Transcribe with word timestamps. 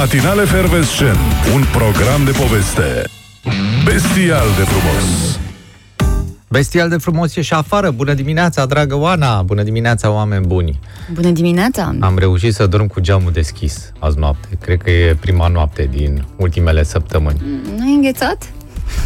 Matinal 0.00 0.38
Efervescent, 0.38 1.16
un 1.54 1.62
program 1.72 2.24
de 2.24 2.30
poveste 2.30 3.02
bestial 3.84 4.46
de 4.56 4.62
frumos. 4.62 5.38
Bestial 6.48 6.88
de 6.88 6.96
frumos 6.96 7.36
e 7.36 7.42
și 7.42 7.52
afară. 7.52 7.90
Bună 7.90 8.14
dimineața, 8.14 8.66
dragă 8.66 8.94
Oana! 8.94 9.42
Bună 9.42 9.62
dimineața, 9.62 10.10
oameni 10.10 10.46
buni! 10.46 10.78
Bună 11.12 11.30
dimineața! 11.30 11.94
Am 12.00 12.18
reușit 12.18 12.54
să 12.54 12.66
dorm 12.66 12.86
cu 12.86 13.00
geamul 13.00 13.32
deschis 13.32 13.92
azi 13.98 14.18
noapte. 14.18 14.48
Cred 14.60 14.82
că 14.82 14.90
e 14.90 15.16
prima 15.20 15.48
noapte 15.48 15.88
din 15.90 16.24
ultimele 16.36 16.82
săptămăni. 16.82 17.40
Nu 17.76 17.82
ai 17.84 17.94
înghețat? 17.94 18.50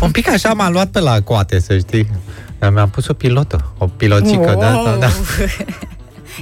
Un 0.01 0.11
pic 0.11 0.29
așa 0.29 0.53
m-a 0.53 0.71
luat 0.71 0.89
pe 0.89 1.01
la 1.01 1.21
coate, 1.23 1.59
să 1.61 1.79
știi. 1.79 2.11
Dar 2.59 2.71
mi-am 2.73 2.89
pus 2.89 3.09
o 3.09 3.13
pilotă, 3.13 3.73
o 3.79 3.87
piloțică, 3.87 4.51
Wow! 4.51 4.61
da, 4.61 4.83
da, 4.85 4.97
da. 5.07 5.09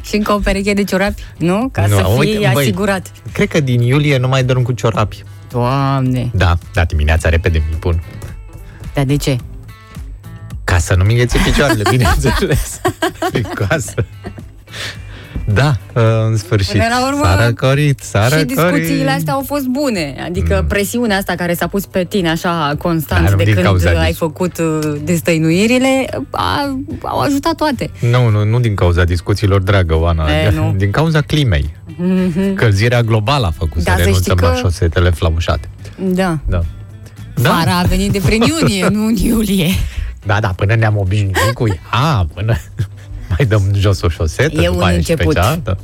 Și 0.02 0.16
încă 0.16 0.32
o 0.32 0.38
pereche 0.38 0.72
de 0.72 0.84
ciorapi, 0.84 1.22
nu? 1.38 1.68
Ca 1.72 1.86
Nu, 1.86 1.96
să 1.96 2.02
fii 2.02 2.18
uite, 2.18 2.50
băi. 2.52 2.62
asigurat. 2.62 3.12
Cred 3.32 3.48
că 3.48 3.60
din 3.60 3.80
iulie 3.80 4.18
nu 4.18 4.28
mai 4.28 4.44
dorm 4.44 4.62
cu 4.62 4.72
ciorapi. 4.72 5.22
Doamne! 5.50 6.30
Da, 6.34 6.58
da, 6.72 6.84
dimineața 6.84 7.29
repede 7.29 7.62
mi 7.70 7.76
pun. 7.76 8.03
Dar 8.94 9.04
de 9.04 9.16
ce? 9.16 9.36
Ca 10.64 10.79
să 10.79 10.94
nu-mi 10.94 11.11
înghețe 11.12 11.39
picioarele, 11.44 11.82
bineînțeles. 11.90 12.80
Fricoasă. 13.30 13.94
Da, 15.54 15.76
în 16.26 16.36
sfârșit. 16.36 16.72
Până 16.72 16.84
la 17.00 17.07
urmă, 17.07 17.25
s-a 17.25 17.46
răcorit, 17.46 18.00
s-a 18.00 18.22
și 18.25 18.30
răcorit. 18.30 18.48
discuțiile 18.56 19.11
astea 19.11 19.32
au 19.32 19.43
fost 19.46 19.64
bune. 19.66 20.14
Adică 20.25 20.64
presiunea 20.68 21.16
asta 21.16 21.34
care 21.34 21.54
s-a 21.54 21.66
pus 21.66 21.86
pe 21.86 22.04
tine 22.04 22.30
așa 22.30 22.75
constant 22.79 23.22
Dar 23.22 23.30
nu 23.30 23.36
de 23.36 23.44
din 23.44 23.53
când 23.54 23.66
cauza 23.66 23.90
ai 23.90 24.06
dis- 24.08 24.16
făcut 24.16 24.58
uh, 24.58 24.79
destăinuirile, 25.04 26.06
a, 26.30 26.79
au 27.03 27.18
ajutat 27.20 27.54
toate. 27.54 27.90
Nu, 28.11 28.29
nu, 28.29 28.44
nu 28.44 28.61
din 28.61 28.75
cauza 28.75 29.04
discuțiilor, 29.04 29.61
dragă 29.61 29.94
Oana, 29.94 30.29
E, 30.30 30.50
nu. 30.54 30.75
din 30.79 30.90
cauza 30.90 31.20
climei. 31.20 31.76
Călzirea 32.55 33.03
globală 33.03 33.47
a 33.47 33.50
făcut 33.50 33.83
Da, 33.83 33.91
să 33.91 33.97
să 33.97 34.03
renunțăm 34.05 34.36
știi 34.36 34.47
la 34.47 34.53
că- 34.53 34.58
șosetele 34.58 35.11
flamușate. 35.11 35.69
Da. 36.00 36.39
Da. 36.48 36.62
Vara 37.34 37.78
a 37.78 37.83
venit 37.83 38.12
de 38.12 38.20
prin 38.25 38.42
iunie, 38.58 38.89
nu 38.89 39.06
în 39.06 39.17
iulie. 39.17 39.69
Da, 40.27 40.41
da, 40.41 40.48
până 40.48 40.75
ne-am 40.75 40.97
obișnuit 40.98 41.36
cu 41.55 41.67
ea, 41.69 42.27
până 42.34 42.56
mai 43.39 43.47
dăm 43.48 43.62
jos 43.75 44.03
o 44.03 44.08
șosetă, 44.08 44.61
E 44.61 44.64
după 44.67 44.77
un 44.77 44.83
aia 44.83 44.98
și 45.00 45.05
pe 45.05 45.11
început. 45.12 45.34
cealaltă. 45.34 45.78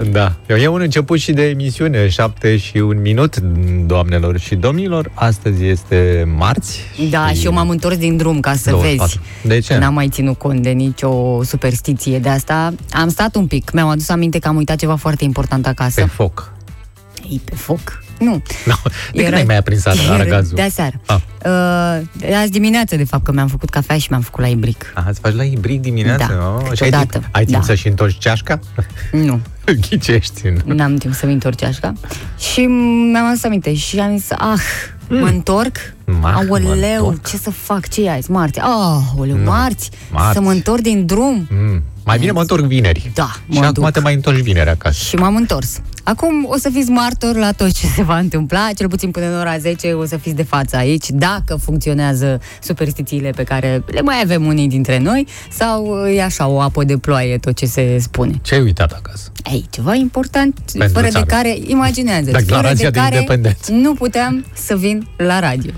E... 0.00 0.04
Da, 0.10 0.36
e 0.58 0.66
un 0.68 0.80
început 0.80 1.18
și 1.18 1.32
de 1.32 1.42
emisiune, 1.48 2.08
7 2.08 2.56
și 2.56 2.76
un 2.76 3.00
minut, 3.00 3.36
doamnelor 3.86 4.38
și 4.38 4.54
domnilor. 4.54 5.10
Astăzi 5.14 5.64
este 5.64 6.24
marți. 6.36 6.80
Da, 7.10 7.28
și 7.32 7.44
eu 7.44 7.52
m-am 7.52 7.68
întors 7.68 7.96
din 7.96 8.16
drum 8.16 8.40
ca 8.40 8.54
să 8.54 8.70
24. 8.70 9.20
vezi. 9.42 9.54
De 9.54 9.66
ce? 9.66 9.78
N-am 9.78 9.94
mai 9.94 10.08
ținut 10.08 10.38
cont 10.38 10.62
de 10.62 10.70
nicio 10.70 11.42
superstiție 11.44 12.18
de 12.18 12.28
asta. 12.28 12.72
Am 12.90 13.08
stat 13.08 13.34
un 13.34 13.46
pic, 13.46 13.70
mi-am 13.70 13.88
adus 13.88 14.08
aminte 14.08 14.38
că 14.38 14.48
am 14.48 14.56
uitat 14.56 14.76
ceva 14.76 14.94
foarte 14.96 15.24
important 15.24 15.66
acasă. 15.66 16.00
Pe 16.00 16.06
foc. 16.06 16.52
Ei, 17.30 17.40
pe 17.44 17.54
foc? 17.54 18.02
Nu. 18.18 18.42
No, 18.64 18.74
de 19.12 19.22
când 19.22 19.34
ai 19.34 19.44
mai 19.44 19.56
aprins 19.56 19.84
era 19.84 20.12
aragazul? 20.12 20.56
De 20.56 20.62
aseară. 20.62 21.00
Ah. 21.06 21.16
Uh, 21.44 22.06
de 22.16 22.34
azi 22.34 22.50
dimineață, 22.50 22.96
de 22.96 23.04
fapt, 23.04 23.24
că 23.24 23.32
mi-am 23.32 23.48
făcut 23.48 23.70
cafea 23.70 23.98
și 23.98 24.06
mi-am 24.10 24.22
făcut 24.22 24.40
la 24.40 24.48
ibric. 24.48 24.92
Aha, 24.94 25.08
îți 25.08 25.20
faci 25.20 25.34
la 25.34 25.42
ibric 25.44 25.80
dimineața? 25.80 26.26
Da, 26.26 26.54
oh, 26.54 26.62
și 26.62 26.82
ai 26.82 26.90
câteodată, 26.90 27.18
timp, 27.18 27.28
ai 27.30 27.44
timp 27.44 27.58
da. 27.58 27.64
să-și 27.64 27.88
întorci 27.88 28.18
ceașca? 28.18 28.58
Nu, 29.12 29.40
Ghicești. 29.88 30.42
Nu? 30.64 30.74
n-am 30.74 30.96
timp 30.96 31.14
să-mi 31.14 31.32
întorc 31.32 31.56
ceașca. 31.56 31.92
Și 32.38 32.60
mi-am 33.10 33.26
adus 33.26 33.44
aminte 33.44 33.74
și 33.74 33.98
am 33.98 34.16
zis, 34.16 34.30
ah, 34.30 34.60
mă 35.08 35.26
întorc? 35.26 35.76
Mah, 36.04 36.32
mă 36.48 36.56
Aoleu, 36.58 37.06
întorc. 37.06 37.26
ce 37.26 37.36
să 37.36 37.50
fac? 37.50 37.88
Ce 37.88 38.02
e 38.04 38.10
azi? 38.10 38.30
Marți? 38.30 38.60
Aoleu, 38.60 39.38
marți? 39.44 39.90
marți. 40.10 40.32
Să 40.32 40.40
mă 40.40 40.50
întorc 40.50 40.80
din 40.80 41.06
drum? 41.06 41.48
Mm. 41.50 41.82
Mai 42.08 42.18
bine 42.18 42.30
mă 42.32 42.40
întorc 42.40 42.64
vineri. 42.64 43.10
Da, 43.14 43.30
Și 43.52 43.58
mă 43.58 43.64
acum 43.64 43.72
duc. 43.84 43.90
te 43.92 44.00
mai 44.00 44.14
întorci 44.14 44.38
vineri 44.40 44.70
acasă. 44.70 45.04
Și 45.04 45.14
m-am 45.16 45.36
întors. 45.36 45.80
Acum 46.02 46.46
o 46.48 46.56
să 46.58 46.70
fiți 46.72 46.90
martor 46.90 47.36
la 47.36 47.52
tot 47.52 47.72
ce 47.72 47.86
se 47.86 48.02
va 48.02 48.18
întâmpla, 48.18 48.68
cel 48.76 48.88
puțin 48.88 49.10
până 49.10 49.26
în 49.26 49.38
ora 49.38 49.58
10 49.58 49.92
o 49.92 50.04
să 50.04 50.16
fiți 50.16 50.34
de 50.36 50.42
față 50.42 50.76
aici, 50.76 51.06
dacă 51.10 51.56
funcționează 51.56 52.40
superstițiile 52.62 53.30
pe 53.30 53.42
care 53.42 53.82
le 53.86 54.00
mai 54.00 54.20
avem 54.24 54.46
unii 54.46 54.68
dintre 54.68 54.98
noi 54.98 55.26
sau 55.50 56.06
e 56.06 56.22
așa 56.22 56.46
o 56.48 56.60
apă 56.60 56.84
de 56.84 56.96
ploaie 56.98 57.38
tot 57.38 57.56
ce 57.56 57.66
se 57.66 57.98
spune. 58.00 58.38
Ce 58.42 58.54
ai 58.54 58.60
uitat 58.60 58.92
acasă? 58.92 59.30
Ei, 59.52 59.66
ceva 59.70 59.94
important, 59.94 60.58
Pentru 60.72 60.88
fără 60.98 61.08
țară. 61.08 61.24
de 61.24 61.30
care, 61.34 61.56
imaginează, 61.66 62.24
fără 62.24 62.38
Declarația 62.38 62.90
de 62.90 62.98
de 62.98 62.98
care 62.98 63.14
independență. 63.14 63.72
nu 63.72 63.94
puteam 63.94 64.44
să 64.52 64.76
vin 64.76 65.08
la 65.16 65.38
radio. 65.40 65.70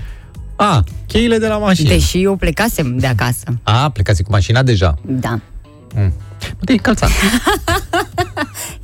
A, 0.55 0.83
cheile 1.07 1.37
de 1.37 1.47
la 1.47 1.57
mașină. 1.57 1.89
Deși 1.89 2.21
eu 2.23 2.35
plecasem 2.35 2.97
de 2.97 3.07
acasă. 3.07 3.43
A, 3.63 3.89
plecați 3.89 4.23
cu 4.23 4.31
mașina 4.31 4.63
deja. 4.63 4.95
Da. 5.05 5.39
Mm. 5.95 6.13
Nu 6.41 6.63
te-ai 6.65 6.77
încălțat. 6.77 7.09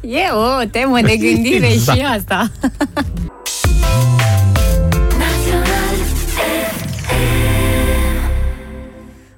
E 0.02 0.32
o 0.34 0.66
temă 0.72 1.02
de 1.02 1.18
gândire 1.18 1.70
Da. 1.86 1.94
și 1.94 2.02
asta. 2.02 2.52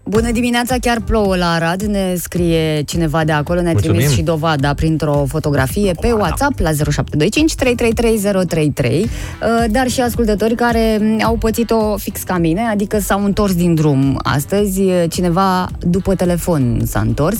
Bună 0.09 0.31
dimineața, 0.31 0.75
chiar 0.81 0.99
plouă 1.05 1.35
la 1.35 1.51
Arad, 1.51 1.81
ne 1.81 2.15
scrie 2.17 2.81
cineva 2.81 3.23
de 3.23 3.31
acolo, 3.31 3.61
ne-a 3.61 3.71
Mulțumim. 3.71 3.97
trimis 3.97 4.15
și 4.15 4.21
dovada 4.21 4.73
printr-o 4.73 5.25
fotografie 5.27 5.91
pe 6.01 6.11
WhatsApp 6.11 6.59
la 6.59 6.69
0725 6.71 7.55
333033, 7.55 9.01
uh, 9.03 9.65
dar 9.71 9.87
și 9.87 10.01
ascultători 10.01 10.55
care 10.55 10.97
mm, 11.01 11.19
au 11.23 11.35
pățit-o 11.35 11.97
fix 11.97 12.21
ca 12.23 12.37
mine, 12.37 12.61
adică 12.61 12.99
s-au 12.99 13.23
întors 13.23 13.55
din 13.55 13.75
drum 13.75 14.19
astăzi, 14.23 14.81
uh, 14.81 15.03
cineva 15.09 15.67
după 15.79 16.15
telefon 16.15 16.81
s-a 16.85 16.99
întors 16.99 17.37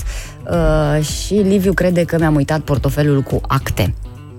uh, 0.50 1.04
și 1.04 1.34
Liviu 1.34 1.72
crede 1.72 2.04
că 2.04 2.16
mi-am 2.18 2.34
uitat 2.34 2.60
portofelul 2.60 3.20
cu 3.22 3.40
acte. 3.46 3.94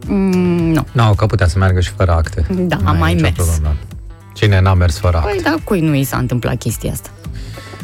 Mm, 0.08 0.72
nu. 0.72 0.86
Nu, 0.92 1.14
că 1.14 1.26
putea 1.26 1.48
să 1.48 1.58
meargă 1.58 1.80
și 1.80 1.92
fără 1.98 2.12
acte. 2.12 2.46
Da, 2.68 2.78
Nu 2.82 2.88
am 2.88 2.96
e 2.96 3.00
mai 3.00 3.14
nicio 3.14 3.24
mers. 3.24 3.36
Problemă. 3.36 3.76
Cine 4.34 4.62
n-a 4.62 4.74
mers 4.74 4.98
fără 4.98 5.18
acte? 5.18 5.30
Păi 5.32 5.42
da, 5.44 5.56
cui 5.64 5.80
nu 5.80 5.96
i 5.96 6.04
s-a 6.04 6.18
întâmplat 6.18 6.58
chestia 6.58 6.92
asta? 6.92 7.10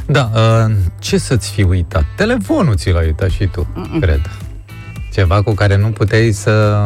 Da, 0.08 0.32
uh, 0.36 0.72
ce 1.00 1.18
să-ți 1.18 1.52
fi 1.52 1.64
uitat? 1.64 2.04
Telefonul 2.16 2.76
ți 2.76 2.92
l-ai 2.92 3.06
uitat 3.06 3.30
și 3.30 3.46
tu, 3.46 3.68
Mm-mm. 3.76 4.00
cred. 4.00 4.22
Ceva 5.14 5.42
cu 5.42 5.54
care 5.54 5.78
nu 5.78 5.88
puteai 5.88 6.32
să... 6.32 6.82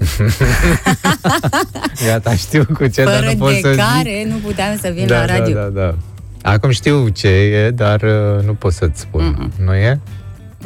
Gata, 2.06 2.34
știu 2.34 2.64
cu 2.74 2.86
ce, 2.86 3.04
dar 3.04 3.14
Fără 3.14 3.26
nu 3.30 3.36
pot 3.36 3.52
de 3.52 3.58
să 3.62 3.74
care 3.74 4.24
nu 4.28 4.34
puteam 4.46 4.76
să 4.76 4.90
vin 4.94 5.00
zic. 5.02 5.10
la 5.10 5.24
Da, 5.26 5.38
radio. 5.38 5.54
da, 5.54 5.60
da, 5.60 5.68
da. 5.80 5.94
Acum 6.50 6.70
știu 6.70 7.08
ce 7.08 7.28
e, 7.28 7.70
dar 7.70 8.02
uh, 8.02 8.44
nu 8.44 8.54
pot 8.54 8.72
să-ți 8.72 9.00
spun. 9.00 9.36
Mm-mm. 9.38 9.64
Nu 9.64 9.74
e? 9.74 10.00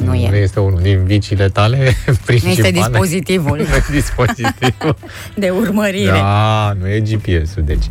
Nu 0.03 0.13
e. 0.13 0.29
Nu 0.29 0.35
este 0.35 0.59
unul 0.59 0.79
din 0.81 1.03
viciile 1.03 1.49
tale 1.49 1.77
Nu 2.07 2.13
principale? 2.25 2.53
este 2.67 2.71
dispozitivul 2.71 3.57
Nu 3.57 3.63
e 3.63 3.83
dispozitivul. 3.91 4.95
de 5.35 5.49
urmărire. 5.49 6.11
Da, 6.11 6.73
nu 6.79 6.87
e 6.89 6.99
GPS-ul, 6.99 7.63
deci. 7.65 7.83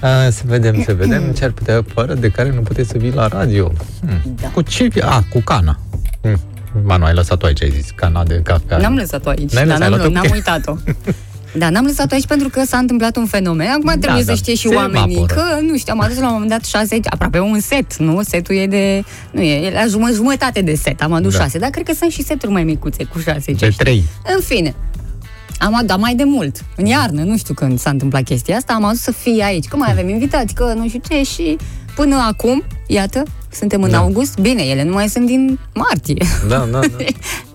A, 0.00 0.30
să 0.30 0.42
vedem, 0.44 0.82
să 0.82 0.94
vedem 0.94 1.32
ce 1.32 1.44
ar 1.44 1.50
putea 1.50 1.84
fără 1.94 2.14
de 2.14 2.28
care 2.28 2.50
nu 2.50 2.60
puteți 2.60 2.88
să 2.88 2.98
vii 2.98 3.12
la 3.12 3.26
radio. 3.26 3.72
Hmm. 4.00 4.34
Da. 4.40 4.48
Cu 4.48 4.62
ce? 4.62 4.88
A, 5.00 5.24
cu 5.32 5.40
cana. 5.40 5.78
Hmm. 6.20 6.40
Manu, 6.84 7.04
ai 7.04 7.14
lăsat-o 7.14 7.46
aici, 7.46 7.62
ai 7.62 7.70
zis, 7.70 7.90
cana 7.90 8.24
de 8.24 8.40
cafea. 8.44 8.76
N-am 8.78 8.94
lăsat-o 8.96 9.28
aici, 9.28 9.52
N-ai 9.52 9.66
dar 9.66 9.78
lăsat, 9.78 9.82
ai 9.82 9.88
n-am, 9.90 9.98
luat-o? 9.98 10.12
n-am 10.12 10.30
uitat-o. 10.32 10.74
Da, 11.58 11.70
n-am 11.70 11.84
lăsat-o 11.84 12.14
aici 12.14 12.26
pentru 12.26 12.48
că 12.48 12.62
s-a 12.64 12.78
întâmplat 12.78 13.16
un 13.16 13.26
fenomen. 13.26 13.68
Acum 13.70 14.00
trebuie 14.00 14.22
da, 14.22 14.32
să 14.32 14.38
știe 14.38 14.54
și 14.54 14.68
se 14.68 14.74
oamenii 14.74 15.16
evaporă. 15.16 15.34
că, 15.34 15.60
nu 15.60 15.76
știu, 15.76 15.92
am 15.96 16.00
adus 16.00 16.18
la 16.18 16.26
un 16.26 16.32
moment 16.32 16.50
dat 16.50 16.64
șase, 16.64 17.00
aproape 17.10 17.38
un 17.40 17.60
set, 17.60 17.96
nu? 17.96 18.22
Setul 18.22 18.54
e 18.54 18.66
de, 18.66 19.04
nu 19.30 19.40
e, 19.40 19.66
e 19.66 19.70
la 19.70 19.86
jumă, 19.86 20.08
jumătate 20.12 20.60
de 20.60 20.74
set, 20.74 21.02
am 21.02 21.12
adus 21.12 21.36
Da. 21.36 21.42
șase, 21.42 21.58
dar 21.58 21.70
cred 21.70 21.86
că 21.86 21.94
sunt 21.94 22.10
și 22.10 22.22
seturi 22.22 22.52
mai 22.52 22.64
micuțe 22.64 23.04
cu 23.04 23.18
șase. 23.18 23.52
ce 23.52 23.64
De 23.64 23.70
știu. 23.70 23.84
trei. 23.84 24.02
În 24.36 24.40
fine, 24.42 24.74
am 25.58 25.74
adus, 25.74 25.86
dar 25.86 25.98
mai 25.98 26.14
de 26.14 26.24
mult, 26.24 26.56
în 26.76 26.86
iarnă, 26.86 27.22
nu 27.22 27.36
știu 27.36 27.54
când 27.54 27.78
s-a 27.78 27.90
întâmplat 27.90 28.22
chestia 28.22 28.56
asta, 28.56 28.72
am 28.72 28.84
adus 28.84 29.00
să 29.00 29.10
fie 29.12 29.42
aici, 29.44 29.64
că 29.66 29.76
mai 29.76 29.90
avem 29.90 30.08
invitați, 30.08 30.54
că 30.54 30.72
nu 30.76 30.88
știu 30.88 31.00
ce 31.08 31.22
și 31.22 31.56
până 31.94 32.16
acum, 32.28 32.62
iată, 32.86 33.22
suntem 33.52 33.82
în 33.82 33.90
Da. 33.90 33.98
august, 33.98 34.38
bine, 34.38 34.62
ele 34.62 34.84
nu 34.84 34.92
mai 34.92 35.08
sunt 35.08 35.26
din 35.26 35.58
martie. 35.74 36.26
Da, 36.48 36.68
da, 36.70 36.78
da. 36.80 36.88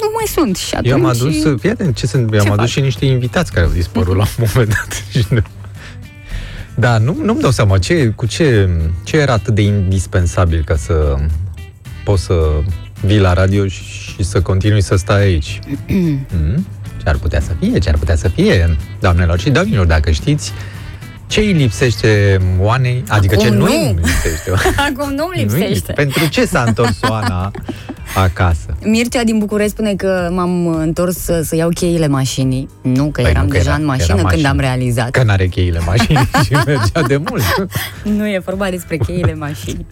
nu 0.00 0.10
mai 0.14 0.24
sunt 0.26 0.56
și 0.56 0.74
atunci... 0.74 0.88
Eu 0.90 0.94
am 0.96 1.04
adus, 1.04 1.60
fii 1.60 1.70
atent, 1.70 1.96
ce 1.96 2.06
sunt, 2.06 2.32
eu 2.32 2.38
am 2.38 2.44
Ce 2.44 2.50
adus 2.52 2.56
faci? 2.60 2.68
și 2.70 2.80
niște 2.80 3.04
invitați 3.04 3.52
care 3.52 3.66
au 3.66 3.72
dispărut 3.72 4.16
la 4.16 4.22
un 4.38 4.46
moment 4.54 4.68
dat. 4.68 5.04
Și 5.10 5.26
nu- 5.34 5.42
Da, 6.74 6.98
nu, 6.98 7.16
nu-mi 7.22 7.40
dau 7.40 7.50
seama 7.50 7.78
ce, 7.78 8.06
cu 8.08 8.26
ce, 8.26 8.68
ce 9.04 9.16
era 9.16 9.32
atât 9.32 9.54
de 9.54 9.62
indispensabil 9.62 10.62
ca 10.64 10.76
să 10.76 11.14
poți 12.04 12.22
să 12.22 12.34
vii 13.00 13.18
la 13.18 13.32
radio 13.32 13.66
și 13.66 14.22
să 14.22 14.40
continui 14.42 14.82
să 14.82 14.96
stai 14.96 15.20
aici. 15.20 15.58
mm? 15.88 16.66
Ce 17.02 17.08
ar 17.08 17.16
putea 17.16 17.40
să 17.40 17.50
fie, 17.60 17.78
ce 17.78 17.88
ar 17.88 17.96
putea 17.98 18.16
să 18.16 18.28
fie, 18.28 18.76
doamnelor 19.00 19.38
și 19.38 19.50
domnilor, 19.50 19.86
dacă 19.86 20.10
știți, 20.10 20.52
ce 21.30 21.40
îi 21.40 21.52
lipsește 21.52 22.38
Oanei, 22.60 23.04
adică 23.08 23.36
ce 23.36 23.46
Acum 23.46 23.56
nu 23.56 23.64
nu. 23.66 23.70
îi 23.72 23.94
lipsește. 24.02 24.50
Acum 24.76 25.12
nu-mi 25.14 25.32
Nu-i- 25.46 25.58
lipsește. 25.58 25.92
Pentru 25.92 26.26
ce 26.28 26.44
s-a 26.44 26.64
întors 26.66 26.98
Oana 27.10 27.50
acasă? 28.14 28.76
Mircea 28.82 29.24
din 29.24 29.38
București 29.38 29.70
spune 29.72 29.94
că 29.94 30.28
m-am 30.32 30.66
întors 30.66 31.16
să, 31.16 31.42
să 31.42 31.56
iau 31.56 31.68
cheile 31.68 32.06
mașinii. 32.06 32.68
Nu, 32.82 33.04
că 33.10 33.22
Păi 33.22 33.30
eram 33.30 33.42
nu, 33.44 33.48
că 33.50 33.56
deja 33.56 33.68
era- 33.70 33.78
în 33.78 33.82
era 33.84 33.90
mașină 33.92 34.14
când 34.14 34.26
mașină. 34.28 34.48
am 34.48 34.58
realizat. 34.58 35.10
Că 35.10 35.22
n-are 35.22 35.46
cheile 35.46 35.78
mașinii 35.86 36.28
și 36.44 36.52
mergea 36.66 37.02
de 37.06 37.16
mult. 37.16 37.42
Nu 38.16 38.26
e 38.28 38.40
vorba 38.44 38.68
despre 38.70 38.96
cheile 38.96 39.34
mașinii. 39.34 39.86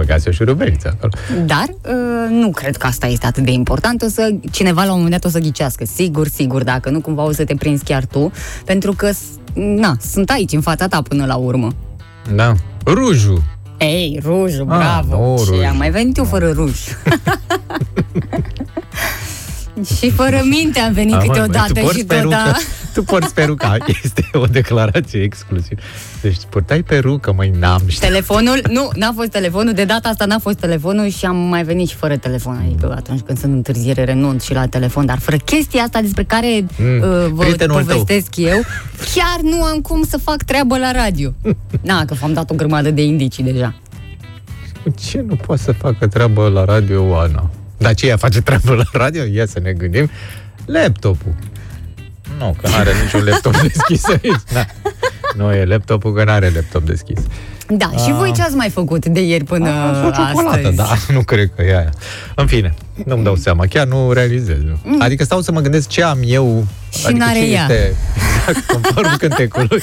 Băgați 0.00 0.28
o 0.28 0.30
șurubeliță 0.30 0.88
acolo. 0.96 1.12
Dar 1.46 1.64
uh, 1.68 2.30
nu 2.30 2.50
cred 2.50 2.76
că 2.76 2.86
asta 2.86 3.06
este 3.06 3.26
atât 3.26 3.44
de 3.44 3.50
important. 3.50 4.02
O 4.02 4.08
să, 4.08 4.30
cineva 4.50 4.84
la 4.84 4.90
un 4.92 4.96
moment 5.02 5.12
dat 5.22 5.24
o 5.24 5.28
să 5.28 5.38
ghicească. 5.38 5.84
Sigur, 5.84 6.26
sigur, 6.28 6.62
dacă 6.64 6.90
nu 6.90 7.00
cumva 7.00 7.22
o 7.24 7.32
să 7.32 7.44
te 7.44 7.54
prinzi 7.54 7.84
chiar 7.84 8.04
tu. 8.04 8.32
Pentru 8.64 8.92
că, 8.92 9.10
s- 9.12 9.18
na, 9.54 9.96
sunt 10.00 10.30
aici 10.30 10.52
în 10.52 10.60
fața 10.60 10.86
ta 10.88 11.02
până 11.02 11.24
la 11.26 11.34
urmă. 11.36 11.68
Da. 12.34 12.52
Rujul. 12.86 13.42
Ei, 13.78 14.20
rujul, 14.24 14.66
Ah, 14.70 14.76
bravo! 14.76 15.16
nu, 15.16 15.38
și 15.44 15.50
ruj. 15.50 15.64
am 15.64 15.76
mai 15.76 15.90
venit 15.90 16.16
eu 16.16 16.24
fără 16.24 16.50
ruj. 16.50 16.78
și 19.98 20.10
fără 20.10 20.40
minte 20.44 20.78
am 20.78 20.92
venit 20.92 21.14
Ah, 21.14 21.22
mă, 21.26 21.32
câteodată 21.32 21.72
tu 21.72 21.80
porți 21.80 21.98
și 21.98 22.04
tot, 22.04 22.16
perucă, 22.16 22.34
da. 22.34 22.52
Tu 22.94 23.02
porți 23.02 23.34
peruca, 23.34 23.76
este 24.02 24.30
o 24.32 24.44
declarație 24.44 25.22
exclusivă. 25.22 25.80
Deci 26.20 26.36
purtai 26.48 26.82
perucă, 26.82 27.32
măi, 27.36 27.52
n-am 27.58 27.82
știut. 27.86 28.10
Telefonul, 28.10 28.60
nu, 28.70 28.90
n-a 28.94 29.12
fost 29.14 29.28
telefonul, 29.28 29.72
de 29.72 29.84
data 29.84 30.08
asta 30.08 30.24
n-a 30.24 30.38
fost 30.38 30.58
telefonul 30.58 31.08
și 31.08 31.24
am 31.24 31.36
mai 31.36 31.64
venit 31.64 31.88
și 31.88 31.94
fără 31.94 32.16
telefon, 32.16 32.62
adică 32.66 32.94
atunci 32.96 33.20
când 33.20 33.38
sunt 33.38 33.50
în 33.50 33.56
întârziere 33.56 34.04
renunț 34.04 34.44
și 34.44 34.52
la 34.52 34.66
telefon, 34.66 35.06
dar 35.06 35.18
fără 35.18 35.36
chestia 35.36 35.82
asta 35.82 36.00
despre 36.00 36.24
care 36.24 36.64
Mm, 36.78 37.00
uh, 37.00 37.26
vă 37.30 37.42
prietenul 37.42 37.84
povestesc 37.84 38.36
eu, 38.36 38.60
chiar 39.14 39.40
nu 39.42 39.62
am 39.62 39.78
cum 39.80 40.04
să 40.08 40.18
fac 40.18 40.42
treabă 40.42 40.78
la 40.78 40.92
radio. 40.92 41.32
Na, 41.80 42.04
că 42.04 42.14
v-am 42.14 42.32
dat 42.32 42.50
o 42.50 42.54
grămadă 42.54 42.90
de 42.90 43.02
indicii 43.02 43.44
deja. 43.44 43.74
Ce 45.08 45.24
nu 45.28 45.34
poate 45.34 45.62
să 45.62 45.72
facă 45.72 46.06
treabă 46.06 46.48
la 46.48 46.64
radio, 46.64 47.16
Ana? 47.18 47.50
Dar 47.80 47.94
ce 47.94 48.06
ea 48.06 48.16
face 48.16 48.40
treabă 48.40 48.74
la 48.74 48.84
radio? 48.92 49.22
Ia 49.24 49.46
să 49.46 49.60
ne 49.62 49.72
gândim. 49.72 50.10
Laptopul. 50.64 51.34
Nu, 52.38 52.56
că 52.62 52.68
n-are 52.68 52.90
niciun 53.02 53.24
laptop 53.24 53.56
deschis 53.68 54.04
aici. 54.08 54.42
Da. 54.52 54.64
Nu 55.36 55.52
e 55.52 55.64
laptopul, 55.64 56.14
că 56.14 56.24
n-are 56.24 56.50
laptop 56.54 56.82
deschis. 56.86 57.18
Da, 57.68 57.90
și 58.04 58.12
voi 58.12 58.32
ce 58.32 58.42
ați 58.42 58.54
mai 58.54 58.68
făcut 58.68 59.06
de 59.06 59.20
ieri 59.20 59.44
până 59.44 59.68
A, 59.68 60.06
o 60.06 60.10
ciocolată, 60.10 60.56
astăzi? 60.56 60.76
da, 60.76 60.96
nu 61.14 61.22
cred 61.22 61.50
că 61.56 61.62
e 61.62 61.76
aia. 61.76 61.90
În 62.34 62.46
fine, 62.46 62.74
nu-mi 63.04 63.24
dau 63.24 63.34
seama, 63.36 63.66
chiar 63.66 63.86
nu 63.86 64.12
realizez. 64.12 64.56
Nu. 64.84 64.96
Adică 64.98 65.24
stau 65.24 65.40
să 65.40 65.52
mă 65.52 65.60
gândesc 65.60 65.88
ce 65.88 66.02
am 66.02 66.18
eu, 66.24 66.66
Și 66.90 67.06
adică 67.06 67.24
n-are 67.24 67.38
ce 67.38 67.44
ea. 67.46 67.60
este, 67.62 67.94
exact, 68.46 68.66
conform 68.72 69.16
cântecului. 69.16 69.82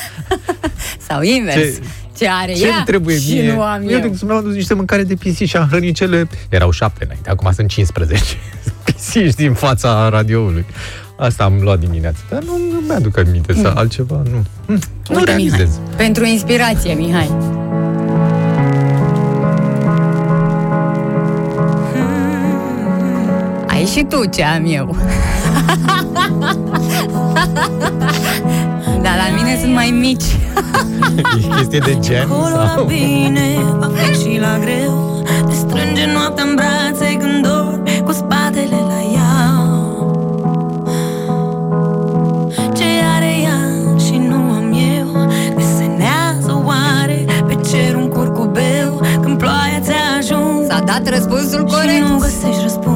Sau 1.07 1.21
invers. 1.21 1.55
Ce- 1.55 1.79
Ce, 2.17 2.27
are 2.29 2.53
Ce 2.53 2.67
ea 2.67 2.75
îmi 2.75 2.85
trebuie 2.85 3.19
și 3.19 3.33
mie? 3.33 3.53
nu 3.53 3.61
am 3.61 3.81
eu. 3.81 3.89
eu. 3.89 3.99
de 3.99 4.05
exemplu, 4.05 4.27
mi-am 4.27 4.39
adus 4.39 4.53
niște 4.53 4.73
mâncare 4.73 5.03
de 5.03 5.15
pisici 5.15 5.49
și 5.49 5.57
am 5.57 5.67
hrănit 5.69 5.95
cele... 5.95 6.27
Erau 6.49 6.71
șapte 6.71 7.03
înainte, 7.03 7.29
acum 7.29 7.51
sunt 7.51 7.69
15 7.69 8.23
pisici 8.85 9.33
din 9.33 9.53
fața 9.53 10.09
radioului. 10.09 10.65
Asta 11.19 11.43
am 11.43 11.59
luat 11.61 11.79
dimineața. 11.79 12.17
Dar 12.29 12.43
nu, 12.43 12.57
nu 12.73 12.79
mi-aduc 12.87 13.17
aminte 13.17 13.53
să 13.53 13.71
altceva, 13.75 14.21
nu. 14.31 14.45
Hm, 14.65 14.79
nu 15.09 15.17
Uite, 15.17 15.33
Mihai, 15.35 15.49
realizez. 15.49 15.79
pentru 15.95 16.25
inspirație, 16.25 16.93
Mihai. 16.93 17.31
Ai 23.67 23.85
și 23.85 24.05
tu 24.09 24.25
ce 24.25 24.43
am 24.43 24.65
eu. 24.65 24.95
Dar 29.07 29.15
la 29.15 29.35
mine 29.35 29.57
sunt 29.61 29.73
mai 29.73 29.89
mici. 29.89 30.29
E 31.37 31.55
chestie 31.55 31.79
de 31.79 31.97
gen 31.99 32.27
Acolo 32.31 32.55
la 32.55 32.71
sau... 32.75 32.83
bine, 32.83 33.47
la 33.79 33.91
fric 33.95 34.21
și 34.21 34.39
la 34.39 34.57
greu. 34.59 35.23
Te 35.47 35.55
strânge 35.55 36.05
noaptea 36.13 36.43
în 36.43 36.55
brațe 36.55 37.17
când 37.17 37.47
dormi 37.47 38.01
Cu 38.05 38.11
spatele 38.11 38.79
la 38.91 38.99
ea. 39.15 39.35
Ce 42.75 42.89
are 43.15 43.33
ea 43.43 43.59
și 44.05 44.17
nu 44.29 44.35
am 44.35 44.73
eu? 44.97 45.27
Desenează 45.55 46.63
oare 46.65 47.25
pe 47.47 47.57
cer 47.69 47.95
un 47.95 48.07
curcubeu 48.07 49.01
Când 49.21 49.37
ploaia 49.37 49.79
ți-a 49.81 50.03
ajuns? 50.19 50.67
S-a 50.67 50.79
dat 50.85 51.09
răspunsul 51.09 51.67
Și 51.67 51.73
corect. 51.75 52.07
nu 52.07 52.17
găsești 52.17 52.61
răspuns 52.61 52.86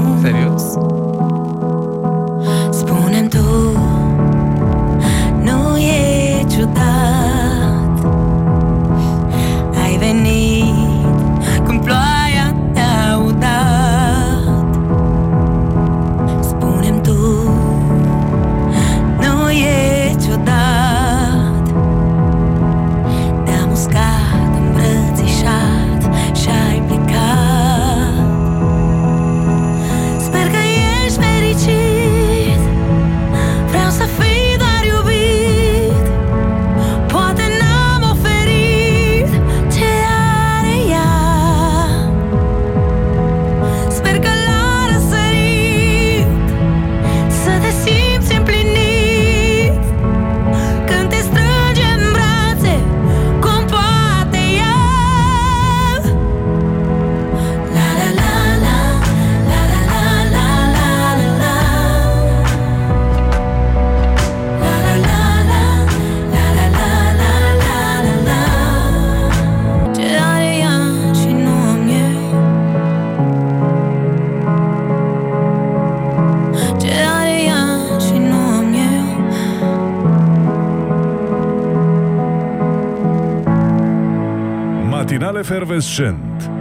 efervescent. 85.42 86.52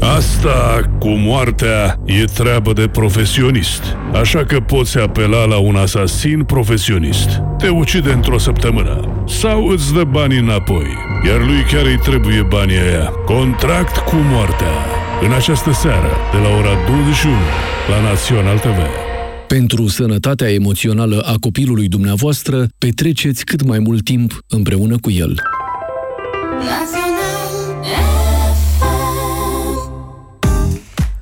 Asta 0.00 0.80
cu 0.98 1.08
moartea 1.08 1.98
e 2.04 2.24
treabă 2.24 2.72
de 2.72 2.88
profesionist, 2.88 3.96
așa 4.12 4.44
că 4.44 4.60
poți 4.60 4.98
apela 4.98 5.44
la 5.44 5.58
un 5.58 5.76
asasin 5.76 6.44
profesionist. 6.44 7.42
Te 7.58 7.68
ucide 7.68 8.12
într-o 8.12 8.38
săptămână 8.38 9.24
sau 9.26 9.66
îți 9.66 9.92
dă 9.92 10.04
banii 10.04 10.38
înapoi, 10.38 10.86
iar 11.26 11.38
lui 11.38 11.62
chiar 11.70 11.84
îi 11.84 11.98
trebuie 11.98 12.42
banii 12.42 12.78
aia. 12.78 13.12
Contract 13.24 13.96
cu 13.96 14.16
moartea. 14.16 14.74
În 15.20 15.32
această 15.32 15.72
seară, 15.72 16.10
de 16.32 16.38
la 16.38 16.56
ora 16.58 16.74
21, 16.86 17.34
la 17.88 18.08
Național 18.08 18.58
TV. 18.58 19.11
Pentru 19.52 19.86
sănătatea 19.86 20.52
emoțională 20.52 21.20
a 21.20 21.34
copilului 21.40 21.88
dumneavoastră, 21.88 22.66
petreceți 22.78 23.44
cât 23.44 23.62
mai 23.62 23.78
mult 23.78 24.04
timp 24.04 24.44
împreună 24.48 24.96
cu 25.00 25.10
el. 25.10 25.42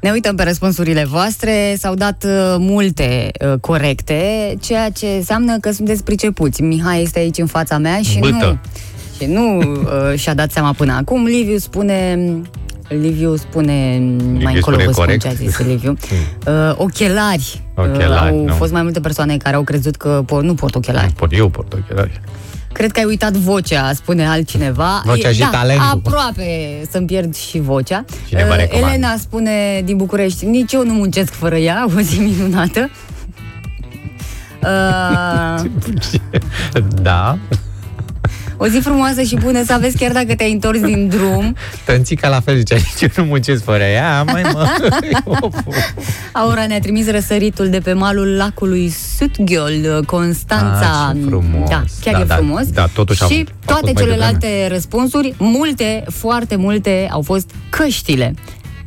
Ne 0.00 0.10
uităm 0.10 0.36
pe 0.36 0.42
răspunsurile 0.42 1.04
voastre, 1.04 1.74
s-au 1.78 1.94
dat 1.94 2.24
uh, 2.24 2.56
multe 2.58 3.30
uh, 3.46 3.58
corecte, 3.60 4.54
ceea 4.60 4.90
ce 4.90 5.06
înseamnă 5.06 5.58
că 5.58 5.70
sunteți 5.70 6.04
pricepuți. 6.04 6.62
Mihai 6.62 7.02
este 7.02 7.18
aici 7.18 7.38
în 7.38 7.46
fața 7.46 7.78
mea 7.78 8.00
și 8.02 8.18
Bâtă. 8.18 8.34
nu, 8.36 8.58
și 9.18 9.32
nu 9.32 9.58
uh, 9.58 10.18
și-a 10.18 10.34
dat 10.34 10.50
seama 10.50 10.72
până 10.72 10.92
acum. 10.92 11.24
Liviu 11.24 11.58
spune... 11.58 12.18
Liviu 12.98 13.36
spune, 13.36 13.72
mai 14.42 14.54
încolo 14.54 14.60
spune 14.60 14.84
vă 14.84 14.90
spun 14.92 15.04
corect. 15.04 15.20
ce 15.22 15.28
a 15.28 15.32
zis 15.32 15.58
Liviu, 15.58 15.96
uh, 16.46 16.72
ochelari. 16.76 17.62
Ochelari, 17.74 18.32
uh, 18.32 18.38
au 18.38 18.44
nu. 18.44 18.52
fost 18.52 18.72
mai 18.72 18.82
multe 18.82 19.00
persoane 19.00 19.36
care 19.36 19.56
au 19.56 19.62
crezut 19.62 19.96
că 19.96 20.24
po- 20.24 20.42
nu 20.42 20.54
pot 20.54 20.74
ochelari. 20.74 21.12
Pot, 21.12 21.32
eu 21.36 21.48
port 21.48 21.72
ochelari. 21.72 22.20
Cred 22.72 22.90
că 22.92 22.98
ai 22.98 23.04
uitat 23.04 23.32
vocea, 23.32 23.92
spune 23.92 24.26
altcineva. 24.26 25.02
Vocea 25.04 25.28
E- 25.28 25.32
și 25.32 25.38
da, 25.40 25.48
talentul. 25.52 25.86
aproape 26.04 26.80
să-mi 26.90 27.06
pierd 27.06 27.34
și 27.36 27.60
vocea. 27.60 28.04
Cineva 28.28 28.50
Uh, 28.54 28.56
recomandă. 28.56 28.88
Elena 28.92 29.14
spune 29.18 29.82
din 29.84 29.96
București, 29.96 30.46
nici 30.46 30.72
eu 30.72 30.84
nu 30.84 30.92
muncesc 30.92 31.32
fără 31.32 31.56
ea, 31.56 31.86
o 31.96 32.00
zi 32.00 32.18
minunată. 32.20 32.90
Uh, 34.62 35.60
da, 37.02 37.38
O 38.62 38.66
zi 38.66 38.78
frumoasă 38.78 39.22
și 39.22 39.34
bună 39.36 39.64
să 39.64 39.72
aveți 39.72 39.96
chiar 39.96 40.12
dacă 40.12 40.34
te-ai 40.34 40.52
întors 40.52 40.80
din 40.80 41.08
drum. 41.08 41.56
Tănțica 41.84 42.28
la 42.28 42.40
fel 42.40 42.56
zicea, 42.56 42.74
nici 42.76 43.00
eu 43.00 43.08
nu 43.24 43.24
muncesc 43.30 43.64
fără 43.64 43.82
ea, 43.82 44.22
mai 44.22 44.42
mă. 44.52 44.66
Aura 46.32 46.66
ne-a 46.66 46.78
trimis 46.80 47.10
răsăritul 47.10 47.68
de 47.68 47.78
pe 47.78 47.92
malul 47.92 48.36
lacului 48.36 48.88
Sutghiol, 49.18 50.02
Constanța. 50.06 51.06
Ah, 51.08 51.16
ce 51.22 51.26
frumos. 51.28 51.68
Da, 51.68 51.82
chiar 52.00 52.14
Da, 52.14 52.20
e 52.20 52.24
da, 52.24 52.34
frumos. 52.34 52.66
da, 52.66 52.86
totuși 52.94 53.22
am 53.22 53.28
și 53.28 53.34
făcut 53.36 53.64
toate 53.66 53.92
mai 53.94 54.02
celelalte 54.02 54.68
răspunsuri, 54.68 55.34
multe, 55.38 56.04
foarte 56.08 56.56
multe, 56.56 57.08
au 57.10 57.22
fost 57.22 57.50
căștile. 57.70 58.34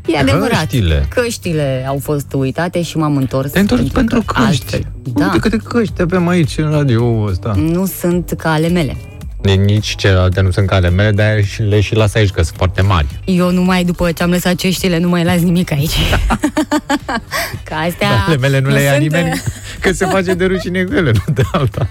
E 0.06 0.18
adevărat. 0.18 0.60
Căștile. 0.60 1.06
Căștile 1.10 1.86
au 1.88 2.00
fost 2.02 2.34
uitate 2.34 2.82
și 2.82 2.98
m-am 2.98 3.16
întors. 3.18 3.52
Te 3.52 3.60
întorci 3.60 3.92
pentru 3.92 4.22
că 4.22 4.34
căști. 4.46 4.64
altfel- 4.64 4.88
Da, 5.14 5.24
Uite 5.26 5.38
câte 5.40 5.58
căști 5.58 6.02
avem 6.02 6.28
aici 6.28 6.58
în 6.58 6.70
radio 6.72 7.24
ăsta. 7.30 7.54
nu 7.58 7.86
sunt 7.86 8.34
ca 8.38 8.52
ale 8.52 8.68
mele. 8.68 8.96
Nici 9.44 9.96
celelalte 9.96 10.42
nu 10.42 10.52
sunt 10.52 10.68
ca 10.68 10.76
ale 10.76 10.90
mele, 10.90 11.12
dar 11.12 11.44
și 11.44 11.62
le 11.62 11.82
și 11.82 11.96
las 11.96 12.14
aici, 12.16 12.30
că 12.30 12.42
sunt 12.44 12.56
foarte 12.58 12.82
mari. 12.82 13.06
Eu 13.26 13.52
numai 13.52 13.84
după 13.84 14.12
ce 14.12 14.24
am 14.24 14.30
lăsat 14.30 14.56
ceștile, 14.56 14.98
nu 15.00 15.10
mai 15.10 15.24
las 15.24 15.42
nimic 15.42 15.72
aici. 15.72 15.92
Ca 17.70 17.76
astea 17.76 18.10
Dar 18.10 18.24
ale 18.28 18.38
mele 18.38 18.60
nu, 18.60 18.70
le 18.70 18.82
ia 18.82 18.90
sunt, 18.92 19.02
nimeni, 19.02 19.42
că 19.82 19.92
se 19.92 20.06
face 20.06 20.34
de 20.34 20.46
rușine 20.46 20.84
cu 20.84 20.94
ele, 20.94 21.12
nu 21.12 21.34
de 21.34 21.42
alta. 21.52 21.90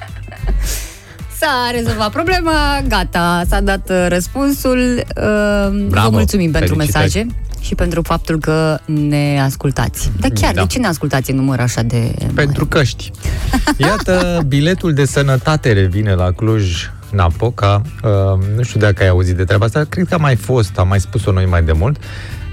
S-a 1.38 1.70
rezolvat 1.72 2.10
problema, 2.10 2.82
gata, 2.88 3.42
s-a 3.48 3.60
dat 3.60 3.90
uh, 3.90 4.06
răspunsul. 4.08 4.94
Uh, 4.96 5.86
Bravo, 5.88 6.08
Vă 6.10 6.16
mulțumim 6.16 6.50
pentru 6.50 6.74
felicitări. 6.74 7.04
mesaje 7.04 7.26
și 7.60 7.74
pentru 7.74 8.02
faptul 8.02 8.38
că 8.38 8.78
ne 8.84 9.40
ascultați. 9.44 10.10
Dar 10.20 10.30
chiar, 10.30 10.54
Da. 10.54 10.60
de 10.60 10.66
ce 10.66 10.78
ne 10.78 10.86
ascultați 10.86 11.30
în 11.30 11.36
număr 11.36 11.60
așa 11.60 11.82
de 11.82 12.14
Pentru 12.34 12.66
căști. 12.66 13.10
Iată, 13.76 14.42
biletul 14.46 14.92
de 14.92 15.04
sănătate 15.04 15.72
revine 15.72 16.14
la 16.14 16.30
Cluj 16.30 16.90
Napoca. 17.12 17.82
Uh, 18.04 18.10
nu 18.56 18.62
știu 18.62 18.80
dacă 18.80 19.02
ai 19.02 19.08
auzit 19.08 19.36
de 19.36 19.44
treaba 19.44 19.64
asta, 19.64 19.84
cred 19.88 20.06
că 20.08 20.14
a 20.14 20.16
mai 20.16 20.36
fost, 20.36 20.78
am 20.78 20.88
mai 20.88 21.00
spus-o 21.00 21.32
noi 21.32 21.46
mai 21.46 21.62
de 21.62 21.72
mult. 21.72 21.96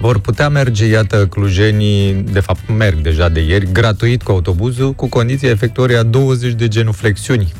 Vor 0.01 0.19
putea 0.19 0.49
merge, 0.49 0.85
iată, 0.85 1.27
clujenii, 1.27 2.13
de 2.13 2.39
fapt 2.39 2.59
merg 2.77 2.97
deja 2.97 3.29
de 3.29 3.39
ieri, 3.39 3.71
gratuit 3.71 4.23
cu 4.23 4.31
autobuzul, 4.31 4.93
cu 4.93 5.07
condiția 5.09 5.49
efectuării 5.49 5.97
a 5.97 6.03
20 6.03 6.53
de 6.53 6.67
genuflexiuni. 6.67 7.53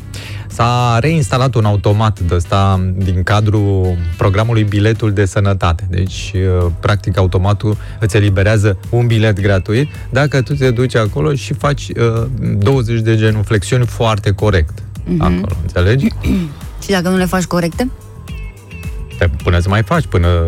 S-a 0.48 0.98
reinstalat 1.00 1.56
un 1.56 1.66
automat 1.66 2.20
de 2.20 2.36
ăsta 2.36 2.92
din 2.96 3.24
cadrul 3.24 3.98
programului 4.18 4.64
Biletul 4.64 5.14
de 5.14 5.26
Sănătate. 5.26 5.88
Deci, 5.90 6.34
uh, 6.36 6.72
practic, 6.80 7.18
automatul 7.18 7.78
îți 8.00 8.16
eliberează 8.16 8.78
un 8.90 9.08
bilet 9.08 9.42
gratuit 9.42 9.90
dacă 10.10 10.42
tu 10.42 10.54
te 10.54 10.72
duci 10.72 10.96
acolo 10.96 11.34
și 11.34 11.54
faci 11.54 11.88
uh, 11.90 12.26
20 12.58 13.00
de 13.00 13.16
genuflexiuni 13.18 13.86
foarte 13.86 14.32
corect. 14.32 14.80
Acolo, 15.18 15.58
înțelegi? 15.62 16.08
Și 16.90 16.96
dacă 16.96 17.10
nu 17.10 17.18
le 17.18 17.26
faci 17.26 17.44
corecte? 17.44 17.92
Te, 19.18 19.28
până 19.44 19.60
să 19.60 19.70
mai 19.70 19.84
faci, 19.84 20.06
până 20.06 20.46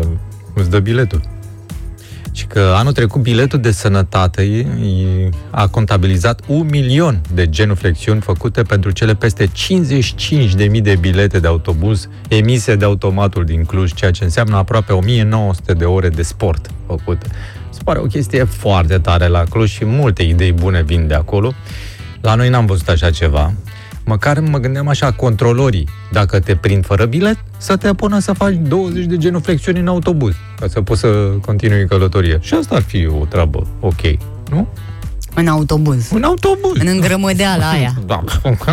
îți 0.54 0.70
dă 0.70 0.78
biletul. 0.78 1.20
Și 2.32 2.46
că 2.46 2.74
anul 2.76 2.92
trecut 2.92 3.20
biletul 3.20 3.60
de 3.60 3.70
sănătate 3.70 4.42
e- 4.42 4.58
e- 4.58 5.28
a 5.50 5.66
contabilizat 5.68 6.40
un 6.46 6.66
milion 6.70 7.20
de 7.34 7.48
genuflexiuni 7.48 8.20
făcute 8.20 8.62
pentru 8.62 8.90
cele 8.90 9.14
peste 9.14 9.46
55.000 9.46 10.80
de 10.82 10.96
bilete 11.00 11.38
de 11.38 11.46
autobuz 11.46 12.08
emise 12.28 12.76
de 12.76 12.84
automatul 12.84 13.44
din 13.44 13.64
Cluj, 13.64 13.92
ceea 13.92 14.10
ce 14.10 14.24
înseamnă 14.24 14.56
aproape 14.56 14.92
1900 14.92 15.72
de 15.72 15.84
ore 15.84 16.08
de 16.08 16.22
sport 16.22 16.70
făcute. 16.86 17.26
Se 17.70 17.80
pare 17.84 17.98
o 17.98 18.04
chestie 18.04 18.44
foarte 18.44 18.98
tare 18.98 19.26
la 19.26 19.44
Cluj 19.50 19.70
și 19.70 19.84
multe 19.84 20.22
idei 20.22 20.52
bune 20.52 20.82
vin 20.82 21.06
de 21.06 21.14
acolo. 21.14 21.52
La 22.20 22.34
noi 22.34 22.48
n-am 22.48 22.66
văzut 22.66 22.88
așa 22.88 23.10
ceva. 23.10 23.52
Măcar 24.04 24.40
mă 24.40 24.58
gândeam 24.58 24.88
așa, 24.88 25.12
controlorii, 25.12 25.88
dacă 26.12 26.40
te 26.40 26.56
prind 26.56 26.84
fără 26.86 27.04
bilet, 27.04 27.36
să 27.56 27.76
te 27.76 27.94
pună 27.94 28.18
să 28.18 28.32
faci 28.32 28.54
20 28.54 29.04
de 29.04 29.16
genuflexiuni 29.16 29.78
în 29.78 29.88
autobuz, 29.88 30.34
ca 30.60 30.66
să 30.68 30.82
poți 30.82 31.00
să 31.00 31.08
continui 31.40 31.86
călătoria. 31.86 32.38
Și 32.40 32.54
asta 32.54 32.74
ar 32.74 32.82
fi 32.82 33.06
o 33.06 33.24
treabă 33.24 33.66
ok, 33.80 34.00
nu? 34.50 34.68
În 35.34 35.46
autobuz. 35.46 36.10
Un 36.14 36.22
autobuz. 36.22 36.80
În 36.80 36.86
îngrămădeala 36.86 37.70
aia. 37.70 37.92
Da. 38.06 38.24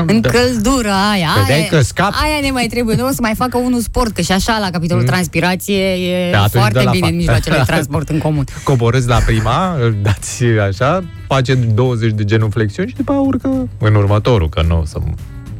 În 0.05 0.21
da. 0.21 0.29
căldura 0.29 1.09
aia. 1.11 1.29
Vedeai 1.39 1.59
aia, 1.59 1.67
că 1.69 1.81
scap? 1.81 2.11
aia 2.23 2.39
ne 2.41 2.51
mai 2.51 2.67
trebuie. 2.69 2.95
Nu 2.95 3.05
o 3.07 3.09
să 3.11 3.17
mai 3.21 3.33
facă 3.35 3.57
unul 3.57 3.79
sport, 3.79 4.11
că 4.13 4.21
și 4.21 4.31
așa 4.31 4.57
la 4.59 4.69
capitolul 4.69 5.03
transpirație 5.03 5.83
e 5.83 6.31
Da, 6.31 6.37
atunci 6.37 6.51
foarte 6.61 6.77
dă 6.77 6.83
la 6.83 6.91
bine 6.91 7.01
fac. 7.03 7.11
în 7.11 7.17
mijloacele 7.17 7.55
de 7.57 7.63
transport 7.73 8.09
în 8.09 8.17
comun. 8.17 8.43
Coborâți 8.63 9.07
la 9.07 9.17
prima, 9.25 9.75
îl 9.81 9.95
dați 10.01 10.43
așa, 10.43 11.03
face 11.27 11.53
20 11.53 12.11
de 12.11 12.23
genuflexiuni 12.25 12.89
și 12.89 12.95
după 12.95 13.11
aia 13.11 13.21
urcă 13.21 13.67
în 13.79 13.95
următorul, 13.95 14.49
că 14.49 14.63
nu 14.67 14.79
o 14.79 14.85
să 14.85 14.97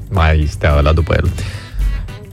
mai 0.10 0.48
stea 0.50 0.79
la 0.79 0.91
după 0.94 1.13
el. 1.18 1.29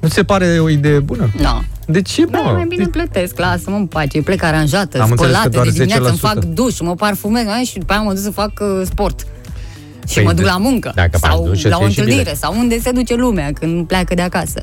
Nu 0.00 0.08
ți 0.08 0.14
se 0.14 0.24
pare 0.24 0.58
o 0.58 0.68
idee 0.68 0.98
bună? 1.00 1.30
Nu. 1.38 1.62
De 1.86 2.02
ce, 2.02 2.24
Da, 2.24 2.38
mă? 2.38 2.50
mai 2.52 2.64
bine 2.68 2.86
plătesc, 2.86 3.38
lasă-mă 3.38 3.76
în 3.76 3.86
pace, 3.86 4.22
plec 4.22 4.42
aranjată, 4.42 5.00
Am 5.00 5.10
înțeles 5.10 5.32
că 5.32 5.38
spălată, 5.38 5.48
doar 5.48 5.64
de 5.66 5.70
dimineață 5.72 6.08
îmi 6.08 6.16
10%. 6.18 6.20
fac 6.20 6.44
duș, 6.44 6.80
mă 6.80 6.94
parfumez 6.94 7.46
ai, 7.46 7.64
și 7.64 7.78
după 7.78 7.92
aia 7.92 8.02
mă 8.02 8.12
duc 8.12 8.22
să 8.22 8.30
fac 8.30 8.52
uh, 8.60 8.82
sport. 8.84 9.26
Și 10.08 10.14
Păi, 10.14 10.24
mă 10.24 10.30
duc 10.32 10.44
de- 10.44 10.50
la 10.50 10.56
muncă. 10.56 10.92
dacă 10.94 11.18
faci 11.18 11.30
sau 11.30 11.44
duș, 11.44 11.62
la 11.62 11.68
îți 11.68 11.78
o 11.78 11.82
iei 11.82 11.92
și 11.92 11.98
întâlnire, 11.98 12.22
bilet. 12.22 12.38
sau 12.38 12.58
unde 12.58 12.80
se 12.80 12.90
duce 12.90 13.14
lumea 13.14 13.50
când 13.52 13.86
pleacă 13.86 14.14
de 14.14 14.22
acasă. 14.22 14.62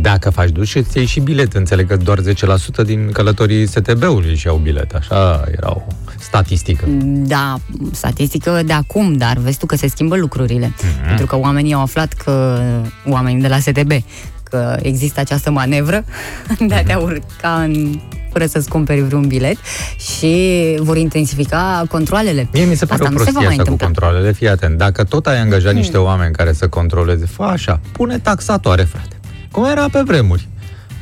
Dacă 0.00 0.30
faci 0.30 0.48
duș, 0.50 0.74
îți 0.74 0.96
iei 0.96 1.06
și 1.06 1.20
bilet. 1.20 1.52
Înțeleg 1.52 1.86
că 1.88 1.96
doar 1.96 2.18
10% 2.20 2.82
din 2.84 3.10
călătorii 3.12 3.66
STB-ului 3.66 4.36
și 4.36 4.48
au 4.48 4.56
bilet. 4.56 4.92
Așa 4.94 5.44
era 5.56 5.70
o 5.70 5.82
statistică. 6.20 6.84
Da, 7.04 7.56
statistică 7.92 8.62
de 8.66 8.72
acum, 8.72 9.12
dar 9.12 9.36
vezi 9.36 9.58
tu 9.58 9.66
că 9.66 9.76
se 9.76 9.88
schimbă 9.88 10.16
lucrurile. 10.16 10.72
Mhm. 10.82 11.06
Pentru 11.06 11.26
că 11.26 11.36
oamenii 11.38 11.72
au 11.74 11.80
aflat 11.80 12.12
că, 12.12 12.60
oamenii 13.06 13.42
de 13.42 13.48
la 13.48 13.58
STB, 13.58 13.90
că 14.52 14.76
există 14.82 15.20
această 15.20 15.50
manevră 15.50 16.04
de 16.68 16.74
a 16.74 16.82
te 16.82 16.94
urca 16.94 17.62
în 17.62 18.00
fără 18.32 18.46
să-ți 18.46 18.68
cumperi 18.68 19.00
vreun 19.00 19.26
bilet 19.26 19.56
și 19.98 20.34
vor 20.78 20.96
intensifica 20.96 21.84
controlele. 21.90 22.48
Mie 22.52 22.64
mi 22.64 22.74
se 22.74 22.86
pare 22.86 23.02
Asta 23.02 23.14
o 23.14 23.18
nu 23.18 23.24
se 23.24 23.30
va 23.30 23.38
prostie 23.38 23.46
mai 23.46 23.56
asta 23.56 23.62
cu 23.62 23.70
întâmpla. 23.70 23.86
Hmm. 23.86 24.08
controlele. 24.08 24.32
Fii 24.32 24.48
atent, 24.48 24.78
dacă 24.78 25.04
tot 25.04 25.26
ai 25.26 25.40
angajat 25.40 25.74
niște 25.74 25.96
oameni 25.96 26.32
care 26.34 26.52
să 26.52 26.68
controleze, 26.68 27.26
fă 27.26 27.42
așa, 27.42 27.80
pune 27.92 28.18
taxatoare, 28.18 28.82
frate. 28.82 29.20
Cum 29.50 29.64
era 29.64 29.88
pe 29.92 30.02
vremuri. 30.06 30.48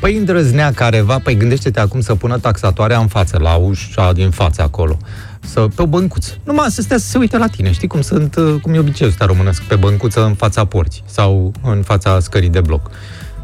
Păi 0.01 0.17
îndrăznea 0.17 0.73
careva, 0.73 1.19
păi 1.19 1.37
gândește-te 1.37 1.81
acum 1.81 2.01
să 2.01 2.15
pună 2.15 2.39
taxatoarea 2.39 2.99
în 2.99 3.07
față, 3.07 3.39
la 3.39 3.55
ușa 3.55 4.13
din 4.13 4.31
față 4.31 4.63
acolo. 4.63 4.97
Să, 5.41 5.61
pe 5.75 5.83
o 5.83 5.87
băncuță. 5.87 6.33
Numai 6.45 6.71
să 6.71 6.83
stea 6.83 6.99
să 6.99 7.07
se 7.07 7.19
uite 7.19 7.39
la 7.39 7.47
tine. 7.47 7.73
Știi 7.73 7.89
cum 7.89 8.01
sunt, 8.01 8.37
uh, 8.37 8.55
cum 8.63 8.75
e 8.75 8.79
obiceiul 8.79 9.13
ăsta 9.13 9.25
românesc, 9.25 9.63
pe 9.63 9.77
băncuță 9.77 10.25
în 10.25 10.35
fața 10.35 10.65
porții 10.65 11.03
sau 11.07 11.53
în 11.63 11.83
fața 11.83 12.21
scării 12.21 12.49
de 12.49 12.61
bloc. 12.61 12.91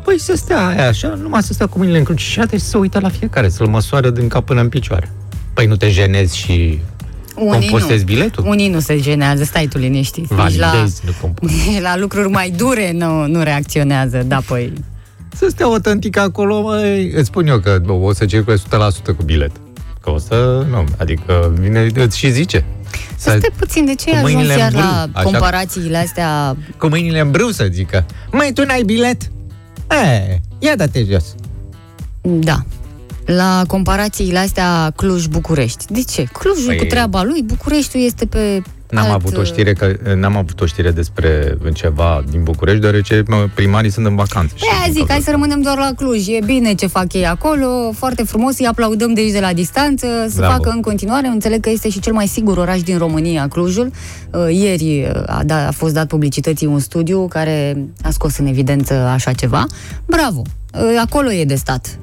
Păi 0.06 0.18
să 0.18 0.36
stea 0.36 0.66
aia 0.66 0.88
așa, 0.88 1.08
numai 1.22 1.42
să 1.42 1.52
stea 1.52 1.66
cu 1.66 1.78
mâinile 1.78 1.98
încrucișate 1.98 2.56
și 2.56 2.62
să 2.62 2.68
se 2.68 2.76
uite 2.76 3.00
la 3.00 3.08
fiecare, 3.08 3.48
să-l 3.48 3.66
măsoare 3.66 4.10
din 4.10 4.28
cap 4.28 4.44
până 4.44 4.60
în 4.60 4.68
picioare. 4.68 5.12
Păi 5.54 5.66
nu 5.66 5.76
te 5.76 5.90
jenezi 5.90 6.36
și 6.36 6.80
Unii 7.36 7.50
compostezi 7.68 7.98
nu. 7.98 8.04
biletul? 8.04 8.44
Unii 8.46 8.68
nu 8.68 8.80
se 8.80 9.00
genează, 9.00 9.44
stai 9.44 9.66
tu 9.66 9.78
liniștit. 9.78 10.30
Nici 10.30 10.56
la, 10.56 10.66
Validezi, 10.66 11.02
nu 11.04 11.12
compostezi. 11.20 11.68
nici 11.68 11.80
la 11.88 11.96
lucruri 11.96 12.28
mai 12.28 12.50
dure 12.50 12.92
nu, 12.92 13.26
nu 13.26 13.42
reacționează. 13.42 14.22
Da, 14.26 14.40
păi, 14.46 14.72
Să 15.36 15.46
stea 15.50 15.70
o 15.70 15.78
tântică 15.78 16.20
acolo, 16.20 16.62
măi, 16.62 17.10
îți 17.14 17.26
spun 17.26 17.46
eu 17.46 17.58
că 17.58 17.78
bă, 17.84 17.92
o 17.92 18.12
să 18.12 18.24
circule 18.24 18.56
100% 18.56 18.58
cu 19.16 19.22
bilet. 19.24 19.50
Că 20.00 20.10
o 20.10 20.18
să, 20.18 20.66
nu, 20.70 20.84
adică 20.96 21.54
vine, 21.60 21.90
îți 21.94 22.18
și 22.18 22.30
zice. 22.30 22.64
să 23.16 23.34
stai 23.38 23.50
puțin, 23.58 23.84
de 23.84 23.94
ce 23.94 24.10
cu 24.10 24.16
ai 24.16 24.22
ajuns 24.22 24.32
mâinile 24.34 24.52
în 24.54 24.58
iar 24.58 24.70
brâu, 24.70 24.82
la 24.82 25.08
așa. 25.12 25.22
comparațiile 25.22 25.96
astea 25.96 26.56
cu 26.78 26.86
mâinile 26.88 27.20
în 27.20 27.30
brâu 27.30 27.48
să 27.50 27.68
zică, 27.72 28.04
măi, 28.32 28.50
tu 28.54 28.64
n-ai 28.64 28.82
bilet? 28.82 29.30
E, 29.90 30.38
ia 30.58 30.76
da-te 30.76 31.04
jos. 31.04 31.34
Da. 32.20 32.62
La 33.26 33.62
comparațiile 33.66 34.38
astea 34.38 34.92
Cluj-București. 34.96 35.84
De 35.92 36.02
ce? 36.02 36.22
Clujul 36.32 36.72
Păi- 36.74 36.78
cu 36.78 36.84
treaba 36.84 37.22
lui, 37.22 37.42
Bucureștiul 37.42 38.02
este 38.04 38.26
pe 38.26 38.62
N-am 38.96 39.10
alt, 39.10 39.14
avut 39.24 39.36
o 39.36 39.44
știre 39.44 39.72
că 39.72 39.96
n-am 40.14 40.36
avut 40.36 40.60
o 40.60 40.66
știre 40.66 40.90
despre 40.90 41.58
ceva 41.72 42.24
din 42.30 42.42
București, 42.42 42.80
deoarece 42.80 43.22
mă, 43.26 43.48
primarii 43.54 43.90
sunt 43.90 44.06
în 44.06 44.16
vacanță. 44.16 44.54
Păi 44.58 44.68
aia 44.82 44.92
zic, 44.92 45.08
hai 45.08 45.20
să 45.20 45.30
rămânem 45.30 45.60
doar 45.62 45.78
la 45.78 45.90
Cluj. 45.96 46.28
E 46.28 46.38
bine 46.44 46.74
ce 46.74 46.86
fac 46.86 47.12
ei 47.12 47.26
acolo, 47.26 47.92
foarte 47.92 48.22
frumos, 48.22 48.58
îi 48.58 48.66
aplaudăm 48.66 49.14
de 49.14 49.20
aici 49.20 49.32
de 49.32 49.40
la 49.40 49.52
distanță, 49.52 50.06
să 50.28 50.36
Bravo. 50.36 50.52
facă 50.52 50.70
în 50.70 50.80
continuare. 50.80 51.26
Înțeleg 51.26 51.60
că 51.60 51.70
este 51.70 51.88
și 51.90 52.00
cel 52.00 52.12
mai 52.12 52.26
sigur 52.26 52.58
oraș 52.58 52.82
din 52.82 52.98
România, 52.98 53.48
Clujul. 53.48 53.90
Uh, 54.30 54.54
Ieri 54.54 55.06
uh, 55.14 55.22
a, 55.26 55.42
da, 55.44 55.66
a 55.66 55.70
fost 55.70 55.94
dat 55.94 56.06
publicității 56.06 56.66
un 56.66 56.78
studiu 56.78 57.28
care 57.28 57.76
a 58.02 58.10
scos 58.10 58.38
în 58.38 58.46
evidență 58.46 58.94
așa 58.94 59.32
ceva. 59.32 59.66
Bravo! 60.06 60.42
Uh, 60.74 61.00
Acolo 61.00 61.32
e 61.32 61.44
de 61.44 61.54
stat. 61.54 61.98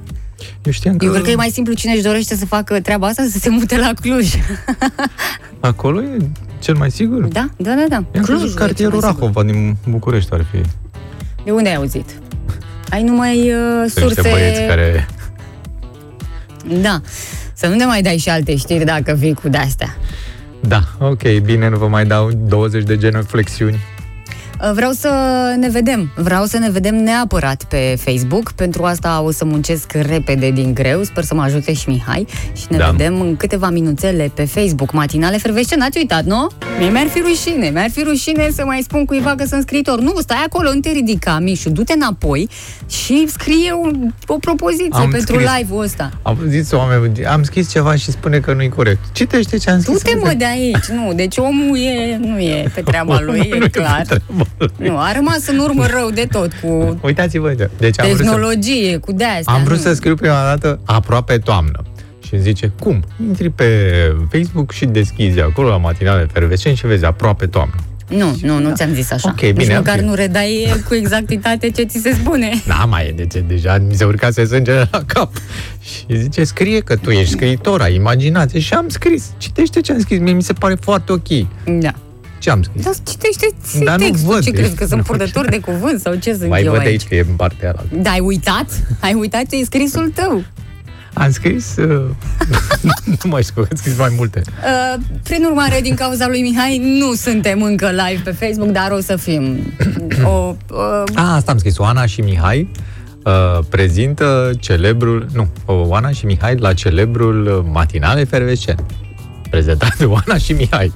Eu 0.65 0.71
știam 0.71 0.97
că 0.97 1.05
Eu 1.05 1.12
cred 1.12 1.23
că 1.23 1.29
e 1.29 1.35
mai 1.35 1.50
simplu 1.50 1.73
cine 1.73 1.93
își 1.93 2.01
dorește 2.01 2.35
să 2.35 2.45
facă 2.45 2.79
treaba 2.79 3.07
asta, 3.07 3.23
să 3.29 3.38
se 3.39 3.50
mute 3.50 3.77
la 3.77 3.91
Cluj. 4.01 4.33
acolo 5.59 6.01
e 6.01 6.17
cel 6.63 6.75
mai 6.75 6.91
sigur. 6.91 7.27
da, 7.27 7.50
da, 7.58 7.74
da, 7.74 7.86
da. 7.89 7.96
I-am 7.96 8.24
Clujul 8.24 8.38
crezut 8.38 8.55
e 8.55 8.60
cartierul 8.60 9.00
cel 9.00 9.01
mai 9.01 9.12
sigur. 9.12 9.29
Rahova 9.29 9.43
din 9.51 9.77
București 9.89 10.34
ar 10.34 10.46
fi. 10.51 10.62
De 11.43 11.51
unde 11.51 11.70
ai 11.70 11.75
auzit? 11.75 12.10
Ai 12.89 13.03
numai 13.03 13.38
uh, 13.38 13.89
Sunt 13.89 14.05
niște 14.05 14.22
surse... 14.22 14.29
băieți 14.29 14.62
care... 14.62 15.08
Da. 16.82 17.01
Să 17.53 17.67
nu 17.67 17.75
ne 17.75 17.86
mai 17.86 18.01
dai 18.01 18.17
și 18.17 18.29
alte 18.29 18.55
știri 18.55 18.86
dacă 18.86 19.13
vii 19.13 19.34
cu 19.34 19.50
de-astea. 19.50 19.96
Da, 20.60 20.82
ok, 21.00 21.39
bine, 21.39 21.70
nu 21.70 21.77
vă 21.77 21.88
mai 21.88 22.05
dau 22.05 22.32
20 22.32 22.84
de 22.84 22.98
genuflexiuni. 22.98 23.79
Uh, 24.63 24.72
Vreau 24.74 24.91
să 24.91 25.10
ne 25.60 25.70
vedem. 25.70 26.12
Vreau 26.15 26.46
să 26.46 26.58
ne 26.58 26.70
vedem 26.70 26.96
neapărat 26.96 27.63
pe 27.63 27.96
Facebook. 28.00 28.51
Pentru 28.51 28.84
asta 28.84 29.22
o 29.25 29.32
să 29.32 29.46
muncesc 29.46 29.91
repede 29.91 30.51
din 30.51 30.74
greu. 30.74 31.03
Sper 31.03 31.24
să 31.24 31.34
mă 31.36 31.41
ajute 31.41 31.74
și 31.74 31.89
Mihai. 31.89 32.25
Și 32.55 32.63
ne 32.70 32.77
Da. 32.77 32.89
vedem 32.89 33.22
în 33.22 33.36
câteva 33.36 33.70
minuțele 33.70 34.32
pe 34.36 34.46
Facebook. 34.46 34.91
Matinale 34.91 35.38
fervescent, 35.38 35.82
n-ați 35.82 35.98
uitat, 35.98 36.24
nu? 36.24 36.48
Mie 36.79 36.89
mi-ar 36.89 37.08
fi 37.08 37.20
rușine. 37.20 37.70
Mi-ar 37.70 37.89
fi 37.89 38.03
rușine 38.03 38.50
să 38.53 38.65
mai 38.65 38.82
spun 38.84 39.05
cuiva 39.05 39.36
că 39.36 39.46
sunt 39.46 39.62
scriitor. 39.62 40.00
Nu, 40.00 40.13
stai 40.20 40.43
acolo, 40.46 40.74
nu 40.74 40.79
te 40.79 40.89
ridica, 40.89 41.39
Mișu. 41.39 41.70
Du-te 41.70 41.93
înapoi 41.93 42.50
și 42.89 43.25
scrie 43.27 43.72
un, 43.74 44.13
o 44.27 44.38
propoziție 44.38 44.88
Am 44.91 45.10
pentru 45.10 45.34
scris. 45.36 45.50
live-ul 45.58 45.84
ăsta. 45.84 46.12
Am 46.22 46.38
zis 46.48 46.72
oameni, 46.72 47.25
am 47.25 47.43
scris 47.43 47.72
ceva 47.72 47.96
și 47.96 48.12
spune 48.12 48.39
că 48.39 48.53
nu-i 48.53 48.70
corect. 48.70 49.00
Citește 49.12 49.58
ce 49.58 49.70
am 49.70 49.79
scris. 49.82 50.01
Du-te, 50.01 50.17
mă, 50.22 50.34
de 50.38 50.46
aici. 50.46 50.86
Nu, 50.86 51.13
deci 51.13 51.38
omul 51.38 51.77
e, 51.77 52.17
nu 52.22 52.39
e 52.39 52.72
pe 52.74 52.82
treaba 52.82 53.20
lui, 53.22 53.38
Nu 53.50 53.55
e 53.55 53.60
pe 53.60 53.70
clar. 53.70 54.01
treaba 54.01 54.24
lui. 54.38 54.46
Nu, 54.77 54.98
a 54.98 55.12
rămas 55.15 55.48
în 55.48 55.57
urmă 55.57 55.86
rău 55.86 56.10
de 56.10 56.27
tot 56.31 56.51
cu 56.62 57.00
Uitați-vă, 57.01 57.55
deci 57.77 58.00
am 58.00 58.05
vrut, 58.05 58.17
să, 58.17 58.24
tehnologie, 58.24 58.98
cu 58.98 59.12
de-astea. 59.12 59.53
am 59.53 59.63
vrut 59.63 59.77
nu. 59.77 59.83
să 59.83 59.93
scriu 59.93 60.15
prima 60.15 60.43
dată 60.43 60.79
aproape 60.86 61.38
toamnă. 61.38 61.83
Și 62.25 62.33
îmi 62.33 62.43
zice, 62.43 62.72
cum? 62.79 63.03
Intri 63.27 63.50
pe 63.50 63.67
Facebook 64.31 64.72
și 64.72 64.86
deschizi 64.86 65.39
acolo 65.41 65.67
la 65.69 65.77
matinale 65.77 66.27
fervescent 66.33 66.77
și 66.77 66.86
vezi 66.88 67.05
aproape 67.05 67.45
toamnă. 67.45 67.75
Nu, 68.07 68.38
nu, 68.41 68.60
nu 68.60 68.74
ți-am 68.75 68.93
zis 68.93 69.12
așa. 69.12 69.29
Ok, 69.29 69.41
Nici 69.41 69.51
bine, 69.53 69.75
măcar 69.75 69.98
ok. 70.00 70.03
nu 70.05 70.13
redai 70.13 70.74
cu 70.88 70.93
exactitate 70.95 71.69
ce 71.69 71.83
ți 71.83 72.00
se 72.00 72.13
spune. 72.13 72.50
Da, 72.67 72.86
mai 72.89 73.07
e, 73.07 73.12
de 73.12 73.25
ce? 73.25 73.39
Deja 73.48 73.77
mi 73.88 73.93
se 73.93 74.03
urcase 74.05 74.45
sângele 74.45 74.88
la 74.91 75.03
cap. 75.05 75.31
Și 75.81 76.17
zice, 76.17 76.43
scrie 76.43 76.79
că 76.79 76.95
tu 76.95 77.10
ești 77.10 77.31
scriitor, 77.31 77.81
ai 77.81 77.95
imaginație. 77.95 78.60
Și 78.60 78.74
am 78.74 78.89
scris. 78.89 79.31
Citește 79.38 79.81
ce 79.81 79.91
am 79.91 80.00
scris. 80.00 80.19
Mie 80.19 80.33
mi 80.33 80.43
se 80.43 80.53
pare 80.53 80.75
foarte 80.81 81.12
ok. 81.12 81.27
Da. 81.79 81.93
Ce 82.43 82.50
am 82.50 82.62
scris? 82.63 82.83
Dar 82.83 82.93
citește 83.07 83.47
Dar 83.83 84.00
nu 84.00 84.05
textul. 84.05 84.33
văd. 84.33 84.43
Ce 84.43 84.51
crezi, 84.51 84.75
că 84.75 84.85
sunt 84.85 84.97
Nu. 85.00 85.03
purtători 85.03 85.50
de 85.50 85.59
cuvânt 85.59 86.00
sau 86.00 86.15
ce 86.15 86.33
sunt 86.33 86.50
Mai 86.50 86.63
eu 86.63 86.71
văd 86.71 86.79
aici? 86.79 86.89
aici 86.89 87.03
că 87.07 87.15
e 87.15 87.25
în 87.29 87.35
partea 87.35 87.71
aia. 87.71 88.01
Da, 88.01 88.09
ai 88.09 88.19
uitat? 88.19 88.65
Ai 89.00 89.13
uitat 89.13 89.41
ce 89.50 89.55
e 89.55 89.63
scrisul 89.63 90.12
tău. 90.15 90.43
Am 91.13 91.31
scris... 91.31 91.75
Uh, 91.77 91.85
nu 93.23 93.29
mai 93.29 93.43
știu, 93.43 93.62
am 93.62 93.75
scris 93.75 93.97
mai 93.97 94.13
multe. 94.17 94.41
Uh, 94.45 95.01
prin 95.23 95.43
urmare, 95.43 95.79
din 95.81 95.95
cauza 95.95 96.27
lui 96.27 96.41
Mihai, 96.41 96.97
nu 97.00 97.13
suntem 97.13 97.62
încă 97.62 97.89
live 97.89 98.21
pe 98.23 98.31
Facebook, 98.31 98.69
dar 98.71 98.91
o 98.91 99.00
să 99.00 99.15
fim. 99.15 99.57
O, 100.23 100.55
uh, 100.71 101.03
A, 101.13 101.35
asta 101.35 101.51
am 101.51 101.57
scris. 101.57 101.77
Oana 101.77 102.05
și 102.05 102.21
Mihai 102.21 102.69
uh, 103.23 103.59
prezintă 103.69 104.50
celebrul... 104.59 105.25
Nu, 105.33 105.47
Oana 105.65 106.12
și 106.12 106.25
Mihai 106.25 106.55
la 106.55 106.73
celebrul 106.73 107.45
uh, 107.45 107.69
matinal 107.71 108.17
efervescent. 108.17 108.83
Prezentat 109.50 109.97
de 109.97 110.05
Oana 110.05 110.38
și 110.38 110.53
Mihai. 110.53 110.91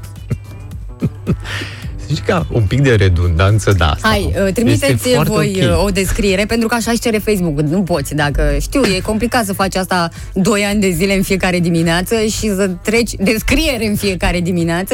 Zici 2.08 2.20
că 2.25 2.44
un 2.51 2.62
pic 2.68 2.82
de 2.82 2.96
redundanță, 2.96 3.74
da. 3.77 3.86
Asta. 3.89 4.08
Hai, 4.08 4.24
uh, 4.25 4.34
Este 4.36 4.51
trimiteți 4.51 5.10
foarte 5.10 5.32
voi 5.32 5.60
ok. 5.63 5.72
uh, 5.72 5.84
o 5.86 5.89
descriere, 5.89 6.46
pentru 6.46 6.68
că 6.68 6.75
așa 6.75 6.92
își 6.92 7.00
cere 7.00 7.18
Facebook. 7.18 7.60
Nu 7.62 7.82
poți, 7.82 8.16
dacă 8.16 8.42
știu, 8.62 8.82
e 8.96 9.00
complicat 9.00 9.46
să 9.46 9.54
faci 9.54 9.75
asta 9.75 10.10
2 10.34 10.63
ani 10.63 10.80
de 10.82 10.89
zile 10.89 11.16
în 11.16 11.22
fiecare 11.22 11.60
dimineață 11.60 12.16
și 12.16 12.48
să 12.56 12.70
treci 12.82 13.12
descriere 13.20 13.88
în 13.88 13.96
fiecare 13.96 14.39
dimineață. 14.39 14.94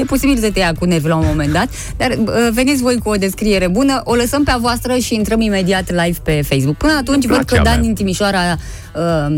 E 0.00 0.04
posibil 0.06 0.38
să 0.38 0.50
te 0.50 0.58
ia 0.58 0.72
cu 0.78 0.84
nervi 0.84 1.08
la 1.08 1.16
un 1.16 1.24
moment 1.26 1.52
dat, 1.52 1.68
dar 1.96 2.10
uh, 2.10 2.26
veniți 2.52 2.82
voi 2.82 2.98
cu 2.98 3.08
o 3.08 3.14
descriere 3.14 3.68
bună, 3.68 4.00
o 4.04 4.14
lăsăm 4.14 4.42
pe 4.42 4.50
a 4.50 4.56
voastră 4.56 4.96
și 4.96 5.14
intrăm 5.14 5.40
imediat 5.40 5.90
live 5.90 6.18
pe 6.22 6.42
Facebook. 6.48 6.76
Până 6.76 6.92
atunci, 6.98 7.26
văd 7.26 7.36
că 7.36 7.44
place 7.44 7.60
a 7.60 7.62
Dan 7.64 7.72
mea. 7.72 7.82
din 7.82 7.94
Timișoara 7.94 8.38
uh, 8.94 9.36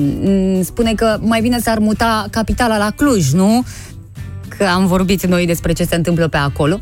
m, 0.59 0.62
spune 0.62 0.93
că 0.95 1.19
mai 1.21 1.41
bine 1.41 1.59
s-ar 1.59 1.79
muta 1.79 2.27
capitala 2.31 2.79
la 2.79 2.91
Cluj, 2.97 3.31
nu? 3.33 3.65
Că 4.59 4.65
am 4.65 4.87
vorbit 4.87 5.27
noi 5.27 5.47
despre 5.47 5.73
ce 5.73 5.85
se 5.85 5.95
întâmplă 5.95 6.29
pe 6.29 6.37
acolo 6.37 6.81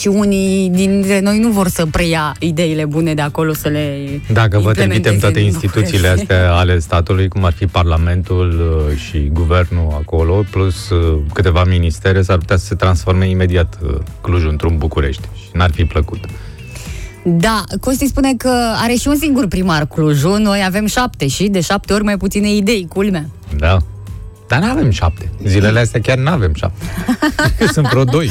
și 0.00 0.08
unii 0.08 0.70
dintre 0.70 1.20
noi 1.20 1.38
nu 1.38 1.50
vor 1.50 1.68
să 1.68 1.86
preia 1.86 2.34
ideile 2.38 2.84
bune 2.84 3.14
de 3.14 3.22
acolo 3.22 3.52
să 3.52 3.68
le 3.68 4.08
Dacă 4.32 4.58
vă 4.58 4.68
implementeze 4.68 5.00
trimitem 5.00 5.18
toate 5.18 5.38
în 5.38 5.44
instituțiile 5.44 6.08
București. 6.08 6.32
astea 6.32 6.54
ale 6.60 6.78
statului, 6.78 7.28
cum 7.28 7.44
ar 7.44 7.52
fi 7.52 7.66
Parlamentul 7.66 8.60
uh, 8.88 8.96
și 8.96 9.28
Guvernul 9.32 9.88
acolo, 9.92 10.44
plus 10.50 10.90
uh, 10.90 11.18
câteva 11.32 11.64
ministere, 11.64 12.22
s-ar 12.22 12.38
putea 12.38 12.56
să 12.56 12.64
se 12.64 12.74
transforme 12.74 13.28
imediat 13.28 13.78
uh, 13.82 13.94
Clujul 14.20 14.50
într-un 14.50 14.78
București 14.78 15.28
și 15.34 15.48
n-ar 15.52 15.70
fi 15.70 15.84
plăcut. 15.84 16.18
Da, 17.24 17.64
Costi 17.80 18.06
spune 18.06 18.34
că 18.34 18.52
are 18.82 18.94
și 18.94 19.08
un 19.08 19.16
singur 19.16 19.46
primar 19.46 19.86
Clujul, 19.86 20.38
noi 20.38 20.62
avem 20.66 20.86
șapte 20.86 21.26
și 21.26 21.48
de 21.48 21.60
șapte 21.60 21.92
ori 21.92 22.04
mai 22.04 22.16
puține 22.16 22.54
idei, 22.54 22.86
culmea. 22.88 23.26
Da. 23.56 23.78
Dar 24.52 24.60
nu 24.60 24.70
avem 24.70 24.90
șapte. 24.90 25.30
Zilele 25.46 25.78
astea 25.80 26.00
chiar 26.00 26.18
nu 26.18 26.30
avem 26.30 26.54
șapte. 26.54 26.84
Sunt 27.74 27.86
vreo 27.88 28.04
doi. 28.04 28.30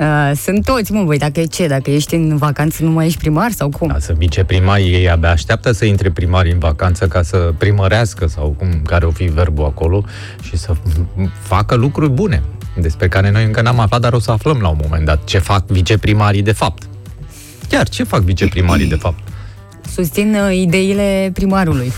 Uh, 0.00 0.32
sunt 0.36 0.64
toți, 0.64 0.92
mă, 0.92 1.02
băi, 1.02 1.18
dacă 1.18 1.40
e 1.40 1.44
ce, 1.44 1.66
dacă 1.66 1.90
ești 1.90 2.14
în 2.14 2.36
vacanță 2.36 2.82
nu 2.82 2.90
mai 2.90 3.06
ești 3.06 3.18
primar 3.18 3.50
sau 3.50 3.68
cum? 3.68 3.88
Da, 3.88 3.98
să 3.98 4.12
viceprimari, 4.16 4.82
ei 4.92 5.10
abia 5.10 5.30
așteaptă 5.30 5.72
să 5.72 5.84
intre 5.84 6.10
primarii 6.10 6.52
în 6.52 6.58
vacanță 6.58 7.06
ca 7.06 7.22
să 7.22 7.52
primărească 7.58 8.26
sau 8.26 8.54
cum 8.58 8.68
care 8.86 9.04
o 9.06 9.10
fi 9.10 9.24
verbul 9.24 9.64
acolo 9.64 10.04
și 10.42 10.56
să 10.56 10.72
f- 10.74 11.30
facă 11.40 11.74
lucruri 11.74 12.10
bune 12.10 12.42
despre 12.76 13.08
care 13.08 13.30
noi 13.30 13.44
încă 13.44 13.60
n-am 13.62 13.78
aflat, 13.78 14.00
dar 14.00 14.12
o 14.12 14.18
să 14.18 14.30
aflăm 14.30 14.58
la 14.60 14.68
un 14.68 14.78
moment 14.82 15.04
dat 15.04 15.24
ce 15.24 15.38
fac 15.38 15.66
viceprimarii 15.66 16.42
de 16.42 16.52
fapt. 16.52 16.82
Chiar, 17.68 17.88
ce 17.88 18.02
fac 18.04 18.20
viceprimarii 18.20 18.86
de 18.88 18.94
fapt? 18.94 19.18
Susțin 19.94 20.34
uh, 20.34 20.56
ideile 20.56 21.30
primarului. 21.34 21.92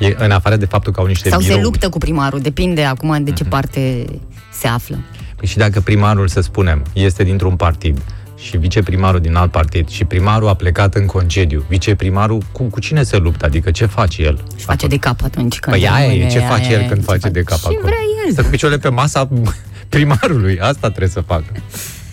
E, 0.00 0.14
în 0.18 0.30
afară 0.30 0.56
de 0.56 0.66
faptul 0.66 0.92
că 0.92 1.00
au 1.00 1.06
niște 1.06 1.28
Sau 1.28 1.38
se 1.40 1.44
birouri. 1.46 1.64
luptă 1.64 1.88
cu 1.88 1.98
primarul, 1.98 2.40
depinde 2.40 2.82
acum 2.84 3.24
de 3.24 3.30
ce 3.30 3.42
Mhm. 3.42 3.50
parte 3.52 4.04
se 4.52 4.66
află. 4.66 4.98
Păi 5.36 5.48
și 5.48 5.56
dacă 5.56 5.80
primarul, 5.80 6.28
să 6.28 6.40
spunem, 6.40 6.82
este 6.92 7.24
dintr-un 7.24 7.56
partid 7.56 7.98
și 8.38 8.56
viceprimarul 8.56 9.20
din 9.20 9.34
alt 9.34 9.50
partid 9.50 9.88
și 9.88 10.04
primarul 10.04 10.48
a 10.48 10.54
plecat 10.54 10.94
în 10.94 11.06
concediu, 11.06 11.64
viceprimarul 11.68 12.42
cu, 12.52 12.62
cu 12.62 12.80
cine 12.80 13.02
se 13.02 13.16
luptă? 13.16 13.44
Adică 13.46 13.70
ce 13.70 13.86
face 13.86 14.22
el? 14.22 14.42
Și 14.56 14.64
face 14.64 14.86
de 14.86 14.96
cap 14.96 15.20
atunci 15.24 15.58
când 15.58 15.76
Păi 15.76 15.88
aia 15.88 16.04
e, 16.04 16.08
rămâne, 16.08 16.30
ce 16.30 16.38
aia 16.38 16.46
face 16.48 16.70
e, 16.72 16.74
el 16.74 16.88
când 16.88 17.00
ce 17.00 17.06
face 17.06 17.28
de 17.28 17.42
cap 17.42 17.58
Ce 17.58 17.64
acolo? 17.66 17.80
vrea 17.82 17.96
el. 18.26 18.34
Să 18.34 18.42
cu 18.42 18.48
picioarele 18.48 18.80
pe 18.80 18.88
masa 18.88 19.28
primarului, 19.88 20.58
asta 20.60 20.88
trebuie 20.88 21.08
să 21.08 21.20
facă. 21.20 21.44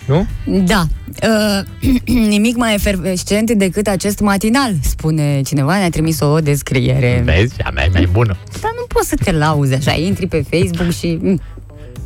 Nu? 0.07 0.25
Da. 0.65 0.83
Uh, 1.23 1.91
nimic 2.29 2.55
mai 2.55 2.73
efervescent 2.73 3.51
decât 3.51 3.87
acest 3.87 4.19
matinal, 4.19 4.73
spune 4.81 5.41
cineva, 5.41 5.77
ne-a 5.77 5.89
trimis 5.89 6.19
o 6.19 6.39
descriere. 6.39 7.21
Vezi? 7.25 7.53
A 7.63 7.69
mea 7.69 7.83
e 7.85 7.89
mai 7.93 8.09
bună. 8.11 8.37
Dar 8.61 8.71
nu 8.75 8.85
poți 8.87 9.07
să 9.07 9.15
te 9.23 9.31
lauzi 9.31 9.73
așa, 9.73 9.91
intri 9.91 10.27
pe 10.27 10.45
Facebook 10.49 10.91
și... 10.91 11.17
mm, 11.21 11.39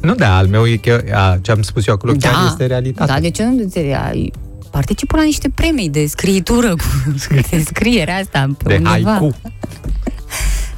Nu, 0.02 0.16
da, 0.16 0.38
al 0.38 0.48
meu 0.48 0.68
e 0.68 0.76
că, 0.76 1.04
a, 1.14 1.38
ce 1.42 1.52
am 1.52 1.62
spus 1.62 1.88
eu 1.88 1.94
acolo 1.94 2.14
chiar 2.20 2.34
este 2.50 2.66
realitate. 2.66 3.12
Da, 3.12 3.20
de 3.20 3.30
ce 3.30 3.44
nu 3.44 3.64
te 3.64 3.80
ai- 3.80 4.32
Participă 4.72 5.18
la 5.18 5.24
niște 5.24 5.50
premii 5.56 5.90
de 5.90 6.06
scriitură 6.08 6.70
cu 6.76 7.14
de 7.52 7.64
scriere 7.66 8.12
asta 8.12 8.48
pe 8.58 8.68
de 8.68 8.76
undeva. 8.76 9.10
haiku. 9.10 9.36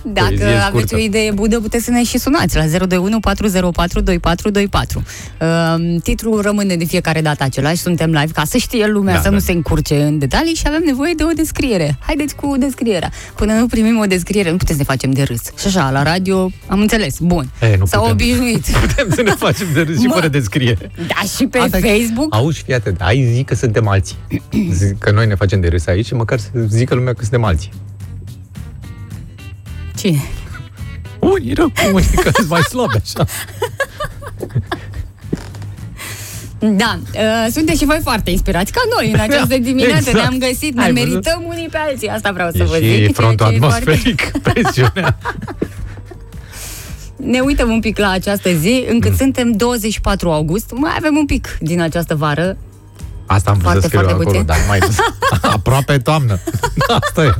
Dacă 0.03 0.27
Poezie 0.29 0.45
aveți 0.45 0.65
scurtă. 0.67 0.95
o 0.95 0.97
idee 0.97 1.31
bună, 1.31 1.59
puteți 1.59 1.83
să 1.85 1.91
ne 1.91 2.03
și 2.03 2.17
sunați 2.17 2.55
la 2.55 2.63
021 2.65 3.19
404 3.19 3.99
2424. 4.01 5.03
Uh, 5.41 6.01
titlul 6.03 6.41
rămâne 6.41 6.75
de 6.75 6.85
fiecare 6.85 7.21
dată 7.21 7.43
același, 7.43 7.81
suntem 7.81 8.09
live 8.11 8.31
ca 8.33 8.43
să 8.45 8.57
știe 8.57 8.87
lumea, 8.87 9.13
Da, 9.13 9.19
să 9.21 9.27
da. 9.29 9.33
nu 9.33 9.39
se 9.39 9.51
încurce 9.51 10.01
în 10.01 10.17
detalii 10.17 10.53
și 10.53 10.63
avem 10.67 10.81
nevoie 10.85 11.13
de 11.13 11.23
o 11.23 11.31
descriere. 11.35 11.97
Haideți 11.99 12.35
cu 12.35 12.55
descrierea. 12.59 13.11
Până 13.35 13.53
nu 13.53 13.65
primim 13.67 13.97
o 13.99 14.05
descriere, 14.05 14.51
nu 14.51 14.57
putem 14.57 14.75
să 14.75 14.81
ne 14.81 14.87
facem 14.87 15.11
de 15.11 15.23
râs. 15.23 15.41
Și 15.59 15.67
așa, 15.67 15.89
la 15.91 16.03
radio, 16.03 16.51
am 16.67 16.79
înțeles, 16.79 17.15
bun. 17.19 17.49
E, 17.61 17.75
nu 17.79 17.85
S-au 17.85 17.99
putem. 18.01 18.15
obișnuit. 18.15 18.65
Putem 18.87 19.09
să 19.15 19.21
ne 19.21 19.31
facem 19.31 19.67
de 19.73 19.81
râs 19.81 19.99
și 19.99 20.05
Mă. 20.07 20.13
fără 20.13 20.27
descriere. 20.27 20.91
Da, 21.07 21.27
și 21.37 21.45
pe 21.45 21.57
Asta- 21.57 21.77
Facebook. 21.81 22.35
Auzi, 22.35 22.61
fii 22.61 22.73
atent, 22.73 23.01
ai 23.01 23.29
zi 23.33 23.43
că 23.43 23.55
suntem 23.55 23.87
alții. 23.87 24.15
Zic 24.71 24.97
că 24.97 25.11
noi 25.11 25.27
ne 25.27 25.35
facem 25.35 25.59
de 25.61 25.67
râs 25.67 25.85
aici 25.87 26.05
și 26.05 26.13
măcar 26.13 26.39
să 26.39 26.49
zică 26.67 26.95
lumea 26.95 27.13
că 27.13 27.19
suntem 27.21 27.43
alții. 27.43 27.69
Cine? 29.99 30.21
Unii 31.19 31.53
rău, 31.53 31.71
unii 31.93 32.07
că 32.23 32.29
sunt 32.33 32.49
mai 32.49 32.61
slabi 32.61 32.95
așa. 33.03 33.25
Da, 36.59 36.99
uh, 37.13 37.47
sunteți 37.51 37.79
și 37.79 37.85
voi 37.85 37.99
foarte 38.03 38.29
inspirați, 38.31 38.71
ca 38.71 38.81
noi 38.97 39.11
în 39.11 39.19
această 39.19 39.57
dimineață. 39.57 39.95
exact. 40.09 40.17
Ne-am 40.17 40.37
găsit, 40.49 40.75
ne 40.75 40.83
Ai 40.83 40.93
văzut? 40.93 41.07
merităm 41.09 41.43
unii 41.47 41.67
pe 41.71 41.77
alții. 41.77 42.07
Asta 42.07 42.31
vreau 42.31 42.49
să 42.55 42.63
vă 42.63 42.77
E 42.77 42.95
zic. 42.95 43.05
și 43.05 43.13
frontul 43.13 43.37
ceea 43.47 43.49
ce 43.49 43.55
e 43.55 43.59
foarte- 43.59 43.89
atmosferic, 43.91 44.31
presiunea. 44.47 45.17
Ne 47.15 47.39
uităm 47.39 47.69
un 47.71 47.79
pic 47.79 47.97
la 47.97 48.09
această 48.09 48.49
zi, 48.53 48.85
încât 48.89 49.15
suntem 49.15 49.51
24 49.51 50.31
august. 50.31 50.71
Mai 50.75 50.91
avem 50.97 51.15
un 51.15 51.25
pic 51.25 51.57
din 51.61 51.81
această 51.81 52.15
vară. 52.15 52.57
Asta 53.25 53.49
am 53.49 53.57
vrut 53.57 53.69
Foarte, 53.71 53.81
să 53.81 53.87
scriu 53.87 53.99
foarte 53.99 54.13
acolo, 54.21 54.29
puțin. 54.29 54.45
dar 54.45 54.57
nu 54.57 54.63
mai 54.67 54.79
Aproape 55.55 55.97
toamnă. 55.97 56.39
Asta 56.99 57.21
era. 57.23 57.35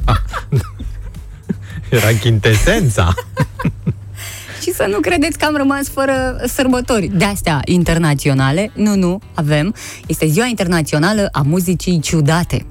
Era 1.89 2.13
chintesența. 2.19 3.13
Și 4.61 4.73
să 4.73 4.85
nu 4.89 4.99
credeți 4.99 5.37
că 5.37 5.45
am 5.45 5.55
rămas 5.55 5.87
fără 5.89 6.41
sărbători 6.47 7.07
de 7.13 7.25
astea 7.25 7.59
internaționale. 7.65 8.71
Nu, 8.75 8.95
nu, 8.95 9.19
avem. 9.33 9.75
Este 10.07 10.27
Ziua 10.27 10.45
Internațională 10.45 11.29
a 11.31 11.41
Muzicii 11.41 11.99
Ciudate. 11.99 12.65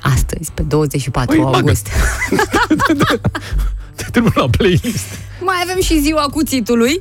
Astăzi, 0.00 0.50
pe 0.54 0.62
24 0.62 1.34
Păi, 1.34 1.44
bagă. 1.44 1.56
august. 1.56 1.88
Te 3.94 4.04
trebuie 4.10 4.32
la 4.34 4.48
playlist. 4.50 5.06
Mai 5.40 5.56
avem 5.62 5.80
și 5.82 6.00
Ziua 6.00 6.22
Cuțitului, 6.22 7.00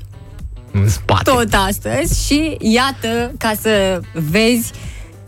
În 0.72 0.90
spate. 0.90 1.32
tot 1.32 1.54
astăzi 1.68 2.26
și 2.26 2.58
iată, 2.60 3.32
ca 3.38 3.52
să 3.62 4.00
vezi 4.30 4.72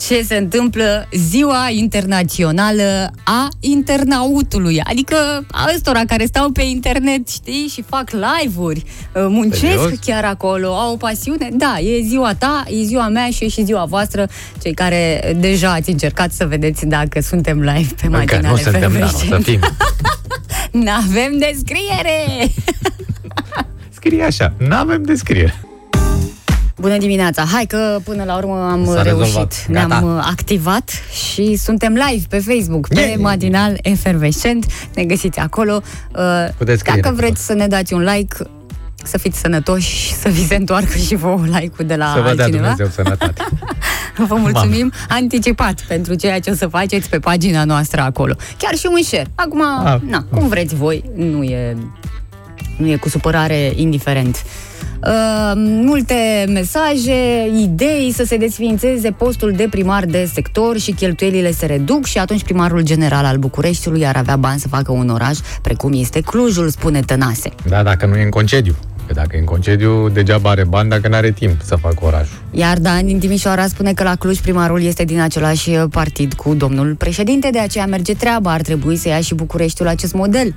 ce 0.08 0.24
se 0.24 0.36
întâmplă 0.36 1.08
ziua 1.12 1.68
internațională 1.70 3.12
a 3.24 3.48
internautului, 3.60 4.82
adică 4.84 5.46
a 5.52 5.70
ăstora 5.76 6.06
care 6.08 6.26
stau 6.26 6.50
pe 6.50 6.62
internet, 6.62 7.30
știi, 7.30 7.68
și 7.74 7.82
fac 7.82 8.10
live-uri, 8.12 8.84
uh, 9.14 9.26
muncesc 9.28 9.60
Serios? 9.60 10.00
chiar 10.06 10.24
acolo, 10.26 10.68
au 10.68 10.94
o 10.94 10.96
pasiune. 10.96 11.50
Da, 11.54 11.80
e 11.80 12.02
ziua 12.02 12.34
ta, 12.34 12.64
e 12.68 12.84
ziua 12.84 13.08
mea 13.08 13.30
și 13.30 13.44
e 13.44 13.48
și 13.48 13.64
ziua 13.64 13.86
voastră, 13.86 14.28
cei 14.62 14.74
care 14.74 15.34
deja 15.40 15.72
ați 15.72 15.90
încercat 15.90 16.32
să 16.32 16.46
vedeți 16.46 16.86
dacă 16.86 17.22
suntem 17.22 17.60
live 17.60 17.94
pe 18.02 18.06
Încă 18.06 18.18
matinale 18.18 18.48
nu 18.50 18.56
suntem, 18.58 18.92
dar 18.92 19.04
o 19.04 19.08
să 19.08 19.26
Fervescent. 19.26 19.44
fim. 19.44 19.60
N-avem 20.84 21.38
descriere! 21.38 22.52
Scrie 23.90 24.24
așa, 24.24 24.54
n-avem 24.58 25.04
descriere. 25.04 25.71
Bună 26.82 26.98
dimineața! 26.98 27.44
Hai 27.52 27.66
că 27.66 28.00
până 28.04 28.24
la 28.24 28.38
urmă 28.38 28.70
am 28.72 28.86
S-a 28.86 29.02
reușit. 29.02 29.24
rezolvat. 29.24 29.66
Gata. 29.70 29.88
Ne-am 29.88 30.16
uh, 30.16 30.24
activat 30.32 30.90
și 31.32 31.56
suntem 31.56 31.94
live 31.94 32.26
pe 32.30 32.40
Facebook, 32.40 32.88
pe 32.88 33.00
Yay! 33.00 33.16
Matinal 33.20 33.78
Efervescent. 33.82 34.66
Ne 34.96 35.04
găsiți 35.04 35.40
acolo. 35.40 35.82
Uh, 36.16 36.22
Puteți 36.58 36.80
scrie 36.80 36.96
Dacă 36.96 37.08
acolo. 37.08 37.16
vreți 37.26 37.46
să 37.46 37.54
ne 37.54 37.68
dați 37.68 37.94
un 37.94 38.02
like, 38.16 38.36
să 39.04 39.18
fiți 39.18 39.40
sănătoși, 39.40 40.14
să 40.14 40.30
vi 40.30 40.46
se 40.46 40.56
întoarcă 40.56 40.98
și 40.98 41.16
vouă 41.16 41.42
like-ul 41.46 41.88
de 41.88 41.96
la 41.96 42.06
Să 42.16 42.22
vă 42.22 42.34
dea 42.36 42.44
altcineva. 42.46 42.58
Dumnezeu 42.76 42.88
sănătate. 42.88 43.44
Vă 44.28 44.36
mulțumim 44.36 44.92
anticipat 45.10 45.82
pentru 45.88 46.14
ceea 46.14 46.40
ce 46.40 46.50
o 46.50 46.54
să 46.54 46.68
faceți 46.68 47.10
pe 47.10 47.20
pagina 47.20 47.64
noastră 47.64 48.02
acolo. 48.02 48.36
Chiar 48.58 48.74
și 48.76 48.88
un 48.96 49.04
share. 49.04 49.28
Acum, 49.36 49.62
Ah. 49.86 49.96
na, 50.10 50.26
cum 50.34 50.48
vreți 50.48 50.76
voi, 50.76 51.04
nu 51.16 51.44
e, 51.44 51.78
nu 52.78 52.88
e 52.90 52.96
cu 52.96 53.10
supărare 53.10 53.72
indiferent. 53.76 54.44
Uh, 55.08 55.52
multe 55.56 56.46
mesaje, 56.48 57.48
idei 57.62 58.12
să 58.16 58.24
se 58.24 58.38
desființeze 58.38 59.12
postul 59.12 59.52
de 59.52 59.68
primar 59.70 60.06
de 60.06 60.30
sector 60.34 60.78
și 60.78 60.92
cheltuielile 60.92 61.52
se 61.52 61.66
reduc 61.66 62.06
și 62.06 62.18
atunci 62.18 62.44
primarul 62.44 62.82
general 62.82 63.26
al 63.26 63.38
Bucureștiului 63.38 64.06
ar 64.06 64.16
avea 64.16 64.36
bani 64.36 64.60
să 64.60 64.68
facă 64.68 64.92
un 64.92 65.10
oraș 65.10 65.38
precum 65.62 65.92
este 65.96 66.22
Clujul, 66.22 66.70
spune 66.70 67.00
Tănase. 67.00 67.50
Da, 67.68 67.84
dacă 67.84 68.06
nu 68.06 68.16
e 68.16 68.24
în 68.24 68.30
concediu. 68.30 68.76
Că 69.08 69.14
dacă 69.14 69.36
e 69.36 69.40
în 69.40 69.46
concediu, 69.46 70.10
degeaba 70.10 70.50
are 70.50 70.64
bani 70.64 70.90
dacă 70.90 71.08
nu 71.08 71.16
are 71.16 71.32
timp 71.32 71.62
să 71.62 71.76
facă 71.76 71.98
orașul. 72.02 72.38
Iar 72.52 72.78
Dan 72.78 73.06
din 73.06 73.20
Timișoara 73.20 73.68
spune 73.68 73.94
că 73.94 74.04
la 74.04 74.16
Cluj 74.16 74.40
primarul 74.40 74.84
este 74.84 75.04
din 75.04 75.20
același 75.20 75.70
uh, 75.70 75.84
partid 75.92 76.34
cu 76.34 76.54
domnul 76.54 76.96
președinte, 76.96 77.50
de 77.52 77.60
aceea 77.60 77.86
merge 77.86 78.14
treaba, 78.14 78.52
ar 78.52 78.62
trebui 78.62 78.96
să 78.96 79.08
ia 79.08 79.20
și 79.20 79.36
Bucureștiul 79.36 79.88
acest 79.88 80.14
model. 80.14 80.54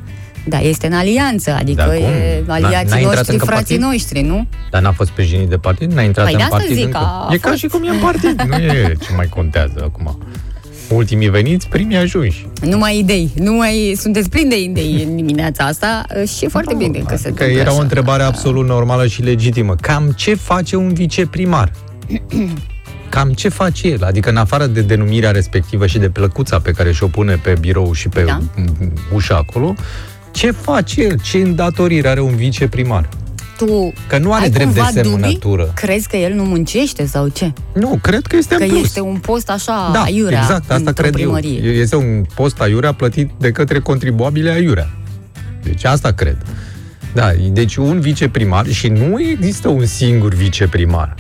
Da, 0.47 0.59
este 0.61 0.87
în 0.87 0.93
alianță, 0.93 1.51
adică 1.59 1.83
Da, 1.83 1.93
cum? 1.95 1.95
e 2.05 2.43
N-a- 2.47 2.55
aliații 2.55 2.89
n-a 2.91 2.97
intrat 2.99 3.15
noștri, 3.17 3.33
încă 3.33 3.45
frații 3.45 3.79
partid? 3.79 3.81
noștri, 3.93 4.21
nu? 4.21 4.47
Dar 4.71 4.83
n-a 4.83 4.93
fost 4.93 5.11
sprijinit 5.11 5.49
de 5.49 5.57
partid, 5.57 5.93
n-a 5.93 6.03
intrat 6.03 6.25
Păi 6.25 6.35
de 6.35 6.41
în 6.43 6.45
asta 6.45 6.57
partid 6.57 6.75
zic, 6.77 6.85
încă. 6.85 6.99
a 6.99 7.29
E 7.33 7.37
ca 7.39 7.49
fost. 7.49 7.61
și 7.61 7.67
cum 7.67 7.85
e 7.85 7.89
în 7.89 7.99
partid, 7.99 8.43
nu 8.49 8.55
e 8.57 8.97
ce 9.01 9.09
mai 9.17 9.27
contează 9.27 9.75
acum. 9.83 10.19
Ultimii 10.89 11.29
veniți, 11.29 11.69
primii 11.69 11.97
ajunși. 11.97 12.47
Numai 12.63 12.99
idei, 12.99 13.31
numai 13.35 13.95
sunteți 13.99 14.29
plini 14.29 14.49
de 14.49 14.61
idei 14.63 15.05
în 15.09 15.17
dimineața 15.17 15.65
asta 15.65 16.05
uh, 16.23 16.29
și 16.29 16.45
e 16.45 16.49
foarte 16.49 16.75
bine 16.75 16.99
că 16.99 17.17
se 17.17 17.23
Că 17.23 17.29
întâmplă 17.29 17.59
era 17.61 17.71
o 17.71 17.73
așa. 17.73 17.83
întrebare 17.83 18.23
absolut 18.23 18.67
normală 18.67 19.07
și 19.07 19.23
legitimă. 19.23 19.75
Cam 19.81 20.13
ce 20.17 20.35
face 20.35 20.77
un 20.77 20.93
viceprimar? 20.93 21.71
Cam 23.09 23.33
ce 23.33 23.49
face 23.49 23.89
el? 23.89 24.05
Adică 24.05 24.31
în 24.31 24.37
afară 24.37 24.67
de 24.67 24.81
denumirea 24.81 25.31
respectivă 25.31 25.87
și 25.87 25.99
de 25.99 26.09
plăcuța 26.09 26.59
pe 26.61 26.71
care 26.71 26.93
și-o 26.93 27.07
pune 27.07 27.35
pe 27.43 27.57
birou 27.61 27.93
și 27.93 28.09
pe 28.09 28.23
Da. 28.23 28.39
da. 28.57 28.63
ușa 29.15 29.37
acolo, 29.37 29.75
ce 30.35 30.51
face 30.51 31.03
el? 31.03 31.18
Ce 31.23 31.38
îndatoriri 31.38 32.09
are 32.09 32.20
un 32.20 32.35
viceprimar? 32.37 33.09
Tu 33.57 33.92
Că 34.07 34.18
nu 34.18 34.33
are 34.33 34.42
ai 34.44 34.51
drept 34.51 34.73
de 34.75 34.81
cumva 34.81 34.90
dubii? 35.03 35.11
semnătură. 35.20 35.73
Crezi 35.75 36.09
că 36.09 36.16
el 36.16 36.33
nu 36.33 36.44
muncește 36.44 37.07
sau 37.07 37.29
ce? 37.29 37.53
Nu, 37.75 37.99
cred 38.03 38.27
că 38.27 38.37
este 38.37 38.55
Că 38.55 38.62
în 38.62 38.68
plus. 38.68 38.83
este 38.85 39.01
un 39.01 39.16
post 39.16 39.51
așa 39.51 39.90
da, 39.92 40.01
aiurea 40.03 40.40
exact, 40.40 40.61
asta 40.70 40.75
într-o 40.75 40.92
cred 40.92 41.12
primărie. 41.12 41.61
eu. 41.64 41.73
Este 41.73 41.97
un 41.97 42.25
post 42.35 42.61
aiurea 42.61 42.92
plătit 42.92 43.31
de 43.38 43.51
către 43.51 43.79
contribuabile 43.79 44.51
aiurea. 44.51 44.90
Deci 45.62 45.85
asta 45.85 46.12
cred. 46.12 46.37
Da, 47.12 47.31
deci 47.53 47.77
un 47.77 48.01
viceprimar 48.01 48.66
și 48.66 48.88
nu 48.88 49.20
există 49.20 49.68
un 49.68 49.87
singur 49.87 50.35
viceprimar. 50.35 51.14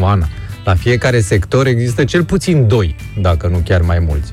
Oana, 0.00 0.28
la 0.64 0.74
fiecare 0.74 1.20
sector 1.20 1.66
există 1.66 2.04
cel 2.04 2.24
puțin 2.24 2.66
doi, 2.68 2.96
dacă 3.20 3.46
nu 3.48 3.60
chiar 3.64 3.80
mai 3.80 3.98
mulți. 3.98 4.30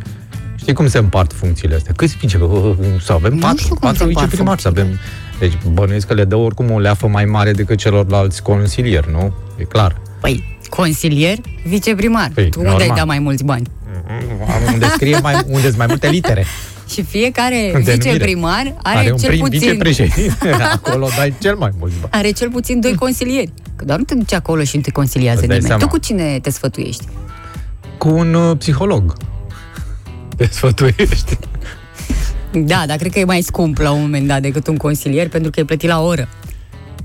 Știi 0.62 0.74
cum 0.74 0.88
se 0.88 0.98
împart 0.98 1.34
funcțiile 1.34 1.76
astea? 1.76 1.94
Câți 1.96 2.16
vice? 2.20 2.40
Să 3.02 3.12
avem 3.14 3.34
Nu 3.34 3.40
patru, 3.40 3.58
știu 3.58 3.76
cum 3.76 3.88
patru 3.90 3.98
se 3.98 4.04
împart 4.04 4.26
viceprimari, 4.26 4.62
să 4.62 4.68
avem... 4.68 4.88
Deci 5.40 5.54
bănuiesc 5.74 6.08
că 6.08 6.14
le 6.14 6.24
dă 6.26 6.36
oricum 6.36 6.72
o 6.72 6.80
leafă 6.80 7.08
mai 7.08 7.26
mare 7.26 7.52
decât 7.52 7.78
celorlalți 7.78 8.42
consilieri, 8.42 9.12
nu? 9.12 9.34
E 9.58 9.64
clar. 9.64 10.02
Păi, 10.22 10.58
consilier, 10.70 11.38
viceprimar. 11.66 12.32
Păi, 12.34 12.50
tu 12.50 12.60
unde 12.60 12.70
normal. 12.72 12.90
ai 12.90 12.96
dat 12.98 13.06
mai 13.06 13.20
mulți 13.20 13.44
bani? 13.44 13.68
Unde 14.74 14.86
scrie 14.86 15.20
mai, 15.20 15.34
unde 15.56 15.62
sunt 15.66 15.78
mai 15.78 15.86
multe 15.88 16.10
litere. 16.10 16.46
Și 16.90 17.04
fiecare 17.04 17.56
Denumire. 17.72 17.92
viceprimar 17.94 18.74
are, 18.84 18.98
Are 18.98 19.12
un 19.12 19.18
cel 19.18 19.30
prim 19.30 19.42
puțin 19.44 19.60
vicepreședinte. 19.60 20.50
Acolo 20.74 21.08
dai 21.18 21.34
cel 21.42 21.56
mai 21.56 21.70
mulți 21.80 21.96
bani. 22.00 22.14
are 22.14 22.32
cel 22.32 22.50
puțin 22.50 22.80
doi 22.80 22.96
consilieri. 22.96 23.52
Că 23.76 23.86
doar 23.86 23.98
nu 23.98 24.04
te 24.04 24.16
duci 24.16 24.34
acolo 24.34 24.64
și 24.64 24.76
nu 24.76 24.82
te 24.82 24.92
consiliază 24.92 25.40
Îți 25.40 25.48
dai 25.48 25.58
nimeni. 25.58 25.80
seama. 25.80 25.82
Tu 25.92 25.98
cu 25.98 26.06
cine 26.06 26.40
te 26.42 26.50
sfătuiești? 26.50 27.06
Cu 27.98 28.10
un 28.10 28.34
uh, 28.34 28.58
psiholog. 28.58 29.14
Te 30.38 30.48
sfătuiești. 30.52 31.38
Da, 32.54 32.84
dar 32.88 32.98
cred 32.98 33.12
că 33.12 33.20
e 33.20 33.24
mai 33.24 33.42
scump 33.42 33.78
la 33.78 33.92
un 33.92 34.02
moment 34.02 34.28
dat 34.28 34.42
decât 34.42 34.68
un 34.68 34.78
consilier 34.78 35.30
pentru 35.30 35.52
că 35.52 35.60
e 35.60 35.64
plătit 35.64 35.90
la 35.90 36.02
oră. 36.02 36.28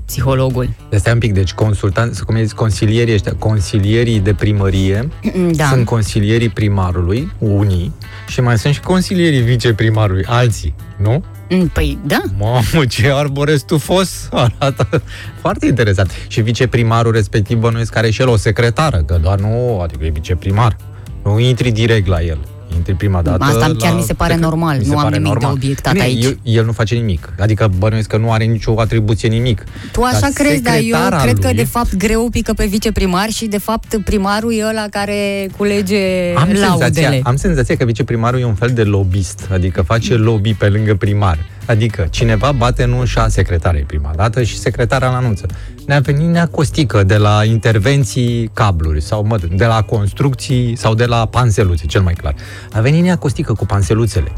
Psihologul. 0.05 0.69
Stai 0.91 1.13
un 1.13 1.19
pic, 1.19 1.33
deci 1.33 1.53
consultanți, 1.53 2.25
cum 2.25 2.37
zis, 2.37 2.51
consilierii 2.51 3.13
ăștia, 3.13 3.33
consilierii 3.39 4.19
de 4.19 4.33
primărie, 4.33 5.09
Da. 5.55 5.65
sunt 5.65 5.85
consilierii 5.85 6.49
primarului, 6.49 7.31
unii, 7.37 7.93
și 8.27 8.41
mai 8.41 8.57
sunt 8.57 8.73
și 8.73 8.79
consilierii 8.79 9.41
viceprimarului, 9.41 10.23
alții, 10.27 10.75
nu? 10.97 11.23
Mm, 11.49 11.67
Păi, 11.67 11.97
da. 12.05 12.21
Mamă, 12.37 12.85
ce 12.89 13.11
arbore 13.11 13.55
stufos 13.55 14.29
arată. 14.31 15.03
Foarte 15.41 15.65
interesant. 15.65 16.11
Și 16.27 16.41
viceprimarul 16.41 17.11
respectiv 17.11 17.57
bănuiesc 17.57 17.91
că 17.91 17.97
are 17.97 18.09
și 18.09 18.21
el 18.21 18.27
o 18.27 18.35
secretară, 18.37 18.97
că 18.97 19.19
doar 19.21 19.39
nu, 19.39 19.79
adică 19.79 20.05
e 20.05 20.09
viceprimar. 20.09 20.75
Nu 21.23 21.39
intri 21.39 21.71
direct 21.71 22.07
la 22.07 22.21
el. 22.21 22.37
Intri 22.75 22.93
prima 22.93 23.21
dată 23.21 23.43
Asta 23.43 23.71
chiar 23.77 23.91
la 23.91 23.97
mi 23.97 24.03
se 24.03 24.13
pare 24.13 24.33
secre- 24.33 24.47
normal. 24.47 24.77
Mi 24.77 24.83
se 24.83 24.89
Nu 24.89 24.97
am 24.97 25.03
pare 25.03 25.15
nimic 25.17 25.27
de 25.27 25.33
normal. 25.33 25.51
obiectat 25.51 25.93
Bine, 25.93 26.05
aici. 26.05 26.23
El, 26.23 26.37
el 26.43 26.65
nu 26.65 26.71
face 26.71 26.95
nimic. 26.95 27.33
Adică 27.39 27.71
bănuiesc 27.77 28.07
că 28.09 28.17
nu 28.17 28.31
are 28.31 28.43
nicio 28.43 28.79
atribuție 28.79 29.29
nimic. 29.29 29.63
Tu 29.91 30.01
așa 30.01 30.19
Dar 30.19 30.29
crezi, 30.33 30.61
dar 30.61 30.73
eu 30.73 30.79
secretara 30.81 31.17
cred 31.21 31.39
că 31.39 31.47
lui- 31.47 31.55
de 31.55 31.63
fapt 31.63 31.95
greu 31.95 32.29
pică 32.31 32.53
pe 32.53 32.65
viceprimar 32.65 33.29
și 33.29 33.45
de 33.45 33.57
fapt 33.57 33.97
primarul 34.05 34.53
e 34.53 34.65
ăla 34.69 34.85
care 34.89 35.47
culege 35.57 36.33
am 36.35 36.47
senzația, 36.47 36.67
laudele. 36.67 37.21
am 37.23 37.35
senzația 37.35 37.75
că 37.75 37.85
viceprimarul 37.85 38.39
e 38.39 38.45
un 38.45 38.55
fel 38.55 38.69
de 38.73 38.83
lobbyist, 38.83 39.47
adică 39.53 39.81
face 39.81 40.13
lobby 40.15 40.53
pe 40.53 40.67
lângă 40.67 40.95
primar. 40.95 41.37
Adică 41.67 42.07
cineva 42.09 42.51
bate 42.51 42.83
în 42.83 42.91
ușa 42.91 43.27
secretarei 43.27 43.81
prima 43.81 44.11
dată 44.15 44.43
și 44.43 44.57
secretara 44.57 45.07
îl 45.07 45.13
anunță. 45.13 45.45
Ne-a 45.85 45.99
venit 45.99 46.27
Nea 46.27 46.47
Costică 46.47 47.03
de 47.03 47.17
la 47.17 47.43
intervenții 47.43 48.49
cabluri 48.53 49.01
sau 49.01 49.25
mă, 49.25 49.37
de 49.51 49.65
la 49.65 49.81
construcții 49.81 50.75
sau 50.75 50.93
de 50.93 51.05
la 51.05 51.25
panseluțe, 51.25 51.85
cel 51.85 52.01
mai 52.01 52.13
clar. 52.13 52.35
A 52.71 52.79
venit 52.79 53.03
Nea 53.03 53.15
Costică 53.15 53.53
cu 53.53 53.65
panseluțele. 53.65 54.31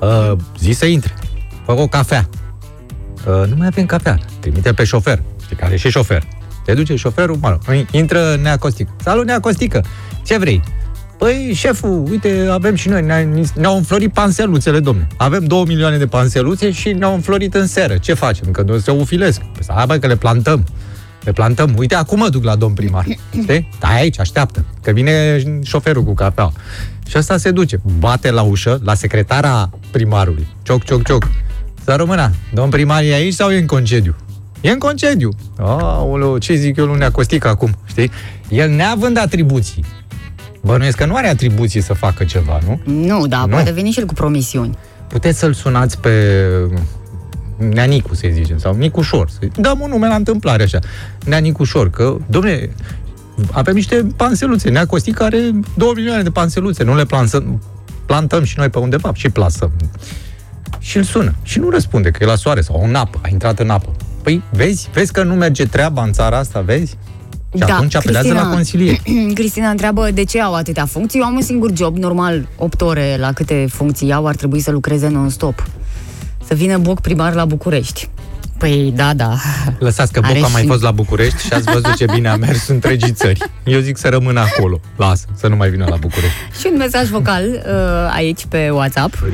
Uh, 0.00 0.32
zi 0.58 0.70
să 0.70 0.86
intre. 0.86 1.14
Fă 1.64 1.72
o 1.72 1.86
cafea. 1.86 2.28
Uh, 3.26 3.48
nu 3.48 3.54
mai 3.56 3.66
avem 3.66 3.86
cafea. 3.86 4.18
Trimite 4.40 4.72
pe 4.72 4.84
șofer. 4.84 5.22
Știi 5.42 5.56
care 5.56 5.72
e 5.72 5.76
și 5.76 5.90
șofer. 5.90 6.22
Te 6.64 6.74
duce 6.74 6.96
șoferul, 6.96 7.36
mă 7.40 7.48
rog, 7.48 7.86
intră 7.90 8.36
Nea 8.42 8.56
Costică. 8.56 8.90
Salut, 9.02 9.24
Nea 9.24 9.40
Costică! 9.40 9.84
Ce 10.24 10.38
vrei? 10.38 10.62
Păi, 11.24 11.52
șeful, 11.54 12.06
uite, 12.10 12.48
avem 12.50 12.74
și 12.74 12.88
noi, 12.88 13.02
ne- 13.02 13.42
ne-au 13.54 13.76
înflorit 13.76 14.12
panseluțele, 14.12 14.80
domne. 14.80 15.06
Avem 15.16 15.44
două 15.44 15.64
milioane 15.64 15.96
de 15.96 16.06
panseluțe 16.06 16.70
și 16.70 16.92
ne-au 16.92 17.14
înflorit 17.14 17.54
în 17.54 17.66
seră. 17.66 17.96
Ce 17.96 18.14
facem? 18.14 18.50
Că 18.50 18.62
nu 18.62 18.78
se 18.78 18.90
ufilesc. 18.90 19.40
Păi, 19.40 19.62
stai, 19.62 19.84
bă, 19.86 19.96
că 19.96 20.06
le 20.06 20.16
plantăm. 20.16 20.64
Le 21.20 21.32
plantăm. 21.32 21.74
Uite, 21.76 21.94
acum 21.94 22.18
mă 22.18 22.28
duc 22.28 22.44
la 22.44 22.56
domn 22.56 22.74
primar. 22.74 23.04
Știi? 23.42 23.68
Stai 23.76 24.00
aici, 24.00 24.20
așteaptă. 24.20 24.64
Că 24.82 24.90
vine 24.90 25.42
șoferul 25.62 26.02
cu 26.04 26.14
cafea. 26.14 26.52
Și 27.08 27.18
ăsta 27.18 27.36
se 27.36 27.50
duce. 27.50 27.80
Bate 27.98 28.30
la 28.30 28.42
ușă, 28.42 28.80
la 28.82 28.94
secretara 28.94 29.70
primarului. 29.90 30.46
Cioc, 30.62 30.84
cioc, 30.84 31.04
cioc. 31.04 31.30
Să 31.84 31.94
rămână. 31.94 32.30
Domn 32.52 32.70
primar 32.70 33.02
e 33.02 33.14
aici 33.14 33.34
sau 33.34 33.50
e 33.50 33.58
în 33.58 33.66
concediu? 33.66 34.14
E 34.60 34.70
în 34.70 34.78
concediu. 34.78 35.28
Aoleu, 35.58 36.38
ce 36.38 36.54
zic 36.54 36.76
eu 36.76 36.84
lui 36.84 36.98
Nea 36.98 37.10
Costică 37.10 37.48
acum, 37.48 37.74
știi? 37.84 38.10
El 38.48 38.70
neavând 38.70 39.18
atribuții, 39.18 39.84
bănuiesc 40.64 40.96
că 40.96 41.06
nu 41.06 41.14
are 41.14 41.28
atribuții 41.28 41.80
să 41.80 41.92
facă 41.92 42.24
ceva, 42.24 42.58
nu? 42.66 42.80
Nu, 42.92 43.26
da, 43.26 43.40
Nu. 43.40 43.46
poate 43.46 43.70
veni 43.70 43.90
și 43.90 43.98
el 43.98 44.06
cu 44.06 44.14
promisiuni. 44.14 44.78
Puteți 45.08 45.38
să-l 45.38 45.52
sunați 45.52 45.98
pe 45.98 46.40
Neanicu, 47.56 48.14
să 48.14 48.28
zicem, 48.32 48.58
sau 48.58 48.74
Nicușor. 48.74 49.28
Să 49.30 49.38
dăm 49.56 49.78
un 49.80 49.90
nume 49.90 50.06
la 50.06 50.14
întâmplare, 50.14 50.62
așa. 50.62 50.78
Neanicușor, 51.24 51.90
că, 51.90 52.16
domne, 52.26 52.70
avem 53.52 53.74
niște 53.74 54.06
panseluțe. 54.16 54.70
Nea 54.70 54.86
Costică 54.86 55.22
are 55.22 55.50
două 55.76 55.92
milioane 55.96 56.22
de 56.22 56.30
panseluțe. 56.30 56.84
Nu 56.84 56.96
le 56.96 57.04
plantăm, 57.04 57.62
plantăm 58.06 58.44
și 58.44 58.54
noi 58.58 58.68
pe 58.68 58.78
undeva 58.78 59.10
și 59.14 59.28
plasăm. 59.30 59.70
Și 60.78 60.96
îl 60.96 61.02
sună. 61.02 61.34
Și 61.42 61.58
nu 61.58 61.70
răspunde, 61.70 62.10
că 62.10 62.22
e 62.22 62.26
la 62.26 62.34
soare 62.36 62.60
sau 62.60 62.84
în 62.86 62.94
apă. 62.94 63.18
A 63.22 63.28
intrat 63.28 63.58
în 63.58 63.70
apă. 63.70 63.92
Păi, 64.22 64.42
vezi? 64.52 64.88
Vezi 64.92 65.12
că 65.12 65.22
nu 65.22 65.34
merge 65.34 65.64
treaba 65.66 66.02
în 66.02 66.12
țara 66.12 66.38
asta, 66.38 66.60
vezi? 66.60 66.96
Și 67.56 67.62
atunci 67.62 67.94
apelează 67.94 68.32
la 68.32 68.48
consilieri. 68.48 69.02
Cristina 69.34 69.68
întreabă 69.68 70.10
de 70.10 70.24
ce 70.24 70.40
au 70.40 70.54
atâtea 70.54 70.84
funcții. 70.86 71.18
Eu 71.18 71.24
am 71.26 71.34
un 71.34 71.42
singur 71.42 71.70
job, 71.76 71.96
normal, 71.96 72.46
8 72.56 72.80
ore 72.80 73.16
la 73.18 73.32
câte 73.32 73.66
funcții 73.70 74.12
au, 74.12 74.26
ar 74.26 74.34
trebui 74.34 74.60
să 74.60 74.70
lucreze 74.70 75.08
non-stop. 75.08 75.64
Să 76.46 76.54
vină 76.54 76.78
Boc 76.78 77.00
primar 77.00 77.34
la 77.34 77.44
București. 77.44 78.08
Păi, 78.58 78.92
da, 78.96 79.14
da. 79.14 79.34
Lăsați 79.78 80.12
că 80.12 80.20
Are 80.24 80.34
Boc 80.38 80.44
a 80.44 80.48
mai 80.52 80.60
și- 80.60 80.66
fost 80.66 80.82
la 80.82 80.90
București 80.90 81.46
și 81.46 81.52
ați 81.52 81.64
văzut 81.64 81.94
ce 81.94 82.04
bine 82.14 82.28
a 82.28 82.36
mers 82.36 82.68
întregii 82.68 83.12
țări. 83.12 83.40
Eu 83.64 83.80
zic 83.80 83.96
să 83.96 84.08
rămână 84.08 84.40
acolo. 84.40 84.80
Lasă, 84.96 85.24
să 85.36 85.46
nu 85.48 85.56
mai 85.56 85.70
vină 85.70 85.86
la 85.88 85.96
București. 85.96 86.36
Și 86.60 86.68
un 86.70 86.76
mesaj 86.76 87.08
vocal 87.08 87.44
uh, 87.44 88.14
aici 88.14 88.46
pe 88.48 88.70
WhatsApp. 88.70 89.24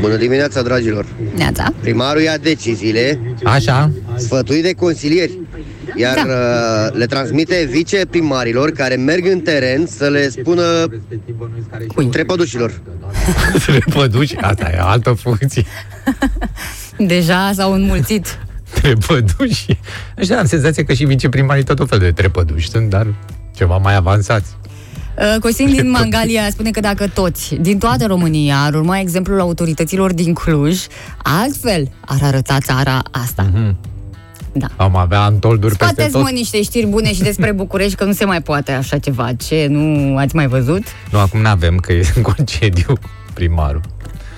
Bună 0.00 0.16
dimineața, 0.16 0.62
dragilor! 0.62 1.06
Neața. 1.36 1.72
Primarul 1.80 2.20
ia 2.22 2.36
deciziile 2.36 3.20
Așa? 3.44 3.90
sfătuit 4.16 4.62
de 4.62 4.72
consilieri, 4.72 5.38
iar 5.96 6.14
Da. 6.14 6.22
uh, 6.22 6.98
le 6.98 7.06
transmite 7.06 7.68
viceprimarilor 7.70 8.70
care 8.70 8.94
merg 8.94 9.26
în 9.26 9.40
teren 9.40 9.86
să 9.86 10.08
le 10.08 10.28
spună 10.28 10.62
Cui? 11.94 12.06
trepădușilor. 12.06 12.80
Trepăduși, 13.66 14.36
asta 14.36 14.70
e 14.72 14.78
altă 14.80 15.12
funcție. 15.12 15.64
Deja 16.98 17.52
s-au 17.54 17.72
înmulțit. 17.72 18.38
Trepăduși. 18.80 19.66
Așa 20.18 20.38
am 20.38 20.46
senzația 20.46 20.84
că 20.84 20.92
și 20.92 21.04
viceprimarii 21.04 21.64
tot 21.64 21.88
fel 21.88 21.98
de 21.98 22.12
trepăduși 22.12 22.68
sunt, 22.70 22.90
dar 22.90 23.06
ceva 23.54 23.76
mai 23.76 23.96
avansați. 23.96 24.56
Uh, 25.18 25.40
Costin 25.40 25.66
din 25.72 25.90
Mangalia 25.90 26.42
spune 26.50 26.70
că 26.70 26.80
dacă 26.80 27.08
toți, 27.08 27.54
din 27.54 27.78
toată 27.78 28.06
România, 28.06 28.56
ar 28.56 28.74
urma 28.74 28.98
exemplul 28.98 29.40
autorităților 29.40 30.12
din 30.14 30.34
Cluj, 30.34 30.80
altfel 31.22 31.88
ar 32.06 32.18
arăta 32.22 32.58
țara 32.60 33.02
asta. 33.10 33.46
Mhm. 33.52 33.76
Da. 34.52 34.66
Am 34.76 34.96
avea 34.96 35.20
antolduri 35.20 35.76
peste 35.76 35.92
Scoateți, 35.92 36.12
tot. 36.16 36.22
mă, 36.22 36.28
niște 36.32 36.62
știri 36.62 36.86
bune 36.86 37.12
și 37.14 37.20
despre 37.22 37.52
București, 37.62 37.94
că 37.94 38.04
nu 38.04 38.12
se 38.12 38.24
mai 38.24 38.42
poate 38.42 38.72
așa 38.72 38.98
ceva. 38.98 39.32
Ce, 39.32 39.66
nu 39.70 40.16
ați 40.16 40.34
mai 40.34 40.46
văzut? 40.46 40.82
Nu, 41.10 41.18
acum 41.18 41.40
nu 41.40 41.48
avem, 41.48 41.76
că 41.76 41.92
e 41.92 42.12
în 42.16 42.22
concediu 42.22 42.92
primarul. 43.34 43.80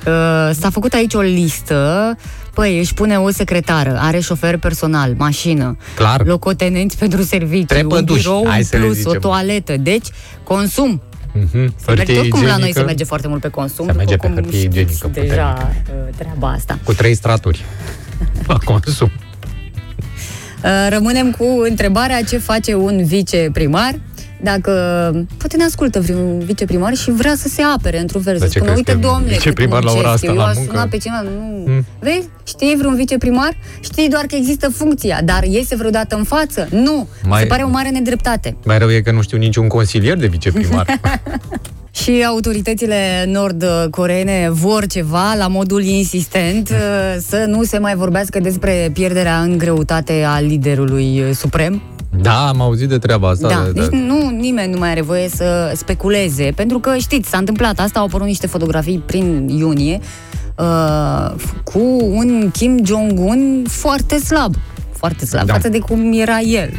Uh, 0.06 0.50
s-a 0.58 0.70
făcut 0.70 0.92
aici 0.92 1.14
o 1.14 1.20
listă. 1.20 2.16
Păi, 2.54 2.78
își 2.78 2.94
pune 2.94 3.18
o 3.18 3.30
secretară, 3.30 3.98
are 4.00 4.20
șofer 4.20 4.56
personal, 4.58 5.14
mașină, 5.18 5.76
Clar. 5.94 6.26
locotenenți 6.26 6.98
pentru 6.98 7.22
serviciu, 7.22 7.64
Trei 7.66 7.82
un 7.82 7.88
păduși, 7.88 8.22
birou 8.22 8.44
hai 8.48 8.58
în 8.58 8.64
să 8.64 8.76
le 8.76 8.82
plus, 8.82 8.96
o 8.96 9.00
zicem. 9.00 9.20
toaletă. 9.20 9.76
Deci, 9.76 10.06
consum. 10.42 11.02
Mhm. 11.32 11.74
Se 11.84 11.92
merge, 11.92 12.18
oricum 12.18 12.40
la 12.40 12.46
noi 12.46 12.54
igienică, 12.56 12.78
se 12.78 12.84
merge 12.84 13.04
foarte 13.04 13.28
mult 13.28 13.40
pe 13.40 13.48
consum. 13.48 13.86
Se 13.86 13.92
merge 13.92 14.16
pe 14.16 14.26
oricum 14.26 14.42
hârtie 14.42 14.58
știți 14.60 14.78
igienică 14.80 15.08
deja 15.12 15.72
uh, 16.08 16.14
treaba 16.16 16.48
asta. 16.48 16.78
Cu 16.84 16.92
trei 16.94 17.14
straturi. 17.14 17.64
La 18.46 18.58
consum. 18.64 19.10
Uh, 20.64 20.86
Rămânem 20.90 21.30
cu 21.30 21.44
întrebarea 21.68 22.22
ce 22.22 22.38
face 22.38 22.74
un 22.74 23.04
viceprimar 23.04 23.94
dacă 24.42 24.70
poate 25.36 25.56
ne 25.56 25.64
ascultă 25.64 26.00
vreun 26.00 26.38
viceprimar 26.38 26.94
și 26.94 27.10
vrea 27.10 27.34
să 27.36 27.48
se 27.48 27.62
apere 27.62 27.98
într-un 28.00 28.22
fel, 28.22 28.36
Dar 28.38 28.46
să 28.48 28.52
ce 28.52 28.58
spună, 28.58 28.72
crezi 28.72 28.90
uite, 28.90 29.00
că 29.00 29.08
domnule, 29.08 29.32
cât 29.32 29.36
viceprimar 29.42 29.82
la 29.82 29.90
ora 29.90 30.00
muncesc 30.00 30.14
asta 30.14 30.26
eu, 30.26 30.34
la 30.34 30.42
eu 30.42 30.48
aș 30.48 30.56
muncă? 30.56 30.70
suna 30.72 30.86
pe 30.90 30.96
cineva, 30.96 31.20
nu. 31.22 31.62
Mm. 31.72 31.84
Vezi? 31.98 32.28
Știi 32.46 32.74
vreun 32.78 32.94
viceprimar? 32.94 33.56
Știi 33.80 34.08
doar 34.08 34.24
că 34.24 34.34
există 34.34 34.68
funcția, 34.68 35.20
dar 35.24 35.44
iese 35.44 35.74
vreodată 35.76 36.16
în 36.16 36.24
față? 36.24 36.68
Nu. 36.70 37.08
Mai- 37.26 37.40
Se 37.40 37.46
pare 37.46 37.62
o 37.62 37.68
mare 37.68 37.88
nedreptate. 37.88 38.56
Mai 38.64 38.78
rău 38.78 38.90
e 38.90 39.00
că 39.00 39.10
nu 39.10 39.22
știu 39.22 39.38
niciun 39.38 39.68
consilier 39.68 40.16
de 40.16 40.26
viceprimar. 40.26 40.86
Și 41.94 42.24
autoritățile 42.28 43.24
nord-coreene 43.26 44.48
vor 44.50 44.86
ceva 44.86 45.34
la 45.38 45.46
modul 45.48 45.82
insistent 45.82 46.68
uh, 46.70 46.76
să 47.28 47.44
nu 47.48 47.62
se 47.62 47.78
mai 47.78 47.94
vorbească 47.94 48.40
despre 48.40 48.90
pierderea 48.92 49.40
în 49.40 49.58
greutate 49.58 50.24
a 50.26 50.40
liderului 50.40 51.20
uh, 51.20 51.34
suprem. 51.34 51.82
da, 52.22 52.48
am 52.48 52.60
auzit 52.60 52.88
de 52.88 52.98
treaba 52.98 53.28
asta. 53.28 53.48
Da, 53.48 53.62
de, 53.64 53.70
deci 53.80 53.88
de. 53.88 53.96
nu, 53.96 54.28
nimeni 54.30 54.72
nu 54.72 54.78
mai 54.78 54.90
are 54.90 55.02
voie 55.02 55.28
să 55.28 55.72
speculeze, 55.76 56.52
pentru 56.56 56.78
că 56.78 56.96
știți, 56.96 57.28
s-a 57.28 57.38
întâmplat 57.38 57.78
asta, 57.78 57.98
au 57.98 58.04
apărut 58.04 58.26
niște 58.26 58.46
fotografii 58.46 59.02
prin 59.06 59.48
iunie 59.48 60.00
uh, 60.58 61.34
cu 61.64 61.80
un 62.10 62.50
Kim 62.52 62.78
Jong-un 62.84 63.64
foarte 63.68 64.18
slab, 64.18 64.54
foarte 64.92 65.26
slab, 65.26 65.46
Da. 65.46 65.52
față 65.52 65.68
de 65.68 65.78
cum 65.78 66.12
era 66.12 66.38
el. 66.40 66.70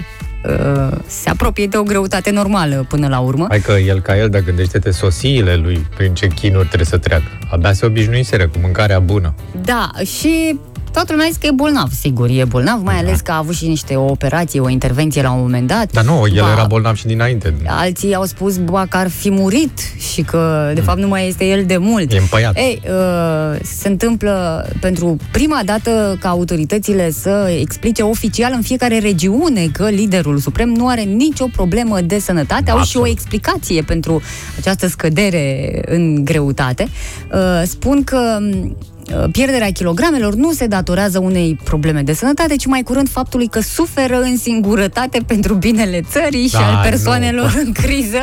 Uh, 0.49 0.97
se 1.07 1.29
apropie 1.29 1.67
de 1.67 1.77
o 1.77 1.83
greutate 1.83 2.31
normală 2.31 2.85
până 2.89 3.07
la 3.07 3.19
urmă. 3.19 3.45
Hai 3.49 3.59
că 3.59 3.71
el 3.71 4.01
ca 4.01 4.17
el, 4.17 4.29
dar 4.29 4.41
gândește-te 4.41 4.91
sosiile 4.91 5.55
lui 5.55 5.87
prin 5.95 6.13
ce 6.13 6.27
chinuri 6.27 6.65
trebuie 6.65 6.85
să 6.85 6.97
treacă. 6.97 7.23
Abia 7.51 7.73
se 7.73 7.85
obișnuiseră 7.85 8.47
cu 8.47 8.57
mâncarea 8.61 8.99
bună. 8.99 9.33
Da, 9.63 9.91
și 10.03 10.59
toată 10.95 11.11
lumea 11.11 11.27
zice 11.27 11.39
că 11.39 11.45
e 11.45 11.51
bolnav, 11.51 11.91
sigur, 11.99 12.29
e 12.29 12.45
bolnav, 12.45 12.81
mai 12.83 12.95
ales 12.95 13.19
că 13.19 13.31
a 13.31 13.37
avut 13.37 13.55
și 13.55 13.67
niște 13.67 13.95
operații, 13.95 14.59
o 14.59 14.69
intervenție 14.69 15.21
la 15.21 15.31
un 15.31 15.39
moment 15.41 15.67
dat. 15.67 15.91
Dar 15.91 16.03
nu, 16.03 16.23
el 16.33 16.41
Ba, 16.41 16.51
era 16.51 16.63
bolnav 16.63 16.95
și 16.95 17.05
dinainte. 17.05 17.53
Alții 17.65 18.15
au 18.15 18.23
spus 18.23 18.57
ba, 18.57 18.85
că 18.89 18.97
ar 18.97 19.09
fi 19.09 19.29
murit 19.29 19.79
și 20.13 20.21
că, 20.21 20.71
de 20.73 20.81
fapt, 20.81 20.99
nu 20.99 21.07
mai 21.07 21.27
este 21.27 21.45
el 21.45 21.65
de 21.65 21.77
mult. 21.77 22.11
E 22.11 22.17
împăiat. 22.17 22.57
Ei, 22.57 22.81
uh, 22.89 23.59
se 23.63 23.87
întâmplă 23.87 24.65
pentru 24.79 25.17
prima 25.31 25.61
dată 25.65 26.17
ca 26.19 26.29
autoritățile 26.29 27.11
să 27.11 27.55
explice 27.59 28.01
oficial 28.01 28.51
în 28.55 28.61
fiecare 28.61 28.99
regiune 28.99 29.67
că 29.71 29.89
liderul 29.89 30.37
suprem 30.37 30.69
nu 30.69 30.87
are 30.87 31.01
nicio 31.01 31.45
problemă 31.55 32.01
de 32.01 32.19
sănătate. 32.19 32.71
Au 32.71 32.77
și 32.77 32.97
o 32.97 32.99
Absolut. 32.99 33.07
explicație 33.07 33.81
pentru 33.81 34.21
această 34.57 34.87
scădere 34.87 35.81
în 35.85 36.25
greutate. 36.25 36.87
Uh, 37.31 37.61
Spun 37.65 38.03
că 38.03 38.37
m, 38.39 38.75
uh, 38.79 38.93
pierderea 39.31 39.71
kilogramelor 39.71 40.33
nu 40.35 40.51
se 40.51 40.67
datorează 40.67 41.19
unei 41.19 41.59
probleme 41.63 42.01
de 42.01 42.13
sănătate, 42.13 42.55
ci 42.55 42.65
mai 42.65 42.81
curând 42.83 43.09
faptului 43.09 43.47
că 43.47 43.59
suferă 43.61 44.19
în 44.21 44.37
singurătate 44.37 45.19
pentru 45.27 45.53
binele 45.53 46.01
țării 46.09 46.47
și 46.47 46.53
Da, 46.53 46.65
al 46.67 46.73
nu. 46.73 46.89
persoanelor 46.89 47.53
în 47.65 47.71
criză. 47.71 48.21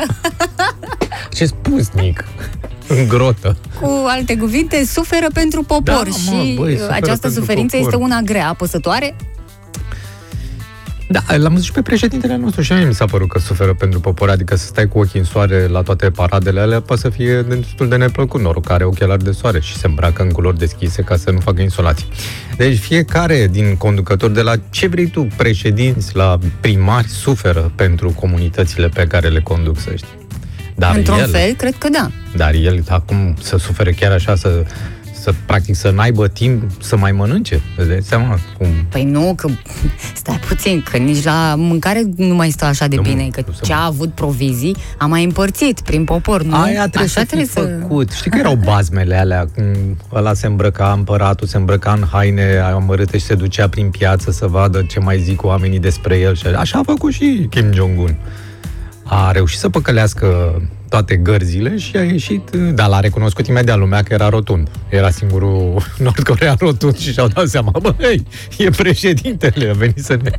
Ce 1.35 1.45
spusnic. 1.45 2.23
În 2.87 3.07
grotă. 3.07 3.57
Cu 3.81 4.03
alte 4.07 4.37
cuvinte, 4.37 4.85
suferă 4.85 5.27
pentru 5.33 5.63
popor 5.63 5.83
Da, 5.83 6.31
mă, 6.31 6.41
și 6.43 6.53
băi, 6.55 6.71
uh, 6.73 6.77
suferă 6.77 6.93
această 6.93 7.21
pentru 7.21 7.39
suferință 7.39 7.75
popor. 7.77 7.91
este 7.93 8.03
una 8.03 8.21
grea, 8.21 8.47
apăsătoare. 8.49 9.15
Da, 11.13 11.37
l-am 11.37 11.51
văzut 11.51 11.65
și 11.65 11.71
pe 11.71 11.81
președintele 11.81 12.35
nostru 12.35 12.61
și 12.61 12.73
mie 12.73 12.85
mi 12.85 12.93
s-a 12.93 13.05
părut 13.05 13.29
că 13.29 13.39
suferă 13.39 13.73
pentru 13.73 13.99
popor, 13.99 14.29
adică 14.29 14.55
să 14.55 14.65
stai 14.65 14.87
cu 14.87 14.99
ochii 14.99 15.19
în 15.19 15.25
soare 15.25 15.67
la 15.67 15.81
toate 15.81 16.09
paradele 16.09 16.59
alea, 16.59 16.81
poate 16.81 17.01
să 17.01 17.09
fie 17.09 17.41
destul 17.41 17.87
de 17.87 17.95
neplăcut 17.95 18.41
noroc 18.41 18.65
că 18.65 18.73
are 18.73 18.83
ochelari 18.83 19.23
de 19.23 19.31
soare 19.31 19.59
și 19.59 19.75
se 19.77 19.87
îmbracă 19.87 20.21
în 20.21 20.29
culori 20.29 20.57
deschise 20.57 21.01
ca 21.01 21.15
să 21.15 21.31
nu 21.31 21.39
facă 21.39 21.61
insolații. 21.61 22.07
Deci 22.57 22.77
fiecare 22.77 23.47
din 23.51 23.75
conducători, 23.77 24.33
de 24.33 24.41
la 24.41 24.53
ce 24.69 24.87
vrei 24.87 25.07
tu, 25.07 25.27
președinți, 25.37 26.15
la 26.15 26.37
primari, 26.59 27.07
suferă 27.07 27.71
pentru 27.75 28.09
comunitățile 28.09 28.87
pe 28.87 29.07
care 29.07 29.27
le 29.27 29.39
conduc, 29.39 29.79
să 29.79 29.91
știi. 29.95 30.17
Dar 30.75 30.95
Într-un 30.95 31.19
el, 31.19 31.29
fel, 31.29 31.53
cred 31.53 31.75
că 31.77 31.89
da. 31.89 32.11
Dar 32.35 32.53
el 32.53 32.83
acum 32.87 33.35
să 33.41 33.57
sufere 33.57 33.91
chiar 33.91 34.11
așa, 34.11 34.35
să, 34.35 34.65
să 35.23 35.33
practic 35.45 35.75
să 35.75 35.89
n-aibă 35.89 36.27
timp 36.27 36.63
să 36.81 36.97
mai 36.97 37.11
mănânce. 37.11 37.61
Îți 37.77 37.87
dai 37.87 38.01
seama 38.01 38.39
cum 38.57 38.67
Păi 38.89 39.03
nu, 39.03 39.33
că 39.35 39.47
stai 40.15 40.39
puțin, 40.47 40.83
că 40.91 40.97
nici 40.97 41.23
la 41.23 41.53
mâncare 41.57 42.03
nu 42.15 42.35
mai 42.35 42.49
stă 42.49 42.65
așa 42.65 42.87
de 42.87 42.95
Nu, 42.95 43.01
bine, 43.01 43.27
că 43.31 43.43
nu 43.47 43.53
se 43.53 43.61
ce 43.63 43.73
a 43.73 43.85
avut 43.85 44.13
provizii 44.13 44.75
a 44.97 45.05
mai 45.05 45.23
împărțit 45.23 45.81
prin 45.81 46.03
popor, 46.03 46.43
nu? 46.43 46.55
Aia 46.55 46.81
trebuie 46.81 47.03
așa 47.03 47.19
să 47.19 47.25
trebuie 47.25 47.47
fi 47.47 47.53
făcut. 47.53 48.11
Știi 48.11 48.31
că 48.31 48.37
erau 48.37 48.55
bazmele 48.55 49.15
alea, 49.15 49.47
cum 49.55 49.97
ăla 50.13 50.33
se 50.33 50.47
îmbrăca, 50.47 50.91
împăratul 50.97 51.47
se 51.47 51.57
îmbrăca 51.57 51.91
în 51.91 52.07
haine 52.11 52.57
amărâte 52.57 53.17
și 53.17 53.25
se 53.25 53.35
ducea 53.35 53.69
prin 53.69 53.89
piață 53.89 54.31
să 54.31 54.47
vadă 54.47 54.85
ce 54.89 54.99
mai 54.99 55.19
zic 55.19 55.43
oamenii 55.43 55.79
despre 55.79 56.17
el. 56.17 56.35
Și 56.35 56.47
așa 56.47 56.79
a 56.79 56.83
făcut 56.85 57.13
și 57.13 57.47
Kim 57.49 57.73
Jong-un. 57.73 58.15
A 59.03 59.31
reușit 59.31 59.59
să 59.59 59.69
păcălească 59.69 60.61
toate 60.93 61.15
gărzile 61.15 61.77
și 61.77 61.95
a 61.97 62.03
ieșit, 62.03 62.49
dar 62.49 62.87
l-a 62.87 62.99
recunoscut 62.99 63.47
imediat 63.47 63.77
lumea 63.77 64.03
că 64.03 64.13
era 64.13 64.29
rotund. 64.29 64.67
Era 64.89 65.09
singurul 65.09 65.83
nord-corean 66.03 66.55
rotund 66.59 66.97
și 66.97 67.11
și-au 67.11 67.27
dat 67.27 67.47
seama, 67.47 67.71
băi, 67.81 68.23
e 68.57 68.69
președintele, 68.69 69.69
a 69.69 69.73
venit 69.73 70.03
să 70.03 70.17
ne... 70.23 70.29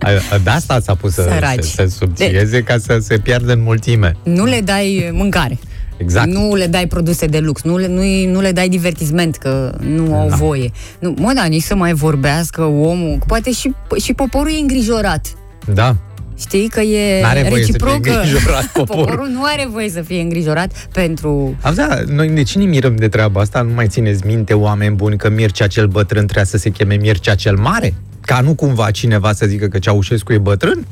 A- 0.00 0.08
a- 0.34 0.38
De 0.38 0.50
asta 0.50 0.80
s-a 0.80 0.94
pus 0.94 1.12
să 1.12 1.22
Săraci. 1.22 1.62
se, 1.64 1.86
să 1.86 1.86
subțieze 1.98 2.62
ca 2.62 2.78
să 2.78 2.98
se 3.00 3.18
piardă 3.18 3.52
în 3.52 3.62
mulțime. 3.62 4.16
Nu 4.22 4.44
le 4.44 4.60
dai 4.64 5.10
mâncare. 5.12 5.58
Exact. 5.96 6.26
Nu 6.30 6.54
le 6.54 6.66
dai 6.66 6.86
produse 6.86 7.26
de 7.26 7.38
lux, 7.38 7.62
nu 7.62 7.76
le, 7.76 7.86
nu, 7.86 8.30
nu 8.32 8.40
le 8.40 8.52
dai 8.52 8.68
divertisment, 8.68 9.36
că 9.36 9.74
nu 9.80 10.14
au 10.14 10.28
Da. 10.28 10.36
voie. 10.36 10.70
Nu, 10.98 11.14
mă, 11.18 11.32
da, 11.34 11.44
nici 11.44 11.62
să 11.62 11.74
mai 11.74 11.92
vorbească 11.92 12.62
omul, 12.62 13.18
poate 13.26 13.52
și, 13.52 13.72
și 14.02 14.12
poporul 14.12 14.52
e 14.56 14.60
îngrijorat. 14.60 15.26
Da, 15.72 15.96
Știi 16.38 16.68
că 16.68 16.80
e 16.80 17.20
N-are 17.22 17.46
voie 17.48 17.64
să 17.64 17.72
fie 17.72 17.84
reciprocă. 17.86 18.20
îngrijorat 18.20 18.66
poporul. 18.72 19.04
poporul 19.04 19.28
nu 19.28 19.42
are 19.44 19.68
voie 19.70 19.88
să 19.88 20.02
fie 20.02 20.20
îngrijorat 20.20 20.88
pentru... 20.92 21.56
Am 21.60 21.74
da, 21.74 22.00
noi 22.06 22.28
de 22.28 22.42
ce 22.42 22.58
ne 22.58 22.64
mirăm 22.64 22.96
de 22.96 23.08
treaba 23.08 23.40
asta? 23.40 23.62
Nu 23.62 23.72
mai 23.74 23.86
țineți 23.88 24.26
minte, 24.26 24.54
oameni 24.54 24.94
buni, 24.94 25.16
că 25.16 25.30
Mircea 25.30 25.66
cel 25.66 25.86
bătrân 25.86 26.24
trebuia 26.24 26.44
să 26.44 26.56
se 26.56 26.70
cheme 26.70 26.94
Mircea 26.94 27.34
cel 27.34 27.56
mare? 27.56 27.94
Ca 28.20 28.40
nu 28.40 28.54
cumva 28.54 28.90
cineva 28.90 29.32
să 29.32 29.46
zică 29.46 29.66
că 29.66 29.78
Ceaușescu 29.78 30.32
e 30.32 30.38
bătrân? 30.38 30.86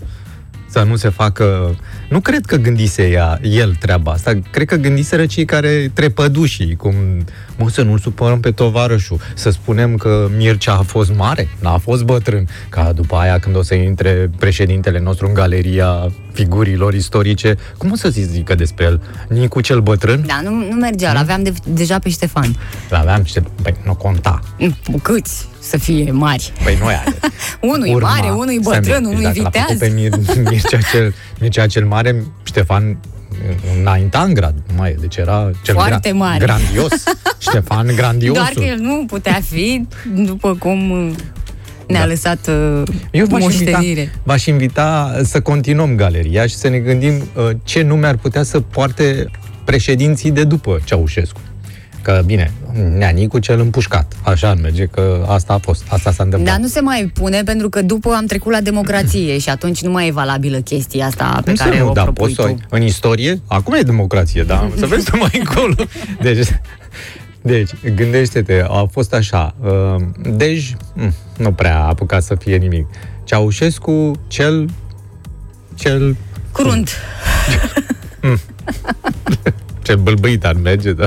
Să 0.72 0.82
nu 0.82 0.96
se 0.96 1.08
facă... 1.08 1.76
Nu 2.08 2.20
cred 2.20 2.46
că 2.46 2.56
gândise 2.56 3.11
ea, 3.11 3.38
el 3.42 3.74
treaba 3.74 4.12
asta, 4.12 4.32
cred 4.50 4.66
că 4.66 4.76
gândiseră 4.76 5.26
cei 5.26 5.44
care 5.44 5.90
trepădușii, 5.94 6.76
cum, 6.76 6.94
mă, 7.56 7.70
să 7.70 7.82
nu-l 7.82 7.98
supărăm 7.98 8.40
pe 8.40 8.50
tovarășul, 8.50 9.20
să 9.35 9.50
spunem 9.50 9.96
că 9.96 10.28
Mircea 10.37 10.72
a 10.72 10.82
fost 10.82 11.14
mare, 11.14 11.48
n-a 11.61 11.78
fost 11.78 12.02
bătrân, 12.02 12.48
ca 12.68 12.92
după 12.92 13.16
aia 13.16 13.38
când 13.38 13.56
o 13.56 13.62
să 13.62 13.74
intre 13.74 14.30
președintele 14.38 15.00
nostru 15.00 15.26
în 15.26 15.35
galeria 15.35 16.12
figurilor 16.32 16.94
istorice, 16.94 17.56
cum 17.76 17.90
o 17.90 17.96
să 17.96 18.08
zică 18.08 18.54
despre 18.54 18.85
el? 18.85 19.02
Nicu 19.28 19.61
cel 19.61 19.80
bătrân? 19.80 20.24
Da, 20.26 20.40
nu, 20.42 20.50
nu 20.50 20.76
mergea, 20.76 21.12
l-aveam 21.12 21.42
de, 21.42 21.52
deja 21.68 21.98
pe 21.98 22.08
Ștefan. 22.08 22.56
L-aveam 22.88 23.24
și, 23.24 23.40
băi, 23.62 23.76
nu 23.85 23.94
conta. 23.94 24.40
Câți 25.02 25.50
să 25.62 25.79
fie 25.79 26.11
mari? 26.11 26.53
Păi 26.64 26.77
nu 26.81 26.87
are. 27.01 27.03
unul 27.61 27.87
e 27.87 27.94
mare, 27.94 28.29
unul 28.31 28.51
e 28.51 28.59
bătrân, 28.62 29.05
unul 29.05 29.20
e 29.20 29.22
Dacă 29.22 29.40
l-a 29.42 29.48
viteaz. 29.48 29.66
făcut 29.66 29.79
pe 29.79 29.88
Mir- 29.94 30.42
Mircea 30.51 30.79
cel, 30.92 31.14
Mircea 31.40 31.66
cel 31.66 31.87
Mare, 31.87 32.25
Ștefan 32.42 32.98
înainta 33.81 34.20
în 34.22 34.35
grad, 34.35 34.55
mai, 34.77 34.96
deci 35.01 35.16
era 35.16 35.51
cel 35.62 35.75
Foarte 35.75 36.12
mare. 36.12 36.44
grandios. 36.44 36.90
Ștefan 37.48 37.87
grandiosul. 37.96 38.35
Doar 38.35 38.53
că 38.55 38.62
el 38.64 38.79
nu 38.79 39.05
putea 39.07 39.40
fi, 39.51 39.87
după 40.14 40.55
cum 40.59 40.79
ne-a 41.87 42.01
Da. 42.01 42.07
lăsat 42.07 42.46
uh, 42.48 42.83
Eu 43.11 43.27
v-aș 43.27 43.42
invita, 43.42 43.70
moștenire. 43.70 44.12
v-aș 44.22 44.46
invita 44.46 45.20
să 45.25 45.40
continuăm 45.40 45.94
galeria 45.96 46.46
și 46.46 46.55
să 46.57 46.68
ne 46.68 46.79
gândim 46.79 47.12
uh, 47.37 47.51
ce 47.62 47.83
nume 47.83 48.07
ar 48.07 48.16
putea 48.16 48.42
să 48.42 48.61
poarte 48.61 49.31
președinții 49.64 50.31
de 50.31 50.44
după 50.44 50.81
Ceaușescu. 50.85 51.40
Că, 52.03 52.23
bine, 52.25 52.53
Neanicu 52.97 53.38
cel 53.38 53.61
împușcat. 53.61 54.12
Așa 54.23 54.55
merge, 54.55 54.87
că 54.87 55.25
asta 55.29 55.53
a 55.53 55.59
fost, 55.59 55.85
asta 55.88 56.12
s-a 56.12 56.23
întâmplat. 56.23 56.53
Dar 56.53 56.62
nu 56.62 56.69
se 56.69 56.81
mai 56.81 57.11
pune 57.15 57.43
pentru 57.43 57.69
că 57.69 57.83
după 57.83 58.12
am 58.12 58.27
trecut 58.27 58.53
la 58.53 58.61
democrație 58.61 59.38
și 59.38 59.49
atunci 59.49 59.83
nu 59.83 59.91
mai 59.91 60.09
e 60.09 60.12
valabilă 60.12 60.59
chestia 60.59 61.07
asta 61.07 61.41
pe 61.45 61.51
Nu 61.51 61.57
se 61.57 61.65
care 61.65 61.79
nu, 61.79 61.88
o 61.88 61.93
da, 61.93 62.03
propui 62.03 62.25
poți 62.25 62.35
să 62.35 62.43
o 62.43 62.45
tu. 62.45 62.51
ai. 62.51 62.79
În 62.79 62.83
istorie, 62.83 63.41
acum 63.47 63.75
e 63.75 63.81
democrație, 63.81 64.43
da? 64.43 64.71
Să 64.79 64.87
vezi 64.87 65.11
tu 65.11 65.17
mai 65.17 65.31
încolo. 65.38 65.75
Deci, 66.21 66.49
deci, 67.43 67.71
gândește-te, 67.95 68.65
a 68.69 68.85
fost 68.91 69.15
așa. 69.15 69.55
Uh, 69.61 69.97
Dej, 70.37 70.73
mm, 70.95 71.15
nu 71.38 71.53
prea 71.53 71.79
a 71.79 71.87
apucat 71.88 72.23
să 72.23 72.35
fie 72.35 72.57
nimic. 72.57 72.87
Ceaușescu, 73.25 74.11
cel... 74.27 74.69
Cel... 75.75 76.17
Crunt. 76.53 76.91
Cel 79.83 79.97
bâlbâit 79.97 80.45
ar 80.45 80.55
merge, 80.55 80.93
da? 80.93 81.07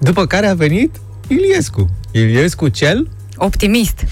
După 0.00 0.26
care 0.26 0.46
a 0.46 0.54
venit 0.54 0.96
Iliescu. 1.26 1.90
Iliescu 2.10 2.68
cel 2.68 3.08
Optimist. 3.36 4.02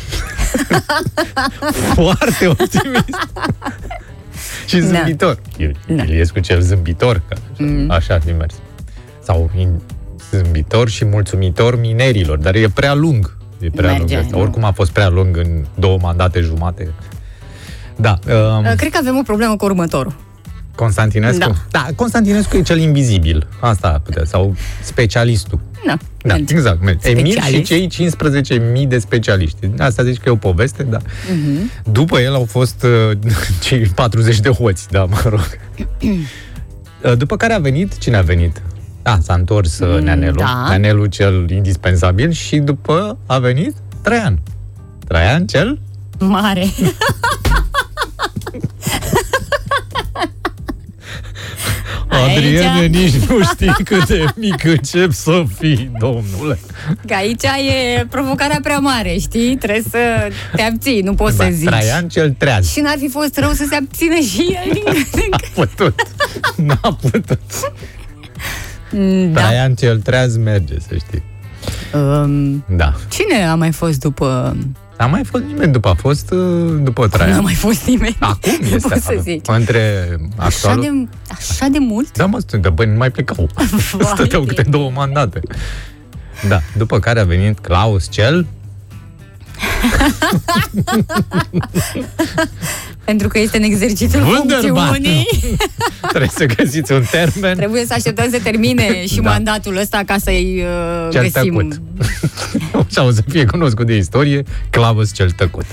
foarte 1.94 2.46
optimist. 2.46 3.29
și 4.68 4.81
zâmbitor. 4.81 5.38
Da. 5.87 6.03
Iliescu 6.03 6.38
cel 6.38 6.61
zâmbitor, 6.61 7.22
că 7.29 7.37
mm. 7.59 7.90
așa 7.90 8.14
ar 8.14 8.20
fi 8.20 8.33
mers. 8.33 8.55
Sau 9.22 9.51
in, 9.57 9.81
zâmbitor 10.31 10.88
și 10.88 11.05
mulțumitor 11.05 11.81
minerilor, 11.81 12.38
dar 12.38 12.55
e 12.55 12.68
prea 12.68 12.94
lung. 12.94 13.37
E 13.61 13.70
prea 13.70 13.90
Merge, 13.90 14.14
lung 14.14 14.25
asta. 14.25 14.37
nu. 14.37 14.42
Oricum 14.42 14.64
a 14.64 14.72
fost 14.72 14.90
prea 14.90 15.09
lung 15.09 15.37
în 15.37 15.64
două 15.75 15.99
mandate 16.03 16.40
jumate. 16.40 16.92
Da. 17.96 18.18
Um, 18.29 18.64
Uh, 18.64 18.72
Cred 18.77 18.92
că 18.92 18.99
avem 19.01 19.16
o 19.16 19.22
problemă 19.22 19.57
cu 19.57 19.64
următorul. 19.64 20.14
Constantinescu? 20.76 21.38
Da. 21.38 21.54
da. 21.70 21.86
Constantinescu 21.96 22.56
e 22.56 22.62
cel 22.62 22.78
invizibil. 22.78 23.46
Asta 23.60 23.88
ar 23.88 23.98
putea. 24.00 24.24
Sau 24.24 24.54
specialistul. 24.82 25.58
Da, 25.86 25.96
Da, 26.22 26.34
merge. 26.34 26.54
exact. 26.54 26.82
merge. 26.82 27.08
Emil 27.08 27.24
și 27.26 27.32
Specialist. 27.40 27.94
cei 27.94 28.08
15.000 28.84 28.88
de 28.88 28.98
specialiști. 28.98 29.70
Asta 29.78 30.02
zici 30.02 30.16
că 30.16 30.22
e 30.28 30.32
o 30.32 30.36
poveste, 30.36 30.82
da. 30.82 30.98
Mhm. 31.30 31.70
După 31.92 32.18
el 32.18 32.34
au 32.34 32.44
fost 32.44 32.82
uh, 32.82 33.18
cei 33.64 33.78
40 33.94 34.40
de 34.40 34.48
hoți, 34.50 34.88
da, 34.90 35.04
mă 35.04 35.20
rog. 35.24 35.58
Uh, 37.02 37.16
După 37.16 37.36
care 37.36 37.52
a 37.52 37.58
venit, 37.58 37.98
cine 37.98 38.16
a 38.16 38.20
venit? 38.22 38.62
Da, 39.02 39.18
s-a 39.22 39.34
întors 39.34 39.78
uh, 39.78 40.00
Neanelu, 40.02 40.34
da. 40.38 40.64
Neanelu 40.68 41.06
cel 41.06 41.50
indispensabil 41.50 42.30
și 42.30 42.56
după 42.56 43.18
a 43.26 43.38
venit 43.38 43.74
Traian. 44.02 44.38
Traian 45.08 45.46
cel? 45.46 45.78
Mare. 46.18 46.66
Adriene, 52.24 52.87
nici 52.87 53.14
nu 53.14 53.42
știi 53.42 53.74
cât 53.85 54.07
de 54.07 54.24
mic 54.37 54.64
încep 54.64 55.12
să 55.12 55.44
fii, 55.59 55.90
domnule. 55.98 56.59
Că 57.07 57.14
aici 57.14 57.42
e 57.42 58.07
provocarea 58.11 58.59
prea 58.62 58.79
mare, 58.79 59.16
știi? 59.20 59.57
Trebuie 59.57 59.83
să 59.90 59.98
te 60.57 60.62
abții, 60.62 61.00
nu 61.00 61.14
poți 61.14 61.37
Ba, 61.37 61.44
să 61.44 61.50
zici. 61.52 61.66
Traian 61.66 62.09
cel 62.09 62.31
treaz. 62.38 62.70
Și 62.72 62.81
n-ar 62.81 62.96
fi 62.98 63.09
fost 63.09 63.38
rău 63.38 63.50
să 63.50 63.64
se 63.68 63.74
abțină 63.76 64.14
și 64.14 64.40
el 64.64 64.72
din 64.72 64.83
când 64.94 65.07
în 65.14 65.29
N-a 65.31 65.38
putut. 65.55 66.02
N-a 66.57 66.98
putut. 67.00 67.40
când. 68.90 69.33
Da. 69.33 69.40
Traian 69.40 69.74
cel 69.74 70.00
treaz 70.00 70.37
merge, 70.37 70.74
să 70.88 70.94
știi. 71.07 71.22
Um, 71.94 72.64
Da. 72.76 72.94
cine 73.11 73.46
a 73.46 73.55
mai 73.55 73.72
fost 73.72 74.00
după... 74.00 74.57
A 74.96 75.06
mai 75.06 75.24
fost 75.24 75.42
nimeni 75.44 75.72
după, 75.72 75.88
a 75.88 75.94
fost 75.94 76.30
uh, 76.30 76.74
după 76.82 77.00
Nu 77.00 77.09
a 77.12 77.16
Traian. 77.16 77.42
mai 77.42 77.54
fost 77.54 77.85
nimeni. 77.87 78.16
Acum 78.20 78.52
Nu 78.61 78.66
este 78.74 78.88
pot 78.88 78.98
să 79.02 79.09
acum. 79.11 79.22
zic. 79.22 79.50
Între 79.50 80.09
Așa 80.37 80.46
actualul... 80.68 80.82
de, 80.82 81.16
așa 81.38 81.66
de 81.66 81.78
mult? 81.78 82.16
Da, 82.16 82.26
mă, 82.26 82.38
de 82.61 82.68
băi, 82.68 82.87
nu 82.87 82.96
mai 82.96 83.11
plecau. 83.11 83.48
Vai 83.92 84.06
Stăteau 84.14 84.44
de- 84.44 84.54
câte 84.54 84.70
două 84.70 84.90
mandate. 84.94 85.40
Da, 86.48 86.61
după 86.76 86.98
care 86.98 87.20
a 87.20 87.24
venit 87.24 87.59
Claus 87.59 88.09
cel... 88.11 88.46
Pentru 93.04 93.28
că 93.28 93.38
este 93.38 93.56
în 93.56 93.62
exercițiul 93.62 94.22
Wunderbar. 94.22 94.87
funcțiunii. 94.87 95.26
Trebuie 96.09 96.30
să 96.37 96.44
găsiți 96.44 96.92
un 96.92 97.02
termen. 97.11 97.56
Trebuie 97.56 97.85
să 97.87 97.92
așteptăm 97.92 98.30
să 98.30 98.38
termine 98.42 99.06
și 99.06 99.20
Da. 99.20 99.30
mandatul 99.30 99.76
ăsta 99.76 100.02
ca 100.06 100.16
să-i 100.18 100.62
uh, 100.62 101.09
Cel 101.12 101.30
găsim. 101.30 101.82
Tăcut. 102.87 102.96
Așa 102.99 103.07
o 103.07 103.11
să 103.11 103.22
fie 103.29 103.44
cunoscut 103.44 103.87
de 103.87 103.96
istorie, 103.96 104.42
Clavus 104.70 105.14
cel 105.14 105.31
tăcut. 105.31 105.64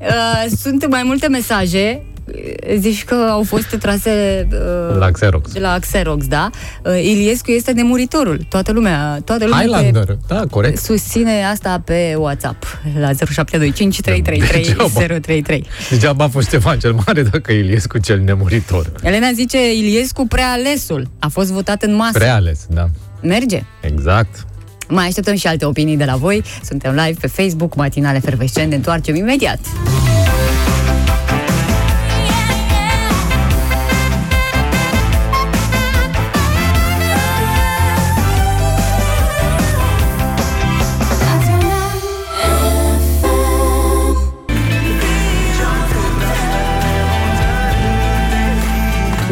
Uh, 0.00 0.44
sunt 0.60 0.88
mai 0.88 1.02
multe 1.04 1.28
mesaje. 1.28 2.02
Uh, 2.02 2.76
Zici 2.78 3.04
că 3.04 3.14
au 3.14 3.42
fost 3.42 3.76
trase 3.80 4.46
uh, 4.52 4.96
La 4.98 5.10
Xerox. 5.10 5.52
de 5.52 5.58
la 5.60 5.76
Xerox, 5.80 6.26
da? 6.26 6.50
Uh, 6.84 6.92
Iliescu 7.02 7.50
este 7.50 7.72
nemuritorul. 7.72 8.46
Toată 8.48 8.72
lumea, 8.72 9.20
toată 9.24 9.44
lumea 9.44 9.58
te 9.60 9.64
Highlander, 9.66 10.16
da, 10.26 10.44
corect. 10.50 10.78
susține 10.82 11.44
asta 11.44 11.82
pe 11.84 12.14
WhatsApp 12.18 12.64
la 12.98 13.10
0725 13.12 14.00
333 14.00 14.62
Degeaba. 14.64 14.88
033. 15.06 15.66
Degeaba 15.90 16.24
a 16.24 16.28
fost 16.28 16.46
Ștefan 16.46 16.78
cel 16.78 16.92
Mare 17.06 17.22
dacă 17.22 17.52
Iliescu 17.52 17.98
cel 17.98 18.20
nemuritor. 18.20 18.92
Elena 19.02 19.28
zice 19.34 19.74
Iliescu 19.74 20.26
prealesul. 20.26 21.08
A 21.18 21.28
fost 21.28 21.50
votat 21.50 21.82
în 21.82 21.94
masă. 21.94 22.18
Preales, 22.18 22.66
da. 22.70 22.86
Merge. 23.22 23.62
Exact. 23.80 24.46
Mai 24.88 25.06
așteptăm 25.06 25.34
și 25.34 25.46
alte 25.46 25.64
opinii 25.64 25.96
de 25.96 26.04
la 26.04 26.16
voi. 26.16 26.42
Suntem 26.64 26.94
live 26.94 27.16
pe 27.20 27.26
Facebook, 27.26 27.74
Matinale 27.74 28.18
Fervescent. 28.18 28.68
Ne 28.68 28.74
întoarcem 28.76 29.14
imediat. 29.14 29.58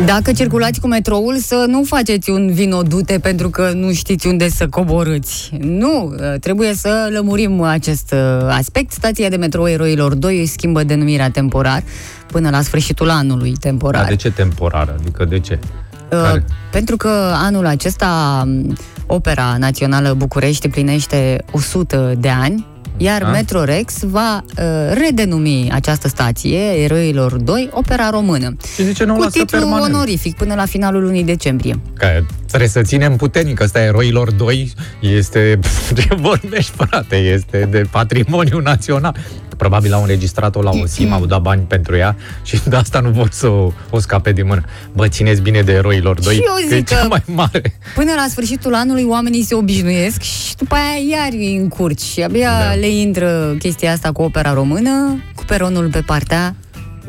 Dacă 0.07 0.33
circulați 0.33 0.81
cu 0.81 0.87
metroul, 0.87 1.37
să 1.37 1.64
nu 1.69 1.83
faceți 1.85 2.31
un 2.31 2.53
vinodute 2.53 3.19
pentru 3.19 3.51
că 3.51 3.71
nu 3.75 3.92
știți 3.92 4.27
unde 4.27 4.49
să 4.49 4.69
coborâți. 4.69 5.51
Nu, 5.61 6.14
trebuie 6.40 6.75
să 6.75 7.09
lămurim 7.12 7.61
acest 7.61 8.12
uh, 8.12 8.47
aspect. 8.49 8.92
Stația 8.92 9.29
de 9.29 9.37
metrou 9.37 9.69
Eroilor 9.69 10.14
2 10.14 10.40
își 10.40 10.51
schimbă 10.51 10.83
denumirea 10.83 11.31
temporar 11.31 11.83
până 12.27 12.51
la 12.51 12.62
sfârșitul 12.62 13.11
anului 13.11 13.53
temporar. 13.61 14.01
Dar 14.01 14.11
de 14.11 14.16
ce 14.16 14.31
temporar? 14.31 14.95
Adică 15.01 15.25
de 15.25 15.38
ce? 15.38 15.59
Uh, 15.62 16.09
Care? 16.09 16.45
pentru 16.71 16.97
că 16.97 17.33
anul 17.35 17.66
acesta 17.66 18.42
m, 18.47 18.77
Opera 19.07 19.57
Națională 19.59 20.14
București 20.14 20.69
plinește 20.69 21.45
100 21.51 22.14
de 22.19 22.29
ani, 22.29 22.66
iar 22.96 23.22
Ah. 23.22 23.28
Metrorex 23.32 23.94
va 24.02 24.44
uh, 24.59 24.64
redenumi 25.04 25.68
această 25.72 26.09
stație, 26.09 26.59
Eroilor 26.59 27.32
2, 27.37 27.68
Opera 27.72 28.11
Română. 28.11 28.56
Și 28.74 28.82
de 28.82 28.92
ce 28.92 29.04
nu 29.04 29.12
o 29.12 29.16
Cu 29.16 29.22
lasă 29.22 29.38
titlu 29.38 29.59
permanent? 29.59 29.94
onorific 29.94 30.37
până 30.37 30.54
la 30.54 30.64
finalul 30.64 31.02
lunii 31.02 31.24
decembrie. 31.24 31.78
Că 31.96 32.06
trebuie 32.46 32.68
să 32.68 32.82
ținem 32.82 33.16
puternic. 33.16 33.61
Ăsta 33.61 33.80
eroilor 33.80 34.32
2 34.32 34.72
este... 35.00 35.59
Ce 35.96 36.14
vorbești, 36.14 36.72
frate? 36.76 37.16
Este 37.16 37.68
de 37.70 37.85
patrimoniu 37.90 38.59
național. 38.61 39.16
Probabil 39.56 39.92
au 39.92 40.00
înregistrat-o 40.00 40.62
la 40.62 40.70
OSIM, 40.82 41.12
au 41.12 41.26
dat 41.26 41.40
bani 41.40 41.62
pentru 41.62 41.96
ea 41.96 42.16
și 42.42 42.59
de 42.68 42.76
asta 42.76 43.00
nu 43.00 43.11
vor 43.11 43.28
să 43.32 43.46
o, 43.46 43.72
o 43.90 43.98
scape 43.98 44.32
din 44.32 44.46
mână. 44.46 44.64
Bă, 44.92 45.09
țineți 45.09 45.40
bine 45.40 45.61
de 45.62 45.72
eroilor 45.72 46.20
2, 46.20 46.35
Și 46.35 46.40
eu 46.46 46.54
că 46.68 46.74
e 46.74 46.76
zic 46.76 46.88
cea 46.88 47.00
că- 47.00 47.06
mai 47.06 47.22
mare. 47.26 47.78
Până 47.94 48.12
la 48.16 48.26
sfârșitul 48.30 48.74
anului 48.74 49.04
oamenii 49.04 49.42
se 49.42 49.54
obișnuiesc 49.54 50.20
și 50.20 50.56
după 50.56 50.74
aia 50.74 51.16
iar 51.18 51.28
îi 51.32 51.56
încurci 51.56 52.00
și 52.00 52.22
abia 52.22 52.50
Da. 52.68 52.74
le 52.74 52.86
intră 52.88 53.55
chestia 53.59 53.92
asta 53.92 54.13
cu 54.13 54.23
opera 54.23 54.52
română, 54.52 55.23
cu 55.35 55.44
peronul 55.44 55.88
pe 55.90 56.00
partea 56.00 56.54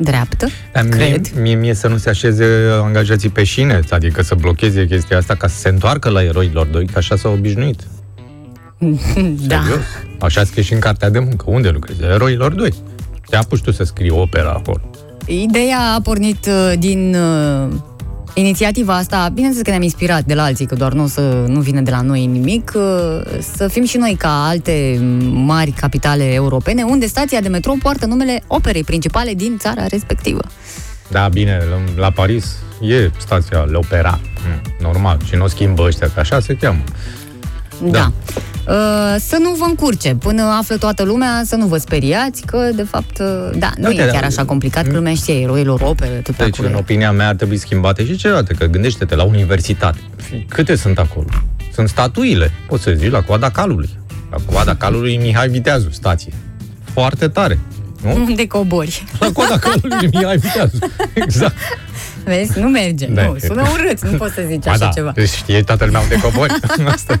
dreaptă, 0.00 0.46
Dar 0.72 0.82
mie, 0.84 0.96
cred. 0.96 1.30
mie, 1.40 1.54
mie 1.54 1.74
să 1.74 1.88
nu 1.88 1.96
se 1.96 2.08
așeze 2.08 2.46
angajații 2.82 3.28
pe 3.28 3.44
șine, 3.44 3.80
adică 3.90 4.22
să 4.22 4.34
blocheze 4.34 4.86
chestia 4.86 5.16
asta 5.16 5.34
ca 5.34 5.46
să 5.48 5.58
se 5.58 5.68
întoarcă 5.68 6.08
la 6.08 6.22
eroilor 6.22 6.66
doi, 6.66 6.86
că 6.86 6.98
așa 6.98 7.16
s-au 7.16 7.32
obișnuit. 7.32 7.80
Da. 9.46 9.60
Serios. 9.62 9.84
Așa 10.18 10.44
scrie 10.44 10.62
și 10.62 10.72
în 10.72 10.78
cartea 10.78 11.10
de 11.10 11.18
muncă. 11.18 11.44
Unde 11.48 11.68
lucrezi? 11.68 12.02
Eroilor 12.02 12.52
doi. 12.52 12.74
Te 13.30 13.36
apuci 13.36 13.60
tu 13.60 13.70
să 13.72 13.84
scrii 13.84 14.10
opera 14.10 14.50
acolo. 14.50 14.80
Ideea 15.26 15.78
a 15.96 16.00
pornit 16.00 16.46
uh, 16.46 16.72
din 16.78 17.14
uh, 17.14 17.68
inițiativa 18.38 18.94
asta, 18.94 19.28
bineînțeles 19.32 19.64
că 19.64 19.70
ne-am 19.70 19.82
inspirat 19.82 20.24
de 20.24 20.34
la 20.34 20.42
alții, 20.42 20.66
că 20.66 20.74
doar 20.74 20.92
nu, 20.92 21.02
o 21.02 21.06
să, 21.06 21.44
nu 21.48 21.60
vine 21.60 21.82
de 21.82 21.90
la 21.90 22.00
noi 22.00 22.26
nimic, 22.26 22.72
uh, 22.74 22.82
să 23.54 23.68
fim 23.68 23.84
și 23.84 23.96
noi 23.96 24.14
ca 24.18 24.46
alte 24.46 24.98
mari 25.32 25.70
capitale 25.70 26.32
europene, 26.32 26.82
unde 26.82 27.06
stația 27.06 27.40
de 27.40 27.48
metrou 27.48 27.76
poartă 27.82 28.06
numele 28.06 28.42
operei 28.46 28.84
principale 28.84 29.34
din 29.34 29.56
țara 29.58 29.86
respectivă. 29.86 30.42
Da, 31.08 31.28
bine, 31.28 31.58
la, 31.70 32.02
la 32.02 32.10
Paris 32.10 32.56
e 32.80 33.10
stația 33.16 33.64
L'Opera. 33.64 34.18
Mm, 34.46 34.60
Normal. 34.80 35.18
Și 35.24 35.34
nu 35.34 35.44
o 35.44 35.48
schimbă 35.48 35.82
ăștia, 35.82 36.10
că 36.14 36.20
așa 36.20 36.40
se 36.40 36.54
cheamă. 36.54 36.82
Da. 37.82 37.90
Da. 37.90 38.12
Uh, 38.68 39.16
să 39.18 39.36
nu 39.40 39.50
vă 39.58 39.64
încurce 39.68 40.14
până 40.14 40.42
află 40.42 40.76
toată 40.76 41.02
lumea, 41.02 41.42
să 41.44 41.56
nu 41.56 41.66
vă 41.66 41.78
speriați, 41.78 42.42
că 42.46 42.70
de 42.74 42.82
fapt, 42.82 43.18
uh, 43.18 43.58
da, 43.58 43.70
nu 43.76 43.88
Uite, 43.88 44.02
e 44.02 44.06
chiar 44.06 44.20
da. 44.20 44.26
așa 44.26 44.44
complicat, 44.44 44.86
că 44.86 44.92
lumea 44.92 45.14
știe 45.14 45.40
eroilor 45.40 45.80
opere, 45.80 46.14
tot 46.14 46.36
Deci, 46.36 46.46
acolo. 46.46 46.68
în 46.68 46.74
opinia 46.74 47.12
mea, 47.12 47.28
ar 47.28 47.34
trebui 47.34 47.56
schimbate 47.56 48.04
și 48.06 48.16
celelalte, 48.16 48.54
că 48.54 48.64
gândește-te 48.64 49.14
la 49.14 49.22
universitate. 49.22 49.98
Câte 50.48 50.76
sunt 50.76 50.98
acolo? 50.98 51.26
Sunt 51.74 51.88
statuile, 51.88 52.52
poți 52.66 52.82
să 52.82 52.92
zici, 52.96 53.10
la 53.10 53.22
coada 53.22 53.50
calului. 53.50 53.98
La 54.30 54.36
coada 54.52 54.74
calului 54.74 55.16
Mihai 55.16 55.48
Viteazu, 55.48 55.88
stație. 55.90 56.32
Foarte 56.92 57.28
tare. 57.28 57.58
Nu? 58.02 58.14
Unde 58.24 58.46
cobori? 58.46 59.04
La 59.18 59.32
coada 59.32 59.58
calului 59.58 60.08
Mihai 60.12 60.36
Viteazu. 60.36 60.78
Exact. 61.14 61.56
Vezi? 62.28 62.58
Nu 62.60 62.68
merge. 62.68 63.06
Da, 63.06 63.22
nu, 63.26 63.36
e- 63.36 63.46
sună 63.46 63.62
urât, 63.72 64.04
nu 64.10 64.16
poți 64.16 64.34
să 64.34 64.42
zici 64.46 64.64
Ba 64.64 64.70
așa 64.70 64.78
da, 64.84 64.88
ceva. 64.88 65.10
deci 65.14 65.28
știe 65.30 65.62
toată 65.62 65.84
lumea 65.84 66.00
unde 66.00 66.18
cobori. 66.20 66.52
Asta. 66.94 67.20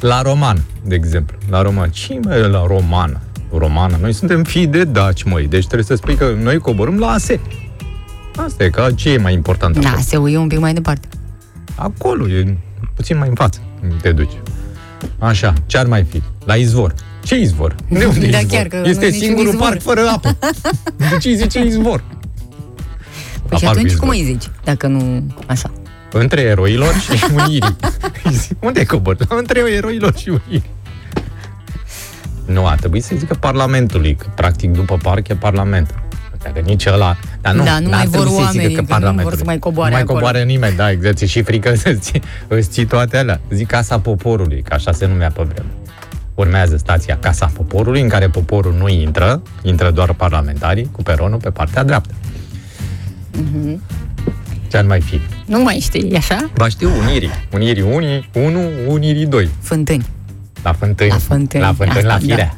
La 0.00 0.22
roman, 0.22 0.62
de 0.86 0.94
exemplu. 0.94 1.36
La 1.50 1.62
roman. 1.62 1.90
Cine 1.90 2.34
e 2.34 2.38
la 2.46 2.64
romană? 2.66 3.20
Romană. 3.58 3.98
Noi 4.00 4.12
suntem 4.12 4.44
fii 4.44 4.66
de 4.66 4.84
daci, 4.84 5.22
măi. 5.22 5.46
Deci 5.46 5.64
trebuie 5.64 5.84
să 5.84 5.94
spui 5.94 6.14
că 6.14 6.34
noi 6.42 6.58
coborâm 6.58 6.98
la 6.98 7.06
ASE. 7.10 7.40
Asta 8.36 8.64
e, 8.64 8.68
că 8.70 8.88
ce 8.94 9.10
e 9.10 9.16
mai 9.18 9.32
important 9.32 9.78
Da, 9.78 9.88
acolo? 9.88 10.02
se 10.06 10.16
uie 10.16 10.36
un 10.36 10.48
pic 10.48 10.58
mai 10.58 10.72
departe. 10.74 11.08
Acolo, 11.74 12.28
e 12.28 12.56
puțin 12.94 13.18
mai 13.18 13.28
în 13.28 13.34
față. 13.34 13.60
Te 14.02 14.12
duci. 14.12 14.32
Așa, 15.18 15.52
ce 15.66 15.78
ar 15.78 15.86
mai 15.86 16.04
fi? 16.10 16.22
La 16.44 16.54
izvor. 16.54 16.94
Ce 17.24 17.36
izvor? 17.36 17.74
De 17.88 18.04
unde 18.04 18.26
Da, 18.26 18.38
izvor? 18.38 18.56
chiar 18.58 18.66
că 18.66 18.76
nu 18.76 18.86
este 18.88 19.04
e 19.06 19.08
niciun 19.08 19.24
singurul 19.26 19.50
izvor. 19.52 19.68
parc 19.68 19.82
fără 19.82 20.00
apă. 20.14 20.36
De 20.96 21.16
ce 21.20 21.28
îi 21.28 21.36
zice 21.36 21.64
izvor? 21.64 22.04
Păi 23.50 23.58
și 23.58 23.64
La 23.64 23.70
atunci 23.70 23.86
parcul 23.86 24.08
cum 24.08 24.12
izvor. 24.16 24.26
îi 24.28 24.32
zici? 24.32 24.50
Dacă 24.64 24.86
nu 24.86 25.22
așa. 25.46 25.70
Între 26.12 26.40
eroilor 26.40 26.94
și 26.94 27.24
unirii. 27.34 27.76
Unde 28.58 28.80
e 28.80 28.84
cobor? 28.84 29.16
Între 29.28 29.60
eroilor 29.72 30.16
și 30.16 30.28
unirii. 30.28 30.64
Nu, 32.46 32.66
a 32.66 32.74
trebuit 32.74 33.04
să 33.04 33.14
zică 33.18 33.34
Parlamentului, 33.34 34.14
că 34.14 34.26
practic 34.34 34.70
după 34.70 34.96
parc 35.02 35.28
e 35.28 35.34
Parlament. 35.34 35.94
Dacă 36.42 36.60
nici 36.60 36.86
ăla... 36.86 37.16
Dar 37.40 37.54
nu, 37.54 37.64
Da, 37.64 37.78
nu 37.78 37.88
n-ar 37.88 37.96
mai 37.96 38.06
vor 38.06 38.20
trebui 38.20 38.42
să 38.42 38.48
zică 38.50 38.58
oamenii, 38.58 38.74
că 38.74 38.80
nu 38.80 38.86
Parlamentului. 38.86 39.28
vor 39.30 39.38
să 39.38 39.44
mai 39.44 39.58
coboare 39.58 39.88
Nu 39.90 39.94
mai 39.94 40.02
acolo. 40.02 40.18
coboare 40.18 40.44
nimeni, 40.44 40.76
da, 40.76 40.90
exact. 40.90 41.16
Ți-e 41.16 41.26
și 41.26 41.42
frică 41.42 41.74
să 41.74 41.92
ții, 41.92 42.22
îți 42.48 42.68
ții 42.68 42.84
toate 42.84 43.16
alea. 43.16 43.40
Zic 43.50 43.66
Casa 43.66 43.98
Poporului, 43.98 44.62
că 44.62 44.74
așa 44.74 44.92
se 44.92 45.06
numea 45.06 45.30
pe 45.30 45.42
vreme. 45.42 45.68
Urmează 46.34 46.76
stația 46.76 47.18
Casa 47.20 47.50
Poporului, 47.54 48.00
în 48.00 48.08
care 48.08 48.28
poporul 48.28 48.74
nu 48.78 48.88
intră, 48.88 49.42
intră 49.62 49.90
doar 49.90 50.12
parlamentarii, 50.14 50.88
cu 50.92 51.02
peronul 51.02 51.38
pe 51.38 51.50
partea 51.50 51.84
dreaptă. 51.84 52.14
Mhm. 53.32 53.82
Ce 54.70 54.76
ar 54.76 54.84
mai 54.84 55.00
fi? 55.00 55.20
Nu 55.46 55.62
mai 55.62 55.78
știi, 55.80 56.10
e 56.10 56.16
așa? 56.16 56.50
Ba 56.54 56.68
știu, 56.68 56.90
Unirii. 57.00 57.30
Unirii 57.52 57.82
1, 57.82 58.24
1 58.32 58.60
Unirii 58.88 59.26
2. 59.26 59.48
Fântâni. 59.62 60.06
La 60.62 60.72
Fântâni. 60.72 61.10
La 61.10 61.16
Fântâni, 61.16 61.62
La 61.62 61.72
Fântâni, 61.72 62.04
la 62.04 62.14
asta, 62.14 62.26
da. 62.26 62.34
Firea. 62.34 62.56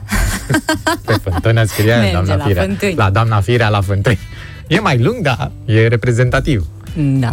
Pe 1.07 1.13
Fântâna 1.31 1.65
scria 1.65 1.97
Merge 1.97 2.13
doamna 2.13 2.35
la 2.37 2.45
Firea. 2.45 2.63
Fântâni. 2.63 2.95
La 2.95 3.11
doamna 3.11 3.41
Firea, 3.41 3.69
la 3.69 3.81
Fântâni. 3.81 4.19
E 4.67 4.81
mai 4.81 4.99
lung, 4.99 5.17
dar 5.21 5.51
e 5.65 5.87
reprezentativ. 5.89 6.67
Da. 6.97 7.31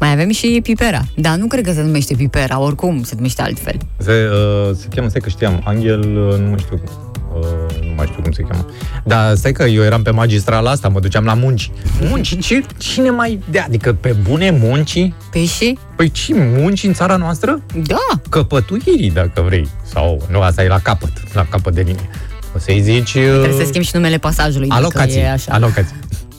Mai 0.00 0.12
avem 0.12 0.30
și 0.30 0.60
Pipera. 0.62 1.04
Dar 1.16 1.36
nu 1.36 1.46
cred 1.46 1.64
că 1.64 1.72
se 1.72 1.82
numește 1.82 2.14
Pipera, 2.14 2.60
oricum 2.60 3.02
se 3.02 3.14
numește 3.16 3.42
altfel. 3.42 3.76
Se, 3.98 4.10
uh, 4.10 4.76
se 4.76 4.86
cheamă, 4.94 5.08
stai 5.08 5.20
că 5.20 5.28
știam, 5.28 5.60
Angel, 5.64 6.00
uh, 6.00 6.38
nu 6.38 6.48
mai 6.48 6.58
știu 6.58 6.76
cum. 6.76 6.88
Uh, 7.40 7.84
nu 7.86 7.92
mai 7.96 8.06
știu 8.06 8.22
cum 8.22 8.32
se 8.32 8.42
cheamă. 8.42 8.66
Dar 9.04 9.34
stai 9.34 9.52
că 9.52 9.64
eu 9.64 9.82
eram 9.82 10.02
pe 10.02 10.10
magistrala 10.10 10.70
asta, 10.70 10.88
mă 10.88 11.00
duceam 11.00 11.24
la 11.24 11.34
munci. 11.34 11.70
Munci? 12.00 12.38
Ce, 12.46 12.64
cine 12.78 13.10
mai... 13.10 13.40
De, 13.50 13.58
adică 13.58 13.92
pe 13.92 14.12
bune 14.12 14.50
munci? 14.50 15.12
Pe 15.30 15.44
și? 15.44 15.78
Păi 15.96 16.10
ce 16.10 16.32
munci 16.34 16.82
în 16.82 16.92
țara 16.92 17.16
noastră? 17.16 17.62
Da. 17.86 18.20
Căpătuirii, 18.30 19.10
dacă 19.10 19.40
vrei. 19.40 19.68
Sau, 19.92 20.26
nu, 20.30 20.40
asta 20.40 20.62
e 20.62 20.68
la 20.68 20.78
capăt, 20.78 21.12
la 21.34 21.46
capăt 21.50 21.74
de 21.74 21.80
linie. 21.80 22.08
O 22.56 22.58
să-i 22.58 22.80
zici... 22.82 23.14
uh, 23.14 23.22
Trebuie 23.22 23.60
să 23.60 23.64
schimbi 23.66 23.86
și 23.86 23.94
numele 23.94 24.18
pasajului. 24.18 24.68
dacă 24.68 24.80
Alocații. 24.80 25.18
E 25.20 25.30
așa. 25.30 25.52
Alocații. 25.52 25.96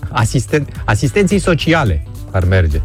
Asisten, 0.10 0.68
asistenții 0.86 1.40
sociale 1.40 2.04
ar 2.32 2.44
merge. 2.44 2.82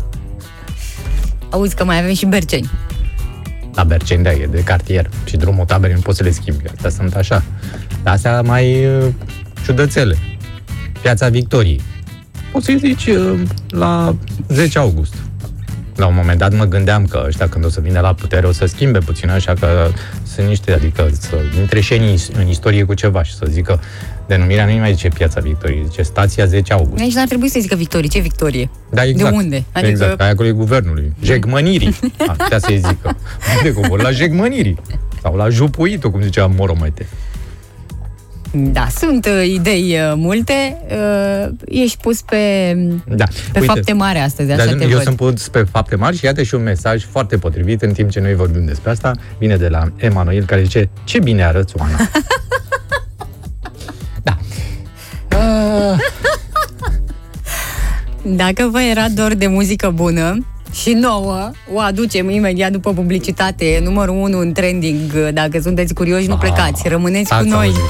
Auzi 1.50 1.74
că 1.74 1.84
mai 1.84 1.98
avem 2.00 2.14
și 2.14 2.26
Berceni. 2.26 2.70
La 3.74 3.84
Berceni, 3.84 4.22
da, 4.22 4.32
e 4.32 4.48
de 4.50 4.62
cartier. 4.62 5.10
Și 5.24 5.36
drumul 5.36 5.64
taberei 5.64 5.94
nu 5.94 6.00
poți 6.00 6.16
să 6.16 6.22
le 6.22 6.30
schimbi. 6.30 6.64
Astea 6.74 6.90
sunt 6.90 7.14
așa. 7.14 7.42
Dar 8.02 8.14
astea 8.14 8.42
mai 8.42 8.86
uh, 8.86 9.04
ciudățele. 9.64 10.16
Piața 11.02 11.28
Victoriei. 11.28 11.80
Poți 12.52 12.64
să-i 12.64 12.78
zici 12.78 13.06
uh, 13.06 13.40
la 13.68 14.16
10 14.48 14.78
august. 14.78 15.14
La 15.96 16.06
un 16.06 16.14
moment 16.16 16.38
dat 16.38 16.54
mă 16.56 16.64
gândeam 16.64 17.06
că 17.06 17.22
ăștia 17.26 17.48
când 17.48 17.64
o 17.64 17.68
să 17.68 17.80
vină 17.80 18.00
la 18.00 18.14
putere 18.14 18.46
o 18.46 18.52
să 18.52 18.66
schimbe 18.66 18.98
puțin 18.98 19.30
așa 19.30 19.54
că 19.60 19.88
sunt 20.34 20.46
niște, 20.46 20.72
adică 20.72 21.10
să 21.20 21.36
intre 21.60 21.80
și 21.80 21.94
în, 21.94 22.02
is- 22.02 22.30
în 22.38 22.48
istorie 22.48 22.84
cu 22.84 22.94
ceva 22.94 23.22
și 23.22 23.34
să 23.34 23.46
zică 23.50 23.80
denumirea 24.26 24.66
nu 24.66 24.72
mai 24.72 24.92
zice 24.92 25.08
Piața 25.08 25.40
Victoriei, 25.40 25.82
zice 25.88 26.02
Stația 26.02 26.46
10 26.46 26.72
august. 26.72 27.00
Aici 27.02 27.12
n-ar 27.14 27.26
trebui 27.26 27.48
să 27.48 27.58
zică 27.60 27.74
Victorie. 27.74 28.08
Ce 28.08 28.18
Victorie? 28.20 28.70
Da, 28.90 29.04
exact. 29.04 29.30
De 29.30 29.36
unde? 29.36 29.64
Adică- 29.72 29.90
Exact, 29.90 30.20
aia 30.20 30.30
acolo 30.30 30.48
e 30.48 30.52
guvernului. 30.52 31.12
Jegmănirii. 31.22 31.98
A, 32.28 32.32
putea 32.32 32.58
să-i 32.58 32.76
zică. 32.78 33.16
Unde 33.56 33.72
cobor? 33.72 34.02
La 34.02 34.10
jegmănirii. 34.10 34.78
Sau 35.22 35.36
la 35.36 35.48
jupuitul, 35.48 36.10
cum 36.10 36.22
zicea 36.22 36.46
Moromete. 36.56 37.06
Da, 38.54 38.86
sunt 38.98 39.26
uh, 39.26 39.46
idei 39.48 39.96
uh, 39.98 40.12
multe. 40.16 40.76
Uh, 40.90 41.48
ești 41.64 41.96
pus 42.02 42.20
pe, 42.22 42.74
Da. 43.06 43.24
pe 43.52 43.60
fapte 43.60 43.92
mari 43.92 44.18
astăzi, 44.18 44.50
așa 44.50 44.64
Dar 44.64 44.74
te 44.74 44.84
eu 44.84 44.90
văd. 44.90 45.02
sunt 45.02 45.16
pus 45.16 45.48
pe 45.48 45.62
fapte 45.70 45.96
mari 45.96 46.16
și 46.16 46.24
iată 46.24 46.42
și 46.42 46.54
un 46.54 46.62
mesaj 46.62 47.04
foarte 47.10 47.36
potrivit 47.36 47.82
în 47.82 47.92
timp 47.92 48.10
ce 48.10 48.20
noi 48.20 48.34
vorbim 48.34 48.64
despre 48.64 48.90
asta. 48.90 49.12
Vine 49.38 49.56
de 49.56 49.68
la 49.68 49.88
Emanuel 49.96 50.44
care 50.44 50.62
zice 50.62 50.88
Ce 51.04 51.18
bine 51.18 51.44
arăți, 51.44 51.74
Oana. 51.78 51.96
da. 54.22 54.36
Uh, 55.36 55.98
Dacă 58.36 58.68
vă 58.72 58.80
era 58.82 59.08
dor 59.08 59.34
de 59.34 59.46
muzică 59.46 59.90
bună 59.94 60.46
și 60.72 60.92
nouă, 60.92 61.50
o 61.74 61.78
aducem 61.78 62.30
imediat 62.30 62.70
după 62.72 62.92
publicitate, 62.92 63.80
numărul 63.84 64.14
1 64.14 64.38
în 64.38 64.52
trending. 64.52 65.28
Dacă 65.32 65.60
sunteți 65.60 65.94
curioși, 65.94 66.26
nu 66.26 66.32
Ah, 66.34 66.40
plecați, 66.40 66.88
rămâneți 66.88 67.28
cu 67.28 67.34
ați 67.34 67.48
noi. 67.48 67.66
auzit. 67.66 67.80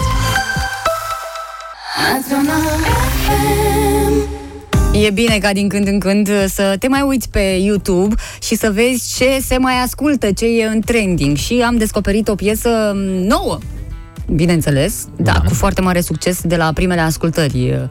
E 4.92 5.10
bine 5.10 5.38
ca 5.38 5.52
din 5.52 5.68
când 5.68 5.86
în 5.86 5.98
când 5.98 6.28
să 6.46 6.76
te 6.78 6.88
mai 6.88 7.02
uiți 7.02 7.28
pe 7.30 7.40
YouTube 7.40 8.14
și 8.42 8.54
să 8.54 8.70
vezi 8.70 9.14
ce 9.16 9.38
se 9.46 9.58
mai 9.58 9.74
ascultă, 9.74 10.32
ce 10.32 10.46
e 10.46 10.66
în 10.66 10.80
trending. 10.80 11.36
Și 11.36 11.62
am 11.66 11.76
descoperit 11.76 12.28
o 12.28 12.34
piesă 12.34 12.92
nouă, 13.22 13.58
bineînțeles, 14.28 14.94
da, 15.16 15.32
Da. 15.32 15.40
cu 15.40 15.54
foarte 15.54 15.80
mare 15.80 16.00
succes 16.00 16.40
de 16.42 16.56
la 16.56 16.70
primele 16.74 17.00
ascultări, 17.00 17.88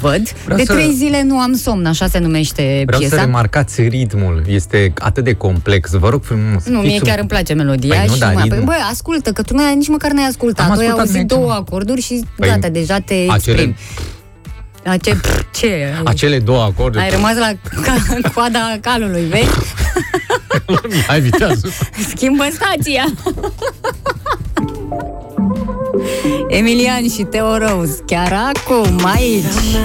văd. 0.00 0.20
Mhm. 0.20 0.34
Vreau 0.44 0.58
de 0.58 0.64
să- 0.64 0.72
trei 0.72 0.92
zile 0.92 1.22
nu 1.22 1.38
am 1.38 1.54
somn, 1.54 1.86
așa 1.86 2.06
se 2.06 2.18
numește 2.18 2.82
Vreau 2.86 3.00
piesa. 3.00 3.16
să 3.16 3.20
remarcați 3.22 3.82
ritmul. 3.82 4.42
Este 4.48 4.92
atât 4.98 5.24
de 5.24 5.32
complex. 5.34 5.90
Vă 5.90 6.08
rog 6.08 6.22
frumos. 6.24 6.64
Nu, 6.64 6.78
mie 6.78 6.90
fiți 6.90 7.02
chiar 7.02 7.12
un- 7.14 7.18
îmi 7.20 7.28
place 7.28 7.52
melodia 7.52 7.94
Păi 7.94 8.04
nu, 8.06 8.12
și 8.12 8.18
dar 8.18 8.34
mai... 8.34 8.42
Păi, 8.48 8.58
ritmul. 8.58 8.74
băi, 8.74 8.84
ascultă, 8.90 9.32
că 9.32 9.42
tu 9.42 9.54
n-ai, 9.54 9.74
nici 9.74 9.88
măcar 9.88 10.10
n-ai 10.10 10.24
ascultat. 10.28 10.66
Am 10.68 10.72
tu 10.74 10.78
ai 10.78 10.86
ascultat, 10.86 10.98
auzit 11.06 11.14
mi-ai 11.14 11.24
două 11.26 11.42
chemat. 11.42 11.58
acorduri 11.68 12.00
și 12.00 12.24
Păi, 12.36 12.48
gata, 12.48 12.68
deja 12.68 12.98
te 12.98 13.14
acele- 13.28 13.52
exprimi. 13.56 13.76
Ace... 14.84 15.20
Ce? 15.52 15.92
Acele 16.04 16.38
două 16.38 16.62
acorduri. 16.62 17.04
Ai 17.04 17.10
rămas 17.10 17.34
la 17.36 17.50
ca- 17.82 18.30
coada 18.34 18.58
calului, 18.80 19.22
vezi? 19.30 19.50
Hai, 21.08 21.20
vitează. 21.20 21.68
Schimbă 22.08 22.44
stația! 22.52 23.04
Emilian 26.48 27.08
și 27.08 27.22
Teo 27.22 27.56
Rose, 27.56 28.02
chiar 28.06 28.32
acum, 28.32 29.04
aici. 29.14 29.76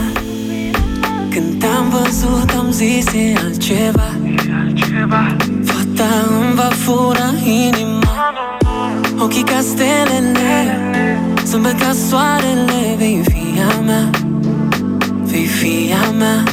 Când 1.29 1.59
te-am 1.59 1.89
văzut 1.89 2.49
am 2.57 2.71
zis 2.71 3.05
e 3.05 3.33
altceva. 3.43 4.11
Fata 5.65 6.09
îmi 6.27 6.55
va 6.55 6.69
fura 6.83 7.33
inima. 7.43 8.33
Ochii 9.19 9.43
ca 9.43 9.59
stelele. 9.59 10.79
Zâmbet 11.45 11.79
ca 11.79 11.91
soarele 12.09 12.95
Vei 12.97 13.21
fi 13.23 13.61
a 13.61 13.79
mea. 13.81 14.09
Vei 15.23 15.45
fi 15.45 15.93
a 16.07 16.11
mea. 16.11 16.43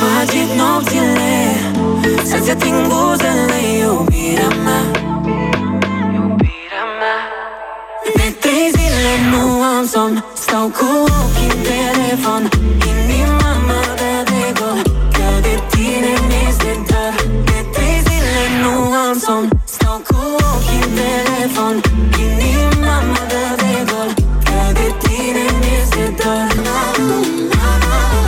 Mă 0.00 0.06
agit 0.20 0.50
nopțile 0.56 1.56
Să-ți 2.24 2.50
ating 2.50 2.86
buzele, 2.86 3.60
iubirea 3.80 4.48
mea 4.64 5.05
trei 8.56 8.70
zile 8.78 9.12
nu 9.30 9.42
am 9.62 9.86
somn 9.92 10.24
Stau 10.34 10.66
cu 10.78 10.88
ochii 11.20 11.48
în 11.54 11.60
telefon. 11.70 12.42
Inima 12.90 13.50
mă 13.68 13.80
dă 14.00 14.14
de 14.30 14.44
gol 14.58 14.80
Că 15.16 15.28
de 15.46 15.54
tine 15.72 16.12
mi-este 16.28 16.72
dor 16.88 17.14
De 17.48 17.58
trei 17.74 17.98
zile 18.08 18.44
nu 18.62 18.72
am 19.06 19.16
somn 19.24 19.48
Stau 19.64 19.96
cu 20.08 20.18
ochii 20.50 20.80
în 20.86 20.90
telefon. 21.00 21.74
Inima 22.24 22.96
mă 23.10 23.22
dă 23.32 23.46
de 23.62 23.76
gol 23.90 24.10
Că 24.48 24.60
de 24.78 24.88
tine 25.02 25.44
mi-este 25.60 26.04
dor 26.20 26.48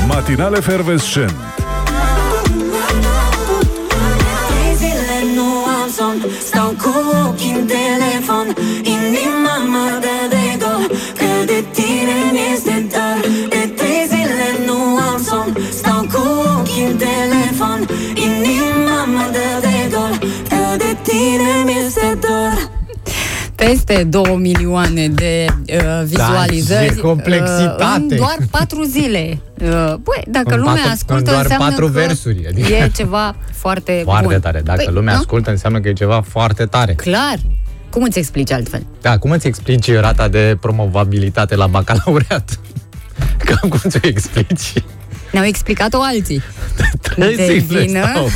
Matinal 0.08 0.54
efervescent. 0.54 1.34
Trei 4.48 4.72
zile 4.80 5.18
nu 5.36 5.48
am 5.78 5.88
somn 5.96 6.20
Stau 6.48 6.70
cu 6.82 6.92
ochii 7.26 7.52
în 7.58 7.66
telefon. 7.66 8.46
Inima 8.82 9.47
mi-este 22.28 22.62
dor 22.62 22.70
Peste 23.54 24.04
2 24.04 24.36
milioane 24.36 25.08
de 25.08 25.46
uh, 25.72 26.02
vizualizări 26.04 26.86
Da, 26.86 26.92
ce 26.94 27.00
complexitate. 27.00 27.82
Uh, 27.82 28.06
în 28.10 28.16
doar 28.16 28.36
4 28.50 28.82
zile. 28.82 29.38
Uh, 29.62 29.68
băi, 29.94 30.22
dacă 30.28 30.54
În 30.54 30.58
lumea 30.58 30.72
patru- 30.74 30.90
ascultă, 30.90 31.14
în 31.18 31.24
doar 31.24 31.42
înseamnă 31.42 31.68
patru 31.68 31.84
că 31.84 31.90
versuri, 31.90 32.46
adică- 32.48 32.72
e 32.74 32.90
ceva 32.96 33.36
foarte, 33.52 34.00
Foarte 34.04 34.26
bun. 34.26 34.40
tare. 34.40 34.60
Dacă 34.60 34.82
Păi, 34.84 34.94
lumea 34.94 35.12
nu? 35.12 35.18
ascultă, 35.18 35.50
înseamnă 35.50 35.80
că 35.80 35.88
e 35.88 35.92
ceva 35.92 36.20
foarte 36.28 36.64
tare. 36.66 36.92
Clar. 36.94 37.36
Cum 37.90 38.02
îți 38.02 38.18
explici 38.18 38.50
altfel? 38.52 38.86
Da, 39.00 39.18
cum 39.18 39.30
îți 39.30 39.46
explici 39.46 39.92
rata 39.92 40.28
de 40.28 40.56
promovabilitate 40.60 41.54
la 41.54 41.66
bacalaureat? 41.66 42.58
Cam 43.44 43.68
cum 43.68 43.90
ți-o 43.90 44.00
explici? 44.02 44.72
Ne-au 45.32 45.44
explicat-o 45.44 45.98
alții. 46.02 46.42
Trei 47.02 47.36
De 47.36 47.64
zile 47.66 47.80
vină? 47.80 48.06
stau. 48.10 48.28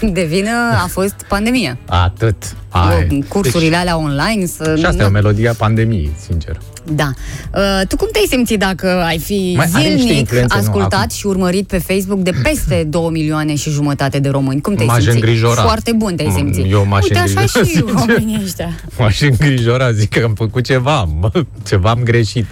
De 0.12 0.24
vină 0.24 0.50
a 0.82 0.86
fost 0.90 1.14
pandemia. 1.28 1.78
Atât. 1.86 2.36
Ai. 2.68 3.24
Cursurile 3.28 3.76
alea 3.76 3.96
online 3.98 4.46
să... 4.46 4.74
Și 4.78 4.84
asta 4.84 5.02
e 5.02 5.06
o 5.06 5.10
melodie 5.10 5.48
a 5.48 5.54
pandemiei, 5.54 6.10
sincer. 6.26 6.58
Da. 6.84 7.10
Uh, 7.54 7.86
tu 7.88 7.96
cum 7.96 8.08
te-ai 8.12 8.24
simțit 8.28 8.58
dacă 8.58 8.86
ai 9.06 9.18
fi 9.18 9.52
Mai 9.56 9.66
are 9.72 9.82
niște 9.82 9.98
zilnic 9.98 10.18
influențe, 10.18 10.54
nu, 10.54 10.60
ascultat 10.60 10.92
acum. 10.92 11.08
și 11.08 11.26
urmărit 11.26 11.66
pe 11.66 11.78
Facebook 11.78 12.18
de 12.20 12.30
peste 12.42 12.84
2 12.90 13.08
milioane 13.10 13.54
și 13.54 13.70
jumătate 13.70 14.18
de 14.18 14.28
români? 14.28 14.60
Cum 14.60 14.74
te-ai 14.74 14.86
M-aș 14.86 14.96
simțit? 14.96 15.14
îngrijora. 15.14 15.62
Foarte 15.62 15.92
bun 15.96 16.14
te-ai 16.16 16.28
M- 16.32 16.34
simțit. 16.34 16.70
eu 16.70 16.86
m-aș 16.86 17.02
Uite, 17.02 17.18
așa 17.18 17.40
îngrijora, 17.40 17.64
și 17.64 17.70
sincer. 17.74 17.94
oamenii 17.94 18.40
ăștia. 18.44 18.68
M-aș 18.98 19.20
îngrijora, 19.20 19.92
zic 19.92 20.08
că 20.18 20.24
am 20.24 20.34
făcut 20.34 20.64
ceva, 20.64 21.02
mă, 21.20 21.30
ceva 21.66 21.90
am 21.90 22.00
greșit. 22.02 22.46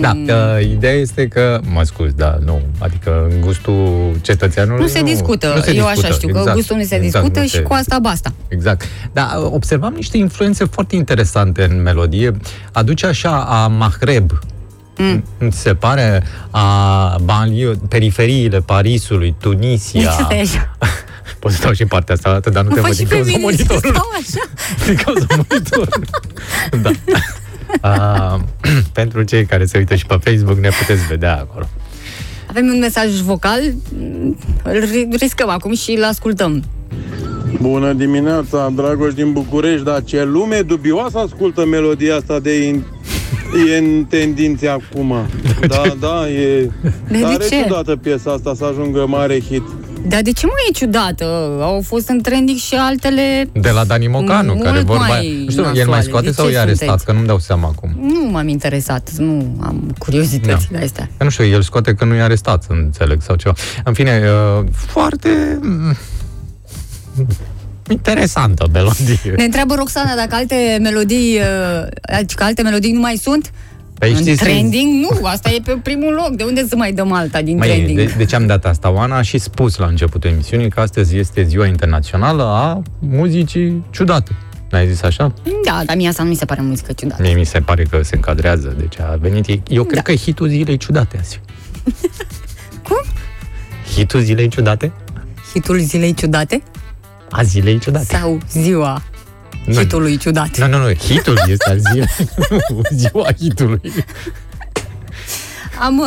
Da, 0.00 0.12
Mm. 0.12 0.24
uh, 0.24 0.62
ideea 0.70 0.92
este 0.92 1.28
că, 1.28 1.60
mă 1.72 1.82
scuz, 1.82 2.12
da, 2.12 2.38
nu, 2.44 2.60
adică 2.78 3.26
în 3.30 3.40
gustul 3.40 4.16
cetățeanului 4.22 4.80
Nu 4.80 4.86
se 4.88 5.02
discută. 5.02 5.52
nu 5.56 5.60
se 5.62 5.74
Eu 5.74 5.84
discută, 5.84 6.06
așa 6.06 6.14
știu, 6.14 6.28
că 6.28 6.38
exact, 6.38 6.56
gustul 6.56 6.76
nu 6.76 6.82
se 6.82 6.94
exact, 6.94 7.02
discută 7.24 7.40
nu 7.40 7.44
și 7.46 7.50
se- 7.54 7.60
cu 7.60 7.72
asta 7.72 7.98
basta. 7.98 8.32
Exact. 8.48 8.82
Da, 9.12 9.48
observam 9.52 9.92
niște 9.92 10.16
influențe 10.16 10.64
foarte 10.64 10.96
interesante 10.96 11.66
în 11.70 11.82
melodie. 11.82 12.36
Aduce 12.72 13.06
așa 13.06 13.30
a 13.48 13.67
Mahreb, 13.68 14.30
mm. 14.96 15.24
se 15.50 15.74
pare, 15.74 16.22
a 16.50 17.16
banlieue, 17.24 17.78
periferiile 17.88 18.60
Parisului, 18.60 19.34
Tunisia. 19.40 20.10
Stai 20.10 20.40
așa. 20.40 20.76
Pot 21.38 21.50
să 21.50 21.56
stau 21.56 21.72
și 21.72 21.82
în 21.82 21.88
partea 21.88 22.14
asta, 22.14 22.28
atât, 22.28 22.52
dar 22.52 22.62
nu 22.62 22.68
Mă 22.68 22.74
te 22.74 22.80
faci 22.80 22.96
văd 22.96 22.98
și 22.98 23.04
din 23.04 23.08
pe 23.08 23.14
cauza 23.14 23.36
mine 23.36 23.56
să 23.56 23.64
monitorului. 23.64 23.90
stau 23.90 24.08
așa. 24.20 24.50
Din 24.86 24.96
cauza 25.04 25.26
monitorului. 25.48 26.08
da. 26.82 26.90
A, 27.88 28.40
pentru 28.98 29.22
cei 29.22 29.44
care 29.46 29.64
se 29.64 29.78
uită 29.78 29.94
și 29.94 30.06
pe 30.06 30.18
Facebook, 30.22 30.58
ne 30.58 30.68
puteți 30.68 31.06
vedea 31.06 31.36
acolo. 31.36 31.68
Avem 32.48 32.66
un 32.66 32.78
mesaj 32.78 33.10
vocal, 33.20 33.60
îl 34.62 34.82
ri- 34.84 35.18
riscăm 35.18 35.48
acum 35.48 35.74
și 35.74 35.90
îl 35.92 36.04
ascultăm. 36.04 36.64
Bună 37.60 37.92
dimineața, 37.92 38.72
Dragoș 38.74 39.14
din 39.14 39.32
București, 39.32 39.84
dar 39.84 40.04
ce 40.04 40.24
lume 40.24 40.60
dubioasă 40.60 41.18
ascultă 41.18 41.64
melodia 41.64 42.16
asta 42.16 42.38
de 42.40 42.66
in... 42.66 42.84
e 43.68 43.76
în 43.78 44.04
tendințe 44.04 44.68
acum. 44.68 45.14
Da, 45.68 45.82
da, 46.00 46.28
e 46.28 46.70
de 47.08 47.20
tare 47.20 47.44
ce? 47.48 47.62
ciudată 47.62 47.96
piesa 47.96 48.32
asta 48.32 48.52
să 48.56 48.64
ajungă 48.64 49.06
mare 49.06 49.40
hit. 49.40 49.62
Dar 50.08 50.22
de 50.22 50.32
ce 50.32 50.46
mai 50.46 50.54
e 50.68 50.72
ciudată? 50.72 51.24
Au 51.60 51.80
fost 51.84 52.08
în 52.08 52.20
trending 52.20 52.58
și 52.58 52.74
altele... 52.74 53.48
De 53.52 53.70
la 53.70 53.84
Dani 53.84 54.06
Mocanu, 54.06 54.52
Mult 54.52 54.64
care 54.64 54.80
vorba... 54.80 55.06
mai 55.06 55.42
Nu 55.44 55.50
știu, 55.50 55.62
el 55.62 55.72
mai 55.72 55.74
nasoale. 55.74 56.02
scoate 56.02 56.26
De 56.26 56.32
sau 56.32 56.46
ce 56.46 56.52
e 56.52 56.58
arestat? 56.58 56.86
sunteți? 56.86 57.04
Că 57.04 57.12
nu-mi 57.12 57.26
dau 57.26 57.38
seama 57.38 57.68
acum. 57.68 57.90
Nu 58.00 58.30
m-am 58.30 58.48
interesat, 58.48 59.10
nu 59.16 59.56
am 59.60 59.94
curiozitățile 59.98 60.78
astea. 60.82 61.10
Că 61.16 61.24
nu 61.24 61.30
știu, 61.30 61.44
el 61.44 61.62
scoate 61.62 61.94
că 61.94 62.04
nu 62.04 62.14
e 62.14 62.20
arestat, 62.20 62.64
înțeleg, 62.68 63.22
sau 63.22 63.36
ceva. 63.36 63.54
În 63.84 63.92
fine, 63.92 64.22
uh, 64.58 64.64
foarte... 64.72 65.58
mm, 67.88 67.94
Interesantă 67.94 68.68
melodie. 68.72 69.18
Ne 69.36 69.44
întreabă 69.44 69.74
Roxana 69.74 70.14
dacă 70.14 70.34
alte 70.34 70.78
melodii, 70.80 71.36
uh, 71.36 72.26
că 72.34 72.44
alte 72.44 72.62
melodii 72.62 72.92
nu 72.92 73.00
mai 73.00 73.16
sunt. 73.16 73.52
Păi 73.98 74.10
în 74.10 74.16
știți- 74.16 74.42
trending, 74.42 74.92
nu, 75.10 75.26
asta 75.26 75.50
e 75.50 75.60
pe 75.64 75.78
primul 75.82 76.12
loc. 76.12 76.30
De 76.36 76.42
unde 76.44 76.66
să 76.68 76.76
mai 76.76 76.92
dăm 76.92 77.12
alta 77.12 77.42
din 77.42 77.56
Mai, 77.56 77.68
trending? 77.68 77.98
de, 77.98 78.14
de 78.16 78.24
ce 78.24 78.34
am 78.34 78.46
dat 78.46 78.64
asta? 78.64 78.90
Oana 78.90 79.16
a 79.16 79.22
și 79.22 79.38
spus 79.38 79.76
la 79.76 79.86
începutul 79.86 80.30
emisiunii 80.30 80.70
că 80.70 80.80
astăzi 80.80 81.16
este 81.16 81.42
ziua 81.42 81.66
internațională 81.66 82.42
a 82.42 82.82
muzicii 82.98 83.84
ciudate. 83.90 84.30
N-ai 84.70 84.86
zis 84.88 85.02
așa? 85.02 85.32
Da, 85.64 85.82
dar 85.86 85.96
mie 85.96 86.08
asta 86.08 86.22
nu 86.22 86.28
mi 86.28 86.34
se 86.34 86.44
pare 86.44 86.60
muzică 86.60 86.92
ciudată. 86.92 87.22
Mie 87.22 87.34
mi 87.34 87.44
se 87.46 87.58
pare 87.60 87.82
că 87.82 88.02
se 88.02 88.14
încadrează, 88.14 88.74
deci 88.78 89.00
a 89.00 89.16
venit... 89.20 89.46
Eu 89.68 89.82
cred 89.82 89.94
Da. 89.96 90.02
că 90.02 90.12
e 90.12 90.16
hitul 90.16 90.48
zilei 90.48 90.76
ciudate 90.76 91.16
azi. 91.20 91.40
Cum? 92.88 93.02
Hitul 93.94 94.20
zilei 94.20 94.48
ciudate? 94.48 94.92
Hitul 95.52 95.78
zilei 95.78 96.14
ciudate? 96.14 96.62
A 97.30 97.42
zilei 97.42 97.78
ciudate. 97.78 98.04
Sau 98.04 98.38
ziua 98.52 99.02
Nu. 99.66 99.78
hitului 99.78 100.16
ciudat? 100.16 100.58
Nu, 100.58 100.66
nu, 100.66 100.78
nu, 100.86 100.92
hitul 100.94 101.38
este 101.46 101.70
al 101.70 101.78
zilei, 101.78 102.06
nu, 102.70 102.80
ziua 103.00 103.32
hitului. 103.38 103.80
Am 105.80 105.98
uh, 105.98 106.06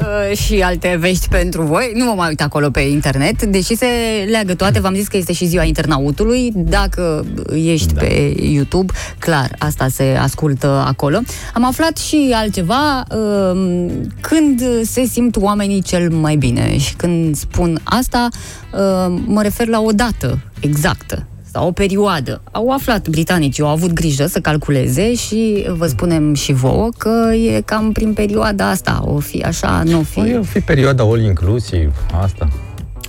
uh, 0.00 0.36
și 0.36 0.62
alte 0.62 0.96
vești 1.00 1.28
pentru 1.28 1.62
voi. 1.62 1.92
Nu 1.94 2.04
mă 2.04 2.12
mai 2.16 2.28
uit 2.28 2.42
acolo 2.42 2.70
pe 2.70 2.80
internet, 2.80 3.42
deși 3.42 3.76
se 3.76 3.86
leagă 4.30 4.54
toate. 4.54 4.80
V-am 4.80 4.94
zis 4.94 5.08
că 5.08 5.16
este 5.16 5.32
și 5.32 5.46
ziua 5.46 5.62
internautului. 5.62 6.52
Dacă 6.54 7.26
ești 7.52 7.94
da. 7.94 8.00
pe 8.00 8.34
YouTube, 8.40 8.92
clar, 9.18 9.56
asta 9.58 9.88
se 9.88 10.16
ascultă 10.20 10.84
acolo. 10.86 11.18
Am 11.54 11.64
aflat 11.64 11.96
și 11.96 12.32
altceva. 12.34 13.04
Uh, 13.10 13.90
când 14.20 14.62
se 14.82 15.04
simt 15.04 15.36
oamenii 15.36 15.82
cel 15.82 16.10
mai 16.10 16.36
bine 16.36 16.78
și 16.78 16.94
când 16.94 17.36
spun 17.36 17.80
asta, 17.84 18.28
uh, 18.72 19.20
mă 19.26 19.42
refer 19.42 19.66
la 19.66 19.80
o 19.80 19.90
dată 19.90 20.38
exactă 20.60 21.26
sau 21.54 21.66
o 21.66 21.72
perioadă. 21.72 22.40
Au 22.52 22.70
aflat 22.70 23.08
britanicii, 23.08 23.62
au 23.62 23.68
avut 23.68 23.92
grijă 23.92 24.26
să 24.26 24.40
calculeze 24.40 25.14
și 25.14 25.66
vă 25.68 25.86
spunem 25.86 26.34
și 26.34 26.52
vouă 26.52 26.88
că 26.98 27.32
e 27.34 27.60
cam 27.60 27.92
prin 27.92 28.12
perioada 28.12 28.68
asta. 28.68 29.02
O 29.06 29.18
fi 29.18 29.42
așa, 29.42 29.82
nu 29.84 29.98
o 29.98 30.02
fi. 30.02 30.20
Păi, 30.20 30.36
o 30.38 30.42
fi 30.42 30.60
perioada 30.60 31.02
all 31.02 31.20
inclusiv, 31.20 31.92
asta. 32.22 32.48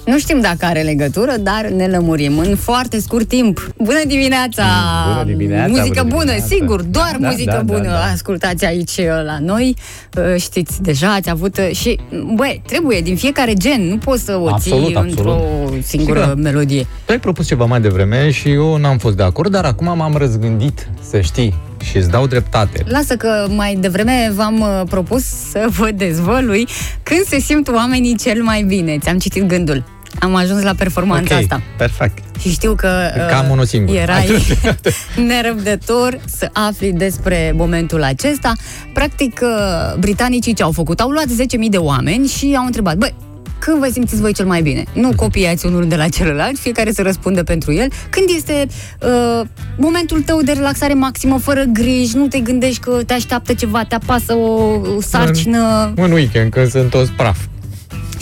Nu 0.06 0.18
știm 0.20 0.42
dacă 0.42 0.58
are 0.66 0.82
legătură, 0.82 1.34
dar 1.40 1.68
ne 1.76 1.88
lămurim 1.88 2.38
în 2.38 2.56
foarte 2.56 3.00
scurt 3.00 3.28
timp. 3.28 3.70
Bună 3.78 4.00
dimineața! 4.08 4.64
Bună 5.08 5.24
dimineața, 5.26 5.68
Muzică 5.68 6.02
bună 6.02 6.10
bună, 6.14 6.24
dimineața. 6.24 6.56
sigur, 6.56 6.82
doar 6.82 7.16
Da, 7.20 7.28
muzică 7.28 7.52
da, 7.52 7.58
da, 7.58 7.74
bună 7.74 7.88
da. 7.90 8.04
ascultați 8.14 8.66
aici 8.66 8.98
uh, 8.98 9.06
la 9.26 9.38
noi. 9.42 9.76
Uh, 10.18 10.42
Știți, 10.42 10.82
deja 10.82 11.14
ați 11.14 11.30
avut 11.30 11.58
uh, 11.58 11.70
și, 11.76 12.00
băi, 12.36 12.62
trebuie 12.68 13.02
din 13.02 13.16
fiecare 13.16 13.54
gen, 13.54 13.88
nu 13.88 13.98
poți 13.98 14.24
să 14.24 14.38
o 14.42 14.48
Absolut, 14.48 14.86
ții 14.86 14.96
absolut. 14.96 15.18
într-o 15.18 15.42
singură 15.88 16.20
Sigur. 16.22 16.36
melodie. 16.36 16.88
Tu 17.06 17.12
ai 17.12 17.20
propus 17.20 17.48
ceva 17.48 17.66
mai 17.66 17.82
devreme 17.82 18.32
și 18.32 18.50
eu 18.52 18.78
n-am 18.78 18.98
fost 18.98 19.16
de 19.16 19.24
acord, 19.24 19.52
dar 19.52 19.66
acum 19.66 19.98
m-am 19.98 20.16
răzgândit, 20.18 20.88
să 21.10 21.22
știi, 21.22 21.54
și 21.84 21.98
îți 21.98 22.10
dau 22.10 22.28
dreptate. 22.28 22.84
Lasă 22.88 23.16
că 23.16 23.48
mai 23.50 23.76
devreme 23.80 24.32
v-am 24.36 24.60
uh, 24.60 24.82
propus 24.90 25.24
să 25.24 25.66
vă 25.70 25.90
dezvălui 25.96 26.68
când 27.04 27.22
se 27.26 27.40
simt 27.40 27.68
oamenii 27.68 28.16
cel 28.18 28.44
mai 28.44 28.64
bine. 28.64 28.98
Ți-am 28.98 29.18
citit 29.18 29.44
gândul. 29.48 29.84
Am 30.20 30.36
ajuns 30.36 30.62
la 30.62 30.74
performanța 30.74 31.36
ok, 31.36 31.42
asta. 31.42 31.62
perfect. 31.78 32.40
Și 32.40 32.50
știu 32.50 32.76
că 32.76 33.12
uh, 33.18 33.28
Cam 33.30 33.50
unul 33.50 33.66
singur. 33.66 33.96
erai 33.96 34.42
nerăbdător 35.28 36.20
să 36.38 36.50
afli 36.54 36.92
despre 36.92 37.54
momentul 37.56 38.04
acesta. 38.04 38.54
Practic, 38.94 39.40
uh, 39.44 39.98
britanicii 40.00 40.54
ce 40.54 40.64
au 40.64 40.72
făcut? 40.72 41.00
Au 41.00 41.10
luat 41.10 41.26
10.000 41.26 41.32
de 41.70 41.78
oameni 41.78 42.28
și 42.28 42.56
au 42.58 42.66
întrebat, 42.66 42.96
băi, 42.96 43.14
când 43.60 43.80
vă 43.80 43.90
simțiți 43.92 44.22
voi 44.22 44.34
cel 44.34 44.46
mai 44.46 44.62
bine. 44.62 44.84
Nu 44.94 45.12
copiați 45.16 45.66
unul 45.66 45.88
de 45.88 45.96
la 45.96 46.08
celălalt, 46.08 46.58
fiecare 46.60 46.92
să 46.92 47.02
răspundă 47.02 47.44
pentru 47.44 47.74
el. 47.74 47.88
Când 48.10 48.26
este 48.36 48.68
uh, 49.02 49.48
momentul 49.78 50.22
tău 50.22 50.42
de 50.42 50.52
relaxare 50.52 50.94
maximă, 50.94 51.38
fără 51.38 51.64
griji, 51.64 52.16
nu 52.16 52.28
te 52.28 52.40
gândești 52.40 52.80
că 52.80 53.00
te 53.06 53.14
așteaptă 53.14 53.54
ceva, 53.54 53.84
te 53.84 53.96
apasă 53.96 54.34
o, 54.34 54.62
o 54.96 55.02
sarcină... 55.02 55.94
În 55.96 56.12
weekend, 56.12 56.52
când 56.52 56.70
sunt 56.70 56.90
toți 56.90 57.12
praf. 57.12 57.38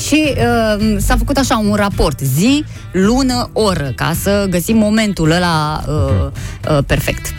Și 0.06 0.34
uh, 0.38 0.96
s-a 0.98 1.18
făcut 1.18 1.38
așa 1.38 1.58
un 1.58 1.74
raport, 1.74 2.20
zi, 2.20 2.64
lună, 2.92 3.50
oră, 3.54 3.92
ca 3.96 4.14
să 4.22 4.48
găsim 4.50 4.78
momentul 4.78 5.32
ăla 5.32 5.84
uh, 5.88 6.32
uh, 6.70 6.84
perfect. 6.86 7.34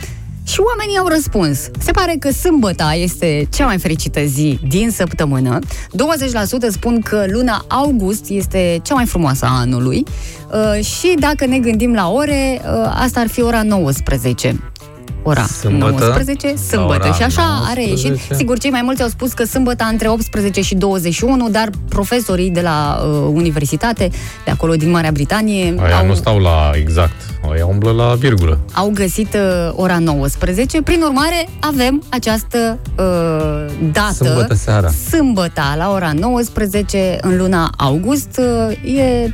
Și 0.47 0.61
oamenii 0.61 0.99
au 0.99 1.07
răspuns. 1.07 1.59
Se 1.79 1.91
pare 1.91 2.17
că 2.19 2.31
sâmbăta 2.31 2.95
este 2.95 3.49
cea 3.53 3.65
mai 3.65 3.79
fericită 3.79 4.21
zi 4.25 4.59
din 4.69 4.91
săptămână. 4.91 5.59
20% 5.59 5.65
spun 6.71 7.01
că 7.01 7.25
luna 7.29 7.65
august 7.69 8.29
este 8.29 8.81
cea 8.83 8.95
mai 8.95 9.07
frumoasă 9.07 9.45
a 9.45 9.59
anului. 9.59 10.05
Uh, 10.53 10.85
și 10.85 11.15
dacă 11.19 11.47
ne 11.47 11.59
gândim 11.59 11.95
la 11.95 12.11
ore, 12.11 12.61
uh, 12.63 12.95
asta 12.95 13.21
ar 13.21 13.27
fi 13.29 13.43
ora 13.43 13.63
19 13.63 14.73
ora 15.23 15.43
Sâmbătă? 15.43 16.05
19, 16.07 16.55
sâmbătă. 16.57 17.07
La 17.07 17.13
Și 17.13 17.23
așa 17.23 17.43
ora 17.43 17.71
a 17.71 17.73
reieșit. 17.73 18.09
19. 18.09 18.35
Sigur, 18.35 18.59
cei 18.59 18.71
mai 18.71 18.83
mulți 18.83 19.03
au 19.03 19.09
spus 19.09 19.33
că 19.33 19.45
sâmbătă 19.45 19.89
între 19.91 20.09
18 20.09 20.61
și 20.61 20.75
21, 20.75 21.49
dar 21.49 21.71
profesorii 21.89 22.51
de 22.51 22.61
la 22.61 23.03
uh, 23.05 23.31
universitate, 23.33 24.11
de 24.45 24.51
acolo 24.51 24.75
din 24.75 24.91
Marea 24.91 25.11
Britanie, 25.11 25.75
Aia 25.79 25.99
au, 25.99 26.07
nu 26.07 26.15
stau 26.15 26.39
la 26.39 26.71
exact. 26.75 27.15
Aia 27.53 27.67
umblă 27.67 27.91
la 27.91 28.15
virgulă. 28.15 28.59
au 28.73 28.91
găsit 28.95 29.35
uh, 29.35 29.73
ora 29.75 29.99
19. 29.99 30.83
Prin 30.83 31.03
urmare, 31.03 31.49
avem 31.61 32.03
această 32.09 32.79
uh, 32.99 33.05
dată. 33.93 34.25
Sâmbătă 34.25 34.55
seara. 34.55 34.91
Sâmbăta, 35.11 35.75
la 35.77 35.91
ora 35.91 36.13
19, 36.13 37.19
în 37.21 37.37
luna 37.37 37.71
august. 37.77 38.41
Uh, 38.41 38.97
e 38.97 39.25
uh, 39.25 39.33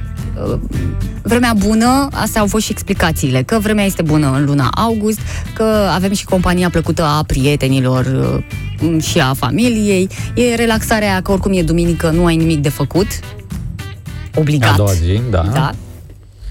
vremea 1.23 1.55
bună, 1.59 2.09
astea 2.13 2.41
au 2.41 2.47
fost 2.47 2.65
și 2.65 2.73
explicațiile, 2.73 3.43
că 3.43 3.59
vremea 3.59 3.85
este 3.85 4.03
bună 4.03 4.33
în 4.37 4.45
luna 4.45 4.69
august, 4.75 5.19
că 5.55 5.89
avem 5.95 6.13
și 6.13 6.25
compania 6.25 6.71
plăcută 6.71 7.05
a 7.05 7.23
prietenilor 7.27 8.05
uh, 8.83 9.03
și 9.03 9.21
a 9.21 9.35
familiei. 9.35 10.09
E 10.35 10.55
relaxarea, 10.55 11.21
că 11.21 11.33
oricum 11.33 11.53
e 11.53 11.63
duminică, 11.63 12.11
nu 12.11 12.25
ai 12.25 12.37
nimic 12.37 12.63
de 12.63 12.69
făcut. 12.69 13.07
Obligat. 14.35 14.73
A 14.73 14.77
doua 14.77 14.93
zi, 14.93 15.21
da. 15.31 15.45
Da. 15.53 15.73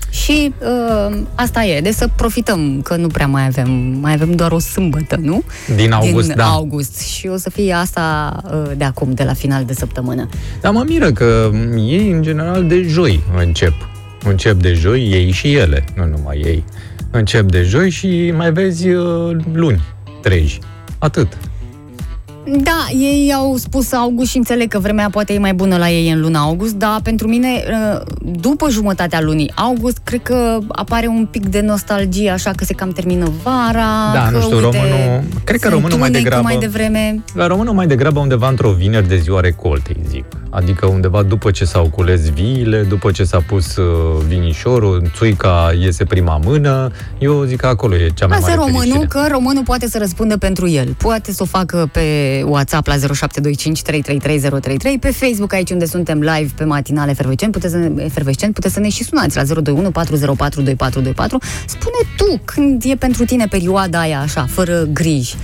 Și 0.10 0.54
uh, 0.60 1.18
asta 1.36 1.64
e, 1.64 1.82
de 1.82 1.92
să 1.92 2.08
profităm, 2.16 2.82
că 2.82 2.96
nu 2.96 3.08
prea 3.08 3.28
mai 3.28 3.46
avem, 3.46 3.72
mai 4.02 4.14
avem 4.14 4.32
doar 4.32 4.52
o 4.52 4.60
sâmbătă, 4.60 5.18
nu? 5.22 5.44
Din 5.76 5.92
august, 5.92 6.28
Din 6.28 6.36
da. 6.38 6.46
august. 6.46 7.00
Și 7.00 7.28
o 7.28 7.38
să 7.38 7.50
fie 7.50 7.74
asta 7.74 8.36
uh, 8.46 8.72
de 8.78 8.84
acum, 8.84 9.14
de 9.14 9.24
la 9.24 9.34
final 9.34 9.66
de 9.66 9.74
săptămână. 9.74 10.30
Dar 10.62 10.72
mă 10.72 10.84
miră 10.88 11.12
că 11.12 11.52
ei, 11.76 12.12
în 12.12 12.22
general, 12.22 12.66
de 12.66 12.82
joi 12.82 13.24
încep. 13.38 13.74
Încep 14.24 14.62
de 14.62 14.74
joi, 14.74 15.10
ei 15.12 15.32
și 15.32 15.54
ele, 15.54 15.84
nu 15.96 16.06
numai 16.06 16.42
ei. 16.46 16.64
Încep 17.12 17.52
de 17.52 17.62
joi 17.62 17.90
și 17.90 18.34
mai 18.36 18.52
vezi 18.52 18.90
uh, 18.90 19.38
luni, 19.54 19.82
treji. 20.22 20.60
Atât. 20.98 21.38
Da, 22.58 22.88
ei 23.00 23.34
au 23.36 23.56
spus 23.56 23.92
august 23.94 24.30
și 24.30 24.38
înțeleg 24.38 24.68
că 24.70 24.80
vremea 24.80 25.10
poate 25.12 25.34
e 25.34 25.40
mai 25.40 25.54
bună 25.54 25.78
la 25.78 25.90
ei 25.90 26.12
în 26.12 26.20
luna 26.22 26.40
august, 26.40 26.74
dar 26.74 27.00
pentru 27.04 27.28
mine, 27.28 27.48
uh, 27.96 28.02
după 28.40 28.70
jumătatea 28.70 29.22
lunii 29.22 29.52
august, 29.56 29.98
cred 30.04 30.22
că 30.22 30.58
apare 30.68 31.08
un 31.08 31.28
pic 31.32 31.46
de 31.48 31.62
nostalgie, 31.62 32.30
așa 32.30 32.52
că 32.56 32.64
se 32.64 32.74
cam 32.74 32.90
termină 32.90 33.32
vara. 33.44 34.12
Da, 34.14 34.28
că, 34.32 34.36
nu 34.38 34.42
știu, 34.42 34.56
uite, 34.56 34.78
românul- 34.78 35.24
cred 35.44 35.60
că 35.60 35.68
se 35.68 35.74
românul 35.74 35.98
mai 35.98 36.08
întunecă 36.08 36.30
degrabă- 36.30 36.44
mai 36.44 36.58
devreme. 36.58 37.24
La 37.34 37.48
românul 37.48 37.74
mai 37.74 37.88
degrabă 37.88 38.20
undeva 38.20 38.48
într-o 38.48 38.72
vineri 38.72 39.08
de 39.08 39.18
ziua 39.18 39.40
recoltei, 39.40 39.98
zic. 40.10 40.26
Adică 40.52 40.86
undeva 40.86 41.24
după 41.24 41.52
ce 41.52 41.66
s-au 41.66 41.90
cules 41.90 42.30
viile, 42.30 42.82
după 42.82 43.12
ce 43.12 43.24
s-a 43.24 43.44
pus 43.48 43.76
uh, 43.76 43.86
vinișorul, 44.28 45.12
țuica 45.16 45.72
iese 45.80 46.06
prima 46.06 46.40
mână, 46.44 46.92
eu 47.20 47.44
zic 47.44 47.58
că 47.60 47.68
acolo 47.68 47.96
e 47.96 48.10
cea 48.14 48.28
mai 48.28 48.40
Lasă 48.40 48.50
mare 48.50 48.56
românul, 48.62 48.80
fericire. 48.82 49.06
că 49.08 49.28
românul 49.32 49.64
poate 49.64 49.88
să 49.88 49.98
răspundă 49.98 50.38
pentru 50.38 50.68
el. 50.70 50.96
Poate 50.98 51.32
să 51.32 51.44
o 51.44 51.46
facă 51.46 51.90
pe 51.92 52.39
WhatsApp 52.46 52.88
la 52.88 52.94
0725 52.98 53.82
333 53.82 55.00
pe 55.00 55.12
Facebook, 55.12 55.54
aici 55.54 55.70
unde 55.70 55.86
suntem 55.86 56.20
live 56.20 56.52
pe 56.56 56.64
matinale 56.64 57.12
efervescent, 57.12 57.52
puteți 57.52 57.74
să 57.74 57.80
ne, 57.80 58.04
efervescent, 58.04 58.54
puteți 58.54 58.74
să 58.74 58.80
ne 58.80 58.90
și 58.90 59.04
sunați 59.04 59.36
la 59.36 59.44
021 59.44 59.92
404 59.92 60.62
2424. 60.62 61.38
Spune 61.66 61.98
tu 62.18 62.42
când 62.46 62.84
e 62.86 62.96
pentru 62.96 63.26
tine 63.26 63.46
perioada 63.50 64.00
aia 64.00 64.20
așa, 64.20 64.46
fără 64.50 64.88
griji. 64.94 65.36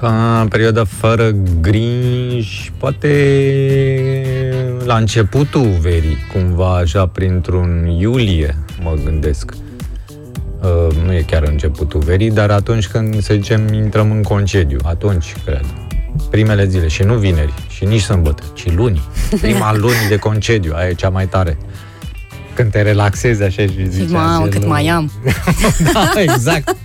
A, 0.00 0.46
perioada 0.48 0.84
fără 0.84 1.30
griji, 1.60 2.72
poate 2.78 3.12
la 4.84 4.96
începutul 4.96 5.68
verii, 5.80 6.16
cumva 6.32 6.76
așa 6.76 7.06
printr-un 7.06 7.86
iulie, 7.98 8.56
mă 8.82 8.94
gândesc. 9.04 9.52
Uh, 10.66 10.96
nu 11.04 11.12
e 11.12 11.22
chiar 11.26 11.42
începutul 11.42 12.00
verii, 12.00 12.30
dar 12.30 12.50
atunci 12.50 12.86
când, 12.88 13.22
să 13.22 13.34
zicem, 13.34 13.72
intrăm 13.72 14.10
în 14.10 14.22
concediu, 14.22 14.78
atunci, 14.84 15.34
cred. 15.44 15.64
Primele 16.30 16.66
zile, 16.66 16.88
și 16.88 17.02
nu 17.02 17.14
vineri, 17.14 17.52
și 17.68 17.84
nici 17.84 18.00
sâmbătă, 18.00 18.42
ci 18.54 18.72
luni. 18.72 19.02
Prima 19.40 19.76
luni 19.76 20.06
de 20.08 20.16
concediu, 20.16 20.72
aia 20.74 20.88
e 20.88 20.92
cea 20.94 21.08
mai 21.08 21.26
tare. 21.26 21.58
Când 22.54 22.70
te 22.70 22.82
relaxezi 22.82 23.42
așa 23.42 23.62
și 23.62 23.88
zici... 23.88 24.06
Și 24.06 24.12
mamă, 24.12 24.28
azi 24.28 24.42
e 24.42 24.48
cât 24.48 24.60
luni. 24.60 24.70
mai 24.70 24.86
am. 24.86 25.10
da, 25.92 26.12
exact. 26.22 26.76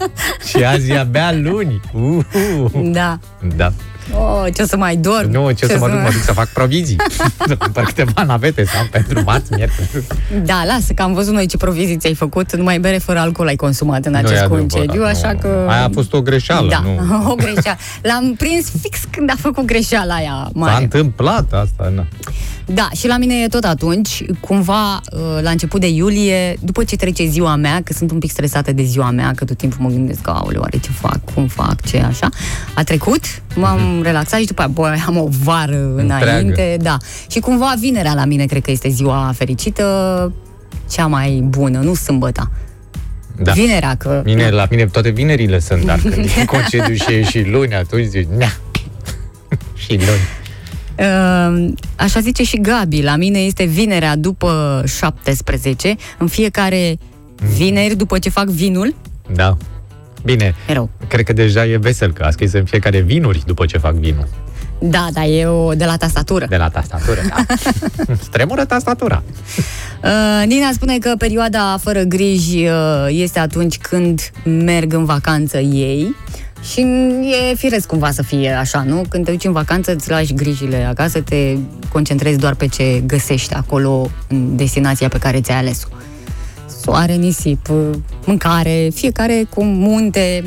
și 0.47 0.63
azi 0.63 0.91
e 0.91 0.97
abia 0.99 1.31
luni. 1.33 1.81
Uh, 1.93 2.71
Da. 2.91 3.19
da. 3.55 3.73
Oh, 4.13 4.45
ce 4.53 4.61
o 4.61 4.65
să 4.65 4.77
mai 4.77 4.95
dorm? 4.95 5.29
Nu, 5.31 5.47
ce, 5.51 5.65
ce 5.65 5.71
să 5.71 5.77
mă 5.79 5.87
duc, 5.89 6.01
mă 6.01 6.09
duc 6.11 6.21
să 6.21 6.33
fac 6.33 6.47
provizii. 6.47 6.95
să 7.47 7.55
cumpăr 7.55 7.83
câteva 7.83 8.23
navete 8.23 8.65
să 8.65 8.71
am 8.79 8.87
pentru 8.91 9.21
marți, 9.25 9.53
miercuri. 9.53 9.87
Da, 10.45 10.63
lasă, 10.65 10.93
că 10.93 11.01
am 11.01 11.13
văzut 11.13 11.33
noi 11.33 11.45
ce 11.45 11.57
proviziți 11.57 11.99
ți-ai 11.99 12.13
făcut, 12.13 12.55
numai 12.55 12.79
bere 12.79 12.97
fără 12.97 13.19
alcool 13.19 13.47
ai 13.47 13.55
consumat 13.55 14.05
în 14.05 14.11
Nu 14.11 14.17
e 14.17 14.21
acest 14.21 14.39
adevărat, 14.41 14.67
concediu, 14.69 14.99
nu. 15.01 15.05
așa 15.07 15.35
că... 15.41 15.65
Aia 15.69 15.83
a 15.83 15.89
fost 15.93 16.13
o 16.13 16.21
greșeală, 16.21 16.69
da, 16.69 16.79
nu. 16.79 17.29
o 17.31 17.35
greșeală. 17.35 17.77
L-am 18.01 18.33
prins 18.37 18.71
fix 18.81 18.99
când 19.09 19.29
a 19.29 19.35
făcut 19.39 19.65
greșeala 19.65 20.13
aia 20.13 20.41
S-a 20.43 20.49
mare. 20.53 20.83
întâmplat 20.83 21.53
asta, 21.53 21.91
nu. 21.95 22.05
Da, 22.65 22.89
și 22.95 23.07
la 23.07 23.17
mine 23.17 23.33
e 23.43 23.47
tot 23.47 23.63
atunci, 23.63 24.23
cumva 24.39 24.95
uh, 25.11 25.19
la 25.41 25.49
început 25.49 25.79
de 25.81 25.87
iulie, 25.87 26.57
după 26.59 26.83
ce 26.83 26.95
trece 26.95 27.25
ziua 27.27 27.55
mea, 27.55 27.81
că 27.83 27.93
sunt 27.93 28.11
un 28.11 28.19
pic 28.19 28.31
stresată 28.31 28.71
de 28.71 28.83
ziua 28.83 29.09
mea, 29.11 29.31
că 29.35 29.45
tot 29.45 29.57
timpul 29.57 29.77
mă 29.81 29.89
gândesc, 29.89 30.27
aoleu, 30.27 30.61
oare 30.61 30.77
ce 30.77 30.89
fac, 30.91 31.19
cum 31.33 31.47
fac, 31.47 31.81
ce 31.85 31.99
așa. 31.99 32.29
A 32.73 32.83
trecut, 32.83 33.21
m-am 33.55 34.00
Mhm. 34.01 34.11
relaxat 34.11 34.39
și 34.39 34.45
după 34.45 34.61
aia, 34.61 34.71
bă, 34.73 34.95
am 35.07 35.17
o 35.17 35.27
vară 35.43 35.93
înainte, 35.95 36.77
da. 36.81 36.97
Și 37.29 37.39
cumva 37.39 37.73
vinerea 37.79 38.13
la 38.13 38.25
mine 38.25 38.45
cred 38.45 38.61
că 38.61 38.71
este 38.71 38.89
ziua 38.89 39.31
fericită, 39.35 40.33
cea 40.89 41.07
mai 41.07 41.43
bună, 41.47 41.79
nu 41.79 41.93
sâmbăta. 41.93 42.51
Da. 43.37 43.51
Vinerea, 43.51 43.95
că... 43.95 44.21
Mine, 44.25 44.49
la 44.49 44.65
mine 44.69 44.85
toate 44.85 45.09
vinerile 45.09 45.59
sunt, 45.59 45.85
dar 45.85 45.99
când 45.99 46.25
e 46.41 46.45
concediu 46.45 46.93
și 46.93 47.13
e 47.13 47.23
și 47.23 47.43
luni, 47.49 47.73
atunci 47.75 48.05
zici, 48.05 48.27
nea. 48.37 48.57
și 49.83 49.89
luni. 49.89 50.39
Uh, 50.97 51.73
așa 51.95 52.19
zice 52.19 52.43
și 52.43 52.57
Gabi, 52.61 53.01
la 53.01 53.15
mine 53.15 53.39
este 53.39 53.63
vinerea 53.63 54.15
după 54.15 54.83
17, 54.97 55.95
în 56.17 56.27
fiecare 56.27 56.97
vineri 57.55 57.95
după 57.95 58.19
ce 58.19 58.29
fac 58.29 58.45
vinul, 58.45 58.95
Da. 59.33 59.57
Bine, 60.23 60.55
e 60.67 60.73
rău. 60.73 60.89
cred 61.07 61.25
că 61.25 61.33
deja 61.33 61.65
e 61.65 61.77
vesel 61.77 62.11
că 62.13 62.23
a 62.23 62.29
scris 62.29 62.53
în 62.53 62.65
fiecare 62.65 62.99
vinuri 62.99 63.43
după 63.45 63.65
ce 63.65 63.77
fac 63.77 63.93
vinul. 63.93 64.27
Da, 64.83 65.07
dar 65.13 65.25
e 65.27 65.45
o 65.45 65.73
de 65.73 65.85
la 65.85 65.97
tastatură. 65.97 66.45
De 66.49 66.55
la 66.55 66.69
tastatură, 66.69 67.19
da. 67.29 67.55
Stremură 68.27 68.65
tastatura. 68.65 69.23
Uh, 70.03 70.47
Nina 70.47 70.69
spune 70.73 70.97
că 70.97 71.13
perioada 71.17 71.77
fără 71.81 72.01
griji 72.01 72.65
uh, 72.65 73.07
este 73.09 73.39
atunci 73.39 73.77
când 73.77 74.31
merg 74.43 74.93
în 74.93 75.05
vacanță 75.05 75.57
ei 75.57 76.15
și 76.71 76.79
e 77.51 77.55
firesc 77.55 77.87
cumva 77.87 78.11
să 78.11 78.23
fie 78.23 78.49
așa, 78.51 78.83
nu? 78.83 79.03
Când 79.09 79.25
te 79.25 79.31
duci 79.31 79.43
în 79.43 79.51
vacanță, 79.51 79.93
îți 79.93 80.09
lași 80.09 80.33
grijile 80.33 80.85
acasă, 80.89 81.21
te 81.21 81.55
concentrezi 81.91 82.37
doar 82.37 82.55
pe 82.55 82.67
ce 82.67 83.03
găsești 83.05 83.53
acolo 83.53 84.09
în 84.27 84.55
destinația 84.55 85.07
pe 85.07 85.17
care 85.17 85.41
ți-ai 85.41 85.57
ales-o. 85.57 85.87
Soare, 86.81 87.15
nisip, 87.15 87.69
uh, 87.69 87.89
mâncare, 88.25 88.89
fiecare 88.93 89.45
cu 89.49 89.63
munte, 89.63 90.43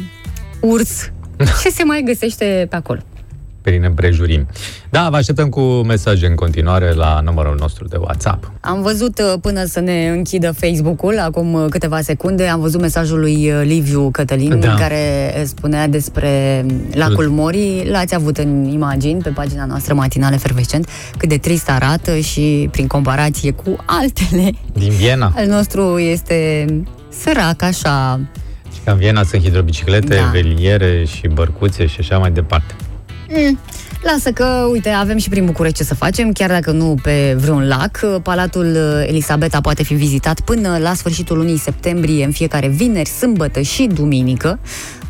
urs, 0.61 1.13
ce 1.63 1.71
se 1.71 1.85
mai 1.85 2.03
găsește 2.03 2.67
pe 2.71 2.77
acolo. 2.77 3.01
Prin 3.65 3.83
împrejurim. 3.85 4.47
Da, 4.91 5.09
vă 5.11 5.17
așteptăm 5.17 5.49
cu 5.49 5.61
mesaje 5.61 6.27
în 6.27 6.35
continuare 6.35 6.93
la 6.93 7.21
numărul 7.25 7.57
nostru 7.61 7.89
de 7.89 7.97
WhatsApp. 7.97 8.53
Am 8.61 8.83
văzut 8.83 9.19
uh, 9.19 9.35
până 9.41 9.65
să 9.65 9.81
ne 9.81 10.09
închidă 10.09 10.53
Facebook-ul, 10.53 11.19
acum 11.19 11.53
uh, 11.53 11.67
câteva 11.71 12.01
secunde, 12.01 12.47
am 12.47 12.61
văzut 12.61 12.81
mesajul 12.81 13.21
lui 13.21 13.51
uh, 13.51 13.61
Liviu 13.63 14.11
Cătălin, 14.11 14.61
Da. 14.61 14.75
care 14.75 15.35
spunea 15.47 15.89
despre 15.89 16.65
lacul 16.93 17.29
Morii. 17.29 17.87
L-ați 17.91 18.15
avut 18.15 18.37
în 18.39 18.65
imagini 18.65 19.23
pe 19.23 19.29
pagina 19.31 19.65
noastră 19.65 19.95
matinale 19.95 20.37
fervescent, 20.37 20.89
cât 21.17 21.29
de 21.29 21.37
trist 21.37 21.71
arată 21.71 22.17
și 22.19 22.69
prin 22.71 22.87
comparație 22.87 23.51
cu 23.51 23.77
altele. 23.87 24.51
Din 24.73 24.91
Viena. 24.91 25.33
Al 25.37 25.47
nostru 25.47 25.99
este 25.99 26.67
sărac, 27.09 27.63
așa, 27.63 28.21
Și 28.75 28.81
că 28.85 28.91
în 28.91 28.99
Viena 28.99 29.23
sunt 29.23 29.43
hidrobiciclete, 29.43 30.15
Da. 30.15 30.31
veliere 30.33 31.05
și 31.05 31.29
bărcuțe 31.29 31.87
și 31.87 31.97
așa 32.01 32.19
mai 32.19 32.31
departe. 32.31 32.75
Mm. 33.37 33.59
Lasă 34.03 34.31
că, 34.31 34.45
uite, 34.71 34.89
avem 34.89 35.19
și 35.19 35.29
prin 35.29 35.45
București 35.45 35.77
ce 35.77 35.85
să 35.85 35.95
facem, 35.95 36.33
chiar 36.33 36.51
dacă 36.51 36.71
nu 36.71 36.97
pe 37.03 37.37
vreun 37.39 37.69
lac. 37.69 38.21
Palatul 38.23 38.77
Elisabeta 39.07 39.61
poate 39.61 39.83
fi 39.83 39.95
vizitat 39.95 40.41
până 40.41 40.79
la 40.79 40.95
sfârșitul 40.95 41.37
lunii 41.37 41.59
septembrie, 41.59 42.25
în 42.25 42.31
fiecare 42.31 42.69
vineri, 42.69 43.09
sâmbătă 43.09 43.61
și 43.61 43.89
duminică. 43.95 44.59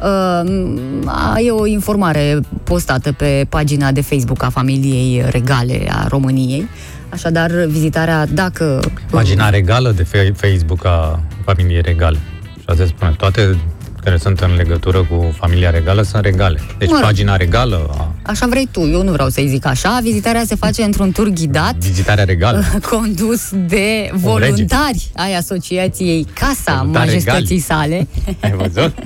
Uh, 0.03 1.45
e 1.45 1.51
o 1.51 1.67
informare 1.67 2.41
postată 2.65 3.13
pe 3.13 3.47
pagina 3.49 3.93
de 3.93 4.01
Facebook 4.01 4.43
a 4.43 4.49
familiei 4.49 5.25
regale 5.31 5.87
a 5.91 6.07
României. 6.09 6.69
Așadar, 7.09 7.51
vizitarea, 7.51 8.27
dacă... 8.27 8.81
Pagina 9.11 9.51
regală 9.51 9.91
de 9.91 10.03
fe- 10.03 10.33
Facebook 10.37 10.85
a 10.85 11.23
familiei 11.45 11.81
regale. 11.83 12.19
Și 12.59 12.65
asta 12.67 12.87
spune, 12.87 13.15
toate 13.17 13.59
care 14.05 14.17
sunt 14.17 14.41
în 14.41 14.55
legătură 14.57 15.05
cu 15.05 15.35
familia 15.39 15.71
regală 15.71 16.03
sunt 16.03 16.25
regale. 16.25 16.61
Deci 16.79 16.89
Mă 16.89 16.95
rog. 16.97 17.05
pagina 17.05 17.37
regală, 17.37 17.87
a, 17.99 18.15
Așa 18.23 18.47
vrei 18.47 18.69
tu, 18.71 18.81
eu 18.81 19.03
nu 19.03 19.13
vreau 19.13 19.29
să-i 19.29 19.49
zic 19.49 19.67
așa. 19.67 19.99
Vizitarea 20.03 20.43
se 20.47 20.55
face 20.55 20.83
într-un 20.83 21.13
tur 21.13 21.29
ghidat 21.29 21.75
vizitarea 21.77 22.25
regală. 22.25 22.65
condus 22.91 23.49
de 23.53 24.11
voluntari 24.13 25.11
ai 25.17 25.35
asociației 25.37 26.27
Casa 26.35 26.75
Voluntari 26.77 27.07
Majestății 27.07 27.41
regali. 27.41 27.61
sale. 27.61 28.09
Ai 28.41 28.53
văzut? 28.53 28.93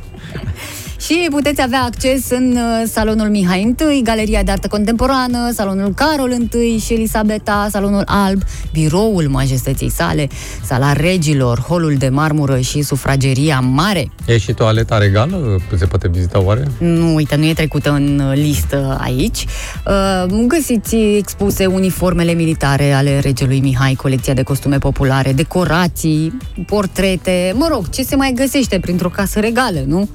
Și 1.08 1.26
puteți 1.30 1.62
avea 1.62 1.82
acces 1.82 2.30
în 2.30 2.56
uh, 2.56 2.88
salonul 2.92 3.28
Mihai 3.28 3.74
I, 3.98 4.02
Galeria 4.02 4.42
de 4.42 4.50
Artă 4.50 4.68
Contemporană, 4.68 5.50
salonul 5.52 5.94
Carol 5.94 6.32
I 6.32 6.78
și 6.78 6.92
Elisabeta, 6.92 7.68
salonul 7.70 8.02
Alb, 8.06 8.42
biroul 8.72 9.28
majestății 9.28 9.90
sale, 9.90 10.28
sala 10.64 10.92
regilor, 10.92 11.60
holul 11.60 11.94
de 11.94 12.08
marmură 12.08 12.58
și 12.58 12.82
sufrageria 12.82 13.60
mare. 13.60 14.10
E 14.26 14.38
și 14.38 14.52
toaleta 14.52 14.98
regală? 14.98 15.60
Se 15.76 15.86
poate 15.86 16.08
vizita 16.08 16.42
oare? 16.42 16.66
Nu, 16.78 17.14
uite, 17.14 17.36
nu 17.36 17.44
e 17.44 17.52
trecută 17.52 17.90
în 17.90 18.22
uh, 18.30 18.36
listă 18.36 18.98
aici. 19.00 19.46
Uh, 19.86 20.46
Găsiți 20.46 20.96
expuse 20.96 21.66
uniformele 21.66 22.32
militare 22.32 22.92
ale 22.92 23.18
regelui 23.18 23.60
Mihai, 23.60 23.94
colecția 23.94 24.34
de 24.34 24.42
costume 24.42 24.78
populare, 24.78 25.32
decorații, 25.32 26.36
portrete, 26.66 27.52
mă 27.56 27.68
rog, 27.70 27.90
ce 27.90 28.02
se 28.02 28.16
mai 28.16 28.32
găsește 28.34 28.78
printr-o 28.78 29.08
casă 29.08 29.40
regală, 29.40 29.82
nu? 29.86 30.08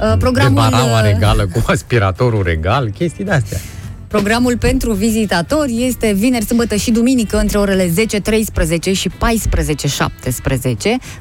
Uh, 0.00 0.14
Programul, 0.18 0.62
de 0.62 0.68
baraua 0.70 0.98
uh, 0.98 1.04
regală 1.12 1.46
cu 1.52 1.62
aspiratorul 1.66 2.42
regal, 2.42 2.90
chestii 2.90 3.24
de-astea. 3.24 3.58
Programul 4.08 4.58
pentru 4.58 4.92
vizitatori 4.92 5.84
este 5.86 6.12
vineri, 6.12 6.44
sâmbătă 6.44 6.74
și 6.76 6.90
duminică 6.90 7.38
între 7.38 7.58
orele 7.58 7.88
10.13 7.88 8.92
și 8.92 9.10
14.17. 9.10 9.14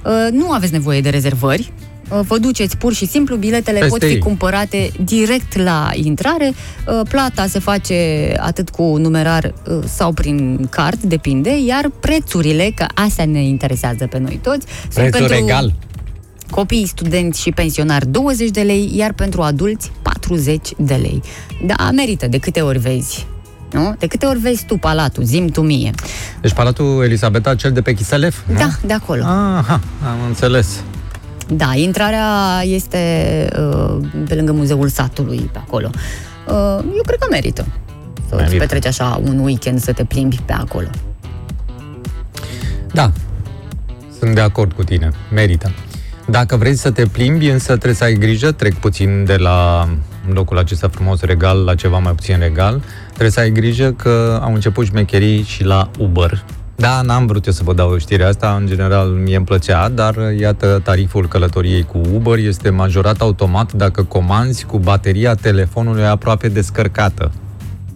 Uh, 0.05 0.27
Nu 0.31 0.51
aveți 0.51 0.71
nevoie 0.71 1.01
de 1.01 1.09
rezervări. 1.09 1.71
Uh, 2.09 2.19
Vă 2.27 2.37
duceți 2.37 2.77
pur 2.77 2.93
și 2.93 3.07
simplu, 3.07 3.35
biletele 3.35 3.79
Peste 3.79 3.97
pot 3.97 4.07
fi 4.07 4.13
ei. 4.13 4.19
cumpărate 4.19 4.91
direct 5.03 5.57
la 5.57 5.89
intrare. 5.93 6.53
Uh, 6.87 7.01
Plata 7.09 7.45
se 7.47 7.59
face 7.59 7.95
atât 8.39 8.69
cu 8.69 8.97
numerar 8.97 9.53
uh, 9.69 9.77
sau 9.85 10.11
prin 10.11 10.67
card, 10.69 11.01
depinde, 11.01 11.57
iar 11.65 11.89
prețurile, 11.99 12.71
că 12.75 12.85
astea 12.93 13.25
ne 13.25 13.43
interesează 13.43 14.07
pe 14.07 14.19
noi 14.19 14.39
toți, 14.43 14.65
sunt 14.81 14.93
Prețul 14.93 15.19
pentru 15.19 15.35
regal. 15.35 15.73
Copii, 16.55 16.85
studenți 16.87 17.41
și 17.41 17.51
pensionari 17.51 18.07
20 18.07 18.49
de 18.49 18.61
lei, 18.61 18.91
iar 18.95 19.13
pentru 19.13 19.41
adulți 19.41 19.91
40 20.01 20.69
de 20.77 20.93
lei. 20.93 21.21
Da, 21.65 21.89
merită 21.91 22.27
de 22.27 22.37
câte 22.37 22.61
ori 22.61 22.77
vezi. 22.79 23.27
Nu? 23.71 23.95
De 23.99 24.07
câte 24.07 24.25
ori 24.25 24.39
vezi 24.39 24.65
tu 24.65 24.77
palatul, 24.77 25.23
zim 25.23 25.47
tu 25.47 25.61
mie. 25.61 25.91
Deci 26.41 26.53
Palatul 26.53 27.03
Elisabeta, 27.03 27.55
cel 27.55 27.71
de 27.71 27.81
pe 27.81 27.93
Chiselef? 27.93 28.37
nu? 28.47 28.57
Da, 28.57 28.69
de 28.85 28.93
acolo. 28.93 29.23
Aha, 29.23 29.79
am 30.07 30.17
înțeles. 30.27 30.81
Da, 31.47 31.73
intrarea 31.75 32.27
este 32.63 32.97
uh, 33.59 33.97
pe 34.27 34.35
lângă 34.35 34.51
Muzeul 34.51 34.87
Satului, 34.89 35.49
pe 35.51 35.57
acolo. 35.57 35.89
Uh, 36.47 36.83
eu 36.95 37.01
cred 37.05 37.19
că 37.19 37.27
merită. 37.31 37.65
Să 38.29 38.35
îți 38.35 38.43
Merită. 38.43 38.57
petreci 38.59 38.85
așa 38.85 39.21
un 39.23 39.39
weekend 39.39 39.81
să 39.81 39.91
te 39.93 40.03
plimbi 40.03 40.39
pe 40.45 40.53
acolo. 40.53 40.87
Da, 42.93 43.11
sunt 44.19 44.35
de 44.35 44.41
acord 44.41 44.71
cu 44.73 44.83
tine, 44.83 45.09
merită. 45.33 45.71
Dacă 46.27 46.55
vrei 46.55 46.75
să 46.75 46.91
te 46.91 47.05
plimbi, 47.05 47.47
însă 47.47 47.67
trebuie 47.67 47.93
să 47.93 48.03
ai 48.03 48.13
grijă, 48.13 48.51
trec 48.51 48.73
puțin 48.73 49.23
de 49.25 49.35
la 49.35 49.89
locul 50.33 50.57
acesta 50.57 50.87
frumos 50.87 51.21
regal 51.21 51.63
la 51.63 51.75
ceva 51.75 51.97
mai 51.97 52.13
puțin 52.13 52.39
regal, 52.39 52.81
trebuie 53.07 53.29
să 53.29 53.39
ai 53.39 53.51
grijă 53.51 53.91
că 53.91 54.39
au 54.43 54.53
început 54.53 54.85
șmecherii 54.85 55.43
și 55.43 55.63
la 55.63 55.89
Uber. 55.99 56.43
Da, 56.75 57.01
n-am 57.01 57.25
vrut 57.25 57.45
eu 57.45 57.53
să 57.53 57.63
vă 57.63 57.73
dau 57.73 57.97
știrea 57.97 58.27
asta, 58.27 58.55
în 58.59 58.67
general 58.67 59.07
mie 59.07 59.35
îmi 59.35 59.45
plăcea, 59.45 59.89
dar 59.89 60.15
iată, 60.39 60.81
tariful 60.83 61.27
călătoriei 61.27 61.83
cu 61.83 62.01
Uber 62.13 62.37
este 62.37 62.69
majorat 62.69 63.21
automat 63.21 63.73
dacă 63.73 64.03
comanzi 64.03 64.65
cu 64.65 64.77
bateria 64.77 65.35
telefonului 65.35 66.05
aproape 66.05 66.47
descărcată. 66.47 67.31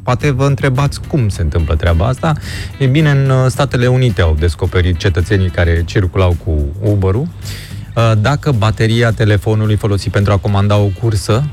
Poate 0.03 0.31
vă 0.31 0.45
întrebați 0.45 0.99
cum 1.07 1.29
se 1.29 1.41
întâmplă 1.41 1.75
treaba 1.75 2.05
asta. 2.05 2.33
E 2.77 2.85
bine, 2.85 3.09
în 3.09 3.29
uh, 3.29 3.45
Statele 3.47 3.87
Unite 3.87 4.21
au 4.21 4.35
descoperit 4.39 4.97
cetățenii 4.97 5.49
care 5.49 5.83
circulau 5.85 6.35
cu 6.45 6.65
Uber-ul. 6.81 7.27
Uh, 7.95 8.11
Dacă 8.21 8.51
bateria 8.51 9.11
telefonului 9.11 9.75
folosit 9.75 10.11
pentru 10.11 10.33
a 10.33 10.37
comanda 10.37 10.77
o 10.77 10.89
cursă 11.01 11.43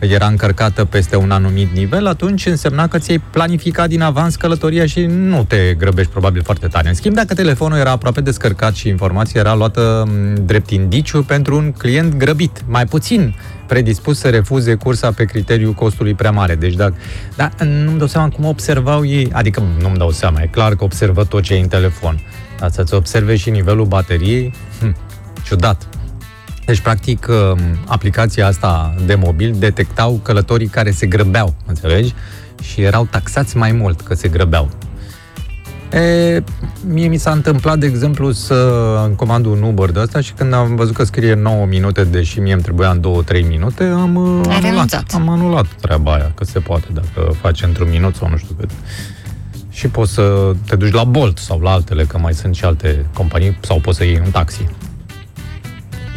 era 0.00 0.26
încărcată 0.26 0.84
peste 0.84 1.16
un 1.16 1.30
anumit 1.30 1.72
nivel, 1.74 2.06
atunci 2.06 2.46
însemna 2.46 2.88
că 2.88 2.98
ți-ai 2.98 3.22
planificat 3.30 3.88
din 3.88 4.00
avans 4.00 4.36
călătoria 4.36 4.86
și 4.86 5.00
nu 5.04 5.44
te 5.44 5.74
grăbești 5.78 6.10
probabil 6.10 6.42
foarte 6.42 6.66
tare. 6.66 6.88
În 6.88 6.94
schimb, 6.94 7.14
dacă 7.14 7.34
telefonul 7.34 7.78
era 7.78 7.90
aproape 7.90 8.20
descărcat 8.20 8.74
și 8.74 8.88
informația 8.88 9.40
era 9.40 9.54
luată 9.54 10.08
m, 10.08 10.44
drept 10.44 10.70
indiciu 10.70 11.22
pentru 11.22 11.56
un 11.56 11.72
client 11.72 12.14
grăbit, 12.16 12.62
mai 12.66 12.86
puțin 12.86 13.34
predispus 13.66 14.18
să 14.18 14.28
refuze 14.28 14.74
cursa 14.74 15.12
pe 15.12 15.24
criteriul 15.24 15.72
costului 15.72 16.14
prea 16.14 16.30
mare. 16.30 16.54
Deci, 16.54 16.74
dacă, 16.74 16.94
dar 17.36 17.52
nu-mi 17.84 17.98
dau 17.98 18.06
seama 18.06 18.28
cum 18.28 18.44
observau 18.44 19.04
ei, 19.06 19.30
adică 19.32 19.62
nu-mi 19.80 19.96
dau 19.96 20.10
seama, 20.10 20.40
e 20.42 20.46
clar 20.46 20.74
că 20.74 20.84
observă 20.84 21.24
tot 21.24 21.42
ce 21.42 21.54
e 21.54 21.60
în 21.60 21.68
telefon, 21.68 22.20
dar 22.58 22.70
să-ți 22.70 22.94
observe 22.94 23.36
și 23.36 23.50
nivelul 23.50 23.86
bateriei, 23.86 24.52
hm, 24.80 24.96
ciudat. 25.44 25.88
Deci, 26.66 26.80
practic, 26.80 27.26
um, 27.28 27.58
aplicația 27.86 28.46
asta 28.46 28.94
de 29.06 29.14
mobil 29.14 29.54
detectau 29.58 30.20
călătorii 30.22 30.66
care 30.66 30.90
se 30.90 31.06
grăbeau, 31.06 31.54
înțelegi? 31.66 32.14
Și 32.62 32.80
erau 32.80 33.06
taxați 33.10 33.56
mai 33.56 33.72
mult 33.72 34.00
că 34.00 34.14
se 34.14 34.28
grăbeau. 34.28 34.68
E, 35.92 36.42
mie 36.86 37.08
mi 37.08 37.16
s-a 37.16 37.30
întâmplat, 37.30 37.78
de 37.78 37.86
exemplu, 37.86 38.32
să 38.32 38.54
îmi 39.06 39.16
comand 39.16 39.46
un 39.46 39.62
Uber 39.62 39.90
de 39.90 40.00
asta 40.00 40.20
și 40.20 40.32
când 40.32 40.52
am 40.52 40.76
văzut 40.76 40.94
că 40.94 41.04
scrie 41.04 41.34
9 41.34 41.66
minute, 41.66 42.04
deși 42.04 42.40
mie 42.40 42.52
îmi 42.52 42.62
trebuia 42.62 42.90
în 42.90 43.24
2-3 43.24 43.46
minute, 43.48 43.84
am 43.84 44.14
uh, 44.14 44.24
Ai 44.24 44.54
anulat. 44.56 44.62
renunțat. 44.62 45.10
Am 45.14 45.28
anulat 45.28 45.66
treaba 45.80 46.12
aia, 46.14 46.32
că 46.34 46.44
se 46.44 46.58
poate 46.58 46.86
dacă 46.92 47.32
faci 47.40 47.62
într-un 47.62 47.88
minut 47.90 48.14
sau 48.14 48.28
nu 48.28 48.36
știu 48.36 48.54
cât. 48.58 48.70
Și 49.70 49.88
poți 49.88 50.12
să 50.12 50.52
te 50.66 50.76
duci 50.76 50.92
la 50.92 51.04
Bolt 51.04 51.38
sau 51.38 51.60
la 51.60 51.70
altele, 51.70 52.04
că 52.04 52.18
mai 52.18 52.34
sunt 52.34 52.54
și 52.54 52.64
alte 52.64 53.06
companii, 53.14 53.56
sau 53.60 53.80
poți 53.80 53.96
să 53.96 54.04
iei 54.04 54.20
un 54.24 54.30
taxi. 54.30 54.66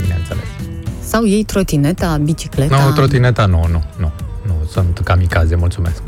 Bineînțeles. 0.01 0.43
Sau 1.03 1.23
iei 1.25 1.43
trotineta, 1.43 2.19
bicicleta. 2.23 2.83
Nu, 2.85 2.91
trotineta 2.93 3.45
nu, 3.45 3.65
nu, 3.71 3.83
nu. 3.99 4.11
Nu, 4.45 4.53
sunt 4.71 4.99
kamikaze, 5.03 5.55
mulțumesc. 5.55 6.01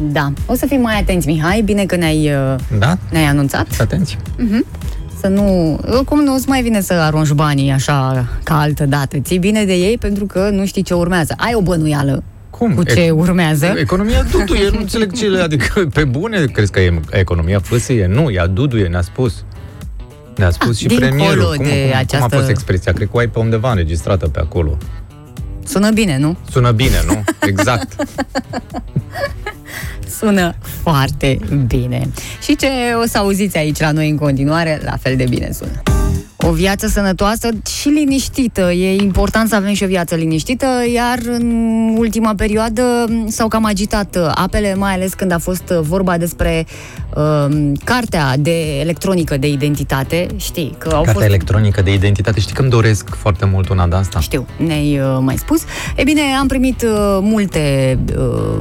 Da. 0.00 0.32
O 0.46 0.54
să 0.54 0.66
fim 0.66 0.80
mai 0.80 0.98
atenți, 0.98 1.26
Mihai. 1.26 1.62
Bine 1.62 1.84
că 1.84 1.96
ne-ai, 1.96 2.30
uh, 2.32 2.54
Da? 2.78 2.98
ne-ai 3.10 3.24
anunțat. 3.24 3.66
Atenți. 3.80 4.18
Să 5.20 5.28
nu... 5.28 5.74
Oricum 5.90 6.22
nu 6.22 6.34
îți 6.34 6.48
mai 6.48 6.62
vine 6.62 6.80
să 6.80 6.92
arunci 6.92 7.30
banii 7.30 7.70
așa 7.70 8.28
ca 8.42 8.60
altă 8.60 8.86
dată. 8.86 9.16
Ții 9.18 9.38
bine 9.38 9.64
de 9.64 9.72
ei 9.74 9.98
pentru 9.98 10.26
că 10.26 10.48
nu 10.52 10.66
știi 10.66 10.82
ce 10.82 10.94
urmează. 10.94 11.34
Ai 11.36 11.52
o 11.54 11.60
bănuială 11.60 12.22
Cum? 12.50 12.74
cu 12.74 12.82
ce 12.82 13.00
E- 13.00 13.10
urmează. 13.10 13.66
Economia 13.76 14.22
duduie, 14.22 14.68
nu 14.72 14.78
înțeleg 14.78 15.12
ce 15.12 15.26
le... 15.26 15.40
Adică, 15.40 15.86
pe 15.92 16.04
bune, 16.04 16.44
crezi 16.44 16.70
că 16.70 16.80
e 16.80 17.00
economia 17.10 17.58
fâsâie? 17.60 18.06
Nu, 18.06 18.30
ea 18.30 18.46
duduie, 18.46 18.86
ne-a 18.86 19.00
spus. 19.02 19.44
Ne-a 20.36 20.50
spus 20.50 20.68
Ah, 20.70 20.76
și 20.76 20.86
dincolo 20.86 21.08
premierul. 21.08 21.44
Cum, 21.56 21.64
de 21.64 21.70
cum, 21.70 21.80
cum 21.88 21.92
a 21.94 21.98
această- 21.98 22.36
fost 22.36 22.48
expresia? 22.48 22.92
Cred 22.92 23.06
că 23.10 23.16
o 23.16 23.18
ai 23.18 23.28
pe 23.28 23.38
undeva 23.38 23.70
înregistrată 23.70 24.28
pe 24.28 24.40
acolo. 24.40 24.76
Sună 25.64 25.90
bine, 25.90 26.18
nu? 26.18 26.36
Sună 26.50 26.70
bine, 26.70 27.02
nu? 27.06 27.24
Exact. 27.40 27.94
Sună 30.18 30.54
foarte 30.82 31.38
bine. 31.66 32.08
Și 32.42 32.56
ce 32.56 32.68
o 33.02 33.06
să 33.06 33.18
auziți 33.18 33.56
aici 33.56 33.80
la 33.80 33.90
noi 33.90 34.10
în 34.10 34.16
continuare, 34.16 34.80
la 34.84 34.96
fel 34.96 35.16
de 35.16 35.26
bine 35.28 35.50
sună. 35.52 35.82
O 36.38 36.50
viață 36.50 36.86
sănătoasă 36.86 37.48
și 37.80 37.88
liniștită. 37.88 38.72
E 38.72 38.94
important 39.02 39.48
să 39.48 39.54
avem 39.54 39.72
și 39.72 39.84
o 39.84 39.86
viață 39.86 40.14
liniștită, 40.14 40.66
iar 40.94 41.18
în 41.26 41.46
ultima 41.96 42.34
perioadă 42.34 42.82
s-au 43.26 43.48
cam 43.48 43.64
agitat 43.64 44.16
apele, 44.34 44.74
mai 44.74 44.92
ales 44.92 45.14
când 45.14 45.32
a 45.32 45.38
fost 45.38 45.62
vorba 45.64 46.16
despre 46.16 46.66
uh, 47.14 47.72
cartea 47.84 48.36
de 48.38 48.80
electronică 48.80 49.36
de 49.36 49.48
identitate. 49.48 50.26
Știi 50.36 50.74
că 50.78 50.88
au 50.88 50.94
Cartea 50.94 51.12
fost 51.12 51.24
electronică 51.24 51.82
de 51.82 51.92
identitate. 51.92 52.40
Știi 52.40 52.54
că 52.54 52.60
îmi 52.60 52.70
doresc 52.70 53.14
foarte 53.14 53.44
mult 53.44 53.68
una 53.68 53.86
de 53.86 53.94
asta? 53.94 54.20
știu, 54.20 54.46
ne-ai 54.56 54.98
uh, 54.98 55.18
mai 55.20 55.36
spus. 55.36 55.62
E 55.96 56.02
bine, 56.02 56.20
am 56.40 56.46
primit 56.46 56.82
uh, 56.82 57.18
multe 57.20 57.98
uh, 58.18 58.58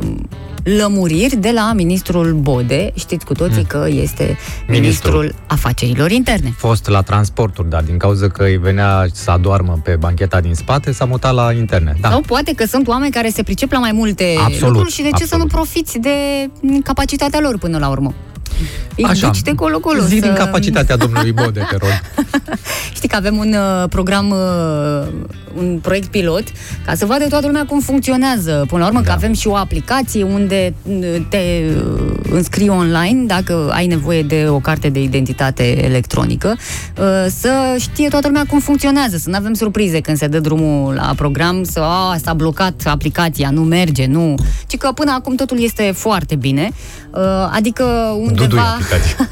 lămuriri 0.78 1.36
de 1.36 1.52
la 1.54 1.72
ministrul 1.74 2.34
Bode. 2.34 2.92
Știți 2.96 3.26
cu 3.26 3.34
toții 3.34 3.58
Mm. 3.62 3.66
că 3.68 3.86
este 3.90 4.24
Ministrul. 4.24 4.80
ministrul 4.80 5.36
afacerilor 5.48 6.12
interne. 6.12 6.54
Fost 6.58 6.88
la 6.90 7.02
transporturi, 7.02 7.70
dar 7.70 7.82
din 7.84 7.98
cauza 7.98 8.28
că 8.30 8.44
îi 8.44 8.58
venea 8.58 9.06
să 9.14 9.32
adormă 9.32 9.80
pe 9.84 9.96
bancheta 9.96 10.42
din 10.42 10.54
spate, 10.54 10.92
s-a 10.92 11.06
mutat 11.06 11.34
la 11.34 11.52
interne. 11.54 11.96
Da. 12.02 12.10
Sau 12.10 12.22
poate 12.22 12.54
că 12.54 12.66
sunt 12.66 12.88
oameni 12.88 13.12
care 13.12 13.30
se 13.30 13.44
pricep 13.44 13.72
la 13.72 13.80
mai 13.80 13.92
multe 13.92 14.36
Absolut, 14.44 14.74
lucruri 14.74 14.92
și 14.94 15.02
de 15.02 15.10
ce 15.18 15.26
să 15.26 15.36
nu 15.36 15.42
absolut. 15.44 15.52
profiți 15.52 15.98
de 16.00 16.10
capacitatea 16.84 17.40
lor 17.40 17.58
până 17.58 17.78
la 17.78 17.88
urmă. 17.90 18.14
Îi 18.98 19.04
Așa. 19.04 19.28
duci 19.28 19.42
de 19.42 19.54
colo-colo. 19.56 20.02
Zi 20.02 20.16
să... 20.16 20.22
din 20.22 20.34
capacitatea 20.34 20.96
domnului 20.96 21.32
Bode, 21.32 21.68
te 21.70 21.78
rog. 21.78 21.90
Știi 22.96 23.10
că 23.10 23.16
avem 23.16 23.38
un 23.38 23.54
uh, 23.54 23.90
program, 23.90 24.30
uh, 24.30 25.08
un 25.58 25.80
proiect 25.82 26.08
pilot, 26.08 26.44
ca 26.86 26.96
să 26.96 27.06
vadă 27.06 27.28
toată 27.28 27.46
lumea 27.46 27.66
cum 27.66 27.80
funcționează. 27.80 28.66
Până 28.68 28.82
la 28.82 28.88
urmă, 28.88 29.00
da. 29.00 29.06
că 29.06 29.12
avem 29.12 29.34
și 29.34 29.48
o 29.48 29.56
aplicație 29.56 30.24
unde 30.24 30.74
uh, 30.84 31.16
te 31.30 31.38
uh, 31.38 32.15
înscrii 32.30 32.70
online 32.70 33.26
dacă 33.26 33.70
ai 33.74 33.88
nevoie 33.88 34.24
de 34.24 34.46
o 34.50 34.60
carte 34.60 34.90
de 34.90 35.02
identitate 35.02 35.86
electronică, 35.86 36.56
uh, 36.58 37.26
să 37.30 37.76
știe 37.80 38.08
toată 38.08 38.28
lumea 38.28 38.46
cum 38.50 38.60
funcționează, 38.60 39.18
să 39.18 39.30
nu 39.30 39.36
avem 39.36 39.54
surprize 39.54 40.02
când 40.02 40.18
se 40.18 40.28
dă 40.28 40.40
drumul 40.40 40.94
la 40.94 41.14
program, 41.16 41.64
să 41.64 41.80
a, 41.80 42.16
s-a 42.24 42.34
blocat 42.34 42.82
aplicația, 42.86 43.50
nu 43.50 43.62
merge, 43.62 44.06
nu. 44.06 44.36
Ci 44.68 44.78
că 44.78 44.92
până 44.96 45.12
acum 45.12 45.36
totul 45.36 45.64
este 45.64 45.92
foarte 45.96 46.36
bine, 46.36 46.72
uh, 47.12 47.22
adică 47.52 47.84
Dudu 48.18 48.32
undeva... 48.32 48.62
aplicație. 48.62 49.16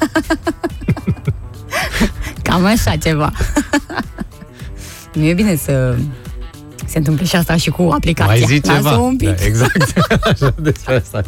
Cam 2.44 2.66
așa 2.66 2.96
ceva. 2.96 3.32
nu 5.14 5.24
e 5.24 5.34
bine 5.34 5.56
să 5.56 5.96
se 6.86 6.98
întâmple 6.98 7.26
și 7.26 7.36
asta 7.36 7.56
și 7.56 7.70
cu 7.70 7.90
aplicația. 7.92 8.46
Mai 8.46 8.46
zi 8.48 8.68
Lasă 8.68 8.78
ceva. 8.78 8.98
un 8.98 9.16
pic. 9.16 9.28
Da, 9.28 9.46
exact. 9.46 9.94
Așa, 10.32 10.54
despre 10.60 10.96
asta. 10.96 11.22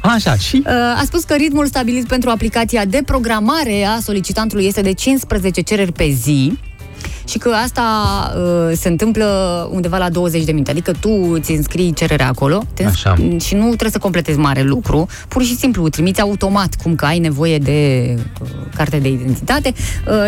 Așa, 0.00 0.36
și? 0.36 0.62
Uh, 0.66 0.72
A 0.72 1.02
spus 1.04 1.24
că 1.24 1.34
ritmul 1.34 1.66
stabilit 1.66 2.06
pentru 2.06 2.30
aplicația 2.30 2.84
de 2.84 3.02
programare 3.06 3.84
a 3.84 4.00
solicitantului 4.00 4.66
este 4.66 4.80
de 4.80 4.92
15 4.92 5.60
cereri 5.60 5.92
pe 5.92 6.08
zi 6.10 6.58
și 7.26 7.38
că 7.38 7.48
asta 7.48 7.82
uh, 8.36 8.76
se 8.76 8.88
întâmplă 8.88 9.26
undeva 9.72 9.98
la 9.98 10.08
20 10.10 10.44
de 10.44 10.52
minute. 10.52 10.70
Adică 10.70 10.92
tu 11.00 11.10
îți 11.32 11.50
înscrii 11.52 11.92
cererea 11.92 12.28
acolo 12.28 12.62
te 12.74 12.84
îns- 12.84 12.92
Așa. 12.94 13.14
și 13.40 13.54
nu 13.54 13.66
trebuie 13.66 13.90
să 13.90 13.98
completezi 13.98 14.38
mare 14.38 14.62
lucru, 14.62 15.06
pur 15.28 15.42
și 15.42 15.56
simplu 15.56 15.88
trimiți 15.88 16.20
automat 16.20 16.74
cum 16.82 16.94
că 16.94 17.04
ai 17.04 17.18
nevoie 17.18 17.58
de 17.58 18.08
uh, 18.42 18.48
carte 18.76 18.96
de 18.98 19.08
identitate 19.08 19.72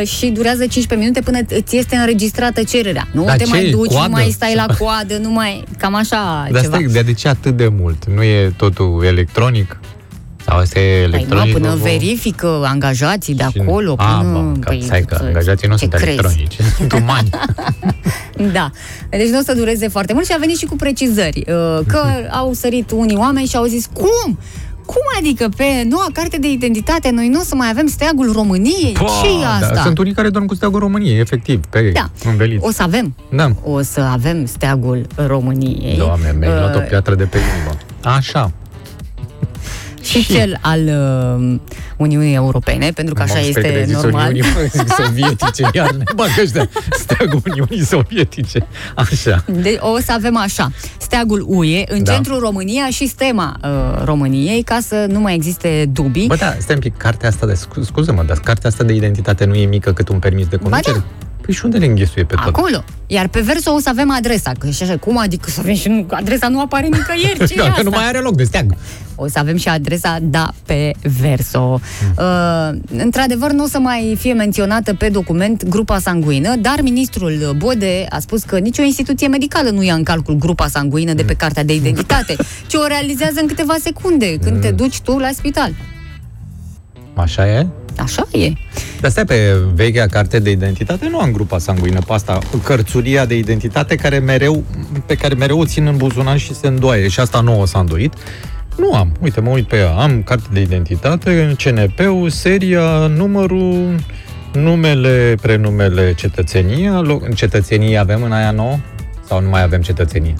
uh, 0.00 0.06
și 0.06 0.26
durează 0.26 0.66
15 0.66 0.94
minute 1.08 1.20
până 1.20 1.38
îți 1.58 1.76
este 1.76 1.96
înregistrată 1.96 2.62
cererea. 2.62 3.08
Nu 3.12 3.24
Dar 3.24 3.36
te 3.36 3.44
ce, 3.44 3.50
mai 3.50 3.70
duci, 3.70 3.90
coadă? 3.90 4.06
nu 4.06 4.12
mai 4.12 4.30
stai 4.30 4.54
la 4.54 4.66
coadă, 4.78 5.16
nu 5.16 5.30
mai... 5.30 5.64
Cam 5.78 5.94
așa 5.94 6.46
Dar 6.50 6.62
ceva. 6.62 6.76
stai, 6.76 6.86
de, 6.92 7.00
de 7.00 7.12
ce 7.12 7.28
atât 7.28 7.56
de 7.56 7.68
mult? 7.80 8.04
Nu 8.14 8.22
e 8.22 8.52
totul 8.56 9.02
electronic? 9.06 9.76
Sau 10.48 10.58
asta 10.58 10.78
e 10.78 11.00
Păi, 11.00 11.08
mă, 11.10 11.16
electronic? 11.16 11.52
până 11.52 11.68
nu? 11.68 11.74
verifică 11.76 12.62
angajații 12.64 13.34
de 13.34 13.46
Și- 13.52 13.58
acolo, 13.60 13.94
A, 13.98 14.04
până... 14.18 14.30
mă, 14.38 14.52
că, 14.52 14.68
păi, 14.68 14.82
stai 14.82 15.00
că 15.02 15.16
ce- 15.20 15.24
angajații 15.26 15.68
nu 15.68 15.74
ce 15.74 15.78
sunt 15.78 15.90
crezi? 15.94 16.06
electronici, 16.18 16.56
sunt 16.78 16.92
umani. 16.92 17.28
Da. 18.52 18.70
Deci 19.10 19.28
nu 19.28 19.38
o 19.38 19.42
să 19.42 19.54
dureze 19.54 19.88
foarte 19.88 20.12
mult 20.12 20.26
și 20.26 20.32
a 20.34 20.38
venit 20.38 20.56
și 20.58 20.64
cu 20.64 20.76
precizări. 20.76 21.38
uh, 21.48 21.78
Că 21.86 22.02
au 22.40 22.52
sărit 22.52 22.90
unii 22.90 23.16
oameni 23.16 23.46
și 23.46 23.56
au 23.56 23.64
zis, 23.64 23.86
cum? 23.92 24.38
Cum 24.86 25.02
adică 25.18 25.48
pe 25.56 25.64
noua 25.88 26.06
carte 26.12 26.36
de 26.38 26.50
identitate 26.50 27.10
noi 27.10 27.28
nu 27.28 27.38
o 27.40 27.42
să 27.42 27.54
mai 27.54 27.68
avem 27.70 27.86
steagul 27.86 28.32
României? 28.32 28.92
ce 28.94 29.28
e 29.42 29.46
asta? 29.60 29.74
Da, 29.74 29.80
sunt 29.82 29.98
unii 29.98 30.12
care 30.12 30.28
dorm 30.30 30.46
cu 30.46 30.54
steagul 30.54 30.78
României, 30.80 31.18
efectiv, 31.20 31.60
pe 31.70 31.90
Da. 31.94 32.10
înveliți. 32.30 32.64
O 32.66 32.70
să 32.70 32.82
avem. 32.82 33.14
Da. 33.30 33.50
O 33.64 33.82
să 33.82 34.00
avem 34.00 34.46
steagul 34.46 35.06
României. 35.26 35.96
Doamne, 35.96 36.34
mi-ai 36.38 36.52
luat 36.58 36.74
o 36.74 36.78
Uh, 36.78 36.86
piatră 36.88 37.14
de 37.14 37.24
pe 37.24 37.38
inimă. 37.38 37.76
Așa. 38.16 38.52
Și 40.08 40.26
cel 40.26 40.58
al 40.60 40.80
uh, 40.86 41.56
Uniunii 41.96 42.34
Europene, 42.34 42.90
pentru 42.94 43.14
că 43.14 43.22
așa 43.22 43.34
M-am 43.34 43.42
speriat 43.50 43.72
este 43.74 43.80
că 43.80 43.86
zis 43.92 44.02
normal. 44.02 44.28
Uniunii 44.28 44.52
Sovietice, 45.04 45.68
iar 45.72 45.90
ne 45.90 46.04
bagă 46.14 46.30
ăștia 46.42 46.68
steagul 46.90 47.42
Uniunii 47.50 47.84
Sovietice. 47.84 48.66
Așa. 48.94 49.44
De, 49.46 49.78
o 49.80 49.98
să 50.00 50.12
avem 50.12 50.36
așa, 50.36 50.70
steagul 50.98 51.44
UE 51.48 51.84
în 51.88 52.04
Da. 52.04 52.12
centrul 52.12 52.38
România 52.38 52.86
și 52.90 53.06
stema 53.06 53.56
uh, 53.62 54.02
României 54.04 54.62
ca 54.62 54.78
să 54.82 55.06
nu 55.08 55.20
mai 55.20 55.34
existe 55.34 55.90
dubii. 55.92 56.26
Bă, 56.26 56.36
da, 56.36 56.54
stai 56.58 56.74
un 56.74 56.80
pic, 56.80 56.96
cartea 56.96 57.28
asta 57.28 57.46
de, 57.46 57.54
scu- 57.54 57.82
scuză-mă, 57.82 58.22
dar 58.26 58.38
cartea 58.38 58.68
asta 58.70 58.84
de 58.84 58.92
identitate 58.94 59.44
nu 59.44 59.54
e 59.54 59.66
mică 59.66 59.92
cât 59.92 60.08
un 60.08 60.18
permis 60.18 60.46
de 60.46 60.56
conducere? 60.56 60.96
da. 60.96 61.04
Păi 61.48 61.56
și 61.56 61.64
unde 61.64 61.78
le 61.78 61.86
înghesuie 61.86 62.24
pe 62.24 62.34
tot? 62.34 62.46
Acolo. 62.46 62.84
Iar 63.06 63.28
pe 63.28 63.40
verso 63.40 63.72
o 63.72 63.78
să 63.78 63.88
avem 63.88 64.10
adresa. 64.10 64.52
Că 64.58 64.70
și 64.70 64.82
așa, 64.82 64.96
cum 64.96 65.18
adică 65.18 65.50
să 65.50 65.60
avem 65.60 65.74
și 65.74 65.88
nu, 65.88 66.06
adresa 66.10 66.48
nu 66.48 66.60
apare 66.60 66.86
nicăieri? 66.86 67.38
Ce 67.48 67.54
e 67.54 67.56
Da, 67.56 67.62
asta? 67.62 67.74
că 67.76 67.82
nu 67.82 67.90
mai 67.90 68.06
are 68.06 68.18
loc 68.18 68.36
de 68.36 68.44
steag. 68.44 68.74
O 69.14 69.28
să 69.28 69.38
avem 69.38 69.56
și 69.56 69.68
adresa 69.68 70.18
da 70.22 70.50
pe 70.66 70.92
verso. 71.20 71.80
Uh, 72.18 72.78
într-adevăr, 72.96 73.52
nu 73.52 73.64
o 73.64 73.66
să 73.66 73.78
mai 73.78 74.16
fie 74.18 74.32
menționată 74.32 74.94
pe 74.94 75.08
document 75.08 75.68
grupa 75.68 75.98
sanguină, 75.98 76.56
dar 76.56 76.80
ministrul 76.82 77.54
Bode 77.56 78.06
a 78.08 78.18
spus 78.18 78.42
că 78.42 78.58
nicio 78.58 78.82
instituție 78.82 79.26
medicală 79.26 79.70
nu 79.70 79.82
ia 79.82 79.94
în 79.94 80.02
calcul 80.02 80.34
grupa 80.34 80.66
sanguină 80.66 81.12
de 81.12 81.22
pe 81.22 81.34
cartea 81.34 81.64
de 81.64 81.74
identitate, 81.74 82.36
ci 82.66 82.74
o 82.74 82.86
realizează 82.86 83.40
în 83.40 83.46
câteva 83.46 83.74
secunde 83.82 84.36
când 84.42 84.60
te 84.60 84.70
duci 84.70 85.00
tu 85.00 85.18
la 85.18 85.28
spital. 85.32 85.72
Așa 87.14 87.48
e? 87.48 87.66
Așa 87.98 88.28
e. 88.32 88.52
Dar 89.00 89.10
stai, 89.10 89.24
pe 89.24 89.56
vechea 89.74 90.06
carte 90.06 90.38
de 90.38 90.50
identitate 90.50 91.08
nu 91.08 91.18
am 91.18 91.32
grupa 91.32 91.58
sanguină 91.58 92.00
pe 92.06 92.12
asta, 92.12 92.38
cărțuria 92.64 93.24
de 93.24 93.36
identitate 93.36 93.94
care 93.96 94.18
mereu, 94.18 94.64
pe 95.06 95.14
care 95.14 95.34
mereu 95.34 95.58
o 95.58 95.64
țin 95.64 95.86
în 95.86 95.96
buzunar 95.96 96.38
și 96.38 96.54
se 96.54 96.66
îndoaie 96.66 97.08
și 97.08 97.20
asta 97.20 97.40
nu 97.40 97.60
o 97.60 97.64
s-a 97.64 97.78
îndoit. 97.78 98.12
Nu 98.76 98.94
am. 98.94 99.12
Uite, 99.20 99.40
mă 99.40 99.50
uit 99.50 99.68
pe 99.68 99.76
ea. 99.76 99.90
Am 99.90 100.22
carte 100.22 100.48
de 100.52 100.60
identitate, 100.60 101.54
CNP-ul, 101.64 102.30
seria, 102.30 103.06
numărul, 103.06 103.94
numele, 104.52 105.34
prenumele, 105.42 106.14
cetățenia. 106.14 107.02
Lo- 107.02 107.34
cetățenie 107.34 107.98
avem 107.98 108.22
în 108.22 108.32
aia 108.32 108.50
nouă? 108.50 108.78
Sau 109.26 109.40
nu 109.40 109.48
mai 109.48 109.62
avem 109.62 109.80
cetățenie? 109.80 110.34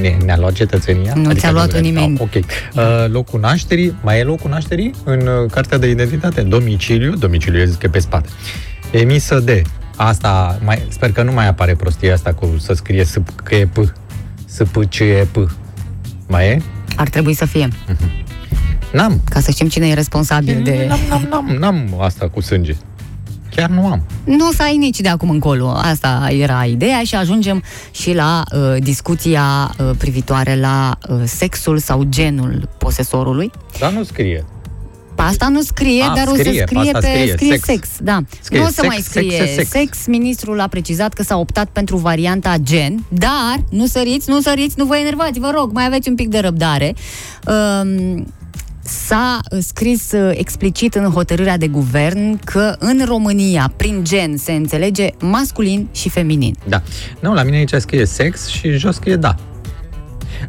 Ne, 0.00 0.16
ne-a 0.24 0.36
luat 0.38 0.52
cetățenia? 0.52 1.12
Nu 1.14 1.32
ți-a 1.32 1.50
luat-o 1.52 1.74
nu 1.76 1.80
ne- 1.80 1.88
nimeni. 1.88 2.14
Ah, 2.14 2.20
ok. 2.20 2.34
Uh, 2.34 2.82
locul 3.12 3.40
nașterii, 3.40 3.94
mai 4.02 4.18
e 4.18 4.22
locul 4.22 4.50
nașterii 4.50 4.94
în 5.04 5.20
uh, 5.26 5.50
cartea 5.50 5.78
de 5.78 5.88
identitate? 5.88 6.40
Domiciliu, 6.42 7.14
domiciliu, 7.14 7.58
eu 7.60 7.66
zic 7.66 7.78
că 7.78 7.86
e 7.86 7.90
pe 7.90 7.98
spate. 7.98 8.28
Emisă 8.90 9.38
de. 9.38 9.62
Asta, 9.96 10.58
mai, 10.64 10.82
sper 10.88 11.12
că 11.12 11.22
nu 11.22 11.32
mai 11.32 11.48
apare 11.48 11.74
prostia 11.74 12.12
asta 12.14 12.32
cu 12.32 12.54
să 12.58 12.72
scrie 12.72 13.04
S, 13.04 13.14
că 13.44 13.54
e 13.54 13.66
P. 13.66 13.76
S, 14.44 14.56
P, 14.70 14.76
C, 14.94 14.98
E, 14.98 15.26
P. 15.32 15.50
Mai 16.26 16.46
e? 16.46 16.62
Ar 16.96 17.08
trebui 17.08 17.34
să 17.34 17.44
fie. 17.44 17.68
N-am. 18.92 19.20
Ca 19.30 19.40
să 19.40 19.50
știm 19.50 19.68
cine 19.68 19.88
e 19.88 19.94
responsabil 19.94 20.60
de... 20.62 20.84
N-am, 20.88 20.98
n-am, 21.08 21.26
n-am, 21.30 21.56
n-am 21.58 22.00
asta 22.00 22.28
cu 22.28 22.40
sânge. 22.40 22.76
Chiar 23.58 23.70
nu 23.70 23.86
am. 23.86 24.02
Nu 24.24 24.46
o 24.46 24.52
să 24.52 24.62
ai 24.62 24.76
nici 24.76 25.00
de 25.00 25.08
acum 25.08 25.30
încolo. 25.30 25.68
Asta 25.68 26.28
era 26.30 26.64
ideea 26.64 27.02
și 27.02 27.14
ajungem 27.14 27.62
și 27.90 28.14
la 28.14 28.42
uh, 28.52 28.82
discuția 28.82 29.74
uh, 29.78 29.90
privitoare 29.98 30.56
la 30.60 30.98
uh, 31.08 31.16
sexul 31.24 31.78
sau 31.78 32.02
genul 32.02 32.68
posesorului. 32.78 33.50
Dar 33.78 33.92
nu 33.92 34.02
scrie. 34.02 34.44
Pe 35.14 35.22
asta 35.22 35.48
nu 35.48 35.60
scrie, 35.60 36.02
A, 36.02 36.14
dar 36.14 36.26
o 36.26 36.34
scrie, 36.34 36.58
să 36.58 36.64
pe 36.64 36.74
scrie 36.74 36.92
asta 36.92 36.98
pe 36.98 37.06
scrie, 37.06 37.32
scrie 37.32 37.50
sex. 37.50 37.64
sex. 37.64 37.88
Da. 38.00 38.18
Scrie 38.40 38.60
nu 38.60 38.64
o 38.64 38.68
să 38.68 38.74
sex, 38.80 38.86
mai 38.86 38.98
scrie 39.00 39.38
sex, 39.38 39.54
sex, 39.54 39.68
sex. 39.68 40.06
Ministrul 40.06 40.60
a 40.60 40.66
precizat 40.66 41.12
că 41.12 41.22
s-a 41.22 41.38
optat 41.38 41.68
pentru 41.72 41.96
varianta 41.96 42.56
gen, 42.62 43.04
dar 43.08 43.64
nu 43.70 43.86
săriți, 43.86 44.30
nu 44.30 44.40
săriți, 44.40 44.74
nu 44.78 44.84
vă 44.84 44.96
enervați, 44.96 45.38
vă 45.38 45.50
rog, 45.54 45.72
mai 45.72 45.86
aveți 45.86 46.08
un 46.08 46.14
pic 46.14 46.28
de 46.28 46.38
răbdare. 46.38 46.94
Um, 47.46 48.26
S-a 48.88 49.40
uh, 49.50 49.58
scris 49.62 50.12
uh, 50.12 50.30
explicit 50.34 50.94
în 50.94 51.04
hotărârea 51.10 51.56
de 51.56 51.68
guvern 51.68 52.38
că 52.44 52.76
în 52.78 53.02
România, 53.04 53.72
prin 53.76 54.04
gen, 54.04 54.36
se 54.36 54.52
înțelege 54.52 55.08
masculin 55.20 55.88
și 55.92 56.08
feminin. 56.08 56.56
Da. 56.68 56.82
Nu, 57.20 57.34
la 57.34 57.42
mine 57.42 57.56
aici 57.56 57.74
scrie 57.78 58.04
sex 58.04 58.46
și 58.46 58.70
jos 58.70 58.94
scrie 58.94 59.16
da. 59.16 59.34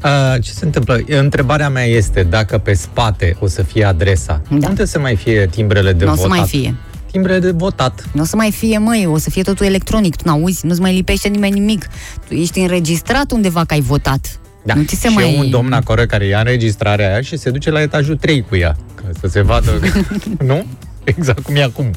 Uh, 0.03 0.43
ce 0.43 0.51
se 0.51 0.65
întâmplă? 0.65 0.99
Întrebarea 1.07 1.69
mea 1.69 1.83
este 1.83 2.23
dacă 2.23 2.57
pe 2.57 2.73
spate 2.73 3.35
o 3.39 3.47
să 3.47 3.63
fie 3.63 3.83
adresa. 3.83 4.41
Da. 4.49 4.67
Unde 4.67 4.85
să 4.85 4.99
mai 4.99 5.15
fie 5.15 5.47
timbrele 5.51 5.93
de 5.93 6.05
Nu 6.05 6.11
o 6.11 6.13
votat? 6.15 6.31
să 6.31 6.37
mai 6.37 6.47
fie. 6.47 6.75
Timbrele 7.11 7.39
de 7.39 7.51
votat. 7.51 8.05
Nu 8.11 8.21
o 8.21 8.25
să 8.25 8.35
mai 8.35 8.51
fie, 8.51 8.77
măi, 8.77 9.05
o 9.05 9.17
să 9.17 9.29
fie 9.29 9.41
totul 9.41 9.65
electronic, 9.65 10.15
tu 10.15 10.21
n-auzi, 10.25 10.65
nu-ți 10.65 10.81
mai 10.81 10.93
lipește 10.93 11.27
nimeni 11.27 11.59
nimic. 11.59 11.85
Tu 12.27 12.33
ești 12.33 12.59
înregistrat 12.59 13.31
undeva 13.31 13.65
că 13.65 13.73
ai 13.73 13.81
votat. 13.81 14.39
Da. 14.69 14.75
Nu 14.75 14.83
ți 14.83 14.95
se 14.95 15.07
și 15.07 15.13
mai... 15.13 15.35
e 15.35 15.39
un 15.39 15.49
domn 15.49 15.73
acolo 15.73 16.03
care 16.03 16.25
ia 16.25 16.39
înregistrarea 16.39 17.11
aia 17.11 17.21
și 17.21 17.37
se 17.37 17.49
duce 17.49 17.71
la 17.71 17.81
etajul 17.81 18.17
3 18.17 18.41
cu 18.41 18.55
ea. 18.55 18.75
Ca 18.95 19.03
să 19.19 19.27
se 19.27 19.41
vadă. 19.41 19.79
nu? 20.49 20.65
Exact 21.03 21.39
cum 21.39 21.55
e 21.55 21.63
acum. 21.63 21.91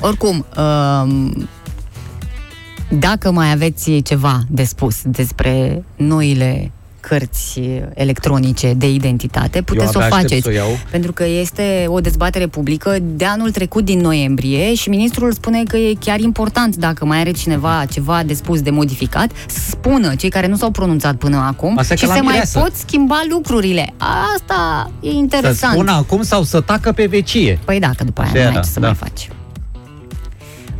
Oricum, 0.00 0.46
um, 0.56 1.48
dacă 2.88 3.30
mai 3.30 3.52
aveți 3.52 4.00
ceva 4.00 4.42
de 4.48 4.64
spus 4.64 5.02
despre 5.04 5.84
noile 5.96 6.70
cărți 7.08 7.60
electronice 7.94 8.72
de 8.72 8.90
identitate, 8.90 9.62
puteți 9.62 9.90
să 9.90 9.98
o 9.98 10.00
abia 10.00 10.14
aștept 10.16 10.30
faceți. 10.30 10.42
să 10.42 10.48
o 10.48 10.52
iau. 10.66 10.78
Pentru 10.90 11.12
că 11.12 11.26
este 11.26 11.84
o 11.88 12.00
dezbatere 12.00 12.46
publică 12.46 12.96
de 13.02 13.24
anul 13.24 13.50
trecut 13.50 13.84
din 13.84 13.98
noiembrie 14.00 14.74
și 14.74 14.88
ministrul 14.88 15.32
spune 15.32 15.62
că 15.62 15.76
e 15.76 15.92
chiar 16.00 16.20
important 16.20 16.76
dacă 16.76 17.04
mai 17.04 17.18
are 17.18 17.30
cineva 17.30 17.84
ceva 17.92 18.22
de 18.26 18.34
spus 18.34 18.60
de 18.60 18.70
modificat, 18.70 19.30
să 19.46 19.58
spună 19.70 20.14
cei 20.14 20.28
care 20.30 20.46
nu 20.46 20.56
s-au 20.56 20.70
pronunțat 20.70 21.14
până 21.14 21.36
acum 21.36 21.78
Asta 21.78 21.92
e 21.92 21.96
și 21.96 22.02
ca 22.02 22.08
la 22.08 22.14
se 22.14 22.20
mai 22.20 22.30
mireasă. 22.32 22.58
pot 22.58 22.72
schimba 22.74 23.20
lucrurile. 23.30 23.94
Asta 24.36 24.90
e 25.00 25.08
Să 25.08 25.14
interesant. 25.16 25.72
spună 25.72 25.92
acum 25.92 26.22
sau 26.22 26.42
să 26.42 26.60
tacă 26.60 26.92
pe 26.92 27.06
vecie. 27.06 27.58
Păi 27.64 27.78
da, 27.78 27.90
că 27.96 28.04
după 28.04 28.20
aia 28.20 28.30
Așa 28.30 28.38
nu 28.38 28.44
mai 28.44 28.50
era, 28.52 28.60
ai 28.60 28.66
ce 28.66 28.72
să 28.72 28.80
da. 28.80 28.86
mai 28.86 28.96
faci. 28.96 29.28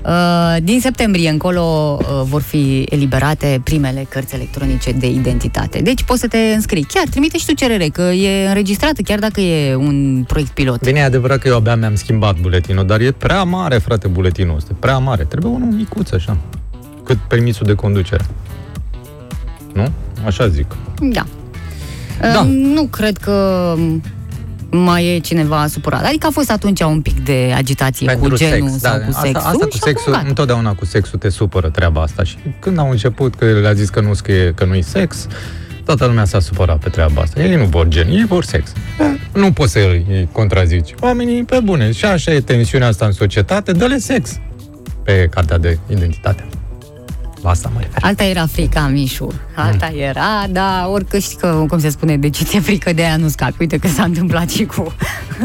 Uh, 0.07 0.57
din 0.63 0.81
septembrie 0.81 1.29
încolo 1.29 1.99
uh, 2.01 2.07
vor 2.25 2.43
fi 2.43 2.87
eliberate 2.91 3.61
primele 3.65 4.07
cărți 4.09 4.35
electronice 4.35 4.93
de 4.93 5.07
identitate. 5.11 5.79
Deci 5.79 6.03
poți 6.03 6.21
să 6.21 6.27
te 6.29 6.39
înscrii. 6.39 6.83
Chiar 6.83 7.05
trimite 7.11 7.39
și 7.39 7.47
tu 7.47 7.55
cerere, 7.55 7.89
că 7.89 8.03
e 8.03 8.49
înregistrată, 8.49 9.03
chiar 9.03 9.19
dacă 9.19 9.41
e 9.41 9.75
un 9.75 10.25
proiect 10.27 10.51
pilot. 10.51 10.81
Bine, 10.85 10.99
e 10.99 11.03
adevărat 11.03 11.39
că 11.39 11.49
eu 11.49 11.57
abia 11.57 11.77
mi-am 11.77 11.95
schimbat 11.95 12.41
buletinul, 12.41 12.87
dar 12.87 13.01
e 13.01 13.13
prea 13.13 13.43
mare, 13.43 13.79
frate, 13.79 14.09
buletinul 14.09 14.57
ăsta. 14.57 14.75
Prea 14.79 14.99
mare. 14.99 15.25
Trebuie 15.25 15.53
unul 15.53 15.73
micuț, 15.73 16.11
așa. 16.11 16.37
Cât 17.05 17.17
permisul 17.17 17.67
de 17.67 17.75
conducere. 17.75 18.25
Nu? 19.73 19.89
Așa 20.27 20.49
zic. 20.49 20.77
Da. 21.01 21.25
Da. 22.21 22.41
Uh, 22.41 22.47
nu 22.49 22.85
cred 22.85 23.17
că 23.17 23.75
mai 24.77 25.15
e 25.15 25.19
cineva 25.19 25.67
supărat. 25.67 26.05
Adică 26.05 26.27
a 26.27 26.31
fost 26.31 26.51
atunci 26.51 26.81
un 26.81 27.01
pic 27.01 27.25
de 27.25 27.53
agitație 27.57 28.15
cu 28.15 28.29
genul 28.35 28.69
sau 28.69 28.99
cu 28.99 29.13
sexul. 29.13 29.37
Asta, 29.37 29.39
asta 29.39 29.51
cu 29.51 29.71
și 29.71 29.79
acum 29.81 29.93
sexul, 29.93 30.13
gata. 30.13 30.25
întotdeauna 30.29 30.75
cu 30.75 30.85
sexul 30.85 31.19
te 31.19 31.29
supără 31.29 31.69
treaba 31.69 32.03
asta. 32.03 32.23
Și 32.23 32.37
când 32.59 32.79
au 32.79 32.91
început 32.91 33.35
că 33.35 33.45
le-a 33.45 33.73
zis 33.73 33.89
că 33.89 34.01
nu 34.01 34.15
scrie 34.15 34.53
că 34.53 34.65
nu-i 34.65 34.83
sex, 34.83 35.27
toată 35.85 36.07
lumea 36.07 36.25
s-a 36.25 36.41
supărat 36.41 36.79
pe 36.79 36.89
treaba 36.89 37.23
asta. 37.23 37.43
Ei 37.43 37.57
nu 37.57 37.65
vor 37.65 37.89
gen, 37.89 38.09
ei 38.09 38.25
vor 38.29 38.45
sex. 38.45 38.73
Nu 39.33 39.53
poți 39.53 39.73
să 39.73 39.79
îi 39.79 40.29
contrazici. 40.33 40.95
Oamenii, 41.01 41.45
pe 41.45 41.61
bune, 41.65 41.93
și 41.93 42.05
așa 42.05 42.33
e 42.33 42.41
tensiunea 42.41 42.89
asta 42.89 43.05
în 43.05 43.13
societate, 43.13 43.73
dă-le 43.73 43.99
sex 43.99 44.39
pe 45.05 45.29
cartea 45.31 45.59
de 45.59 45.79
identitate. 45.87 46.47
La 47.45 47.51
asta 47.51 47.71
mă 47.75 47.81
refer. 47.81 47.99
Alta 48.03 48.25
era 48.25 48.47
frica, 48.47 48.87
Mișu. 48.89 49.29
Alta 49.55 49.89
Mm. 49.93 49.99
era, 50.01 50.47
dar 50.51 50.87
orică 50.89 51.19
știi 51.19 51.37
că, 51.37 51.65
cum 51.69 51.79
se 51.81 51.89
spune, 51.89 52.17
de 52.17 52.31
ce 52.31 52.45
ți-e 52.45 52.61
frică 52.61 52.93
de 52.93 53.03
aia 53.03 53.17
nu 53.17 53.29
scapi. 53.29 53.55
Uite 53.59 53.77
că 53.79 53.89
s-a 53.89 54.03
întâmplat 54.05 54.51
și 54.51 54.65
cu, 54.65 54.95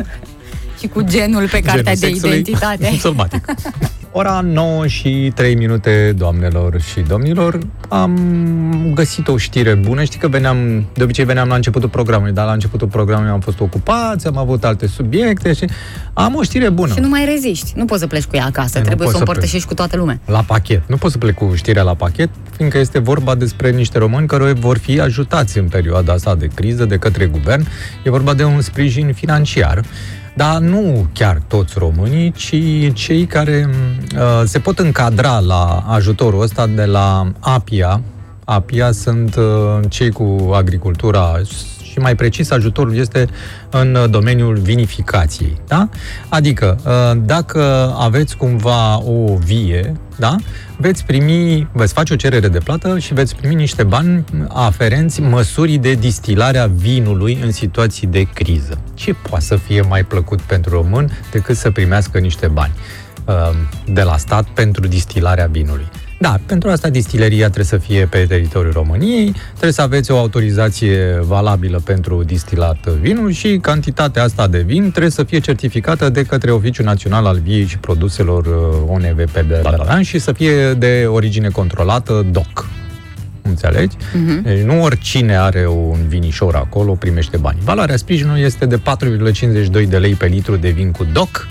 și 0.80 0.88
cu 0.88 1.02
genul 1.02 1.50
pe 1.50 1.60
cartea 1.60 1.94
Genul 1.94 2.00
de 2.00 2.06
sexului 2.08 2.38
identitate. 2.40 2.98
Sălbatic. 3.02 3.46
Ora 4.12 4.42
9 4.44 4.88
și 4.88 5.32
3 5.36 5.56
minute, 5.56 6.14
doamnelor 6.18 6.82
și 6.82 7.00
domnilor, 7.00 7.60
am 7.90 8.92
găsit 8.94 9.28
o 9.28 9.38
știre 9.38 9.74
bună. 9.74 10.04
Știi 10.04 10.20
că 10.20 10.28
veneam, 10.28 10.86
de 10.94 11.04
obicei 11.04 11.26
veneam 11.26 11.48
la 11.48 11.56
începutul 11.56 11.90
programului, 11.90 12.34
dar 12.34 12.46
la 12.46 12.52
începutul 12.52 12.88
programului 12.88 13.32
am 13.32 13.40
fost 13.40 13.60
ocupați, 13.60 14.28
am 14.28 14.38
avut 14.38 14.64
alte 14.64 14.88
subiecte 14.88 15.54
și 15.54 15.66
am 16.14 16.36
o 16.36 16.44
știre 16.44 16.70
bună. 16.70 16.94
Și 16.94 17.00
nu 17.00 17.08
mai 17.08 17.26
reziști. 17.26 17.74
Nu 17.76 17.86
poți 17.86 18.00
să 18.00 18.08
pleci 18.08 18.24
cu 18.24 18.36
ea 18.36 18.46
acasă. 18.46 18.78
Nu 18.78 18.84
Trebuie 18.84 18.96
poți 18.96 19.10
să 19.10 19.16
o 19.16 19.26
să 19.26 19.32
împărtășești 19.32 19.68
cu 19.68 19.74
toată 19.74 19.98
lumea. 19.98 20.20
La 20.26 20.42
pachet. 20.42 20.84
Nu 20.88 20.96
pot 20.96 21.12
să 21.12 21.18
plec 21.18 21.36
cu 21.36 21.52
știrea 21.56 21.84
la 21.84 21.94
pachet, 21.94 22.30
fiindcă 22.56 22.78
este 22.78 23.00
vorba 23.00 23.36
despre 23.36 23.72
niște 23.72 23.98
români 23.98 24.28
care 24.28 24.52
vor 24.52 24.78
fi 24.78 25.00
ajutați 25.00 25.58
în 25.58 25.68
perioada 25.68 26.14
asta 26.14 26.36
de 26.36 26.48
criză 26.54 26.86
de 26.86 26.98
către 26.98 27.26
guvern. 27.26 27.68
E 28.04 28.10
vorba 28.10 28.34
de 28.34 28.44
un 28.44 28.62
sprijin 28.62 29.14
financiar. 29.14 29.84
Dar 30.36 30.58
nu 30.60 31.08
chiar 31.14 31.42
toți 31.48 31.74
românii, 31.78 32.32
ci 32.32 32.56
cei 32.94 33.26
care 33.26 33.70
uh, 34.16 34.42
se 34.46 34.60
pot 34.60 34.80
încadra 34.80 35.40
la 35.40 35.84
ajutorul 35.88 36.42
ăsta 36.42 36.68
de 36.68 36.86
la 36.86 37.32
APIA. 37.40 38.02
APIA 38.46 38.92
sunt 38.92 39.36
uh, 39.36 39.80
cei 39.90 40.12
cu 40.12 40.52
agricultura 40.54 41.42
și 42.00 42.06
mai 42.06 42.16
precis 42.16 42.52
ajutorul 42.52 42.96
este 42.96 43.28
în 43.70 43.96
uh, 43.96 44.10
domeniul 44.10 44.58
vinificației. 44.58 45.62
Da? 45.68 45.90
Adică, 46.30 46.78
uh, 46.86 47.22
dacă 47.26 47.94
aveți 47.98 48.38
cumva 48.38 49.04
o 49.04 49.36
vie, 49.36 49.94
da? 50.16 50.36
veți 50.78 51.06
primi, 51.06 51.68
veți 51.72 51.94
face 51.94 52.14
o 52.14 52.16
cerere 52.16 52.48
de 52.48 52.60
plată 52.60 53.00
și 53.00 53.14
veți 53.14 53.36
primi 53.36 53.56
niște 53.56 53.84
bani 53.84 54.24
aferenți 54.48 55.22
măsurii 55.22 55.78
de 55.78 55.94
distilare 55.94 56.58
a 56.58 56.68
vinului 56.68 57.40
în 57.44 57.52
situații 57.52 58.08
de 58.08 58.24
criză. 58.34 58.78
Ce 58.94 59.14
poate 59.14 59.46
să 59.46 59.56
fie 59.56 59.82
mai 59.82 60.04
plăcut 60.04 60.42
pentru 60.42 60.72
român 60.72 61.12
decât 61.32 61.56
să 61.56 61.72
primească 61.72 62.20
niște 62.20 62.48
bani 62.48 62.74
uh, 63.26 63.34
de 63.86 64.02
la 64.02 64.18
stat 64.18 64.46
pentru 64.46 64.88
distilarea 64.88 65.48
vinului? 65.52 65.88
Da, 66.22 66.40
pentru 66.46 66.70
asta 66.70 66.90
distileria 66.90 67.46
trebuie 67.46 67.66
să 67.66 67.78
fie 67.78 68.06
pe 68.06 68.26
teritoriul 68.28 68.74
României, 68.74 69.34
trebuie 69.50 69.72
să 69.72 69.82
aveți 69.82 70.12
o 70.12 70.18
autorizație 70.18 71.20
valabilă 71.22 71.82
pentru 71.86 72.24
distilat 72.24 72.88
vinul 72.88 73.32
și 73.32 73.58
cantitatea 73.62 74.24
asta 74.24 74.48
de 74.48 74.60
vin 74.60 74.90
trebuie 74.90 75.12
să 75.12 75.24
fie 75.24 75.40
certificată 75.40 76.10
de 76.10 76.24
către 76.24 76.52
Oficiul 76.52 76.86
Național 76.86 77.26
al 77.26 77.40
Viei 77.44 77.66
și 77.66 77.78
Produselor 77.78 78.46
uh, 78.46 78.90
ONVPD 78.90 79.60
bla, 79.62 79.72
bla, 79.76 79.84
bla, 79.84 80.02
și 80.02 80.20
să 80.20 80.32
fie 80.32 80.74
de 80.74 81.06
origine 81.08 81.50
controlată 81.50 82.26
DOC. 82.32 82.68
Înțelegi? 83.42 83.96
Mhm. 84.14 84.42
Deci 84.42 84.62
nu 84.62 84.84
oricine 84.84 85.38
are 85.38 85.68
un 85.68 86.08
vinișor 86.08 86.56
acolo 86.56 86.94
primește 86.94 87.38
bani. 87.38 87.58
Valoarea 87.64 87.98
sprijinului 87.98 88.42
este 88.42 88.66
de 88.66 88.78
4,52 88.78 89.88
de 89.88 89.98
lei 89.98 90.14
pe 90.14 90.26
litru 90.26 90.56
de 90.56 90.70
vin 90.70 90.92
cu 90.92 91.08
DOC 91.14 91.48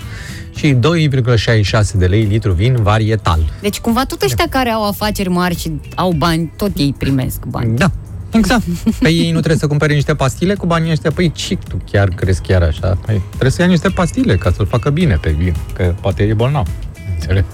și 0.59 0.73
2,66 0.73 1.91
de 1.93 2.05
lei 2.05 2.23
litru 2.23 2.51
vin 2.51 2.75
varietal. 2.81 3.39
Deci 3.61 3.79
cumva 3.79 4.05
tot 4.05 4.21
ăștia 4.21 4.45
care 4.49 4.69
au 4.69 4.87
afaceri 4.87 5.29
mari 5.29 5.59
și 5.59 5.71
au 5.95 6.11
bani, 6.11 6.51
tot 6.55 6.71
ei 6.77 6.95
primesc 6.97 7.45
bani. 7.45 7.77
Da, 7.77 7.91
exact. 8.31 8.63
Pe 8.99 9.09
ei 9.09 9.31
nu 9.31 9.37
trebuie 9.37 9.57
să 9.57 9.67
cumpere 9.67 9.93
niște 9.93 10.15
pastile 10.15 10.53
cu 10.53 10.65
banii 10.65 10.91
ăștia. 10.91 11.11
Păi, 11.11 11.31
ce 11.31 11.57
tu 11.67 11.81
chiar 11.91 12.07
crezi 12.07 12.41
chiar 12.41 12.61
așa? 12.61 12.97
Păi, 13.05 13.21
trebuie 13.29 13.51
să 13.51 13.61
ia 13.61 13.67
niște 13.67 13.89
pastile 13.89 14.35
ca 14.35 14.51
să-l 14.51 14.65
facă 14.65 14.89
bine 14.89 15.17
pe 15.21 15.35
vin, 15.37 15.55
că 15.73 15.95
poate 16.01 16.23
e 16.23 16.33
bolnav. 16.33 16.67
Înțelegi? 17.13 17.45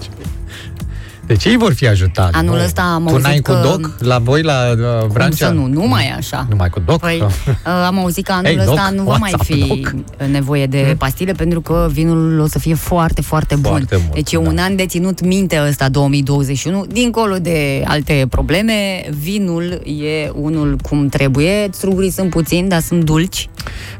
Deci 1.26 1.44
ei 1.44 1.56
vor 1.56 1.72
fi 1.74 1.86
ajutați. 1.88 2.36
Anul 2.36 2.56
nu? 2.56 2.64
ăsta 2.64 2.82
am 2.82 3.02
Tu 3.04 3.08
auzit 3.10 3.26
n-ai 3.26 3.38
că- 3.38 3.52
cu 3.52 3.68
doc 3.68 3.90
la 3.98 4.18
voi 4.18 4.42
la 4.42 4.70
uh, 4.70 4.98
Cum 5.00 5.08
Vrancea? 5.08 5.46
să 5.46 5.52
nu? 5.52 5.66
Nu 5.66 5.86
mai 5.86 6.04
e 6.04 6.14
așa. 6.16 6.46
Numai 6.50 6.68
cu 6.70 6.80
doc? 6.84 7.00
Păi, 7.00 7.22
uh, 7.22 7.28
am 7.86 7.98
auzit 7.98 8.24
că 8.26 8.32
anul 8.32 8.44
Hey, 8.44 8.56
ăsta 8.58 8.88
doc, 8.90 8.98
nu 8.98 9.02
va 9.04 9.16
mai 9.16 9.32
WhatsApp, 9.34 9.44
fi 9.60 9.66
doc. 9.68 9.94
nevoie 10.30 10.66
de 10.66 10.94
pastile 10.98 11.32
pentru 11.32 11.60
că 11.60 11.88
vinul 11.92 12.38
o 12.40 12.46
să 12.46 12.58
fie 12.58 12.74
foarte, 12.74 13.20
foarte 13.22 13.54
bun. 13.54 13.70
Foarte 13.70 13.96
mult, 13.96 14.14
deci 14.14 14.32
e 14.32 14.38
da. 14.42 14.48
un 14.48 14.56
an 14.58 14.76
de 14.76 14.86
ținut 14.86 15.24
minte 15.24 15.62
ăsta 15.68 15.88
2021. 15.88 16.84
Dincolo 16.92 17.36
de 17.36 17.82
alte 17.86 18.26
probleme, 18.30 18.72
vinul 19.20 19.62
e 19.84 20.30
unul 20.34 20.76
cum 20.82 21.08
trebuie. 21.08 21.68
Strugurii 21.72 22.10
sunt 22.10 22.30
puțini, 22.30 22.68
dar 22.68 22.80
sunt 22.80 23.04
dulci. 23.04 23.48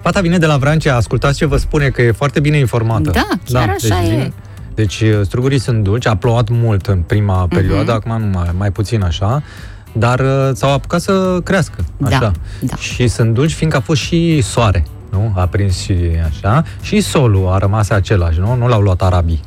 Fata 0.03 0.21
vine 0.21 0.39
de 0.39 0.47
la 0.47 0.57
Vrancea, 0.57 0.97
ascultați 0.97 1.37
ce 1.39 1.47
vă 1.47 1.57
spune, 1.57 1.89
că 1.89 2.03
e 2.03 2.13
foarte 2.13 2.41
bine 2.41 2.59
informată. 2.59 3.11
Da, 3.11 3.27
chiar 3.53 3.69
așa 3.69 4.01
deci 4.03 4.13
e. 4.13 4.33
Deci 4.77 5.01
uh, 5.01 5.21
strugurii 5.23 5.59
sunt 5.59 5.83
dulci, 5.85 6.07
a 6.07 6.17
plouat 6.17 6.49
mult 6.49 6.87
în 6.87 6.99
prima 6.99 7.39
Mhm. 7.45 7.49
perioadă, 7.55 7.93
acum 7.93 8.21
nu 8.21 8.27
mai, 8.39 8.51
mai 8.57 8.71
puțin 8.73 9.03
așa, 9.03 9.43
dar 9.93 10.21
uh, 10.21 10.51
s-au 10.53 10.73
apucat 10.73 11.01
să 11.01 11.41
crească, 11.45 11.85
Da, 11.97 12.07
așa. 12.07 12.33
da. 12.61 12.77
Și 12.77 13.09
sunt 13.09 13.35
dulci 13.35 13.53
fiindcă 13.53 13.79
a 13.79 13.81
fost 13.81 14.01
și 14.01 14.41
soare, 14.43 14.85
nu? 15.11 15.33
A 15.37 15.47
prins 15.47 15.79
și 15.83 15.95
așa. 16.29 16.65
Și 16.83 17.01
solul 17.01 17.49
a 17.49 17.59
rămas 17.59 17.91
același, 17.91 18.39
nu? 18.39 18.55
Nu 18.57 18.69
l-au 18.69 18.81
luat 18.81 19.03
arabii. 19.03 19.41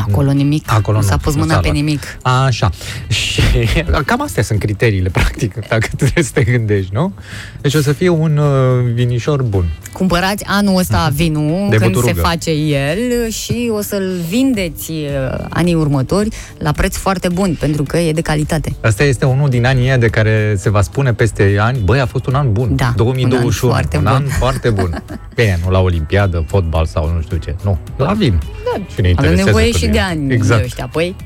Acolo 0.00 0.30
nimic. 0.32 0.72
Acolo 0.72 0.96
nu 0.96 1.02
s-a 1.02 1.10
nu, 1.14 1.18
pus 1.22 1.34
nu 1.34 1.40
mâna 1.40 1.54
s-a 1.54 1.60
pe 1.60 1.66
luat. 1.66 1.76
nimic. 1.78 2.00
Așa. 2.22 2.70
Și 3.08 3.40
cam 4.06 4.22
astea 4.22 4.42
sunt 4.42 4.58
criteriile, 4.58 5.08
practic, 5.18 5.54
dacă 5.68 5.86
trebuie 5.96 6.24
să 6.24 6.30
te 6.34 6.42
gândești, 6.44 6.90
nu? 6.92 7.12
Deci 7.60 7.74
o 7.74 7.80
să 7.80 7.92
fie 7.92 8.08
un 8.08 8.36
uh, 8.36 8.92
vinișor 8.94 9.42
bun. 9.42 9.64
Cumpărați 9.92 10.44
anul 10.46 10.78
ăsta 10.78 11.10
vinul 11.14 11.66
De 11.70 11.76
când 11.76 11.94
se 11.94 12.00
buturugă. 12.00 12.20
face 12.20 12.50
el 12.50 13.28
și 13.30 13.70
o 13.76 13.80
să-l 13.82 14.10
vindeți 14.28 14.90
uh, 14.90 15.44
anii 15.48 15.74
următori 15.74 16.28
la 16.58 16.72
preț 16.72 16.96
foarte 16.96 17.28
bun, 17.28 17.56
pentru 17.60 17.82
că 17.82 17.98
e 17.98 18.12
de 18.12 18.20
calitate. 18.20 18.74
Asta 18.80 19.02
este 19.04 19.24
unul 19.24 19.48
din 19.48 19.66
anii 19.66 19.82
ăia 19.84 19.96
de 19.96 20.08
care 20.08 20.54
se 20.58 20.70
va 20.70 20.82
spune 20.82 21.12
peste 21.14 21.56
ani, 21.60 21.78
băi, 21.84 22.00
a 22.00 22.06
fost 22.06 22.26
un 22.26 22.34
an 22.34 22.52
bun. 22.52 22.76
Da, 22.76 22.92
2021, 22.96 23.72
un 23.72 23.78
an 23.78 23.82
foarte 23.82 23.96
un 23.96 24.02
bun. 24.02 24.12
an 24.12 24.26
foarte 24.38 24.70
bun. 24.70 25.02
Bine, 25.36 25.60
nu 25.64 25.70
la 25.70 25.78
Olimpiadă, 25.80 26.44
fotbal 26.46 26.86
sau 26.86 27.12
nu 27.14 27.20
știu 27.20 27.36
ce. 27.36 27.54
Nu, 27.64 27.78
la 27.96 28.12
vin. 28.12 28.40
Da, 28.64 28.82
și 28.94 29.00
ne 29.00 29.06
Avem 29.06 29.10
interesează 29.10 29.44
nevoie 29.44 29.70
pe 29.70 29.78
și 29.78 29.81
mine. 29.86 29.98
de 29.98 30.04
ani 30.04 30.32
Exact. 30.32 30.60
de 30.60 30.66
ăștia. 30.66 30.88
Păi, 30.92 31.16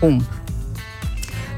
cum? 0.00 0.26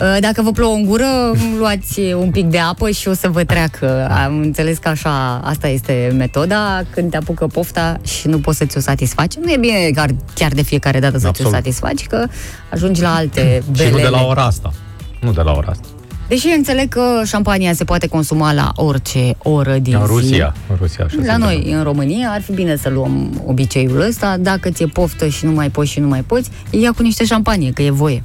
Uh, 0.01 0.17
Dacă 0.21 0.43
vă 0.43 0.51
plouă 0.53 0.75
în 0.75 0.85
gură, 0.85 1.05
luați 1.59 2.01
un 2.01 2.31
pic 2.31 2.47
de 2.47 2.59
apă 2.59 2.91
și 2.91 3.09
o 3.09 3.13
să 3.15 3.29
vă 3.29 3.45
treacă. 3.45 4.09
Am 4.25 4.39
înțeles 4.39 4.79
că 4.79 4.89
așa, 4.89 5.41
asta 5.45 5.69
este 5.69 6.13
metoda. 6.17 6.83
Când 6.91 7.11
te 7.11 7.17
apucă 7.17 7.47
pofta 7.47 8.01
și 8.05 8.29
nu 8.29 8.39
poți 8.39 8.59
să 8.59 8.65
ți-o 8.65 8.81
satisfaci, 8.81 9.35
nu 9.35 9.51
e 9.53 9.57
bine 9.57 9.91
chiar, 9.95 10.11
chiar 10.35 10.53
de 10.53 10.63
fiecare 10.63 10.99
dată 11.01 11.13
să 11.13 11.19
ți-o 11.19 11.29
Absolut. 11.29 11.53
satisfaci, 11.53 12.07
că 12.07 12.27
ajungi 12.71 13.01
la 13.03 13.15
alte 13.15 13.63
Și 13.77 13.83
nu 13.91 13.97
de 13.97 14.03
la 14.03 14.11
belele. 14.11 14.17
ora 14.29 14.43
asta. 14.45 14.73
Nu 15.21 15.33
de 15.33 15.41
la 15.43 15.53
ora 15.53 15.69
asta. 15.71 15.87
Deși 16.31 16.47
înțeleg 16.57 16.89
că 16.89 17.23
șampania 17.27 17.73
se 17.73 17.85
poate 17.85 18.07
consuma 18.07 18.53
la 18.53 18.73
orice 18.75 19.35
oră 19.43 19.79
din 19.79 19.95
În 19.95 20.07
zi. 20.07 20.13
Rusia. 20.13 20.55
În 20.69 20.77
Rusia 20.81 21.05
așa 21.05 21.17
se 21.21 21.27
La 21.27 21.37
noi, 21.37 21.55
întâmplă. 21.55 21.77
în 21.79 21.83
România, 21.85 22.31
ar 22.31 22.41
fi 22.43 22.53
bine 22.53 22.77
să 22.77 22.89
luăm 22.89 23.43
obiceiul 23.47 24.01
ăsta. 24.01 24.37
Dacă 24.37 24.71
ți-e 24.71 24.87
poftă 24.87 25.29
și 25.29 25.45
nu 25.45 25.51
mai 25.53 25.71
poți 25.71 25.91
și 25.91 26.01
nu 26.01 26.09
mai 26.09 26.23
poți, 26.23 26.51
ia 26.71 26.93
cu 26.93 27.03
niște 27.03 27.25
șampanie, 27.25 27.71
că 27.71 27.83
e 27.83 27.91
voie. 27.91 28.23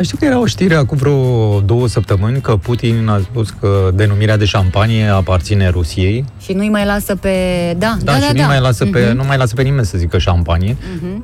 Știu 0.00 0.16
că 0.16 0.24
era 0.24 0.38
o 0.38 0.46
știre 0.46 0.74
acum 0.74 0.96
vreo 0.96 1.60
două 1.60 1.88
săptămâni 1.88 2.40
că 2.40 2.56
Putin 2.56 3.06
a 3.08 3.18
spus 3.22 3.48
că 3.60 3.90
denumirea 3.94 4.36
de 4.36 4.44
șampanie 4.44 5.06
aparține 5.06 5.68
Rusiei. 5.68 6.24
Și 6.40 6.52
nu-i 6.52 6.68
mai 6.68 6.84
lasă 6.84 7.16
pe... 7.16 7.30
Da, 7.78 7.96
Da, 8.02 8.12
da, 8.12 8.18
și 8.18 8.26
da. 8.26 8.32
nu 8.32 8.38
da. 8.38 8.46
mai 8.46 8.60
lasă 8.60 8.84
pe, 8.86 8.98
Mhm. 9.06 9.16
nu 9.16 9.24
mai 9.24 9.36
lasă 9.36 9.54
pe 9.54 9.62
nimeni 9.62 9.86
să 9.86 9.98
zică 9.98 10.18
șampanie. 10.18 10.76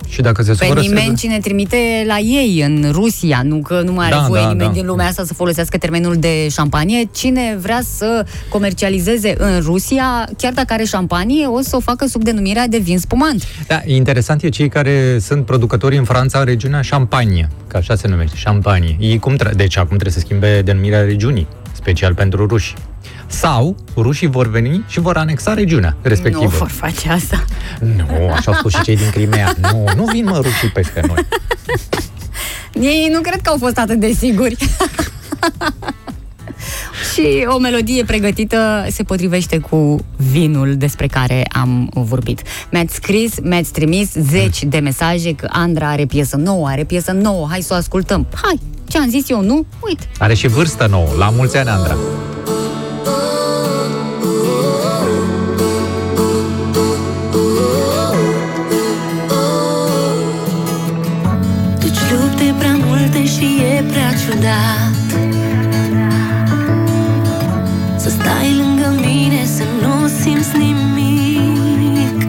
Și 0.09 0.21
dacă 0.21 0.43
se 0.43 0.53
Pe 0.53 0.64
supără... 0.64 0.81
nimeni 0.81 1.07
se... 1.07 1.14
cine 1.27 1.39
trimite 1.39 1.77
la 2.07 2.18
ei 2.18 2.62
în 2.66 2.89
Rusia, 2.93 3.41
nu 3.45 3.57
că 3.59 3.81
nu 3.85 3.93
mai 3.93 4.07
are 4.07 4.14
Da, 4.14 4.25
voie 4.29 4.43
da, 4.43 4.49
nimeni 4.49 4.68
da. 4.68 4.75
din 4.75 4.87
lumea 4.87 5.07
asta 5.07 5.25
să 5.25 5.35
folosească 5.35 5.79
termenul 5.79 6.16
de 6.16 6.49
șampanie. 6.49 7.09
Cine 7.12 7.57
vrea 7.61 7.81
să 7.97 8.25
comercializeze 8.49 9.35
în 9.39 9.61
Rusia, 9.61 10.29
chiar 10.37 10.53
dacă 10.53 10.73
are 10.73 10.85
șampanie, 10.85 11.47
o 11.47 11.61
să 11.61 11.77
o 11.77 11.81
facă 11.81 12.07
sub 12.07 12.23
denumirea 12.25 12.66
de 12.68 12.79
vin 12.79 12.99
spumant. 12.99 13.43
Da, 13.66 13.81
interesant 13.85 14.43
e 14.43 14.49
cei 14.49 14.68
care 14.68 15.18
sunt 15.21 15.45
producători 15.45 15.97
în 15.97 16.05
Franța 16.05 16.39
în 16.39 16.45
regiunea 16.45 16.81
Champagne, 16.91 17.49
că 17.66 17.77
așa 17.77 17.95
se 17.95 18.09
numește, 18.09 18.35
Champagne. 18.37 18.59
Ei 19.01 19.19
cum 19.19 19.37
tre- 19.37 19.53
deci 19.55 19.77
acum 19.77 19.89
trebuie 19.97 20.13
să 20.13 20.19
schimbe 20.19 20.63
denumirea 20.63 21.01
regiunii, 21.01 21.47
special 21.73 22.15
pentru 22.15 22.47
ruși. 22.47 22.75
Sau 23.27 23.77
rușii 23.97 24.27
vor 24.27 24.51
veni 24.51 24.85
și 24.89 25.01
vor 25.01 25.17
anexa 25.17 25.55
regiunea 25.55 25.97
respectivă. 26.03 26.45
Nu 26.45 26.49
vor 26.59 26.69
face 26.69 27.09
asta. 27.09 27.45
Nu, 27.81 28.31
așa 28.33 28.51
au 28.51 28.57
spus 28.59 28.73
și 28.75 28.81
cei 28.83 28.97
din 28.97 29.11
Crimea. 29.11 29.55
Nu, 29.61 29.85
nu 29.97 30.05
vin 30.05 30.25
mă 30.25 30.37
rușii 30.43 30.69
peste 30.69 31.03
noi. 31.07 31.27
Ei 32.73 33.09
nu 33.13 33.21
cred 33.21 33.41
că 33.43 33.51
au 33.51 33.57
fost 33.59 33.79
atât 33.79 34.01
de 34.01 34.13
siguri. 34.13 34.57
Și 37.13 37.47
o 37.47 37.59
melodie 37.59 38.05
pregătită 38.05 38.87
se 38.91 39.03
potrivește 39.03 39.59
cu 39.59 39.97
vinul 40.17 40.77
despre 40.77 41.07
care 41.07 41.47
am 41.53 41.91
vorbit. 41.95 42.43
Mi-ați 42.71 42.95
scris, 42.95 43.35
mi-ați 43.43 43.73
trimis 43.73 44.13
zeci 44.13 44.63
de 44.63 44.79
mesaje 44.79 45.35
că 45.35 45.49
Andra 45.51 45.89
are 45.89 46.05
piesă 46.07 46.37
nouă, 46.37 46.69
are 46.69 46.85
piesă 46.85 47.13
nouă, 47.13 47.47
hai 47.51 47.61
să 47.61 47.73
o 47.73 47.77
ascultăm. 47.77 48.27
Hai, 48.43 48.61
ce 48.89 48.99
am 48.99 49.09
zis 49.09 49.29
eu, 49.29 49.43
nu? 49.43 49.67
Uite. 49.87 50.09
Are 50.19 50.35
și 50.35 50.47
vârstă 50.47 50.87
nouă. 50.91 51.09
La 51.19 51.29
mulți 51.31 51.57
ani, 51.57 51.69
Andra. 51.69 51.97
Duci 61.79 61.99
lupte 62.11 62.55
prea 62.59 62.79
multe 62.85 63.25
și 63.25 63.63
e 63.77 63.83
prea 63.83 64.13
ciudat 64.25 65.39
Să 68.03 68.09
stai 68.09 68.55
lângă 68.57 69.01
mine, 69.01 69.45
să 69.45 69.63
nu 69.83 70.09
simți 70.21 70.57
nimic. 70.57 72.23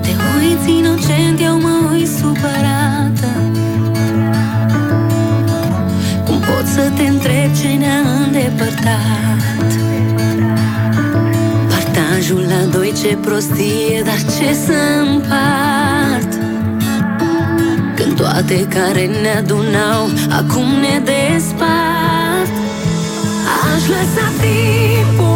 Te 0.00 0.10
uiți 0.38 0.70
inocent, 0.70 1.40
eu 1.40 1.60
mă 1.60 1.90
uit 1.92 2.08
supărată. 2.08 3.30
Cum 6.24 6.38
pot 6.38 6.66
să 6.66 6.90
te 6.96 7.02
întreb 7.02 7.54
ce 7.60 7.68
ne-a 7.68 8.00
îndepărtat? 8.24 9.72
Partajul 11.68 12.44
la 12.48 12.78
doi 12.78 12.92
ce 13.02 13.16
prostie, 13.16 14.02
dar 14.04 14.18
ce 14.18 14.54
să 14.66 15.06
împart? 15.10 16.32
Când 17.94 18.16
toate 18.16 18.66
care 18.68 19.06
ne 19.22 19.38
adunau 19.38 20.08
Acum 20.30 20.64
ne 20.64 21.02
despart 21.04 22.15
Aș 23.86 23.92
lăsa 23.92 24.32
timpul 24.40 25.35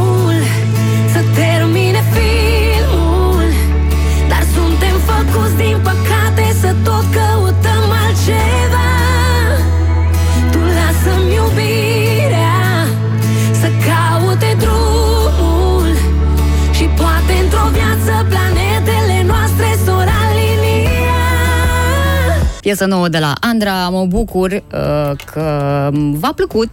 Piesă 22.61 22.84
nouă 22.84 23.08
de 23.08 23.18
la 23.18 23.32
Andra, 23.40 23.88
mă 23.88 24.04
bucur 24.08 24.50
uh, 24.52 24.61
că 25.32 25.42
v-a 26.12 26.32
plăcut 26.36 26.70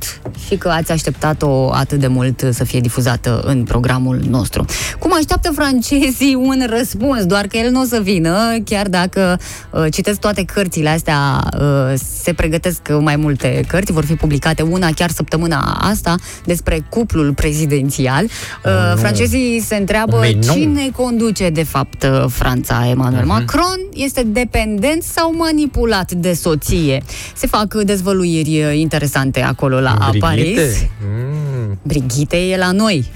și 0.47 0.55
că 0.55 0.69
ați 0.69 0.91
așteptat-o 0.91 1.69
atât 1.73 1.99
de 1.99 2.07
mult 2.07 2.43
să 2.51 2.63
fie 2.63 2.79
difuzată 2.79 3.41
în 3.45 3.63
programul 3.63 4.19
nostru. 4.29 4.65
Cum 4.99 5.13
așteaptă 5.13 5.51
francezii 5.55 6.35
un 6.35 6.63
răspuns, 6.69 7.25
doar 7.25 7.47
că 7.47 7.57
el 7.57 7.71
nu 7.71 7.81
o 7.81 7.83
să 7.83 7.99
vină, 8.03 8.37
chiar 8.65 8.87
dacă 8.87 9.39
uh, 9.71 9.85
citesc 9.91 10.19
toate 10.19 10.43
cărțile 10.43 10.89
astea, 10.89 11.49
uh, 11.59 11.93
se 12.21 12.33
pregătesc 12.33 12.81
mai 12.99 13.15
multe 13.15 13.63
cărți, 13.67 13.91
vor 13.91 14.05
fi 14.05 14.13
publicate 14.15 14.61
una 14.61 14.89
chiar 14.95 15.09
săptămâna 15.09 15.77
asta 15.81 16.15
despre 16.45 16.85
cuplul 16.89 17.33
prezidențial. 17.33 18.23
Uh, 18.23 18.71
nu. 18.93 18.97
francezii 18.99 19.59
se 19.59 19.75
întreabă 19.75 20.17
Mais 20.17 20.45
non. 20.45 20.55
cine 20.55 20.89
conduce 20.95 21.49
de 21.49 21.63
fapt 21.63 22.03
uh, 22.03 22.25
Franța, 22.29 22.85
Emmanuel 22.89 23.25
Mhm. 23.25 23.31
Macron, 23.31 23.79
este 23.93 24.23
dependent 24.23 25.03
sau 25.03 25.33
manipulat 25.35 25.75
de 26.09 26.33
soție. 26.33 27.03
Se 27.35 27.47
fac 27.47 27.73
uh, 27.75 27.85
dezvăluiri 27.85 28.63
uh, 28.63 28.77
interesante 28.77 29.41
acolo 29.41 29.79
la 29.79 30.09
Paris. 30.19 30.43
Brigitte? 30.43 30.89
Mm. 31.01 31.79
Brigitte 31.81 32.37
e 32.37 32.57
la 32.57 32.71
noi. 32.71 33.11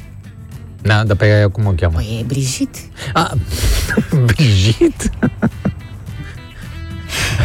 Da, 0.81 1.03
dar 1.03 1.15
pe 1.15 1.25
aia 1.25 1.49
cum 1.49 1.65
o 1.65 1.71
cheamă? 1.71 1.95
Păi 1.95 2.17
e 2.19 2.23
Brigitte. 2.23 2.79
A, 3.13 3.31
Brigitte? 4.25 5.09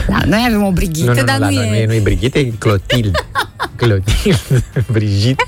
Da, 0.09 0.19
noi 0.27 0.45
avem 0.47 0.63
o 0.63 0.71
Brigitte, 0.71 1.11
Nu, 1.11 1.13
nu, 1.13 1.21
nu, 1.21 1.27
dar 1.27 1.39
la 1.39 1.49
nu, 1.49 1.55
noi 1.55 1.67
e... 1.67 1.69
nu 1.69 1.77
e, 1.77 1.87
nu 1.87 1.93
e 1.93 2.01
Brigitte, 2.01 2.39
e 2.39 2.53
Clotilde. 2.59 3.19
Clotilde, 3.77 4.65
Brigitte. 4.91 5.45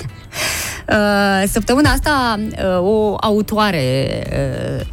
Uh, 0.90 1.48
săptămâna 1.50 1.90
asta 1.90 2.40
uh, 2.40 2.78
o 2.80 3.16
autoare 3.20 4.08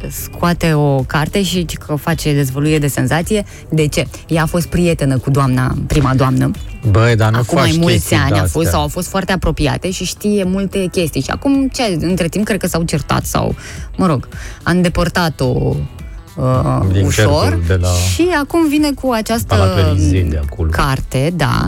uh, 0.00 0.10
scoate 0.10 0.72
o 0.74 0.96
carte 1.02 1.42
și 1.42 1.54
zice 1.54 1.76
că 1.76 1.94
face 1.94 2.34
dezvăluire 2.34 2.78
de 2.78 2.86
senzație. 2.86 3.44
De 3.68 3.86
ce? 3.86 4.06
Ea 4.26 4.42
a 4.42 4.46
fost 4.46 4.66
prietenă 4.66 5.18
cu 5.18 5.30
doamna, 5.30 5.74
prima 5.86 6.14
doamnă, 6.14 6.50
Băi, 6.90 7.16
dar 7.16 7.30
nu 7.30 7.38
acum 7.38 7.58
faci 7.58 7.68
mai 7.68 7.76
mulți 7.78 7.92
chestii 7.96 8.16
ani 8.16 8.24
a 8.24 8.28
de-astea. 8.28 8.60
fost 8.60 8.68
sau 8.70 8.80
au 8.80 8.88
fost 8.88 9.08
foarte 9.08 9.32
apropiate 9.32 9.90
și 9.90 10.04
știe 10.04 10.44
multe 10.44 10.86
chestii. 10.92 11.20
Și 11.20 11.30
acum, 11.30 11.68
ce, 11.68 11.98
între 12.00 12.28
timp, 12.28 12.44
cred 12.44 12.60
că 12.60 12.66
s-au 12.66 12.82
certat 12.82 13.24
sau, 13.24 13.54
mă 13.96 14.06
rog, 14.06 14.28
a 14.62 14.70
îndepărtat-o 14.70 15.44
uh, 15.44 16.80
Din 16.92 17.06
ușor 17.06 17.42
cercul 17.42 17.62
de 17.66 17.74
la 17.74 17.88
și 18.14 18.28
acum 18.40 18.68
vine 18.68 18.90
cu 18.90 19.10
această 19.10 19.54
Palatul 19.54 19.96
Elisei 19.96 20.22
de 20.22 20.40
acolo. 20.50 20.68
carte, 20.70 21.32
da. 21.36 21.66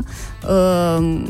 Uh, 0.49 1.21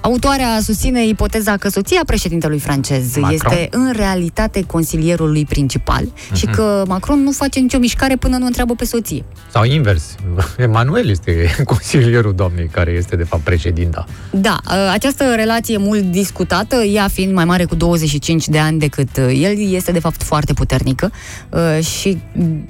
Autoarea 0.00 0.58
susține 0.62 1.06
ipoteza 1.06 1.56
că 1.56 1.68
soția 1.68 2.00
președintelui 2.06 2.58
francez 2.58 3.16
Macron. 3.16 3.34
este 3.34 3.68
în 3.70 3.92
realitate 3.96 4.64
consilierul 4.66 5.30
lui 5.30 5.44
principal 5.44 6.04
și 6.34 6.46
că 6.46 6.84
Macron 6.86 7.22
nu 7.22 7.30
face 7.30 7.60
nicio 7.60 7.78
mișcare 7.78 8.16
până 8.16 8.36
nu 8.36 8.46
întreabă 8.46 8.74
pe 8.74 8.84
soție. 8.84 9.24
Sau 9.52 9.64
invers. 9.64 10.14
Emanuel 10.56 11.08
este 11.08 11.50
consilierul 11.64 12.34
doamnei 12.34 12.66
care 12.66 12.90
este 12.90 13.16
de 13.16 13.24
fapt 13.24 13.42
președinta. 13.42 14.06
Da, 14.30 14.56
uh, 14.66 14.90
această 14.92 15.24
relație 15.34 15.76
mult 15.76 16.02
discutată, 16.02 16.76
ea 16.76 17.08
fiind 17.08 17.34
mai 17.34 17.44
mare 17.44 17.64
cu 17.64 17.74
25 17.74 18.48
de 18.48 18.58
ani 18.58 18.78
decât 18.78 19.16
uh, 19.16 19.40
el, 19.42 19.72
este 19.72 19.92
de 19.92 20.00
fapt 20.00 20.22
foarte 20.22 20.52
puternică 20.52 21.12
uh, 21.50 21.84
și 21.84 22.18
mm, 22.32 22.66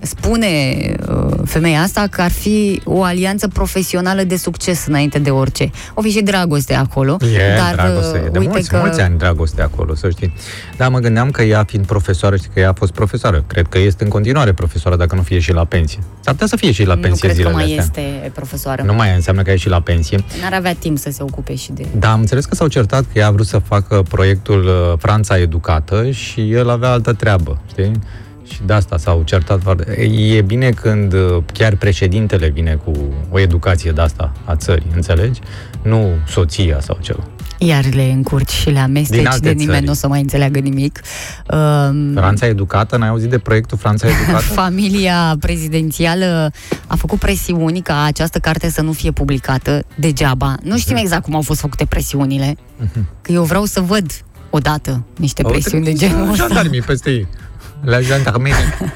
spune 0.00 0.76
uh, 1.08 1.38
femeia 1.44 1.80
asta 1.80 2.06
că 2.10 2.22
ar 2.22 2.30
fi 2.30 2.80
o 2.84 3.02
alianță 3.02 3.48
profesională 3.48 4.22
de 4.22 4.36
succes 4.36 4.86
înainte 4.86 5.18
de 5.18 5.30
orice. 5.30 5.70
O 5.94 6.02
fi 6.02 6.10
și 6.10 6.22
dragoste 6.62 6.74
acolo, 6.74 7.16
E 7.34 7.56
dar 7.56 7.74
dragoste. 7.74 8.22
uh, 8.24 8.30
De 8.32 8.38
uite 8.38 8.50
mulți, 8.50 8.68
că... 8.68 8.76
mulți 8.76 9.00
ani 9.00 9.18
dragoste 9.18 9.62
acolo, 9.62 9.94
să 9.94 10.10
știi. 10.10 10.34
Dar 10.76 10.88
mă 10.88 10.98
gândeam 10.98 11.30
că 11.30 11.42
ea 11.42 11.64
fiind 11.64 11.86
profesoară, 11.86 12.36
știi 12.36 12.50
că 12.54 12.60
ea 12.60 12.68
a 12.68 12.72
fost 12.72 12.92
profesoară. 12.92 13.44
Cred 13.46 13.66
că 13.68 13.78
este 13.78 14.04
în 14.04 14.10
continuare 14.10 14.52
profesoară, 14.52 14.96
dacă 14.96 15.14
nu 15.14 15.22
fie 15.22 15.38
și 15.38 15.52
la 15.52 15.64
pensie. 15.64 15.98
S-ar 16.20 16.32
putea 16.32 16.46
să 16.46 16.56
fie 16.56 16.72
și 16.72 16.84
la 16.84 16.94
nu 16.94 17.00
pensie 17.00 17.28
cred 17.28 17.30
că 17.30 17.36
zilele 17.50 17.54
mai 17.64 17.76
astea. 17.78 18.02
este 18.02 18.30
profesoară. 18.34 18.82
Nu 18.82 18.94
mai 18.94 19.14
înseamnă 19.14 19.42
că 19.42 19.50
e 19.50 19.56
și 19.56 19.68
la 19.68 19.80
pensie. 19.80 20.24
N-ar 20.42 20.52
avea 20.52 20.74
timp 20.74 20.98
să 20.98 21.10
se 21.10 21.22
ocupe 21.22 21.54
și 21.54 21.72
de... 21.72 21.86
Da, 21.98 22.12
am 22.12 22.20
înțeles 22.20 22.44
că 22.44 22.54
s-au 22.54 22.66
certat 22.66 23.00
că 23.12 23.18
ea 23.18 23.26
a 23.26 23.30
vrut 23.30 23.46
să 23.46 23.58
facă 23.58 24.02
proiectul 24.08 24.64
uh, 24.64 24.98
Franța 24.98 25.38
Educată 25.38 26.10
și 26.10 26.52
el 26.52 26.70
avea 26.70 26.90
altă 26.90 27.12
treabă, 27.12 27.58
știi? 27.70 27.90
Și 28.52 28.60
de 28.66 28.72
asta 28.72 28.96
s-au 28.96 29.22
certat 29.22 29.62
foarte... 29.62 30.02
E 30.36 30.42
bine 30.42 30.70
când 30.70 31.12
uh, 31.12 31.36
chiar 31.52 31.76
președintele 31.76 32.48
vine 32.48 32.78
cu 32.84 32.92
o 33.30 33.38
educație 33.40 33.90
de 33.90 34.00
asta 34.00 34.32
a 34.44 34.56
țării, 34.56 34.90
înțelegi? 34.94 35.40
Nu 35.82 36.08
soția 36.28 36.80
sau 36.80 36.98
ceva. 37.00 37.22
Iar 37.58 37.84
le 37.92 38.02
încurci 38.02 38.50
și 38.50 38.64
le 38.66 38.72
Din 38.72 38.82
amesteci, 38.82 39.26
alte 39.26 39.38
de 39.38 39.50
nimeni 39.50 39.72
țări. 39.72 39.84
nu 39.84 39.90
o 39.90 39.94
să 39.94 40.08
mai 40.08 40.20
înțeleagă 40.20 40.58
nimic. 40.58 41.00
Uh, 41.50 41.56
Franța 42.14 42.46
Educată, 42.46 42.96
n-ai 42.96 43.08
auzit 43.08 43.30
de 43.30 43.38
proiectul 43.38 43.78
Franța 43.78 44.08
Educată? 44.22 44.42
Familia 44.42 45.36
prezidențială 45.40 46.50
a 46.86 46.96
făcut 46.96 47.18
presiuni 47.18 47.80
ca 47.80 48.02
această 48.04 48.38
carte 48.38 48.70
să 48.70 48.80
nu 48.82 48.92
fie 48.92 49.10
publicată 49.10 49.84
degeaba. 49.98 50.54
Nu 50.62 50.78
știm 50.78 50.96
exact 50.96 51.22
cum 51.22 51.34
au 51.34 51.42
fost 51.42 51.60
făcute 51.60 51.84
presiunile, 51.84 52.56
că 53.22 53.32
eu 53.32 53.42
vreau 53.42 53.64
să 53.64 53.80
văd 53.80 54.06
odată 54.50 55.02
niște 55.18 55.42
Au 55.42 55.50
presiuni 55.50 55.84
de 55.84 55.92
trimis 55.92 56.12
genul 56.14 56.30
ăsta. 56.32 56.44
Jandarmii 56.46 56.82
peste 56.82 57.10
ei. 57.10 57.26
La 57.82 58.00
jandarmerie. 58.00 58.78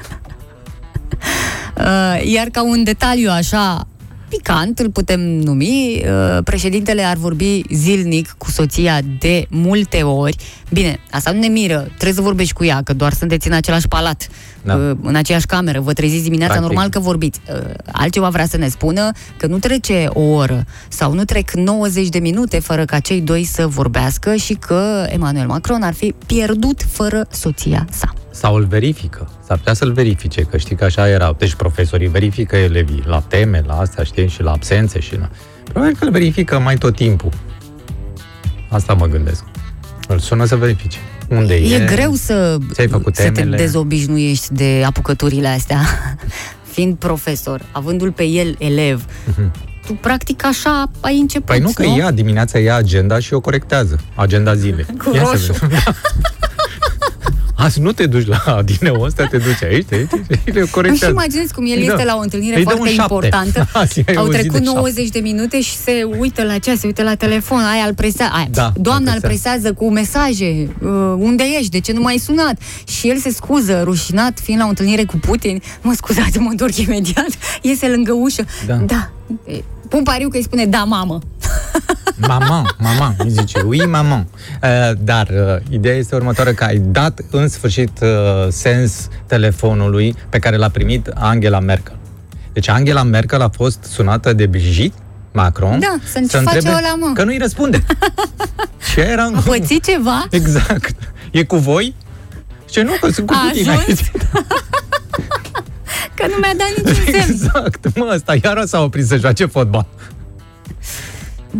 Uh, 1.77 2.31
iar 2.31 2.47
ca 2.51 2.63
un 2.63 2.83
detaliu 2.83 3.29
așa 3.31 3.87
picant, 4.29 4.79
îl 4.79 4.89
putem 4.91 5.19
numi. 5.21 6.01
Uh, 6.05 6.37
Președintele 6.43 7.01
ar 7.03 7.15
vorbi 7.17 7.61
zilnic 7.73 8.35
cu 8.37 8.51
soția 8.51 8.99
de 9.19 9.45
multe 9.49 10.01
ori. 10.01 10.35
Bine, 10.69 10.99
asta 11.11 11.31
nu 11.31 11.39
ne 11.39 11.47
miră, 11.47 11.77
trebuie 11.87 12.13
să 12.13 12.21
vorbești 12.21 12.53
cu 12.53 12.63
ea, 12.63 12.81
că 12.83 12.93
doar 12.93 13.13
sunteți 13.13 13.47
în 13.47 13.53
același 13.53 13.87
palat, 13.87 14.27
Da. 14.63 14.75
uh, 14.75 14.97
în 15.01 15.15
aceeași 15.15 15.45
cameră, 15.45 15.79
vă 15.79 15.93
treziți 15.93 16.23
dimineața, 16.23 16.53
Practic. 16.53 16.71
normal 16.71 16.91
că 16.91 16.99
vorbiți. 16.99 17.39
Uh, 17.53 17.73
Altceva 17.91 18.29
vrea 18.29 18.45
să 18.45 18.57
ne 18.57 18.67
spună 18.67 19.11
că 19.37 19.47
nu 19.47 19.57
trece 19.57 20.05
o 20.13 20.21
oră 20.21 20.65
sau 20.89 21.13
nu 21.13 21.23
trec 21.23 21.51
90 21.51 22.07
de 22.07 22.19
minute 22.19 22.59
fără 22.59 22.85
ca 22.85 22.99
cei 22.99 23.21
doi 23.21 23.43
să 23.43 23.67
vorbească 23.67 24.35
și 24.35 24.53
că 24.53 25.05
Emmanuel 25.09 25.47
Macron 25.47 25.81
ar 25.81 25.93
fi 25.93 26.13
pierdut 26.25 26.81
fără 26.91 27.27
soția 27.31 27.87
sa. 27.91 28.13
Sau 28.39 28.55
îl 28.55 28.65
verifică. 28.65 29.29
S-ar 29.45 29.57
putea 29.57 29.73
să-l 29.73 29.91
verifice, 29.91 30.41
că 30.41 30.57
știi 30.57 30.75
că 30.75 30.83
așa 30.83 31.09
era. 31.09 31.35
Deci 31.37 31.53
profesorii 31.53 32.07
verifică 32.07 32.55
elevii 32.55 33.03
la 33.05 33.19
teme, 33.19 33.63
la 33.67 33.73
astea, 33.79 34.03
știi, 34.03 34.27
și 34.27 34.41
la 34.41 34.51
absențe 34.51 34.99
și 34.99 35.17
la... 35.17 35.29
Probabil 35.63 35.95
că 35.99 36.05
îl 36.05 36.11
verifică 36.11 36.59
mai 36.59 36.75
tot 36.75 36.95
timpul. 36.95 37.31
Asta 38.69 38.93
mă 38.93 39.05
gândesc. 39.05 39.43
Îl 40.07 40.19
sună 40.19 40.45
să 40.45 40.55
verifice. 40.55 40.97
Unde 41.29 41.55
e? 41.55 41.75
E 41.75 41.85
greu 41.85 42.13
să, 42.13 42.57
Ți-ai 42.73 42.87
făcut 42.87 43.15
să 43.15 43.21
te 43.21 43.29
temele? 43.29 43.57
dezobișnuiești 43.57 44.53
de 44.53 44.83
apucăturile 44.85 45.47
astea. 45.47 45.79
Fiind 46.73 46.95
profesor, 46.95 47.61
avându-l 47.71 48.11
pe 48.11 48.23
el 48.23 48.55
elev, 48.59 49.05
tu 49.85 49.93
practic 49.93 50.45
așa 50.45 50.91
ai 50.99 51.17
început, 51.19 51.45
Păi 51.45 51.59
nu, 51.59 51.71
că 51.73 51.83
ea 51.83 52.11
dimineața 52.11 52.59
ia 52.59 52.75
agenda 52.75 53.19
și 53.19 53.33
o 53.33 53.39
corectează. 53.39 53.99
Agenda 54.15 54.55
zilei. 54.55 54.85
Cu 54.97 55.15
Ia 55.15 55.23
să 55.23 55.29
roșu. 55.31 55.53
vedem. 57.59 57.65
Azi 57.65 57.79
nu 57.81 57.91
te 57.91 58.05
duci 58.05 58.25
la 58.27 58.61
dineul 58.71 59.05
ăsta, 59.05 59.25
te 59.25 59.37
duci 59.37 59.63
aici, 59.63 59.85
te 59.85 59.95
aici 59.95 60.09
și 60.29 60.51
le 60.53 60.59
Își 60.61 60.71
corectează. 60.71 61.11
imaginezi 61.13 61.53
cum 61.53 61.65
el 61.65 61.77
Îi 61.77 61.85
dă- 61.87 61.91
este 61.91 62.03
la 62.05 62.15
o 62.15 62.19
întâlnire 62.19 62.55
îi 62.57 62.63
dă 62.63 62.69
foarte 62.69 62.89
un 62.89 62.95
șapte. 62.95 63.13
importantă. 63.13 63.67
Azi 63.81 64.03
ai 64.07 64.15
Au 64.15 64.23
o 64.25 64.31
zi 64.31 64.37
trecut 64.37 64.57
de 64.59 64.63
șapte. 64.63 64.79
90 64.79 65.09
de 65.09 65.19
minute 65.19 65.61
și 65.61 65.75
se 65.75 66.03
uită 66.19 66.43
la 66.43 66.57
ceas, 66.57 66.79
se 66.79 66.85
uită 66.87 67.03
la 67.03 67.15
telefon, 67.15 67.59
aia 67.59 67.83
îl 67.87 67.93
presează, 67.93 68.31
aia, 68.35 68.47
Da, 68.51 68.71
doamna 68.77 69.09
îl 69.11 69.19
îl 69.21 69.27
presează 69.29 69.73
cu 69.73 69.91
mesaje, 69.91 70.69
uh, 70.81 70.89
unde 71.17 71.43
ești, 71.57 71.69
de 71.71 71.79
ce 71.79 71.91
nu 71.91 72.01
m-ai 72.01 72.17
sunat? 72.17 72.61
Și 72.87 73.09
el 73.09 73.17
se 73.17 73.29
scuză, 73.31 73.81
rușinat, 73.83 74.39
fiind 74.43 74.59
la 74.59 74.65
o 74.65 74.69
întâlnire 74.69 75.03
cu 75.03 75.17
Putin, 75.17 75.61
mă 75.81 75.93
scuzați, 75.95 76.37
mă 76.37 76.49
întorc 76.49 76.75
imediat, 76.77 77.29
iese 77.61 77.87
lângă 77.87 78.11
ușă, 78.13 78.45
Da. 78.67 78.75
da. 78.75 79.09
E, 79.89 79.95
Pun 79.95 80.03
pariu 80.03 80.29
că 80.29 80.37
îi 80.37 80.43
spune 80.43 80.65
da, 80.65 80.83
mamă. 80.83 81.19
Mama, 82.27 82.65
mama, 82.77 83.15
îi 83.17 83.29
zice, 83.29 83.59
oui, 83.65 83.85
mama. 83.85 84.25
Uh, 84.63 84.91
dar 85.03 85.27
uh, 85.27 85.55
ideea 85.69 85.95
este 85.95 86.15
următoarea, 86.15 86.53
că 86.53 86.63
ai 86.63 86.77
dat 86.77 87.19
în 87.31 87.47
sfârșit 87.47 87.91
uh, 88.01 88.07
sens 88.49 89.07
telefonului 89.25 90.15
pe 90.29 90.39
care 90.39 90.55
l-a 90.57 90.69
primit 90.69 91.07
Angela 91.15 91.59
Merkel. 91.59 91.95
Deci 92.53 92.67
Angela 92.69 93.03
Merkel 93.03 93.41
a 93.41 93.49
fost 93.49 93.83
sunată 93.83 94.33
de 94.33 94.45
Brigitte 94.45 94.97
Macron 95.33 95.79
Da, 95.79 95.95
să 96.11 96.25
ce 96.29 96.37
face 96.37 96.67
ăla, 96.67 96.95
mă? 96.99 97.11
că 97.13 97.23
nu-i 97.23 97.37
răspunde. 97.37 97.83
Ce 98.93 99.01
era 99.01 99.23
în 99.23 99.35
A 99.35 99.39
pățit 99.39 99.83
ceva? 99.89 100.25
Exact. 100.29 100.95
E 101.31 101.43
cu 101.43 101.55
voi? 101.55 101.95
Ce 102.69 102.81
nu, 102.81 102.91
că 103.01 103.11
sunt 103.11 103.27
cu 103.27 103.33
A 103.33 103.47
Putin 103.47 103.69
ajuns? 103.69 103.87
aici. 103.87 104.11
Că 106.19 106.25
nu 106.27 106.35
mi-a 106.41 106.53
dat 106.57 106.67
niciun 106.77 107.03
semn. 107.13 107.29
Exact, 107.31 107.95
mă, 107.97 108.11
ăsta 108.15 108.35
iară 108.43 108.63
s-a 108.65 108.81
oprit 108.81 109.05
să 109.05 109.17
joace 109.17 109.45
fotbal. 109.45 109.85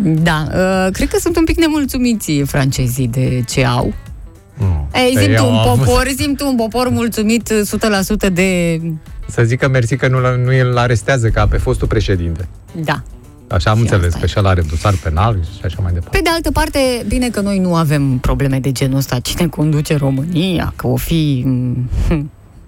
Da, 0.02 0.46
uh, 0.48 0.92
cred 0.92 1.08
că 1.08 1.18
sunt 1.20 1.36
un 1.36 1.44
pic 1.44 1.58
nemulțumiți 1.58 2.32
francezii 2.46 3.08
de 3.08 3.44
ce 3.48 3.64
au. 3.64 3.92
Ei, 4.94 5.10
Păi 5.14 5.22
zi 5.24 5.34
tu 5.34 5.42
au 5.42 5.50
un 5.50 5.56
avut- 5.56 5.84
popor, 5.84 6.06
zi 6.16 6.34
tu 6.36 6.46
un 6.46 6.56
popor 6.56 6.88
mulțumit 6.88 7.52
100% 8.28 8.32
de... 8.32 8.80
Să 9.28 9.42
zică 9.42 9.68
mersi 9.68 9.96
că 9.96 10.08
nu, 10.08 10.18
nu 10.20 10.68
îl 10.70 10.78
arestează 10.78 11.28
ca 11.28 11.46
pe 11.46 11.56
fostul 11.56 11.86
președinte. 11.88 12.48
Da. 12.84 13.02
Așa 13.48 13.70
am 13.70 13.76
Și 13.76 13.82
înțeles, 13.82 14.06
asta 14.06 14.18
că 14.18 14.24
e. 14.24 14.28
și 14.28 14.38
el 14.38 14.46
are 14.46 14.62
dosar 14.70 14.94
penal 15.02 15.38
și 15.44 15.60
așa 15.64 15.76
mai 15.82 15.92
departe. 15.92 16.16
Pe 16.16 16.22
de 16.22 16.30
altă 16.34 16.50
parte, 16.50 16.78
bine 17.08 17.28
că 17.28 17.40
noi 17.40 17.58
nu 17.58 17.74
avem 17.74 18.18
probleme 18.18 18.58
de 18.60 18.72
genul 18.72 18.96
ăsta. 18.96 19.18
Cine 19.18 19.46
conduce 19.48 19.96
România, 19.96 20.72
că 20.76 20.86
o 20.86 20.96
fi 20.96 21.42
mm, 21.46 21.88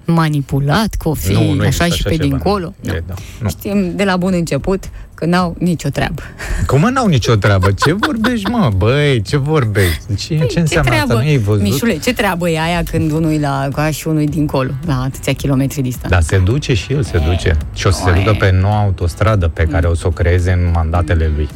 manipulat, 0.06 0.94
că 0.94 1.08
o 1.08 1.14
fi 1.14 1.32
Nu, 1.32 1.52
nu 1.52 1.60
așa 1.60 1.66
există 1.66 1.84
și 1.84 1.92
așa 1.92 2.08
pe 2.08 2.14
ceva. 2.16 2.26
dincolo. 2.28 2.74
E, 2.80 2.90
Nu. 2.90 2.98
da, 3.06 3.14
nu. 3.42 3.48
Știm 3.48 3.92
de 3.96 4.04
la 4.04 4.16
bun 4.16 4.32
început 4.34 4.84
că 5.14 5.26
n-au 5.26 5.56
nicio 5.58 5.88
treabă. 5.88 6.22
Cum 6.66 6.80
mă, 6.80 6.88
n-au 6.88 7.06
nicio 7.06 7.34
treabă? 7.34 7.72
Ce 7.72 7.92
vorbești, 7.92 8.50
mă? 8.50 8.70
Băi, 8.76 9.22
ce 9.22 9.36
vorbești? 9.36 10.14
Ce, 10.16 10.46
ce 10.46 10.58
înseamnă 10.60 10.90
Păi, 10.90 10.98
treabă? 10.98 11.12
asta? 11.12 11.14
Nu 11.24 11.28
ai 11.28 11.36
văzut? 11.38 11.62
Mișule, 11.62 11.98
ce 11.98 12.12
treabă 12.12 12.50
e 12.50 12.60
aia 12.60 12.82
când 12.90 13.10
unul 13.10 13.32
e 13.32 13.38
la 13.40 13.68
ca 13.72 13.90
și 13.90 14.08
unul 14.08 14.20
e 14.22 14.24
dincolo, 14.24 14.70
la 14.86 15.02
atâția 15.02 15.32
kilometri 15.32 15.82
distanță? 15.82 16.14
Da, 16.14 16.20
se 16.20 16.38
duce 16.38 16.74
și 16.74 16.92
el 16.92 17.02
se 17.02 17.18
duce. 17.18 17.56
Și 17.74 17.86
o 17.86 17.90
să 17.90 18.00
se 18.04 18.10
Oe. 18.10 18.16
ducă 18.18 18.36
pe 18.38 18.50
noua 18.60 18.80
autostradă 18.80 19.48
pe 19.48 19.64
care 19.64 19.86
o 19.86 19.94
să 19.94 20.06
o 20.06 20.10
creeze 20.10 20.52
în 20.52 20.70
mandatele 20.74 21.30
lui. 21.36 21.48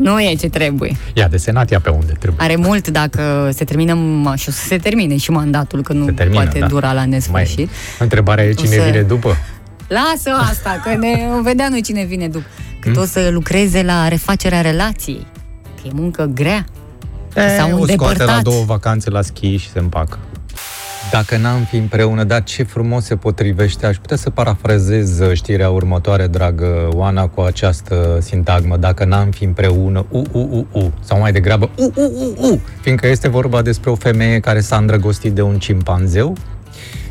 Nu 0.00 0.20
e 0.20 0.34
ce 0.34 0.48
trebuie. 0.48 0.96
Ia 1.14 1.28
desenat 1.28 1.70
ea 1.70 1.80
pe 1.80 1.90
unde 1.90 2.12
trebuie. 2.18 2.44
Are 2.46 2.56
mult 2.56 2.88
dacă 2.88 3.50
se 3.54 3.64
termină 3.64 3.92
ma- 3.94 4.34
și 4.38 4.48
o 4.48 4.52
să 4.52 4.64
se 4.66 4.76
termine 4.76 5.16
și 5.16 5.30
mandatul, 5.30 5.82
că 5.82 5.92
nu 5.92 6.04
Se 6.04 6.12
termină, 6.12 6.42
poate 6.42 6.58
da. 6.58 6.66
dura 6.66 6.92
la 6.92 7.04
nesfârșit. 7.04 7.56
Mai, 7.56 7.68
întrebarea 7.98 8.44
e 8.44 8.50
O 8.50 8.52
cine 8.52 8.76
să- 8.76 8.82
vine 8.82 9.02
după. 9.02 9.36
Lasă 9.88 10.30
asta, 10.50 10.80
că 10.84 10.94
ne 10.96 11.26
vedea 11.42 11.68
noi 11.68 11.82
cine 11.82 12.04
vine 12.04 12.28
după. 12.28 12.44
Cât 12.80 12.92
Hmm? 12.92 13.02
o 13.02 13.04
să 13.04 13.28
lucreze 13.32 13.82
la 13.82 14.08
refacerea 14.08 14.60
relației. 14.60 15.26
Că 15.82 15.82
e 15.86 15.90
muncă 15.94 16.30
grea. 16.34 16.64
E, 17.36 17.56
S-au 17.56 17.66
o 17.66 17.70
scoate 17.70 17.80
îndepărtat. 17.92 18.26
la 18.26 18.42
două 18.42 18.64
vacanțe 18.64 19.10
la 19.10 19.22
schi 19.22 19.56
și 19.56 19.70
se 19.70 19.78
împacă. 19.78 20.18
Dacă 21.10 21.36
n-am 21.36 21.60
fi 21.62 21.76
împreună, 21.76 22.24
dar 22.24 22.42
ce 22.42 22.62
frumos 22.62 23.04
se 23.04 23.16
potrivește, 23.16 23.86
aș 23.86 23.96
putea 23.96 24.16
să 24.16 24.30
parafrazez 24.30 25.20
știrea 25.32 25.70
următoare, 25.70 26.26
dragă 26.26 26.88
Oana, 26.92 27.26
cu 27.26 27.40
această 27.40 28.18
sintagmă, 28.20 28.76
dacă 28.76 29.04
n-am 29.04 29.30
fi 29.30 29.44
împreună, 29.44 30.06
u, 30.10 30.22
u, 30.32 30.38
u, 30.38 30.66
u, 30.78 30.92
sau 31.00 31.18
mai 31.18 31.32
degrabă, 31.32 31.70
u, 31.76 31.92
u, 31.94 32.02
u, 32.02 32.46
u, 32.46 32.60
fiindcă 32.80 33.08
este 33.08 33.28
vorba 33.28 33.62
despre 33.62 33.90
o 33.90 33.94
femeie 33.94 34.40
care 34.40 34.60
s-a 34.60 34.76
îndrăgostit 34.76 35.32
de 35.32 35.42
un 35.42 35.58
cimpanzeu, 35.58 36.36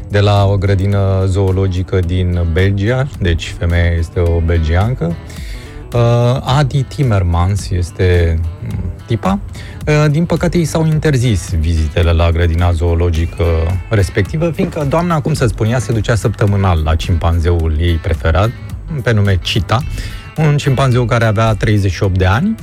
de 0.10 0.20
la 0.20 0.46
o 0.46 0.58
grădină 0.58 1.24
zoologică 1.26 2.00
din 2.00 2.48
Belgia, 2.54 3.08
deci 3.20 3.56
femeia 3.58 3.92
este 3.98 4.20
o 4.20 4.40
belgiancă. 4.46 5.16
Uh, 5.94 6.58
Adi 6.58 6.84
Timmermans 6.84 7.70
este 7.70 8.40
mm, 8.62 8.92
tipa. 9.06 9.40
Uh, 9.90 10.12
din 10.12 10.26
păcate, 10.26 10.58
i 10.58 10.66
s-au 10.66 10.86
interzis 10.86 11.54
vizitele 11.60 12.12
la 12.12 12.32
grădina 12.32 12.72
zoologică 12.72 13.44
respectivă, 13.90 14.52
fiindcă 14.52 14.86
doamna, 14.90 15.22
cum 15.22 15.34
să 15.34 15.46
spun, 15.46 15.68
ea 15.68 15.80
se 15.80 15.92
ducea 15.94 16.16
săptămânal 16.16 16.82
la 16.84 16.96
cimpanzeul 16.96 17.76
ei 17.80 17.96
preferat, 17.96 18.50
pe 19.04 19.12
nume 19.12 19.40
Chita, 19.44 19.84
un 20.38 20.58
cimpanzeu 20.58 21.06
care 21.06 21.26
avea 21.26 21.54
38 21.54 22.18
de 22.18 22.26
ani 22.26 22.56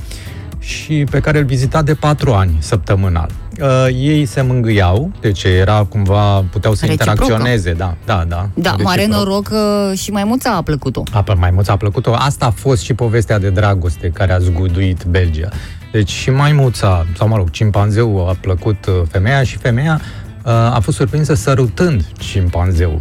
și 0.59 1.03
pe 1.11 1.19
care 1.19 1.37
îl 1.37 1.45
vizita 1.45 1.81
de 1.81 1.93
4 1.93 2.33
ani 2.33 2.55
săptămânal. 2.59 3.29
Uh, 3.61 3.87
ei 3.93 4.25
se 4.25 4.41
mângâiau, 4.41 5.11
deci 5.21 5.43
era 5.43 5.83
cumva, 5.89 6.45
puteau 6.51 6.73
să 6.73 6.85
Reciprocă. 6.85 7.11
interacționeze, 7.11 7.73
da, 7.73 7.95
da, 8.05 8.23
da. 8.27 8.49
Da, 8.53 8.75
mare 8.83 9.01
Reciproc. 9.01 9.25
noroc 9.25 9.47
că 9.47 9.91
și 9.95 10.11
maimuța 10.11 10.51
a 10.51 10.61
plăcut-o. 10.61 11.03
A, 11.11 11.21
pe 11.21 11.33
maimuța 11.33 11.73
a 11.73 11.77
plăcut-o. 11.77 12.13
Asta 12.13 12.45
a 12.45 12.49
fost 12.49 12.83
și 12.83 12.93
povestea 12.93 13.39
de 13.39 13.49
dragoste 13.49 14.09
care 14.13 14.31
a 14.33 14.37
zguduit 14.39 15.03
Belgia. 15.03 15.49
Deci 15.91 16.09
și 16.09 16.29
maimuța, 16.29 17.05
sau 17.17 17.27
mă 17.27 17.35
rog, 17.35 17.49
cimpanzeul 17.49 18.25
a 18.29 18.35
plăcut 18.41 18.85
uh, 18.85 18.93
femeia 19.11 19.43
și 19.43 19.57
femeia 19.57 20.01
uh, 20.45 20.51
a 20.51 20.79
fost 20.81 20.97
surprinsă 20.97 21.33
sărutând 21.33 22.05
cimpanzeul. 22.19 22.99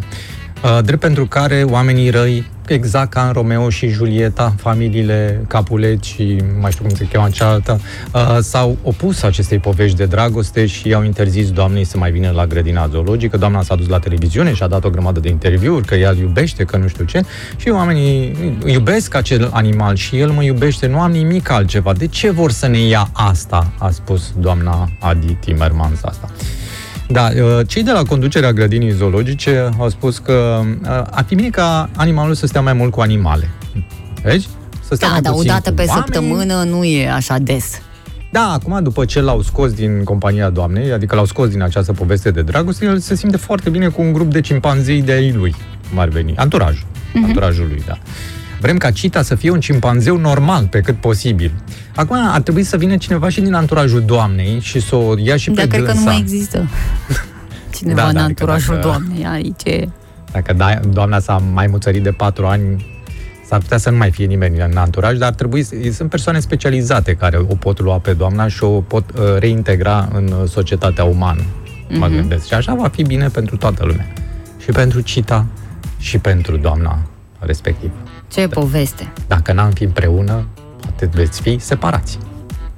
Uh, 0.64 0.78
drept 0.84 1.00
pentru 1.00 1.26
care 1.26 1.62
oamenii 1.62 2.10
răi, 2.10 2.50
exact 2.68 3.10
ca 3.10 3.26
în 3.26 3.32
Romeo 3.32 3.70
și 3.70 3.88
Julieta, 3.88 4.54
familiile 4.56 5.44
Capulet 5.48 6.02
și 6.02 6.42
mai 6.60 6.70
știu 6.70 6.84
cum 6.84 6.94
se 6.94 7.08
cheamă 7.12 7.28
cealaltă, 7.28 7.80
uh, 8.14 8.38
s-au 8.40 8.76
opus 8.82 9.22
acestei 9.22 9.58
povești 9.58 9.96
de 9.96 10.04
dragoste 10.04 10.66
și 10.66 10.88
i-au 10.88 11.02
interzis 11.02 11.50
doamnei 11.50 11.84
să 11.84 11.98
mai 11.98 12.10
vină 12.10 12.30
la 12.30 12.46
grădina 12.46 12.88
zoologică. 12.88 13.36
Doamna 13.36 13.62
s-a 13.62 13.74
dus 13.74 13.88
la 13.88 13.98
televiziune 13.98 14.54
și 14.54 14.62
a 14.62 14.66
dat 14.66 14.84
o 14.84 14.90
grămadă 14.90 15.20
de 15.20 15.28
interviuri 15.28 15.86
că 15.86 15.94
ea 15.94 16.10
îl 16.10 16.16
iubește, 16.16 16.64
că 16.64 16.76
nu 16.76 16.88
știu 16.88 17.04
ce. 17.04 17.20
Și 17.56 17.68
oamenii 17.68 18.36
iubesc 18.66 19.14
acel 19.14 19.50
animal 19.52 19.94
și 19.96 20.18
el 20.18 20.30
mă 20.30 20.42
iubește, 20.42 20.86
nu 20.86 21.00
am 21.00 21.10
nimic 21.10 21.50
altceva. 21.50 21.92
De 21.92 22.06
ce 22.06 22.30
vor 22.30 22.50
să 22.50 22.66
ne 22.66 22.78
ia 22.78 23.08
asta? 23.12 23.72
A 23.78 23.90
spus 23.90 24.32
doamna 24.38 24.88
Adi 25.00 25.32
Timmermans 25.32 26.02
asta. 26.02 26.30
Da, 27.08 27.28
uh, 27.34 27.66
cei 27.66 27.82
de 27.82 27.90
la 27.90 28.02
conducerea 28.02 28.52
grădinii 28.52 28.90
zoologice 28.90 29.70
au 29.78 29.88
spus 29.88 30.18
că 30.18 30.60
uh, 30.82 30.88
ar 31.10 31.24
fi 31.26 31.34
bine 31.34 31.48
ca 31.48 31.88
animalul 31.96 32.34
să 32.34 32.46
stea 32.46 32.60
mai 32.60 32.72
mult 32.72 32.92
cu 32.92 33.00
animale. 33.00 33.48
Vezi? 34.22 34.48
Să 34.88 34.94
stea 34.94 35.06
Da, 35.08 35.12
mai 35.12 35.22
dar 35.22 35.32
o 35.32 35.34
puțin 35.34 35.50
dată 35.50 35.68
cu 35.68 35.74
pe 35.74 35.84
oamenii. 35.88 36.12
săptămână 36.12 36.62
nu 36.62 36.84
e 36.84 37.10
așa 37.10 37.38
des. 37.38 37.80
Da, 38.30 38.52
acum 38.52 38.82
după 38.82 39.04
ce 39.04 39.20
l-au 39.20 39.42
scos 39.42 39.72
din 39.72 40.04
compania 40.04 40.50
doamnei, 40.50 40.92
adică 40.92 41.14
l-au 41.14 41.24
scos 41.24 41.48
din 41.48 41.62
această 41.62 41.92
poveste 41.92 42.30
de 42.30 42.42
dragoste, 42.42 42.84
el 42.84 42.98
se 42.98 43.14
simte 43.14 43.36
foarte 43.36 43.70
bine 43.70 43.88
cu 43.88 44.02
un 44.02 44.12
grup 44.12 44.32
de 44.32 44.40
cimpanzei 44.40 45.02
de 45.02 45.12
ai 45.12 45.32
lui, 45.32 45.54
cum 45.88 45.98
ar 45.98 46.08
veni. 46.08 46.36
Anturajul. 46.36 46.86
Mhm. 47.12 47.24
Anturajul 47.24 47.66
lui, 47.68 47.82
da. 47.86 47.98
Vrem 48.60 48.76
ca 48.76 48.90
Cita 48.90 49.22
să 49.22 49.34
fie 49.34 49.50
un 49.50 49.60
cimpanzeu 49.60 50.16
normal, 50.16 50.66
pe 50.66 50.80
cât 50.80 50.96
posibil. 50.96 51.52
Acum 51.94 52.16
ar 52.32 52.40
trebui 52.40 52.62
să 52.62 52.76
vină 52.76 52.96
cineva 52.96 53.28
și 53.28 53.40
din 53.40 53.54
anturajul 53.54 54.02
doamnei 54.02 54.58
și 54.60 54.80
să 54.80 54.96
o 54.96 55.14
ia 55.18 55.36
și 55.36 55.50
pe 55.50 55.54
Dar 55.56 55.66
cred 55.66 55.80
că 55.80 55.86
nu 55.86 55.92
dânsa. 55.94 56.10
mai 56.10 56.18
există 56.18 56.68
cineva 57.76 58.00
Da, 58.00 58.06
în 58.08 58.14
da, 58.14 58.22
adică 58.24 58.42
anturajul 58.42 58.74
dacă- 58.74 58.86
doamnei. 58.86 59.26
Aici 59.26 59.64
e... 59.64 59.88
Dacă 60.32 60.52
da, 60.52 60.74
doamna 60.92 61.18
s-a 61.18 61.36
mai 61.52 61.66
muțărit 61.66 62.02
de 62.02 62.10
patru 62.10 62.46
ani, 62.46 62.94
S-ar 63.48 63.60
putea 63.60 63.78
să 63.78 63.90
nu 63.90 63.96
mai 63.96 64.10
fie 64.10 64.26
nimeni 64.26 64.60
în 64.60 64.76
anturaj, 64.76 65.18
dar 65.18 65.28
ar 65.28 65.34
trebui, 65.34 65.62
să- 65.62 65.74
sunt 65.92 66.10
persoane 66.10 66.38
specializate 66.40 67.14
care 67.14 67.36
o 67.36 67.54
pot 67.54 67.80
lua 67.80 67.98
pe 67.98 68.12
doamna 68.12 68.48
și 68.48 68.64
o 68.64 68.68
pot 68.80 69.04
uh, 69.10 69.22
reintegra 69.38 70.08
în 70.12 70.24
uh, 70.42 70.48
societatea 70.48 71.04
umană, 71.04 71.42
Mhm. 71.88 71.98
mă 71.98 72.06
gândesc. 72.06 72.46
Și 72.46 72.54
așa 72.54 72.74
va 72.74 72.88
fi 72.88 73.02
bine 73.02 73.28
pentru 73.28 73.56
toată 73.56 73.84
lumea. 73.84 74.12
Și 74.58 74.70
pentru 74.70 75.00
Cita, 75.00 75.46
și 75.98 76.18
pentru 76.18 76.56
doamna 76.56 76.98
respectivă. 77.38 77.92
Ce 78.28 78.48
poveste. 78.48 79.12
Dacă 79.26 79.52
n-am 79.52 79.70
fi 79.70 79.84
împreună, 79.84 80.46
poate 80.80 81.08
veți 81.12 81.40
fi 81.40 81.58
separați. 81.58 82.18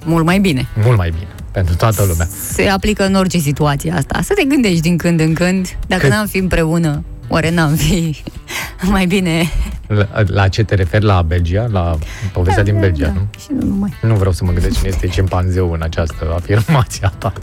Mult 0.04 0.24
mai 0.24 0.38
bine. 0.38 0.66
Mult 0.84 0.96
mai 0.96 1.10
bine. 1.10 1.26
Pentru 1.52 1.74
toată 1.76 2.04
lumea. 2.08 2.26
Se 2.52 2.68
aplică 2.68 3.04
în 3.06 3.14
orice 3.14 3.38
situație 3.38 3.92
asta. 3.92 4.20
Să 4.22 4.32
te 4.34 4.44
gândești 4.44 4.80
din 4.80 4.96
când 4.96 5.20
în 5.20 5.34
când, 5.34 5.76
dacă 5.86 6.02
Că- 6.06 6.14
n-am 6.14 6.26
fi 6.26 6.38
împreună, 6.38 7.04
oare 7.28 7.50
n-am 7.50 7.74
fi 7.74 8.22
mai 8.90 9.06
bine... 9.06 9.42
La, 9.86 10.08
la 10.26 10.48
ce 10.48 10.62
te 10.64 10.74
referi? 10.74 11.04
La 11.04 11.22
Belgia? 11.22 11.66
La 11.70 11.98
povestea 12.32 12.62
din 12.62 12.78
Belgia, 12.78 13.06
da, 13.06 13.12
nu? 13.12 13.26
Și 13.40 13.46
nu 13.50 13.66
numai. 13.66 13.92
Nu 14.02 14.14
vreau 14.14 14.32
să 14.32 14.44
mă 14.44 14.52
gândesc 14.52 14.76
cine 14.76 14.88
este 14.88 15.06
cimpanzeu 15.06 15.72
în 15.72 15.82
această 15.82 16.32
afirmație 16.36 17.06
a 17.06 17.08
ta. 17.08 17.32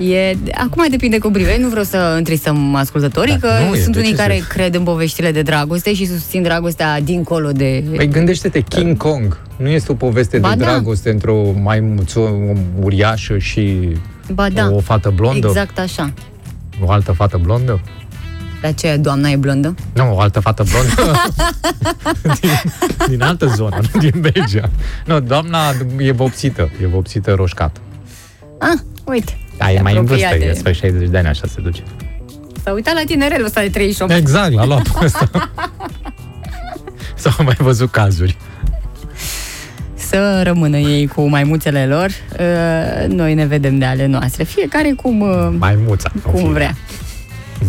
E, 0.00 0.36
acum 0.54 0.84
depinde 0.90 1.18
cum 1.18 1.32
privești, 1.32 1.60
nu 1.60 1.68
vreau 1.68 1.84
să 1.84 2.14
întristăm 2.16 2.74
ascultătorii, 2.74 3.36
Da, 3.38 3.48
că 3.48 3.64
nu 3.68 3.74
e, 3.74 3.80
sunt 3.80 3.94
de 3.94 3.98
unii 4.00 4.10
ce 4.10 4.16
care 4.16 4.38
să- 4.40 4.46
cred 4.48 4.74
în 4.74 4.82
poveștile 4.82 5.32
de 5.32 5.42
dragoste 5.42 5.94
și 5.94 6.06
susțin 6.06 6.42
dragostea 6.42 7.00
dincolo 7.00 7.52
de... 7.52 7.84
Păi 7.96 8.08
gândește-te, 8.08 8.60
King 8.60 8.96
Kong 8.96 9.38
nu 9.56 9.68
este 9.68 9.92
o 9.92 9.94
poveste 9.94 10.38
Ba 10.38 10.54
de 10.54 10.64
da. 10.64 10.70
dragoste 10.70 11.10
între 11.10 11.30
o 11.30 11.52
maimuță 11.52 12.20
uriașă 12.80 13.38
și 13.38 13.88
ba 14.32 14.48
da, 14.48 14.70
o 14.72 14.80
fată 14.80 15.12
blondă? 15.14 15.46
exact 15.46 15.78
așa. 15.78 16.12
O 16.84 16.90
altă 16.90 17.12
fată 17.12 17.40
blondă? 17.42 17.80
De 18.60 18.66
aceea 18.66 18.98
doamna 18.98 19.28
e 19.30 19.36
blondă? 19.36 19.74
Nu, 19.92 20.14
o 20.14 20.20
altă 20.20 20.40
fată 20.40 20.64
blondă 20.70 21.20
din, 22.40 22.50
din 23.08 23.22
altă 23.22 23.46
zonă, 23.46 23.78
nu 23.92 24.00
din 24.00 24.20
Belgia. 24.20 24.70
Nu, 25.06 25.20
doamna 25.20 25.58
e 25.98 26.12
vopsită, 26.12 26.70
e 26.82 26.86
vopsită 26.86 27.32
roșcată. 27.32 27.80
Ah, 28.58 28.78
uite. 29.04 29.38
Da, 29.58 29.72
e 29.72 29.80
mai 29.80 29.96
în 29.96 30.04
vârstă, 30.04 30.26
apropiat 30.26 30.48
e 30.48 30.52
de- 30.52 30.58
spre 30.58 30.72
60 30.72 31.08
de 31.08 31.18
ani, 31.18 31.26
așa 31.28 31.46
se 31.54 31.60
duce. 31.60 31.82
S-a 32.62 32.72
uitat 32.72 32.94
la 32.94 33.00
tinerelul 33.06 33.46
ăsta 33.46 33.60
de 33.60 33.68
38. 33.68 34.12
Exact, 34.12 34.52
l-a 34.52 34.64
luat 34.64 34.82
pe 34.88 35.04
ăsta. 35.04 35.30
S-au 37.14 37.44
mai 37.44 37.56
văzut 37.58 37.90
cazuri. 37.90 38.36
Să 39.94 40.40
rămână 40.44 40.76
ei 40.76 41.06
cu 41.06 41.28
maimuțele 41.28 41.86
lor. 41.86 42.06
Uh, 42.40 43.06
Noi 43.14 43.34
ne 43.34 43.46
vedem 43.46 43.78
de 43.78 43.84
ale 43.84 44.06
noastre. 44.06 44.44
Fiecare 44.44 44.92
cum... 45.02 45.20
uh, 45.20 45.48
Maimuța. 45.58 46.10
în 46.14 46.20
cum 46.20 46.38
fine. 46.40 46.52
vrea. 46.52 46.76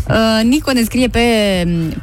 Uh, 0.10 0.16
Nico 0.44 0.72
ne 0.72 0.82
scrie 0.84 1.08
pe, 1.08 1.20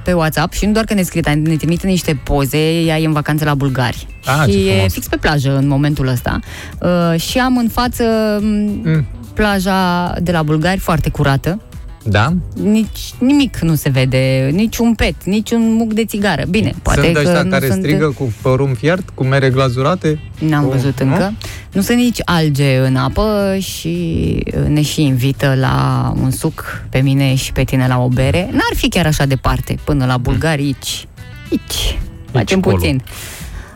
pe 0.05 0.13
WhatsApp 0.13 0.53
și 0.53 0.67
nu 0.67 0.73
doar 0.73 0.85
că 0.85 0.95
ne 0.95 1.03
scrie, 1.03 1.21
dar 1.21 1.35
ne 1.35 1.57
trimite 1.57 1.87
niște 1.87 2.21
poze, 2.25 2.81
ea 2.81 2.99
e 2.99 3.07
în 3.07 3.13
vacanță 3.13 3.45
la 3.45 3.55
bulgari. 3.55 4.07
Ah, 4.25 4.43
ce 4.45 4.51
și 4.51 4.67
e 4.69 4.73
frumos. 4.73 4.93
fix 4.93 5.07
pe 5.09 5.17
plajă 5.17 5.57
în 5.57 5.67
momentul 5.69 6.07
ăsta. 6.07 6.39
Uh, 6.81 7.21
și 7.21 7.39
am 7.39 7.57
în 7.57 7.69
față 7.69 8.05
mm, 8.43 8.81
Mm. 8.85 9.07
Plaja 9.37 10.13
de 10.23 10.33
la 10.33 10.43
bulgari 10.43 10.79
foarte 10.79 11.11
curată. 11.11 11.61
Da? 12.09 12.33
Nici 12.63 13.15
nimic 13.19 13.59
nu 13.59 13.75
se 13.75 13.89
vede, 13.89 14.49
nici 14.53 14.79
un 14.79 14.95
pet, 14.95 15.25
nici 15.25 15.51
un 15.51 15.75
muc 15.75 15.93
de 15.93 16.05
țigară. 16.05 16.45
Bine, 16.49 16.75
poate 16.83 17.01
sunt 17.01 17.13
că 17.13 17.21
ăștia 17.21 17.43
nu 17.43 17.51
care 17.51 17.67
sunt... 17.67 17.83
strigă 17.83 18.15
cu 18.19 18.33
părul 18.43 18.75
fiert, 18.79 19.09
cu 19.15 19.25
mere 19.25 19.51
glazurate? 19.51 20.21
N-am 20.39 20.65
Cu- 20.65 20.71
văzut 20.71 21.03
nu? 21.03 21.13
încă. 21.13 21.33
Nu 21.73 21.81
sunt 21.81 21.99
nici 21.99 22.21
alge 22.25 22.79
în 22.79 22.97
apă 22.97 23.57
și 23.61 24.37
uh, 24.47 24.67
ne 24.69 24.83
și 24.83 25.03
invită 25.03 25.55
la 25.61 26.13
un 26.23 26.31
suc 26.31 26.83
pe 26.91 26.99
mine 26.99 27.35
și 27.35 27.53
pe 27.53 27.63
tine 27.65 27.87
la 27.87 28.03
o 28.03 28.09
bere. 28.09 28.49
N-ar 28.51 28.75
fi 28.75 28.89
chiar 28.89 29.07
așa 29.07 29.27
departe, 29.27 29.79
până 29.85 30.07
la 30.07 30.17
bulgari 30.17 30.63
aici. 30.63 31.07
Aici. 31.51 31.99
Facem 32.33 32.59
acolo. 32.59 32.77
puțin. 32.77 33.03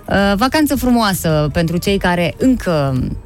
Uh, 0.04 0.32
vacanță 0.36 0.76
frumoasă 0.76 1.48
pentru 1.52 1.76
cei 1.76 1.98
care 1.98 2.34
încă 2.38 2.92
mm, 3.00 3.16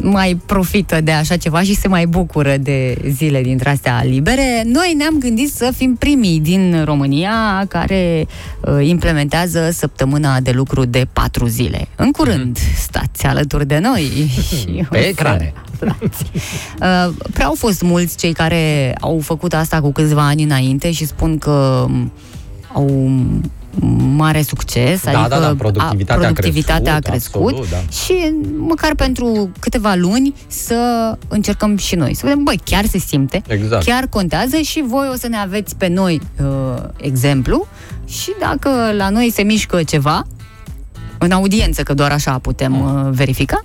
mai 0.00 0.40
profită 0.46 1.00
de 1.00 1.10
așa 1.10 1.36
ceva 1.36 1.62
și 1.62 1.74
se 1.74 1.88
mai 1.88 2.06
bucură 2.06 2.56
de 2.56 2.96
zile 3.08 3.42
dintre 3.42 3.70
astea 3.70 4.02
libere. 4.04 4.62
Noi 4.64 4.94
ne-am 4.96 5.18
gândit 5.18 5.52
să 5.52 5.72
fim 5.76 5.94
primii 5.96 6.40
din 6.40 6.82
România 6.84 7.64
care 7.68 8.26
uh, 8.60 8.86
implementează 8.86 9.70
săptămâna 9.70 10.40
de 10.40 10.50
lucru 10.50 10.84
de 10.84 11.06
patru 11.12 11.46
zile. 11.46 11.88
În 11.96 12.10
curând, 12.10 12.58
stați 12.76 13.26
alături 13.26 13.66
de 13.66 13.78
noi. 13.78 14.02
și 14.48 14.64
Pe 14.90 14.98
o 14.98 15.00
să- 15.00 15.06
ecrane. 15.06 15.52
Uh, 16.80 17.14
prea 17.32 17.46
au 17.46 17.54
fost 17.58 17.82
mulți 17.82 18.16
cei 18.16 18.32
care 18.32 18.94
au 19.00 19.18
făcut 19.22 19.54
asta 19.54 19.80
cu 19.80 19.92
câțiva 19.92 20.26
ani 20.26 20.42
înainte 20.42 20.90
și 20.90 21.06
spun 21.06 21.38
că 21.38 21.84
um, 21.88 22.12
au 22.74 23.10
mare 24.16 24.42
succes, 24.42 25.02
Da, 25.02 25.10
adică 25.10 25.28
da, 25.40 25.46
da, 25.46 25.54
productivitatea 25.58 26.14
a 26.28 26.32
productivitatea 26.32 26.94
a 26.94 26.98
crescut, 26.98 27.46
crescut 27.48 27.64
absolut, 27.64 27.70
da. 27.70 27.90
și 27.92 28.34
măcar 28.58 28.94
pentru 28.94 29.50
câteva 29.60 29.94
luni 29.94 30.34
să 30.46 30.76
încercăm 31.28 31.76
și 31.76 31.94
noi. 31.94 32.14
Să 32.14 32.20
vedem, 32.24 32.42
băi, 32.42 32.60
chiar 32.64 32.84
se 32.86 32.98
simte, 32.98 33.42
Exact. 33.46 33.84
chiar 33.84 34.06
contează 34.06 34.56
și 34.56 34.84
voi 34.86 35.08
o 35.12 35.16
să 35.16 35.28
ne 35.28 35.36
aveți 35.36 35.76
pe 35.76 35.88
noi 35.88 36.20
uh, 36.40 36.82
exemplu 36.96 37.66
și 38.08 38.32
dacă 38.40 38.70
la 38.96 39.08
noi 39.08 39.30
se 39.34 39.42
mișcă 39.42 39.82
ceva, 39.82 40.26
în 41.18 41.30
audiență, 41.30 41.82
că 41.82 41.94
doar 41.94 42.10
așa 42.12 42.38
putem 42.38 42.80
uh, 42.80 43.08
verifica, 43.10 43.64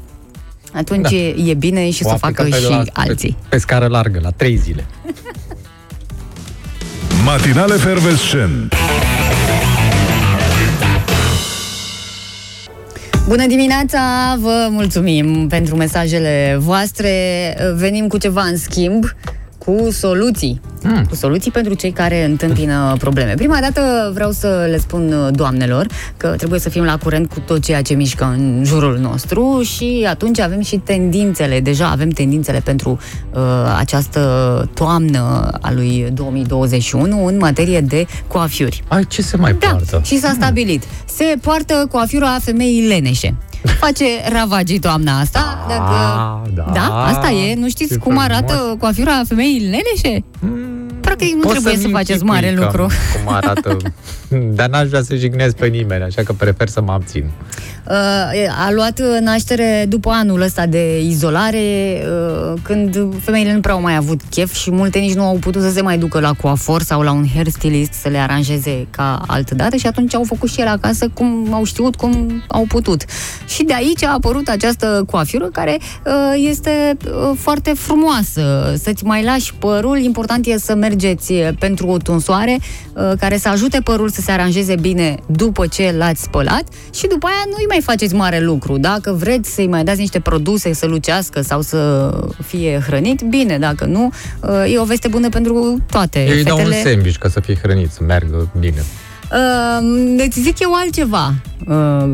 atunci 0.73 1.09
Da. 1.09 1.15
e 1.49 1.53
bine 1.53 1.89
și 1.89 2.03
O 2.05 2.07
să 2.07 2.13
aplică 2.21 2.41
facă 2.43 2.55
pe 2.55 2.63
și 2.63 2.69
la- 2.69 2.83
alții. 2.93 3.29
Pe, 3.41 3.45
pe 3.49 3.57
scară 3.57 3.87
largă, 3.87 4.19
la 4.21 4.29
trei 4.29 4.55
zile. 4.57 4.85
Matinale 7.23 7.73
Fervescent. 7.75 8.73
Bună 13.29 13.47
dimineața, 13.47 13.99
vă 14.39 14.67
mulțumim 14.71 15.47
pentru 15.47 15.75
mesajele 15.75 16.55
voastre. 16.59 17.11
Venim 17.75 18.07
cu 18.07 18.17
ceva 18.17 18.41
în 18.41 18.57
schimb, 18.57 19.05
cu 19.69 19.91
soluții. 19.91 20.61
Mm. 20.83 21.05
Cu 21.09 21.15
soluții 21.15 21.51
pentru 21.51 21.73
cei 21.73 21.91
care 21.91 22.25
întâmpină 22.25 22.95
probleme. 22.99 23.33
Prima 23.33 23.59
dată 23.61 24.11
vreau 24.13 24.31
să 24.31 24.67
le 24.69 24.77
spun 24.77 25.13
uh, 25.13 25.27
doamnelor 25.31 25.87
că 26.17 26.27
trebuie 26.27 26.59
să 26.59 26.69
fim 26.69 26.83
la 26.83 26.97
curent 26.97 27.29
cu 27.29 27.39
tot 27.39 27.63
ceea 27.63 27.81
ce 27.81 27.93
mișcă 27.93 28.35
în 28.37 28.63
jurul 28.65 28.97
nostru 28.97 29.61
și 29.61 30.05
atunci 30.09 30.39
avem 30.39 30.61
și 30.61 30.75
tendințele, 30.77 31.59
deja 31.59 31.89
avem 31.89 32.09
tendințele 32.09 32.59
pentru 32.59 32.99
uh, 33.33 33.41
această 33.77 34.19
toamnă 34.73 35.51
a 35.61 35.71
lui 35.71 36.07
2021 36.13 37.25
în 37.25 37.37
materie 37.37 37.81
de 37.81 38.05
coafiuri. 38.27 38.83
Ai, 38.87 39.05
ce 39.07 39.21
se 39.21 39.37
mai 39.37 39.55
Da, 39.59 39.67
poartă? 39.67 40.01
și 40.05 40.19
s-a 40.19 40.31
stabilit. 40.35 40.83
Se 41.05 41.35
poartă 41.41 41.87
coafiura 41.91 42.37
femeii 42.41 42.87
leneșe. 42.87 43.35
Face 43.79 44.05
ravagii 44.31 44.79
toamna 44.79 45.19
asta. 45.19 45.65
Dacă... 45.67 45.91
Ah, 45.91 46.49
da. 46.53 46.71
da, 46.73 47.05
asta 47.05 47.29
e. 47.29 47.55
Nu 47.55 47.69
știți 47.69 47.93
Ce 47.93 47.97
cum 47.99 48.11
frumos. 48.11 48.23
arată 48.29 48.75
coafiura 48.79 49.21
femeii 49.27 49.59
leneșe? 49.59 50.23
Practic 51.01 51.33
nu 51.33 51.39
Poți 51.39 51.51
trebuie 51.51 51.75
să 51.75 51.81
să-mi 51.81 51.93
faceți 51.93 52.11
închipui 52.11 52.33
mare 52.33 52.53
cam 52.53 52.63
lucru. 52.63 52.87
Cum 53.23 53.33
arată. 53.33 53.77
Dar 54.57 54.69
n-aș 54.69 54.87
vrea 54.87 55.01
să 55.01 55.15
jignesc 55.15 55.55
pe 55.55 55.67
nimeni, 55.67 56.03
așa 56.03 56.21
că 56.23 56.33
prefer 56.33 56.67
să 56.67 56.81
mă 56.81 56.91
abțin. 56.91 57.29
Uh, 57.87 57.95
a 58.65 58.71
luat 58.71 59.01
naștere 59.21 59.85
după 59.87 60.09
anul 60.09 60.41
ăsta 60.41 60.65
de 60.65 61.01
izolare, 61.01 61.57
uh, 62.03 62.59
când 62.61 63.13
femeile 63.23 63.53
nu 63.53 63.59
prea 63.59 63.73
au 63.73 63.81
mai 63.81 63.95
avut 63.95 64.21
chef 64.29 64.53
și 64.53 64.71
multe 64.71 64.99
nici 64.99 65.13
nu 65.13 65.23
au 65.23 65.35
putut 65.35 65.61
să 65.61 65.71
se 65.71 65.81
mai 65.81 65.97
ducă 65.97 66.19
la 66.19 66.33
coafor 66.33 66.81
sau 66.81 67.01
la 67.01 67.11
un 67.11 67.25
hairstylist 67.33 67.93
să 67.93 68.09
le 68.09 68.17
aranjeze 68.17 68.87
ca 68.89 69.21
altă 69.27 69.55
dată 69.55 69.75
și 69.75 69.87
atunci 69.87 70.15
au 70.15 70.23
făcut 70.23 70.49
și 70.49 70.59
ele 70.59 70.69
acasă 70.69 71.07
cum 71.13 71.47
au 71.53 71.63
știut, 71.63 71.95
cum 71.95 72.43
au 72.47 72.65
putut. 72.67 73.03
Și 73.47 73.63
de 73.63 73.73
aici 73.73 74.03
a 74.03 74.13
apărut 74.13 74.47
această 74.47 75.03
coafură 75.11 75.49
care 75.51 75.77
uh, 76.05 76.13
este 76.49 76.97
uh, 77.05 77.31
foarte 77.37 77.73
frumoasă. 77.75 78.73
Să-ți 78.83 79.03
mai 79.03 79.23
lași 79.23 79.53
părul, 79.53 79.99
important 79.99 80.45
e 80.45 80.57
să 80.57 80.75
mergeți 80.75 81.33
pentru 81.33 81.87
o 81.87 81.97
tunsoare 81.97 82.59
uh, 82.93 83.11
care 83.19 83.37
să 83.37 83.49
ajute 83.49 83.79
părul 83.83 84.09
să 84.09 84.21
se 84.21 84.31
aranjeze 84.31 84.75
bine 84.75 85.15
după 85.25 85.67
ce 85.67 85.95
l-ați 85.97 86.21
spălat 86.21 86.63
și 86.93 87.07
după 87.07 87.27
aia 87.27 87.43
nu-i 87.45 87.65
mai 87.69 87.81
faceți 87.83 88.13
mare 88.13 88.39
lucru. 88.39 88.77
Dacă 88.77 89.11
vreți 89.11 89.53
să-i 89.53 89.67
mai 89.67 89.83
dați 89.83 89.99
niște 89.99 90.19
produse 90.19 90.73
să 90.73 90.85
lucească 90.85 91.41
sau 91.41 91.61
să 91.61 92.11
fie 92.45 92.79
hrănit, 92.85 93.21
bine, 93.21 93.57
dacă 93.57 93.85
nu, 93.85 94.11
uh, 94.39 94.73
e 94.73 94.79
o 94.79 94.83
veste 94.83 95.07
bună 95.07 95.29
pentru 95.29 95.77
toate 95.91 96.25
Eu 96.25 96.35
îi 96.35 96.43
dau 96.43 96.57
un 96.57 96.63
fetele. 96.63 96.91
sandwich 96.91 97.17
ca 97.17 97.29
să 97.29 97.39
fie 97.39 97.55
hrănit, 97.61 97.91
să 97.91 97.99
meargă 98.07 98.51
bine. 98.59 98.83
Uh, 99.31 100.25
îți 100.27 100.39
zic 100.41 100.59
eu 100.59 100.71
altceva. 100.73 101.33
Uh, 101.67 102.13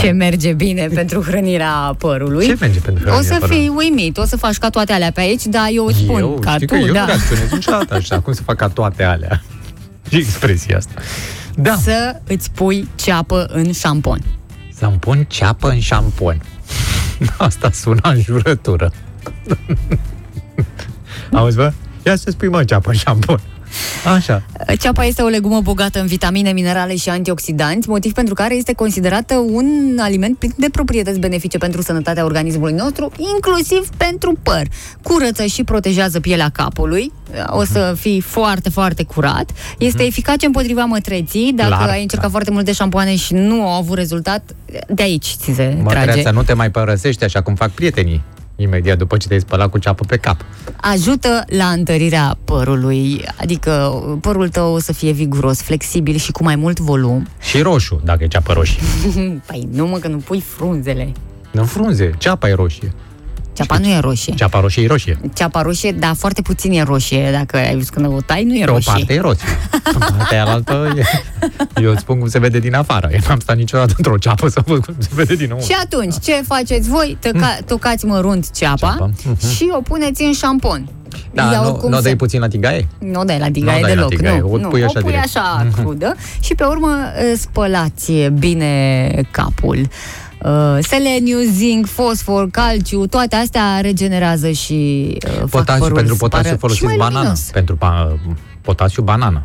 ce 0.00 0.10
merge 0.10 0.52
bine 0.52 0.88
pentru 0.94 1.20
hrănirea 1.22 1.94
părului. 1.98 2.46
Ce 2.46 2.56
merge 2.60 2.78
pentru 2.80 3.08
O 3.08 3.10
hrănirea 3.10 3.32
să 3.34 3.40
părului? 3.40 3.60
fii 3.60 3.72
uimit, 3.76 4.16
o 4.16 4.24
să 4.24 4.36
faci 4.36 4.56
ca 4.56 4.70
toate 4.70 4.92
alea 4.92 5.10
pe 5.14 5.20
aici, 5.20 5.44
dar 5.46 5.68
eu 5.72 5.84
îți 5.84 5.98
spun 5.98 6.20
eu, 6.20 6.38
ca 6.40 6.52
știi 6.54 6.66
tu, 6.66 6.74
că 6.74 6.78
eu 6.80 6.92
da. 6.92 7.00
nu 7.00 7.06
reacționez 7.06 7.50
niciodată 7.50 7.94
așa, 7.94 8.20
cum 8.24 8.32
să 8.32 8.42
fac 8.42 8.56
ca 8.56 8.68
toate 8.68 9.02
alea. 9.02 9.42
Și 10.10 10.16
expresia 10.16 10.76
asta. 10.76 10.92
Da. 11.54 11.78
Să 11.82 12.20
îți 12.26 12.50
pui 12.50 12.88
ceapă 12.94 13.46
în 13.52 13.72
șampon. 13.72 14.18
Să-mi 14.82 14.98
pun 14.98 15.24
ceapă 15.24 15.68
în 15.68 15.80
șampon. 15.80 16.42
Asta 17.38 17.70
sună 17.70 18.00
în 18.02 18.20
jurătură. 18.20 18.92
Auzi, 21.32 21.56
bă? 21.56 21.72
Ia 22.04 22.16
să 22.16 22.30
spui, 22.30 22.48
mă, 22.48 22.64
ceapă 22.64 22.90
în 22.90 22.96
șampon. 22.96 23.40
Așa. 24.14 24.42
Ceapa 24.78 25.04
este 25.04 25.22
o 25.22 25.26
legumă 25.26 25.60
bogată 25.60 26.00
în 26.00 26.06
vitamine, 26.06 26.52
minerale 26.52 26.96
și 26.96 27.08
antioxidanți, 27.08 27.88
motiv 27.88 28.12
pentru 28.12 28.34
care 28.34 28.54
este 28.56 28.72
considerată 28.72 29.34
un 29.34 29.98
aliment 30.00 30.38
plin 30.38 30.52
de 30.56 30.66
proprietăți 30.72 31.18
benefice 31.18 31.58
pentru 31.58 31.82
sănătatea 31.82 32.24
organismului 32.24 32.72
nostru, 32.72 33.12
inclusiv 33.34 33.88
pentru 33.96 34.38
păr. 34.42 34.62
Curăță 35.02 35.44
și 35.44 35.64
protejează 35.64 36.20
pielea 36.20 36.48
capului, 36.52 37.12
o 37.46 37.64
să 37.64 37.94
fii 37.98 38.20
foarte, 38.20 38.70
foarte 38.70 39.02
curat. 39.02 39.50
Este 39.78 40.04
eficace 40.04 40.46
împotriva 40.46 40.84
mătreții, 40.84 41.52
dacă 41.56 41.68
Clar, 41.68 41.88
ai 41.88 42.02
încercat 42.02 42.26
da. 42.26 42.30
foarte 42.30 42.50
multe 42.50 42.72
șampoane 42.72 43.16
și 43.16 43.34
nu 43.34 43.66
au 43.66 43.78
avut 43.78 43.96
rezultat, 43.96 44.42
de 44.88 45.02
aici 45.02 45.26
ți 45.26 45.44
se 45.44 45.52
trage. 45.52 45.82
Mătreața 45.82 46.30
nu 46.30 46.42
te 46.42 46.52
mai 46.52 46.70
părăsește 46.70 47.24
așa 47.24 47.42
cum 47.42 47.54
fac 47.54 47.70
prietenii 47.70 48.22
imediat 48.62 48.98
după 48.98 49.16
ce 49.16 49.26
te-ai 49.26 49.40
spălat 49.40 49.70
cu 49.70 49.78
ceapă 49.78 50.04
pe 50.08 50.16
cap. 50.16 50.44
ajută 50.80 51.44
la 51.46 51.66
întărirea 51.66 52.36
părului, 52.44 53.24
adică 53.36 54.02
părul 54.20 54.48
tău 54.48 54.72
o 54.72 54.78
să 54.78 54.92
fie 54.92 55.12
viguros, 55.12 55.62
flexibil 55.62 56.16
și 56.16 56.32
cu 56.32 56.42
mai 56.42 56.56
mult 56.56 56.80
volum. 56.80 57.26
Și 57.40 57.60
roșu, 57.60 58.00
dacă 58.04 58.24
e 58.24 58.26
ceapă 58.26 58.52
roșie. 58.52 58.82
Păi 59.46 59.68
nu 59.72 59.86
mă, 59.86 59.98
că 59.98 60.08
nu 60.08 60.16
pui 60.16 60.40
frunzele. 60.40 61.12
Nu 61.50 61.64
frunze, 61.64 62.12
ceapa 62.18 62.48
e 62.48 62.54
roșie. 62.54 62.92
Ceapa 63.52 63.78
nu 63.78 63.86
e 63.88 63.98
roșie. 63.98 64.34
Ceapa 64.34 64.60
roșie 64.60 64.82
e 64.82 64.86
roșie. 64.86 65.18
Ceapa 65.34 65.62
roșie, 65.62 65.92
dar 65.92 66.14
foarte 66.14 66.42
puțin 66.42 66.72
e 66.72 66.82
roșie. 66.82 67.30
Dacă 67.32 67.56
ai 67.56 67.74
văzut 67.74 67.90
când 67.90 68.06
o 68.06 68.20
tai, 68.26 68.44
nu 68.44 68.54
e 68.56 68.64
Pe 68.64 68.70
o 68.70 68.74
roșie. 68.74 68.92
parte 68.92 69.12
e 69.14 69.20
roșie. 69.20 69.48
Pe 69.70 69.92
partea 69.98 70.42
alaltă 70.42 70.94
e... 70.96 71.02
Eu 71.82 71.90
îți 71.90 72.00
spun 72.00 72.18
cum 72.18 72.28
se 72.28 72.38
vede 72.38 72.58
din 72.58 72.74
afară. 72.74 73.08
Eu 73.12 73.18
n-am 73.28 73.38
stat 73.40 73.56
niciodată 73.56 73.94
într-o 73.96 74.16
ceapă 74.16 74.48
să 74.48 74.62
văd 74.66 74.84
cum 74.84 74.94
se 74.98 75.08
vede 75.14 75.34
din 75.34 75.46
nou. 75.48 75.60
Și 75.60 75.76
atunci, 75.82 76.14
ce 76.22 76.42
faceți 76.46 76.88
voi? 76.88 77.16
Tăca, 77.20 77.58
tocați 77.66 78.04
mărunt 78.04 78.50
ceapa, 78.50 78.76
Ceapa, 78.88 79.10
mhm. 79.24 79.48
și 79.54 79.68
o 79.76 79.80
puneți 79.80 80.22
în 80.22 80.32
șampon. 80.32 80.88
Da, 81.32 81.52
Ea 81.52 81.60
nu, 81.60 81.68
oricum 81.68 81.90
nu 81.90 81.94
o 81.96 81.98
se- 81.98 82.04
dai 82.04 82.16
puțin 82.16 82.40
la 82.40 82.48
tigaie? 82.48 82.88
Nu 82.98 83.20
o 83.20 83.24
dai 83.24 83.38
la 83.38 83.44
Nu 83.46 83.50
tigaie 83.52 83.78
o 83.78 83.80
dai 83.80 83.88
la 83.90 83.94
deloc, 83.96 84.08
tigaie, 84.14 84.40
nu. 84.40 84.52
o 84.52 84.56
nu, 84.56 84.68
pui 84.68 84.82
așa 84.84 84.98
o 84.98 85.00
pui 85.00 85.10
direct. 85.10 85.36
așa 85.36 85.66
crudă 85.76 86.14
și 86.40 86.54
pe 86.54 86.64
urmă 86.64 86.96
eh, 87.18 87.32
spălați 87.38 88.12
bine 88.38 89.10
capul. 89.30 89.88
Uh, 90.44 90.78
seleniu, 90.80 91.38
zinc, 91.38 91.86
fosfor, 91.86 92.50
calciu, 92.50 93.06
toate 93.06 93.36
astea 93.36 93.80
regenerează 93.80 94.50
și 94.50 95.08
uh, 95.26 95.32
fac 95.38 95.48
Potasiu, 95.48 95.80
părul 95.80 95.96
pentru 95.96 96.14
să 96.14 96.20
potasiu 96.20 96.44
pară 96.44 96.54
și 96.54 96.60
folosiți 96.60 96.84
mai 96.84 96.96
banana. 96.96 97.16
luminos. 97.16 97.40
Pentru 97.52 97.76
pa, 97.76 98.18
potasiu, 98.60 99.02
banana. 99.02 99.44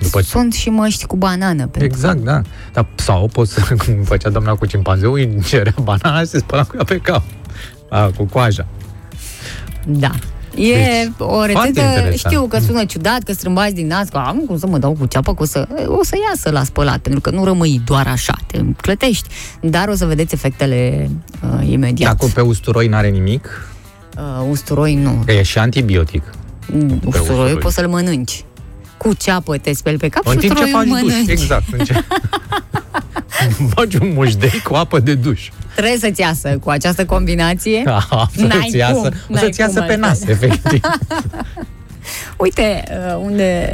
După 0.00 0.20
ce... 0.20 0.26
Sunt 0.26 0.52
și 0.52 0.70
măști 0.70 1.06
cu 1.06 1.16
banană. 1.16 1.66
Pentru 1.66 1.84
Exact, 1.84 2.18
da. 2.18 2.40
Dar, 2.72 2.86
sau 2.94 3.28
poți 3.32 3.52
să, 3.52 3.74
cum 3.84 4.02
făcea 4.02 4.28
doamna 4.28 4.54
cu 4.54 4.66
cimpanzeu, 4.66 5.12
îi 5.12 5.38
cerea 5.46 5.74
banana 5.82 6.20
și 6.20 6.26
se 6.26 6.38
spăla 6.38 6.64
cu 6.64 6.76
ea 6.76 6.84
pe 6.84 6.96
cap. 6.96 7.22
A, 7.90 8.10
cu 8.16 8.24
coaja. 8.24 8.66
Da. 9.86 10.10
E 10.56 10.74
Deci, 10.74 11.10
o 11.18 11.26
foarte 11.26 11.52
rețetă, 11.52 11.80
interesant. 11.80 12.14
știu 12.18 12.46
că 12.46 12.58
sună 12.58 12.84
ciudat, 12.84 13.22
că 13.22 13.32
strâmbați 13.32 13.74
din 13.74 13.86
nas, 13.86 14.08
că 14.08 14.16
am 14.16 14.42
cum 14.46 14.58
să 14.58 14.66
mă 14.66 14.78
dau 14.78 14.92
cu 14.98 15.06
ceapă, 15.06 15.34
că 15.34 15.42
o 15.42 15.46
să, 15.46 15.68
o 15.86 16.04
să 16.04 16.16
iasă 16.30 16.50
la 16.50 16.64
spălat, 16.64 16.98
pentru 16.98 17.20
că 17.20 17.30
nu 17.30 17.44
rămâi 17.44 17.80
doar 17.84 18.06
așa, 18.06 18.34
te 18.46 18.58
clătești, 18.76 19.28
dar 19.60 19.88
o 19.88 19.94
să 19.94 20.06
vedeți 20.06 20.34
efectele 20.34 21.10
uh, 21.60 21.68
imediat. 21.70 22.16
Dacă 22.16 22.30
pe 22.34 22.40
usturoi 22.40 22.86
n-are 22.88 23.08
nimic, 23.08 23.68
Uh, 24.18 24.46
usturoi 24.50 24.94
nu. 24.94 25.22
că 25.26 25.32
e 25.32 25.42
și 25.42 25.58
antibiotic. 25.58 26.22
Mm, 26.72 26.86
pe 26.88 27.06
Usturoiul 27.06 27.20
usturoi. 27.44 27.54
poți 27.54 27.74
să-l 27.74 27.88
mănânci. 27.88 28.44
Cu 28.96 29.12
ceapă 29.14 29.56
te 29.58 29.72
speli 29.74 29.96
pe 29.96 30.08
cap 30.08 30.26
În 30.26 30.32
și 30.32 30.38
timp 30.38 30.56
ce 30.56 30.62
usturoiul 30.62 30.90
faci 30.92 31.00
duș, 31.02 31.10
mănânci. 31.12 31.30
exact. 31.30 31.64
În 31.78 31.84
ce... 31.84 31.94
Faci 33.74 33.94
un 33.94 34.12
mușdei 34.14 34.60
cu 34.64 34.74
apă 34.74 34.98
de 35.00 35.14
duș. 35.14 35.48
Trebuie 35.74 35.98
să-ți 35.98 36.20
iasă 36.20 36.58
cu 36.62 36.70
această 36.70 37.04
combinație. 37.04 37.82
Da, 37.84 38.06
N-ai 38.36 38.60
să-ți 38.62 38.76
iasă, 38.76 38.94
cum, 38.94 39.04
o 39.04 39.32
n-ai 39.32 39.42
să-ți 39.42 39.60
iasă 39.60 39.78
cum 39.78 39.86
pe 39.86 39.92
altfel. 39.92 40.08
nas, 40.08 40.22
efectiv. 40.22 40.80
Uite 42.36 42.82
uh, 42.90 43.20
unde 43.24 43.68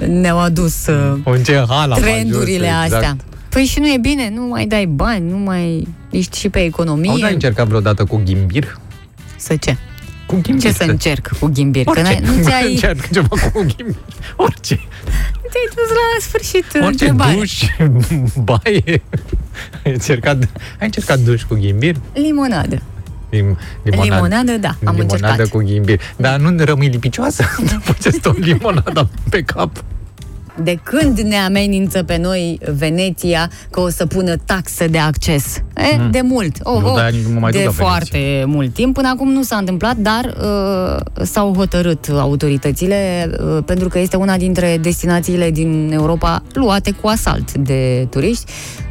uh, 0.00 0.06
ne-au 0.08 0.38
adus 0.38 0.86
uh, 0.86 1.18
în 1.24 1.42
ce 1.42 1.64
hal 1.68 1.92
am 1.92 2.00
trendurile 2.00 2.66
ajuns, 2.68 2.82
astea. 2.82 2.98
exact. 2.98 3.20
Păi 3.48 3.64
și 3.64 3.78
nu 3.80 3.86
e 3.86 3.96
bine, 4.00 4.30
nu 4.34 4.42
mai 4.46 4.66
dai 4.66 4.86
bani, 4.86 5.30
nu 5.30 5.36
mai 5.36 5.88
ești 6.10 6.38
și 6.38 6.48
pe 6.48 6.58
economie. 6.64 7.10
Au 7.10 7.18
da 7.18 7.26
încercat 7.26 7.66
vreodată 7.66 8.04
cu 8.04 8.22
ghimbir? 8.24 8.78
Să 9.36 9.56
ce? 9.56 9.76
Cu 10.28 10.40
ghimbir. 10.42 10.62
Ce 10.62 10.72
să 10.72 10.82
încerc 10.84 11.28
cu 11.40 11.46
ghimbir? 11.46 11.84
Că 11.84 11.90
Orice. 11.90 12.02
n-ai, 12.04 12.20
nu 12.36 12.42
ți-ai, 12.42 12.70
Încerc 12.72 13.10
ceva 13.12 13.28
cu 13.28 13.50
ghimbir. 13.76 13.94
Orice. 14.36 14.74
ți-ai 15.50 15.68
dus 15.74 15.88
la 15.88 16.20
sfârșit 16.20 16.64
Orice 16.74 17.08
întrebare. 17.08 17.34
duș, 17.34 17.62
baie. 18.48 19.02
Ai 19.84 19.92
încercat, 19.92 20.36
ai 20.80 20.86
încercat 20.86 21.18
duș 21.18 21.42
cu 21.42 21.54
ghimbir? 21.54 21.96
Limonadă. 22.12 22.82
Lim, 23.30 23.58
Limonadă, 23.82 24.52
da, 24.52 24.68
am 24.68 24.94
limonadă 24.94 25.02
încercat. 25.26 25.48
cu 25.48 25.58
ghimbir. 25.58 26.00
Dar 26.16 26.38
nu 26.38 26.48
ne 26.48 26.64
rămâi 26.64 26.88
lipicioasă 26.88 27.44
după 27.72 27.96
ce 28.02 28.10
stă 28.10 28.34
limonada 28.38 29.08
pe 29.30 29.42
cap. 29.42 29.84
De 30.62 30.78
când 30.82 31.18
ne 31.18 31.36
amenință 31.36 32.02
pe 32.02 32.16
noi 32.18 32.58
Veneția 32.76 33.50
că 33.70 33.80
o 33.80 33.88
să 33.88 34.06
pună 34.06 34.36
taxă 34.44 34.84
de 34.88 34.98
acces? 34.98 35.56
E, 35.76 35.96
Mm. 35.98 36.10
De 36.10 36.20
mult. 36.22 36.56
Oh, 36.62 36.80
Nu, 36.80 36.88
oh, 36.88 36.94
de-aia 36.94 37.08
nici 37.10 37.22
nu 37.24 37.32
mă 37.32 37.38
mai 37.40 37.50
duc 37.50 37.60
de 37.60 37.66
la 37.66 37.70
Veneția. 37.70 37.86
foarte 37.86 38.44
mult 38.46 38.74
timp. 38.74 38.94
Până 38.94 39.08
acum 39.08 39.32
nu 39.32 39.42
s-a 39.42 39.56
întâmplat, 39.56 39.96
dar 39.96 40.24
uh, 40.42 41.24
s-au 41.24 41.54
hotărât 41.54 42.08
autoritățile 42.18 43.30
uh, 43.40 43.58
pentru 43.66 43.88
că 43.88 43.98
este 43.98 44.16
una 44.16 44.36
dintre 44.36 44.78
destinațiile 44.80 45.50
din 45.50 45.90
Europa 45.92 46.42
luate 46.52 46.90
cu 46.90 47.06
asalt 47.08 47.52
de 47.54 48.06
turiști. 48.10 48.44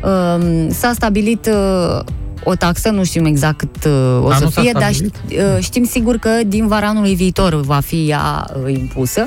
Uh, 0.03 0.67
s-a 0.69 0.91
stabilit 0.93 1.45
uh, 1.53 1.99
o 2.43 2.55
taxă, 2.55 2.89
nu 2.89 3.03
știm 3.03 3.25
exact 3.25 3.57
cât 3.57 3.85
uh, 3.85 3.91
o 4.23 4.27
A, 4.29 4.35
să 4.35 4.43
nu 4.43 4.49
s-a 4.49 4.61
fie, 4.61 4.71
dar 4.73 4.81
stabilit? 4.93 5.15
ști- 5.15 5.37
uh, 5.55 5.63
știm 5.63 5.83
sigur 5.85 6.17
că 6.17 6.29
din 6.47 6.67
vara 6.67 6.87
anului 6.87 7.15
viitor 7.15 7.55
va 7.61 7.79
fi 7.79 8.09
ea 8.09 8.45
uh, 8.65 8.73
impusă 8.73 9.25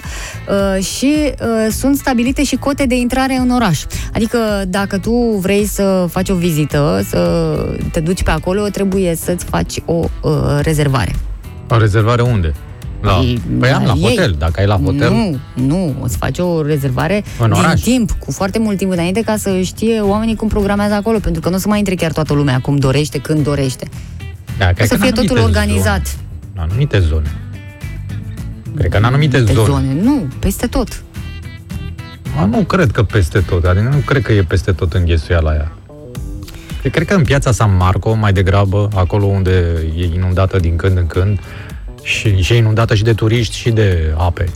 uh, 0.49 0.85
și 0.85 1.15
uh, 1.25 1.73
sunt 1.73 1.97
stabilite 1.97 2.45
și 2.45 2.57
cote 2.57 2.87
de 2.87 2.95
intrare 2.97 3.35
în 3.35 3.51
oraș. 3.51 3.85
Adică 4.15 4.39
dacă 4.69 4.99
tu 4.99 5.13
vrei 5.41 5.67
să 5.67 6.07
faci 6.11 6.29
o 6.29 6.35
vizită, 6.35 7.05
să 7.09 7.53
te 7.93 8.01
duci 8.01 8.23
pe 8.23 8.31
acolo, 8.31 8.63
trebuie 8.63 9.15
să-ți 9.15 9.45
faci 9.45 9.75
o 9.85 10.05
uh, 10.23 10.31
rezervare. 10.63 11.15
O 11.71 11.79
rezervare 11.79 12.23
unde? 12.23 12.55
La, 13.01 13.13
Păi, 13.13 13.41
păi 13.59 13.71
am 13.71 13.85
la 13.85 13.93
ei. 13.97 14.03
hotel. 14.03 14.35
Dacă 14.39 14.61
ai 14.61 14.67
la 14.67 14.77
hotel, 14.85 15.11
Nu, 15.11 15.39
nu, 15.67 15.97
îți 16.03 16.17
faci 16.17 16.39
o 16.39 16.63
rezervare 16.63 17.25
În 17.39 17.51
din 17.51 17.59
oraș. 17.59 17.81
timp, 17.81 18.11
cu 18.11 18.31
foarte 18.31 18.59
mult 18.59 18.77
timp 18.77 18.91
înainte, 18.93 19.21
ca 19.23 19.37
să 19.37 19.61
știe 19.61 20.01
oamenii 20.01 20.37
cum 20.37 20.49
programează 20.49 20.95
acolo, 20.95 21.19
pentru 21.19 21.41
că 21.41 21.49
nu 21.49 21.55
o 21.55 21.59
să 21.59 21.69
mai 21.69 21.79
intre 21.79 21.95
chiar 21.95 22.13
toată 22.13 22.33
lumea 22.35 22.61
cum 22.61 22.77
dorește, 22.77 23.19
când 23.19 23.45
dorește. 23.45 23.89
da, 24.59 24.69
O 24.69 24.73
cred 24.73 24.87
să 24.89 24.95
că 24.95 25.01
fie 25.01 25.09
în 25.09 25.15
totul 25.15 25.37
anumite 25.39 25.59
organizat. 25.59 26.07
Zone. 26.07 26.23
În 26.55 26.61
anumite 26.63 26.99
zone. 27.01 27.33
Cred 28.77 28.91
că 28.91 28.97
în 28.97 29.05
anumite 29.05 29.39
Pe 29.39 29.53
zone. 29.53 29.67
zone. 29.69 29.97
Nu, 30.03 30.27
peste 30.39 30.67
tot. 30.67 31.03
A, 32.41 32.45
nu 32.45 32.59
cred 32.63 32.91
că 32.91 33.03
peste 33.03 33.39
tot. 33.41 33.65
Adică 33.65 33.89
nu 33.93 33.97
cred 34.07 34.23
că 34.23 34.33
e 34.33 34.43
peste 34.43 34.73
tot 34.73 34.93
înghesuiala 34.93 35.51
aia. 35.51 35.73
Cred- 36.81 36.93
Cred 36.93 37.07
că 37.07 37.15
în 37.15 37.23
piața 37.25 37.53
San 37.53 37.77
Marco, 37.77 38.15
mai 38.15 38.33
degrabă, 38.33 38.89
acolo 38.95 39.25
unde 39.25 39.65
e 39.97 40.05
inundată 40.15 40.59
din 40.59 40.77
când 40.77 40.97
în 40.97 41.07
când, 41.07 41.39
și, 42.03 42.43
și 42.43 42.53
e 42.53 42.57
inundată 42.57 42.95
și 42.95 43.03
de 43.03 43.13
turiști 43.13 43.57
și 43.57 43.71
de 43.71 44.15
ape. 44.17 44.49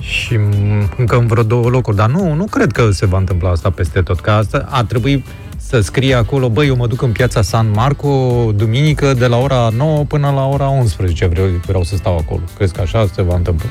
Și 0.00 0.36
m, 0.36 0.90
încă 0.96 1.16
în 1.16 1.26
vreo 1.26 1.42
două 1.42 1.68
locuri. 1.68 1.96
Dar 1.96 2.10
nu, 2.10 2.34
nu 2.34 2.44
cred 2.44 2.72
că 2.72 2.90
se 2.90 3.06
va 3.06 3.18
întâmpla 3.18 3.50
asta 3.50 3.70
peste 3.70 4.00
tot. 4.00 4.20
Că 4.20 4.30
asta 4.30 4.66
ar 4.70 4.84
trebui 4.84 5.24
să 5.56 5.80
scrie 5.80 6.14
acolo, 6.14 6.48
băi, 6.48 6.66
eu 6.66 6.76
mă 6.76 6.86
duc 6.86 7.02
în 7.02 7.12
piața 7.12 7.42
San 7.42 7.70
Marco 7.70 8.50
duminică 8.56 9.14
de 9.14 9.26
la 9.26 9.36
ora 9.36 9.68
9 9.76 10.04
până 10.04 10.30
la 10.30 10.46
ora 10.46 10.68
11. 10.68 11.26
Vreau, 11.26 11.46
vreau 11.66 11.82
să 11.82 11.96
stau 11.96 12.18
acolo. 12.18 12.40
Crezi 12.56 12.72
că 12.72 12.80
așa 12.80 13.06
se 13.14 13.22
va 13.22 13.34
întâmpla? 13.34 13.68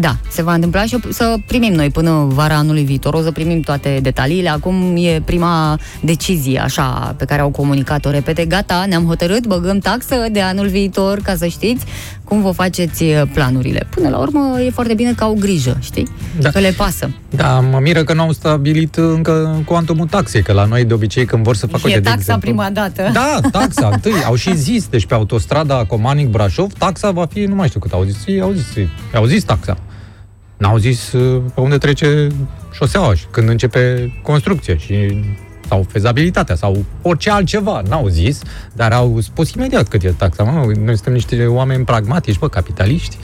Da, 0.00 0.16
se 0.28 0.42
va 0.42 0.54
întâmpla 0.54 0.84
și 0.84 0.94
o 0.94 0.98
să 1.10 1.36
primim 1.46 1.72
noi 1.72 1.90
până 1.90 2.26
vara 2.28 2.54
anului 2.54 2.84
viitor, 2.84 3.14
o 3.14 3.20
să 3.20 3.32
primim 3.32 3.60
toate 3.60 3.98
detaliile. 4.02 4.48
Acum 4.48 4.94
e 4.96 5.22
prima 5.24 5.78
decizie, 6.00 6.58
așa, 6.58 7.14
pe 7.18 7.24
care 7.24 7.40
au 7.40 7.50
comunicat-o 7.50 8.10
repede. 8.10 8.44
Gata, 8.44 8.84
ne-am 8.88 9.04
hotărât, 9.04 9.46
băgăm 9.46 9.78
taxă 9.78 10.14
de 10.32 10.40
anul 10.40 10.66
viitor, 10.66 11.18
ca 11.18 11.34
să 11.34 11.46
știți 11.46 11.84
cum 12.28 12.42
vă 12.42 12.50
faceți 12.50 13.04
eh, 13.04 13.22
planurile. 13.32 13.86
Până 13.90 14.08
la 14.08 14.18
urmă, 14.18 14.60
e 14.60 14.70
foarte 14.70 14.94
bine 14.94 15.12
că 15.12 15.24
au 15.24 15.36
grijă, 15.40 15.78
știi? 15.80 16.08
Da. 16.40 16.50
Că 16.50 16.58
le 16.58 16.70
pasă. 16.76 17.10
Da, 17.30 17.60
mă 17.60 17.78
miră 17.78 18.04
că 18.04 18.12
n-au 18.14 18.32
stabilit 18.32 18.96
încă 18.96 19.62
cuantumul 19.64 20.06
taxei, 20.06 20.42
că 20.42 20.52
la 20.52 20.64
noi 20.64 20.84
de 20.84 20.94
obicei 20.94 21.24
când 21.24 21.42
vor 21.42 21.56
să 21.56 21.66
facă 21.66 21.82
e 21.82 21.86
uite, 21.86 21.98
de 21.98 22.04
taxa 22.04 22.18
exemplu- 22.18 22.48
prima 22.48 22.70
dată. 22.70 23.10
Da, 23.12 23.38
taxa, 23.50 23.88
întâi, 23.92 24.24
au 24.24 24.34
și 24.34 24.56
zis, 24.56 24.86
deci 24.86 25.06
pe 25.06 25.14
autostrada 25.14 25.84
Comanic-Brașov, 25.84 26.72
taxa 26.78 27.10
va 27.10 27.26
fi, 27.26 27.40
nu 27.40 27.54
mai 27.54 27.68
știu 27.68 27.80
cât, 27.80 27.92
au 27.92 28.02
zis, 28.02 28.26
ei, 28.26 28.40
au 28.40 28.52
zis, 28.52 28.66
au 29.14 29.24
zis 29.24 29.44
taxa. 29.44 29.76
N-au 30.56 30.76
zis 30.76 31.12
uh, 31.12 31.42
pe 31.54 31.60
unde 31.60 31.78
trece 31.78 32.26
șoseaua 32.72 33.14
și 33.14 33.24
când 33.30 33.48
începe 33.48 34.12
construcția 34.22 34.76
și 34.76 34.94
sau 35.68 35.86
fezabilitatea 35.88 36.54
sau 36.54 36.84
orice 37.02 37.30
altceva. 37.30 37.82
N-au 37.88 38.08
zis, 38.08 38.40
dar 38.72 38.92
au 38.92 39.20
spus 39.20 39.52
imediat 39.52 39.88
cât 39.88 40.02
e 40.02 40.08
taxa. 40.16 40.42
Mă, 40.42 40.72
noi 40.84 40.94
suntem 40.94 41.12
niște 41.12 41.46
oameni 41.46 41.84
pragmatici, 41.84 42.38
bă, 42.38 42.48
capitaliști. 42.48 43.16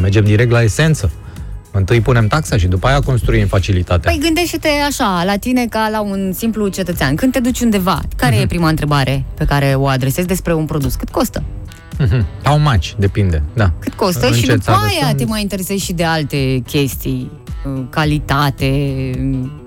Mergem 0.00 0.24
direct 0.24 0.50
la 0.50 0.62
esență. 0.62 1.10
Întâi 1.72 2.00
punem 2.00 2.26
taxa 2.26 2.56
și 2.56 2.66
după 2.66 2.86
aia 2.86 3.00
construim 3.00 3.46
facilitatea. 3.46 4.10
Păi 4.10 4.20
gândește-te 4.22 4.68
așa, 4.88 5.22
la 5.26 5.36
tine 5.36 5.66
ca 5.66 5.88
la 5.90 6.00
un 6.00 6.32
simplu 6.36 6.68
cetățean. 6.68 7.14
Când 7.14 7.32
te 7.32 7.40
duci 7.40 7.60
undeva, 7.60 8.00
care 8.16 8.34
Mhm. 8.34 8.42
e 8.42 8.46
prima 8.46 8.68
întrebare 8.68 9.24
pe 9.34 9.44
care 9.44 9.74
o 9.76 9.86
adresezi 9.86 10.26
despre 10.26 10.54
un 10.54 10.64
produs? 10.64 10.94
Cât 10.94 11.08
costă? 11.10 11.42
How 12.42 12.58
much? 12.58 12.90
Depinde, 12.98 13.42
da. 13.52 13.72
Cât 13.78 13.94
costă 13.94 14.26
În 14.26 14.32
și 14.32 14.40
ce 14.40 14.46
după 14.52 14.60
țară 14.62 14.78
aia 14.84 15.06
sunt? 15.06 15.16
te 15.16 15.24
mai 15.24 15.40
interesezi 15.40 15.84
și 15.84 15.92
de 15.92 16.04
alte 16.04 16.62
chestii 16.66 17.30
uh, 17.32 17.43
calitate, 17.90 19.10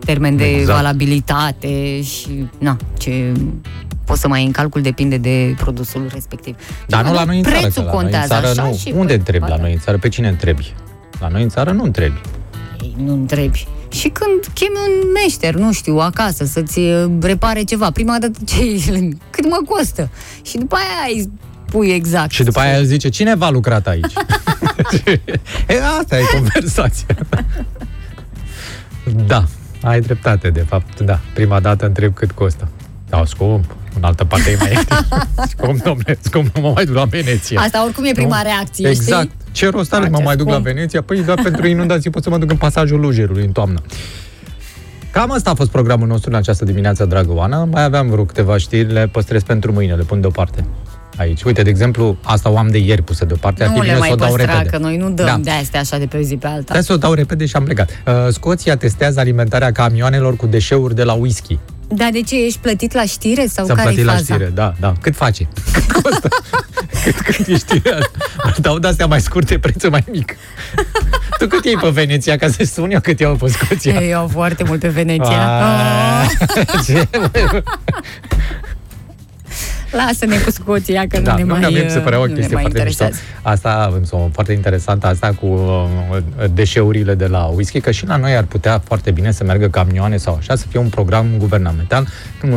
termen 0.06 0.36
de 0.38 0.46
Exact. 0.46 0.76
valabilitate 0.78 2.02
și 2.02 2.46
na, 2.60 2.78
ce 2.98 3.32
poți 4.06 4.20
să 4.22 4.28
mai 4.28 4.46
în 4.46 4.52
calcul 4.52 4.82
depinde 4.82 5.18
de 5.18 5.56
produsul 5.58 6.10
respectiv. 6.14 6.56
Dar 6.88 7.04
nu 7.06 7.14
la 7.14 7.24
noi 7.24 7.38
în 7.38 7.44
țară, 7.44 7.58
Prețul 7.60 7.84
că 7.84 7.88
la 7.88 7.94
noi 7.94 7.96
în 7.96 8.02
contează 8.02 8.28
țară 8.28 8.48
așa 8.48 8.64
nu. 8.64 8.76
și 8.76 8.92
Unde 8.96 9.08
pe- 9.14 9.18
întrebi 9.18 9.46
la 9.50 9.56
noi 9.58 9.72
în 9.74 9.80
țară? 9.80 9.98
Pe 9.98 10.10
cine 10.10 10.28
întrebi? 10.28 10.74
La 11.20 11.28
noi 11.28 11.42
în 11.44 11.50
țară 11.50 11.72
nu 11.72 11.84
întrebi. 11.84 12.22
Ei, 12.82 12.96
nu 13.04 13.14
întrebi. 13.14 13.68
Și 13.92 14.08
când 14.10 14.54
chemi 14.54 14.76
un 14.88 15.12
meșter, 15.24 15.56
nu 15.56 15.72
știu, 15.72 15.98
acasă, 15.98 16.46
să-ți 16.46 16.80
uh, 16.80 17.06
repare 17.22 17.64
ceva, 17.64 17.92
prima 17.92 18.18
dată 18.20 18.40
ce 18.46 18.62
cât 19.30 19.46
mă 19.50 19.58
costă? 19.68 20.10
Și 20.42 20.58
după 20.58 20.76
aia 20.76 21.16
îi 21.18 21.30
pui 21.72 21.88
exact. 21.90 22.32
Și 22.32 22.44
după 22.44 22.60
aia 22.60 22.78
el 22.78 22.84
zice, 22.86 23.10
cine 23.10 23.36
v-a 23.36 23.50
lucrat 23.50 23.88
aici? 23.88 24.14
e, 25.68 25.76
asta 26.00 26.18
e 26.18 26.22
conversația. 26.34 27.06
Da, 29.28 29.44
ai 29.82 30.00
dreptate, 30.02 30.50
de 30.50 30.66
fapt, 30.68 31.00
da. 31.00 31.20
Prima 31.34 31.60
dată 31.60 31.86
întreb 31.86 32.14
cât 32.14 32.32
costă. 32.32 32.68
Da, 33.10 33.24
scump. 33.26 33.76
În 33.96 34.04
altă 34.04 34.24
parte 34.24 34.50
e 34.50 34.56
mai 34.60 34.72
ieftin. 34.72 34.98
scump, 35.58 35.84
domnule, 35.84 36.18
scump, 36.22 36.56
nu 36.56 36.62
mă 36.62 36.72
mai 36.76 36.86
duc 36.86 36.96
la 36.96 37.04
Veneția. 37.06 37.60
Asta 37.62 37.84
oricum 37.84 38.04
e 38.04 38.12
prima 38.12 38.36
Nu? 38.38 38.44
reacție, 38.44 38.90
Exact. 38.90 39.22
știi? 39.22 39.52
Ce 39.52 39.70
rost 39.70 39.94
are, 39.94 40.04
mă 40.04 40.12
Face 40.12 40.24
mai 40.24 40.36
duc 40.36 40.46
la 40.46 40.52
scump. 40.52 40.66
Veneția? 40.68 41.02
Păi, 41.02 41.24
doar 41.24 41.40
pentru 41.44 41.68
inundații 41.68 42.10
pot 42.10 42.24
să 42.24 42.30
mă 42.30 42.38
duc 42.38 42.52
în 42.52 42.58
pasajul 42.58 43.00
Lujerului 43.00 43.46
în 43.46 43.52
toamnă. 43.52 43.82
Cam 45.12 45.32
asta 45.32 45.50
a 45.50 45.54
fost 45.54 45.70
programul 45.70 46.08
nostru 46.08 46.30
în 46.30 46.36
această 46.36 46.66
dimineață, 46.66 47.06
dragă 47.06 47.34
Oana. 47.34 47.64
Mai 47.64 47.84
aveam 47.84 48.10
vreo 48.10 48.26
câteva 48.26 48.58
știri, 48.58 48.92
le 48.92 49.08
păstrez 49.12 49.44
pentru 49.44 49.72
mâine, 49.72 49.94
le 49.94 50.04
pun 50.04 50.22
deoparte. 50.22 50.66
Aici. 51.18 51.44
Uite, 51.44 51.62
de 51.62 51.70
exemplu, 51.70 52.18
asta 52.24 52.50
o 52.50 52.58
am 52.58 52.68
de 52.68 52.78
ieri 52.78 53.02
pusă 53.02 53.26
deoparte, 53.26 53.64
ar 53.64 53.70
fi 53.70 53.76
Nu 53.76 53.82
le 53.82 53.88
bine 53.88 54.00
mai 54.00 54.08
să 54.08 54.14
o 54.14 54.18
dau 54.18 54.30
păstra, 54.34 54.52
repede. 54.54 54.70
că 54.70 54.78
noi 54.78 54.98
nu 54.98 55.10
dăm 55.10 55.26
Da. 55.26 55.38
de 55.44 55.50
astea 55.50 55.80
așa 55.80 55.98
de 55.98 56.06
pe 56.06 56.18
o 56.18 56.22
zi 56.22 56.36
pe 56.36 56.48
alta. 56.48 56.74
Hai 56.74 56.84
să 56.84 56.94
o 56.94 56.98
dau 56.98 57.14
repede 57.14 57.46
și 57.46 57.56
am 57.56 57.64
plecat. 57.64 57.90
Uh, 58.08 58.14
Scoția 58.32 58.78
testează 58.78 59.20
alimentarea 59.20 59.72
camioanelor 59.72 60.36
cu 60.36 60.46
deșeuri 60.46 60.96
de 60.96 61.04
la 61.04 61.14
whisky. 61.14 61.60
Dar 61.90 62.10
de 62.12 62.22
ce 62.22 62.46
ești 62.46 62.60
plătit 62.60 62.94
la 62.94 63.04
știre 63.06 63.46
sau 63.48 63.66
Să 63.66 63.74
care 63.74 63.88
plăti 63.88 64.02
e 64.02 64.04
la 64.04 64.12
faza? 64.12 64.24
știre, 64.34 64.52
da, 64.54 64.74
da. 64.80 64.94
Cât 65.02 65.16
face? 65.16 65.48
Cât 65.74 65.92
costă? 66.02 66.28
cât, 67.04 67.20
cât 67.22 67.48
e 67.48 67.56
știrea? 67.58 67.98
Dau 68.58 68.80
de-astea 68.80 69.06
mai 69.06 69.22
scurte, 69.22 69.60
prețul 69.60 69.90
mai 69.90 70.04
mic. 70.12 70.36
tu 71.40 71.48
cât 71.48 71.66
iei 71.66 71.78
pe 71.78 71.90
Veneția, 71.90 72.38
ca 72.38 72.48
să-și 72.48 72.70
spun 72.70 72.92
eu 72.92 73.00
cât 73.00 73.20
iau 73.20 73.36
pe 73.36 73.48
Scoția? 73.48 73.94
Eu 74.02 74.08
iau 74.10 74.28
foarte 74.28 74.64
mult 74.64 74.80
pe 74.80 74.88
Veneția. 74.88 75.58
Ah, 75.60 76.30
Oh, 76.58 76.84
ce? 76.86 77.08
Lasă-ne 79.92 80.38
cu 80.38 80.52
Scoția, 80.52 81.06
că 81.08 81.20
Da, 81.20 81.32
nu 81.32 81.38
ne 81.38 81.44
nu, 81.44 81.56
mai, 81.60 81.70
mie 81.72 81.84
mi 81.84 81.90
se 81.90 82.00
părea 82.00 82.20
o 82.20 82.22
nu 82.22 82.28
ne 82.28 82.34
chestie 82.34 82.54
mai 82.54 82.64
foarte 82.64 82.84
mișto. 82.84 83.04
interesează. 83.04 83.40
Asta 83.42 83.70
avem 83.90 84.04
o 84.12 84.30
foarte 84.32 84.54
interesantă, 84.54 85.08
asta 85.08 85.32
cu 85.40 85.46
uh, 85.46 86.18
deșeurile 86.54 87.16
de 87.16 87.28
la 87.28 87.44
whisky, 87.44 87.80
că 87.80 87.92
și 87.92 88.06
la 88.06 88.16
noi 88.18 88.36
ar 88.36 88.44
putea 88.44 88.82
foarte 88.86 89.12
bine 89.12 89.32
să 89.32 89.44
meargă 89.44 89.68
camioane 89.68 90.18
sau 90.18 90.36
așa, 90.40 90.56
să 90.56 90.66
fie 90.70 90.80
un 90.80 90.90
program 90.90 91.26
guvernamental, 91.38 92.08
uh, 92.44 92.50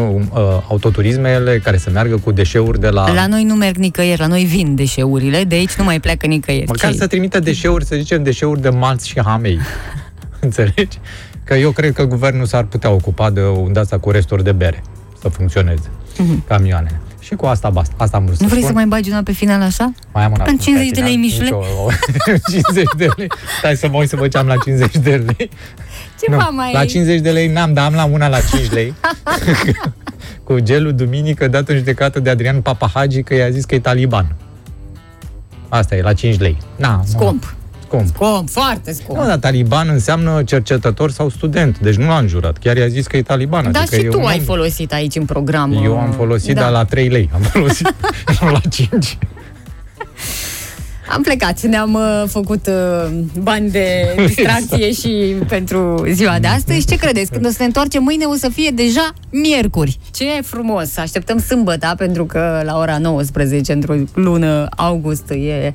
autoturismele 0.68 1.58
care 1.64 1.76
să 1.78 1.90
meargă 1.90 2.16
cu 2.16 2.32
deșeuri 2.32 2.80
de 2.80 2.88
la... 2.88 3.12
La 3.12 3.26
noi 3.26 3.44
nu 3.44 3.54
merg 3.54 3.76
nicăieri, 3.76 4.20
la 4.20 4.26
noi 4.26 4.44
vin 4.44 4.74
deșeurile, 4.74 5.44
de 5.44 5.54
aici 5.54 5.74
nu 5.74 5.84
mai 5.84 6.00
pleacă 6.00 6.26
nicăieri. 6.26 6.66
Măcar 6.66 6.90
Ce- 6.90 6.96
să 6.96 7.06
trimită 7.06 7.40
deșeuri, 7.40 7.84
să 7.84 7.96
zicem, 7.96 8.22
deșeuri 8.22 8.60
de 8.60 8.68
malți 8.68 9.08
și 9.08 9.20
hamei. 9.24 9.58
Înțelegi? 10.40 10.98
Că 11.44 11.54
eu 11.54 11.70
cred 11.70 11.92
că 11.92 12.04
guvernul 12.04 12.46
s-ar 12.46 12.64
putea 12.64 12.90
ocupa 12.90 13.30
de 13.30 13.40
un 13.42 13.72
de 13.72 13.80
asta 13.80 13.98
cu 13.98 14.10
resturi 14.10 14.44
de 14.44 14.52
bere, 14.52 14.82
să 15.20 15.28
funcționeze 15.28 15.90
camioanele. 16.48 17.00
Și 17.30 17.36
cu 17.36 17.46
asta 17.46 17.70
basta. 17.70 17.94
Asta 17.96 18.16
am 18.16 18.24
vrut 18.24 18.34
Mhm. 18.40 18.42
Nu 18.42 18.48
să 18.48 18.54
vrei 18.54 18.66
să 18.66 18.70
spun. 18.72 18.88
mai 18.88 18.98
bagi 18.98 19.10
una 19.10 19.22
pe 19.22 19.32
final 19.32 19.60
așa? 19.62 19.92
Mai 20.12 20.24
am 20.24 20.32
una 20.32 20.44
În 20.48 20.56
50 20.58 20.90
de 20.90 21.00
lei, 21.00 21.16
Mișule? 21.16 21.44
Nicio- 21.44 21.62
50 22.50 22.84
de 22.96 23.08
lei. 23.16 23.26
Stai 23.58 23.76
să 23.76 23.88
mă 23.88 23.96
uit 23.98 24.08
să 24.08 24.16
văd 24.16 24.30
ce 24.30 24.38
am 24.38 24.46
la 24.46 24.56
50 24.64 24.96
de 24.96 25.16
lei. 25.36 25.50
Ceva 26.20 26.48
mai... 26.52 26.72
La 26.72 26.84
50 26.84 27.20
de 27.20 27.30
lei 27.30 27.48
n-am, 27.48 27.72
dar 27.72 27.86
am 27.86 27.94
la 27.94 28.04
una 28.04 28.28
la 28.28 28.40
5 28.40 28.70
lei. 28.70 28.94
cu 30.44 30.58
gelul 30.58 30.94
duminică 30.94 31.48
dat 31.48 31.68
în 31.68 31.76
judecată 31.76 32.20
de 32.20 32.30
Adrian 32.30 32.60
Papahagi 32.60 33.22
că 33.22 33.34
i-a 33.34 33.50
zis 33.50 33.64
că 33.64 33.74
e 33.74 33.78
taliban. 33.80 34.34
Asta 35.68 35.96
e, 35.96 36.02
la 36.02 36.12
5 36.12 36.38
lei. 36.38 36.56
Na, 36.76 37.02
Scump. 37.06 37.54
Scump. 37.90 38.06
Scump, 38.14 38.48
foarte 38.50 38.92
scump. 38.92 39.18
Nu, 39.18 39.26
dar 39.26 39.36
taliban 39.36 39.88
înseamnă 39.88 40.42
cercetător 40.42 41.10
sau 41.10 41.28
student, 41.28 41.78
deci 41.78 41.94
nu 41.94 42.06
l-a 42.06 42.18
înjurat. 42.18 42.58
Chiar 42.58 42.76
i-a 42.76 42.86
zis 42.88 43.06
că 43.06 43.16
e 43.16 43.22
taliban. 43.22 43.72
Dar 43.72 43.80
adică 43.82 43.96
și 43.96 44.04
e 44.04 44.08
tu 44.08 44.18
un 44.20 44.26
ai 44.26 44.36
om- 44.38 44.44
folosit 44.44 44.92
aici 44.92 45.14
în 45.16 45.24
program. 45.24 45.80
Eu 45.84 45.98
am 45.98 46.10
folosit, 46.12 46.54
da. 46.54 46.60
dar 46.60 46.70
la 46.70 46.84
3 46.84 47.08
lei. 47.08 47.30
Am 47.34 47.40
folosit, 47.40 47.94
nu 48.40 48.50
la 48.50 48.60
5. 48.70 49.18
Am 51.12 51.22
plecat, 51.22 51.60
ne-am 51.60 51.94
uh, 51.94 52.24
făcut 52.26 52.66
uh, 52.66 53.10
bani 53.42 53.70
de 53.70 53.86
distracție 54.26 54.92
și 54.92 55.34
pentru 55.48 56.04
ziua 56.10 56.38
de 56.38 56.46
astăzi. 56.46 56.86
Ce 56.86 56.96
credeți? 56.96 57.30
Când 57.30 57.46
o 57.46 57.48
să 57.48 57.56
ne 57.58 57.64
întoarcem 57.64 58.02
mâine 58.02 58.24
o 58.24 58.34
să 58.34 58.48
fie 58.48 58.70
deja 58.70 59.12
miercuri. 59.30 59.98
Ce 60.14 60.24
frumos! 60.42 60.96
Așteptăm 60.96 61.38
sâmbătă 61.38 61.94
pentru 61.96 62.24
că 62.24 62.62
la 62.64 62.78
ora 62.78 62.98
19 62.98 63.72
într-o 63.72 63.94
lună 64.14 64.68
august 64.76 65.30
e 65.30 65.74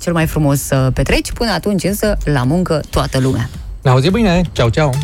cel 0.00 0.12
mai 0.12 0.26
frumos 0.26 0.60
să 0.60 0.90
petreci. 0.94 1.32
Până 1.32 1.50
atunci 1.50 1.84
însă 1.84 2.16
la 2.24 2.42
muncă 2.42 2.80
toată 2.90 3.18
lumea. 3.18 3.48
Ne 3.82 3.90
auzim 3.90 4.10
mâine. 4.12 4.42
Ceau, 4.52 4.68
ceau. 4.68 4.94